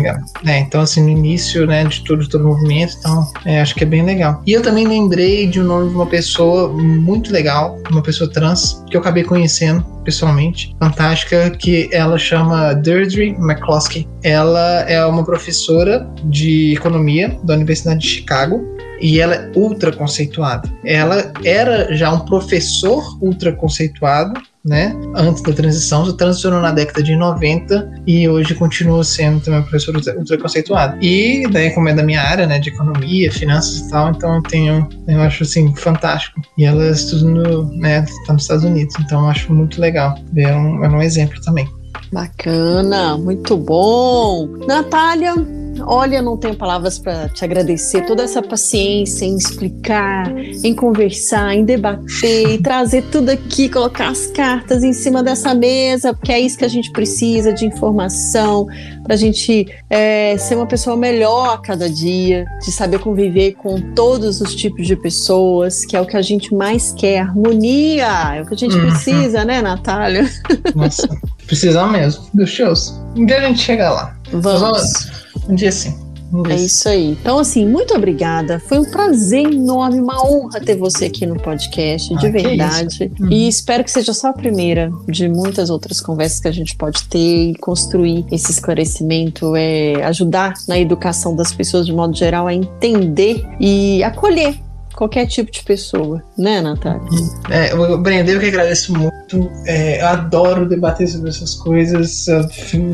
É, 0.46 0.58
então, 0.58 0.80
assim, 0.80 1.02
no 1.02 1.10
início, 1.10 1.66
né, 1.66 1.84
de 1.84 2.02
todo, 2.04 2.26
todo 2.28 2.44
o 2.44 2.48
movimento, 2.48 2.94
então, 2.98 3.30
é, 3.44 3.60
acho 3.60 3.74
que 3.74 3.84
é 3.84 3.86
bem 3.86 4.02
legal. 4.02 4.42
E 4.46 4.52
eu 4.52 4.62
também 4.62 4.86
lembrei 4.86 5.46
de 5.46 5.60
um 5.60 5.64
nome 5.64 5.90
de 5.90 5.94
uma 5.94 6.06
pessoa 6.06 6.68
muito 6.68 7.30
legal, 7.30 7.78
uma 7.90 8.02
pessoa 8.02 8.30
trans, 8.30 8.82
que 8.88 8.96
eu 8.96 9.00
acabei 9.00 9.24
conhecendo 9.24 9.84
pessoalmente, 10.02 10.74
fantástica, 10.80 11.50
que 11.50 11.90
ela 11.92 12.18
chama 12.18 12.72
Deirdre 12.72 13.36
McCloskey. 13.38 14.08
Ela 14.22 14.80
é 14.88 15.04
uma 15.04 15.22
professora 15.22 16.08
de 16.24 16.72
economia 16.72 17.38
da 17.44 17.54
Universidade 17.54 18.00
de 18.00 18.06
Chicago 18.06 18.64
e 19.00 19.20
ela 19.20 19.34
é 19.34 19.52
ultra 19.54 19.92
conceituada. 19.92 20.68
Ela 20.84 21.30
era 21.44 21.94
já 21.94 22.10
um 22.10 22.20
professor 22.20 23.18
ultra 23.20 23.52
conceituado 23.52 24.40
né? 24.64 24.94
Antes 25.14 25.42
da 25.42 25.52
transição, 25.52 26.04
já 26.04 26.12
transicionou 26.12 26.60
na 26.60 26.72
década 26.72 27.02
de 27.02 27.14
90 27.16 28.02
e 28.06 28.28
hoje 28.28 28.54
continua 28.54 29.02
sendo 29.04 29.40
também 29.40 29.60
um 29.60 29.62
professor 29.62 29.96
ultra 29.96 30.38
conceituado. 30.38 30.98
E 31.02 31.46
daí, 31.50 31.70
como 31.70 31.88
é 31.88 31.94
da 31.94 32.02
minha 32.02 32.22
área, 32.22 32.46
né, 32.46 32.58
de 32.58 32.70
economia, 32.70 33.32
finanças 33.32 33.78
e 33.78 33.90
tal, 33.90 34.10
então 34.10 34.36
eu 34.36 34.42
tenho, 34.42 34.88
eu 35.06 35.20
acho 35.22 35.42
assim, 35.42 35.74
fantástico. 35.76 36.40
E 36.56 36.64
ela 36.64 36.90
estuda 36.90 37.28
no, 37.28 37.76
né, 37.76 38.04
tá 38.26 38.32
nos 38.32 38.42
Estados 38.42 38.64
Unidos, 38.64 38.94
então 39.00 39.22
eu 39.22 39.30
acho 39.30 39.52
muito 39.52 39.80
legal. 39.80 40.18
É 40.36 40.54
um, 40.54 40.84
é 40.84 40.88
um 40.88 41.02
exemplo 41.02 41.40
também. 41.40 41.68
Bacana, 42.12 43.18
muito 43.18 43.56
bom. 43.56 44.46
Natália, 44.66 45.34
olha, 45.82 46.22
não 46.22 46.36
tenho 46.36 46.56
palavras 46.56 46.98
para 46.98 47.28
te 47.28 47.44
agradecer 47.44 48.06
toda 48.06 48.22
essa 48.22 48.42
paciência 48.42 49.24
em 49.24 49.36
explicar, 49.36 50.30
em 50.36 50.74
conversar, 50.74 51.54
em 51.54 51.64
debater 51.64 52.50
e 52.50 52.58
trazer 52.62 53.02
tudo 53.10 53.30
aqui, 53.30 53.68
colocar 53.68 54.08
as 54.08 54.26
cartas 54.28 54.82
em 54.82 54.92
cima 54.92 55.22
dessa 55.22 55.54
mesa, 55.54 56.14
porque 56.14 56.32
é 56.32 56.40
isso 56.40 56.58
que 56.58 56.64
a 56.64 56.68
gente 56.68 56.90
precisa 56.92 57.52
de 57.52 57.66
informação 57.66 58.66
para 59.04 59.14
a 59.14 59.16
gente 59.16 59.66
é, 59.88 60.36
ser 60.36 60.54
uma 60.54 60.66
pessoa 60.66 60.96
melhor 60.96 61.54
a 61.54 61.58
cada 61.58 61.88
dia, 61.88 62.44
de 62.60 62.70
saber 62.70 62.98
conviver 62.98 63.54
com 63.54 63.80
todos 63.94 64.40
os 64.40 64.54
tipos 64.54 64.86
de 64.86 64.94
pessoas, 64.96 65.84
que 65.84 65.96
é 65.96 66.00
o 66.00 66.06
que 66.06 66.16
a 66.16 66.22
gente 66.22 66.54
mais 66.54 66.92
quer, 66.92 67.20
harmonia, 67.20 68.36
é 68.36 68.42
o 68.42 68.46
que 68.46 68.54
a 68.54 68.56
gente 68.56 68.76
uhum. 68.76 68.90
precisa, 68.90 69.44
né, 69.44 69.62
Natália? 69.62 70.28
Nossa, 70.74 71.08
precisa 71.46 71.86
mesmo 71.98 72.24
dos 72.34 72.50
shows. 72.50 72.98
Um 73.16 73.26
dia 73.26 73.38
a 73.38 73.48
gente 73.48 73.60
chega 73.60 73.90
lá. 73.90 74.16
Vamos. 74.32 75.10
Um 75.48 75.54
dia 75.54 75.72
sim. 75.72 76.08
É 76.50 76.56
isso 76.56 76.88
aí. 76.88 77.12
Então, 77.12 77.38
assim, 77.38 77.66
muito 77.66 77.94
obrigada. 77.94 78.60
Foi 78.60 78.78
um 78.78 78.84
prazer 78.84 79.50
enorme, 79.50 79.98
uma 79.98 80.22
honra 80.26 80.60
ter 80.60 80.76
você 80.76 81.06
aqui 81.06 81.24
no 81.24 81.36
podcast, 81.36 82.14
de 82.14 82.26
ah, 82.26 82.30
verdade. 82.30 83.10
Uhum. 83.18 83.30
E 83.30 83.48
espero 83.48 83.82
que 83.82 83.90
seja 83.90 84.12
só 84.12 84.28
a 84.28 84.32
primeira 84.34 84.92
de 85.08 85.26
muitas 85.26 85.70
outras 85.70 86.00
conversas 86.00 86.40
que 86.40 86.48
a 86.48 86.52
gente 86.52 86.76
pode 86.76 87.04
ter 87.04 87.52
e 87.52 87.54
construir 87.56 88.26
esse 88.30 88.50
esclarecimento, 88.50 89.56
é, 89.56 90.02
ajudar 90.04 90.52
na 90.68 90.78
educação 90.78 91.34
das 91.34 91.52
pessoas 91.52 91.86
de 91.86 91.92
modo 91.94 92.14
geral 92.14 92.46
a 92.46 92.52
entender 92.52 93.42
e 93.58 94.02
acolher 94.02 94.67
qualquer 94.98 95.26
tipo 95.26 95.48
de 95.48 95.62
pessoa, 95.62 96.20
né, 96.36 96.60
Natália? 96.60 97.00
É, 97.48 97.72
Brenda, 97.98 98.32
eu 98.32 98.40
que 98.40 98.46
agradeço 98.46 98.92
muito. 98.92 99.48
É, 99.64 100.02
eu 100.02 100.08
adoro 100.08 100.68
debater 100.68 101.06
sobre 101.06 101.30
essas 101.30 101.54
coisas, 101.54 102.26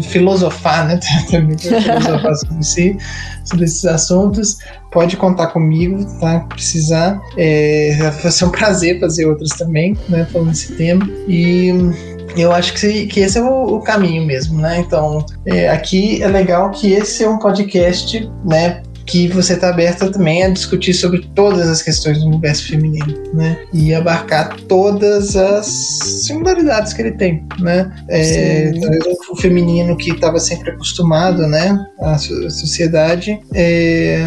filosofar, 0.02 0.86
né? 0.86 1.00
Também 1.30 1.56
filosofar 1.56 2.34
sobre 2.36 2.62
si, 2.62 2.98
sobre 3.46 3.64
esses 3.64 3.86
assuntos. 3.86 4.58
Pode 4.92 5.16
contar 5.16 5.46
comigo, 5.46 6.04
tá? 6.20 6.40
Precisar. 6.40 7.18
É, 7.38 7.96
vai 8.22 8.30
ser 8.30 8.44
um 8.44 8.50
prazer 8.50 9.00
fazer 9.00 9.24
outras 9.24 9.50
também, 9.52 9.96
né? 10.10 10.28
Falando 10.30 10.50
desse 10.50 10.76
tema. 10.76 11.08
E 11.26 11.72
eu 12.36 12.52
acho 12.52 12.74
que, 12.74 13.06
que 13.06 13.20
esse 13.20 13.38
é 13.38 13.42
o, 13.42 13.76
o 13.76 13.80
caminho 13.80 14.26
mesmo, 14.26 14.60
né? 14.60 14.78
Então, 14.78 15.24
é, 15.46 15.70
aqui 15.70 16.22
é 16.22 16.28
legal 16.28 16.70
que 16.70 16.92
esse 16.92 17.24
é 17.24 17.28
um 17.28 17.38
podcast, 17.38 18.30
né? 18.44 18.82
Que 19.06 19.28
você 19.28 19.54
está 19.54 19.68
aberta 19.68 20.10
também 20.10 20.42
a 20.42 20.48
discutir 20.48 20.94
sobre 20.94 21.28
todas 21.34 21.68
as 21.68 21.82
questões 21.82 22.18
do 22.20 22.26
universo 22.26 22.68
feminino, 22.68 23.14
né? 23.34 23.58
E 23.72 23.94
abarcar 23.94 24.56
todas 24.62 25.36
as 25.36 25.66
singularidades 25.66 26.92
que 26.92 27.02
ele 27.02 27.12
tem, 27.12 27.44
né? 27.60 27.92
É, 28.08 28.72
o 29.30 29.36
feminino 29.36 29.96
que 29.96 30.10
estava 30.10 30.38
sempre 30.38 30.70
acostumado, 30.70 31.46
né? 31.46 31.78
A 32.00 32.18
sociedade, 32.18 33.40
é, 33.54 34.26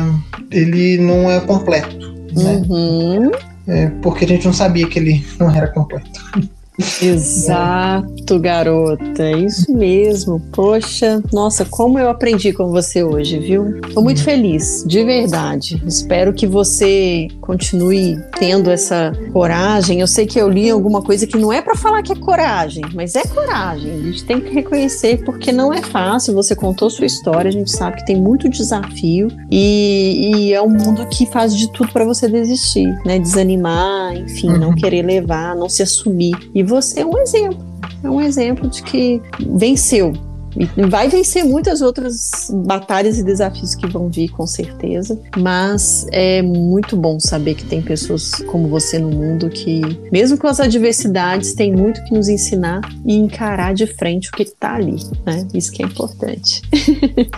ele 0.52 0.98
não 0.98 1.30
é 1.30 1.40
completo, 1.42 1.98
né? 2.34 2.64
Uhum. 2.68 3.32
É, 3.68 3.88
porque 4.02 4.26
a 4.26 4.28
gente 4.28 4.46
não 4.46 4.54
sabia 4.54 4.88
que 4.88 5.00
ele 5.00 5.26
não 5.40 5.50
era 5.54 5.68
completo. 5.68 6.22
Exato, 7.02 8.40
garota. 8.40 9.24
É 9.24 9.38
isso 9.38 9.74
mesmo. 9.74 10.40
Poxa, 10.52 11.22
nossa, 11.34 11.66
como 11.66 11.98
eu 11.98 12.10
aprendi 12.10 12.54
com 12.54 12.70
você 12.70 13.04
hoje, 13.04 13.40
viu? 13.40 13.82
Tô 13.94 14.02
muito 14.02 14.24
feliz, 14.24 14.84
de 14.86 15.04
verdade. 15.04 15.82
Espero 15.86 16.34
que 16.34 16.46
você 16.46 17.28
continue 17.42 18.18
tendo 18.38 18.70
essa 18.70 19.12
coragem. 19.34 20.02
Eu 20.02 20.08
sei 20.08 20.28
que 20.28 20.40
eu 20.40 20.48
li 20.48 20.70
alguma 20.70 21.02
coisa 21.02 21.26
que 21.26 21.38
não 21.38 21.52
é 21.52 21.62
para 21.62 21.76
falar 21.76 22.04
que 22.04 22.14
é 22.14 22.16
coragem, 22.16 22.84
mas 22.94 23.16
é 23.16 23.24
coragem. 23.24 23.92
A 23.92 24.04
gente 24.04 24.24
tem 24.26 24.40
que 24.40 24.54
reconhecer 24.54 25.24
porque 25.24 25.52
não 25.52 25.74
é 25.74 25.82
fácil. 25.82 26.36
Você 26.36 26.56
contou 26.56 26.90
sua 26.90 27.06
história, 27.06 27.50
a 27.50 27.52
gente 27.52 27.72
sabe 27.72 27.98
que 27.98 28.06
tem 28.06 28.16
muito 28.16 28.48
desafio 28.50 29.30
e, 29.50 30.32
e 30.50 30.54
é 30.54 30.62
um 30.62 30.70
mundo 30.70 31.08
que 31.08 31.26
faz 31.26 31.56
de 31.56 31.72
tudo 31.72 31.92
para 31.92 32.06
você 32.06 32.28
desistir, 32.28 32.88
né? 33.04 33.18
Desanimar, 33.18 34.16
enfim, 34.16 34.50
uhum. 34.50 34.58
não 34.58 34.76
querer 34.76 35.04
levar, 35.04 35.56
não 35.56 35.68
se 35.68 35.82
assumir. 35.82 36.36
E 36.54 36.67
você 36.68 37.02
é 37.02 37.06
um 37.06 37.18
exemplo. 37.18 37.66
É 38.04 38.10
um 38.10 38.22
exemplo 38.22 38.70
de 38.70 38.84
que 38.84 39.22
venceu. 39.56 40.14
E 40.56 40.66
vai 40.88 41.08
vencer 41.08 41.46
muitas 41.46 41.82
outras 41.82 42.52
batalhas 42.66 43.20
e 43.20 43.24
desafios 43.24 43.76
que 43.76 43.86
vão 43.86 44.10
vir, 44.10 44.30
com 44.30 44.48
certeza. 44.48 45.20
Mas 45.38 46.08
é 46.12 46.42
muito 46.42 46.98
bom 46.98 47.20
saber 47.20 47.54
que 47.54 47.66
tem 47.66 47.82
pessoas 47.82 48.32
como 48.48 48.68
você 48.68 48.98
no 48.98 49.10
mundo 49.12 49.50
que, 49.50 49.82
mesmo 50.12 50.38
com 50.38 50.48
as 50.48 50.60
adversidades, 50.60 51.54
tem 51.54 51.72
muito 51.72 52.04
que 52.06 52.14
nos 52.14 52.28
ensinar 52.28 52.82
e 53.06 53.16
encarar 53.16 53.74
de 53.76 53.86
frente 53.86 54.30
o 54.30 54.32
que 54.32 54.44
está 54.44 54.76
ali. 54.76 54.96
Né? 55.24 55.48
Isso 55.54 55.72
que 55.72 55.84
é 55.84 55.86
importante. 55.86 56.64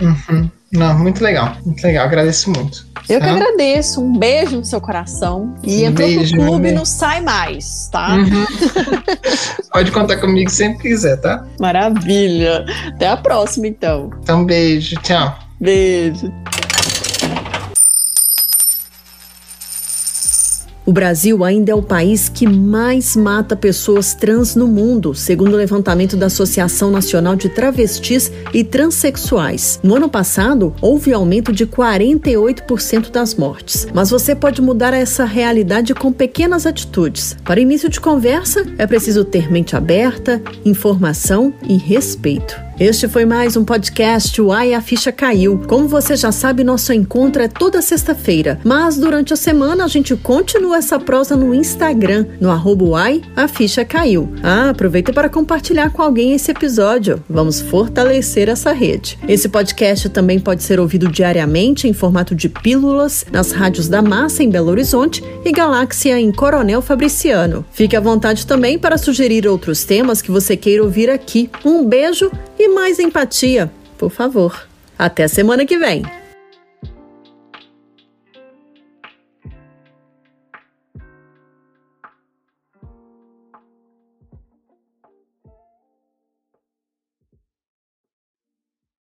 Uhum. 0.00 0.50
Não, 0.72 0.96
muito 0.98 1.22
legal, 1.22 1.56
muito 1.64 1.82
legal, 1.82 2.04
agradeço 2.04 2.50
muito. 2.50 2.86
Eu 3.08 3.18
tá? 3.18 3.26
que 3.26 3.30
agradeço, 3.32 4.00
um 4.00 4.16
beijo 4.16 4.56
no 4.56 4.64
seu 4.64 4.80
coração. 4.80 5.54
E 5.64 5.82
entrou 5.82 6.06
beijo, 6.06 6.36
pro 6.36 6.46
clube, 6.46 6.70
não 6.70 6.84
sai 6.84 7.20
mais, 7.20 7.88
tá? 7.90 8.14
Uhum. 8.14 8.46
Pode 9.72 9.90
contar 9.90 10.18
comigo 10.18 10.48
sempre 10.48 10.82
que 10.82 10.88
quiser, 10.90 11.16
tá? 11.16 11.44
Maravilha. 11.58 12.64
Até 12.94 13.08
a 13.08 13.16
próxima, 13.16 13.66
então. 13.66 14.10
Então, 14.22 14.44
beijo, 14.44 14.94
tchau. 15.02 15.36
Beijo. 15.60 16.32
O 20.90 20.92
Brasil 20.92 21.44
ainda 21.44 21.70
é 21.70 21.74
o 21.76 21.84
país 21.84 22.28
que 22.28 22.48
mais 22.48 23.14
mata 23.14 23.54
pessoas 23.54 24.12
trans 24.12 24.56
no 24.56 24.66
mundo, 24.66 25.14
segundo 25.14 25.52
o 25.52 25.56
levantamento 25.56 26.16
da 26.16 26.26
Associação 26.26 26.90
Nacional 26.90 27.36
de 27.36 27.48
Travestis 27.48 28.32
e 28.52 28.64
Transsexuais. 28.64 29.78
No 29.84 29.94
ano 29.94 30.08
passado, 30.08 30.74
houve 30.82 31.12
aumento 31.12 31.52
de 31.52 31.64
48% 31.64 33.12
das 33.12 33.36
mortes. 33.36 33.86
Mas 33.94 34.10
você 34.10 34.34
pode 34.34 34.60
mudar 34.60 34.92
essa 34.92 35.24
realidade 35.24 35.94
com 35.94 36.10
pequenas 36.12 36.66
atitudes. 36.66 37.36
Para 37.44 37.60
início 37.60 37.88
de 37.88 38.00
conversa, 38.00 38.66
é 38.76 38.84
preciso 38.84 39.24
ter 39.24 39.48
mente 39.48 39.76
aberta, 39.76 40.42
informação 40.64 41.54
e 41.68 41.76
respeito. 41.76 42.69
Este 42.80 43.06
foi 43.06 43.26
mais 43.26 43.58
um 43.58 43.62
podcast 43.62 44.40
Uai 44.40 44.72
a 44.72 44.80
Ficha 44.80 45.12
Caiu. 45.12 45.60
Como 45.66 45.86
você 45.86 46.16
já 46.16 46.32
sabe, 46.32 46.64
nosso 46.64 46.94
encontro 46.94 47.42
é 47.42 47.46
toda 47.46 47.82
sexta-feira, 47.82 48.58
mas 48.64 48.96
durante 48.96 49.34
a 49.34 49.36
semana 49.36 49.84
a 49.84 49.86
gente 49.86 50.16
continua 50.16 50.78
essa 50.78 50.98
prosa 50.98 51.36
no 51.36 51.54
Instagram, 51.54 52.24
no 52.40 52.48
arroba 52.48 52.86
Uai 52.86 53.20
a 53.36 53.46
Ficha 53.46 53.84
Caiu. 53.84 54.32
Ah, 54.42 54.70
aproveita 54.70 55.12
para 55.12 55.28
compartilhar 55.28 55.90
com 55.90 56.00
alguém 56.00 56.32
esse 56.32 56.50
episódio. 56.52 57.22
Vamos 57.28 57.60
fortalecer 57.60 58.48
essa 58.48 58.72
rede. 58.72 59.18
Esse 59.28 59.50
podcast 59.50 60.08
também 60.08 60.40
pode 60.40 60.62
ser 60.62 60.80
ouvido 60.80 61.06
diariamente 61.06 61.86
em 61.86 61.92
formato 61.92 62.34
de 62.34 62.48
pílulas 62.48 63.26
nas 63.30 63.52
rádios 63.52 63.88
da 63.88 64.00
Massa 64.00 64.42
em 64.42 64.48
Belo 64.48 64.70
Horizonte 64.70 65.22
e 65.44 65.52
Galáxia 65.52 66.18
em 66.18 66.32
Coronel 66.32 66.80
Fabriciano. 66.80 67.62
Fique 67.72 67.94
à 67.94 68.00
vontade 68.00 68.46
também 68.46 68.78
para 68.78 68.96
sugerir 68.96 69.46
outros 69.46 69.84
temas 69.84 70.22
que 70.22 70.30
você 70.30 70.56
queira 70.56 70.82
ouvir 70.82 71.10
aqui. 71.10 71.50
Um 71.62 71.84
beijo 71.84 72.30
e 72.58 72.69
mais 72.74 72.98
empatia, 72.98 73.70
por 73.98 74.10
favor. 74.10 74.66
Até 74.98 75.28
semana 75.28 75.64
que 75.64 75.78
vem. 75.78 76.02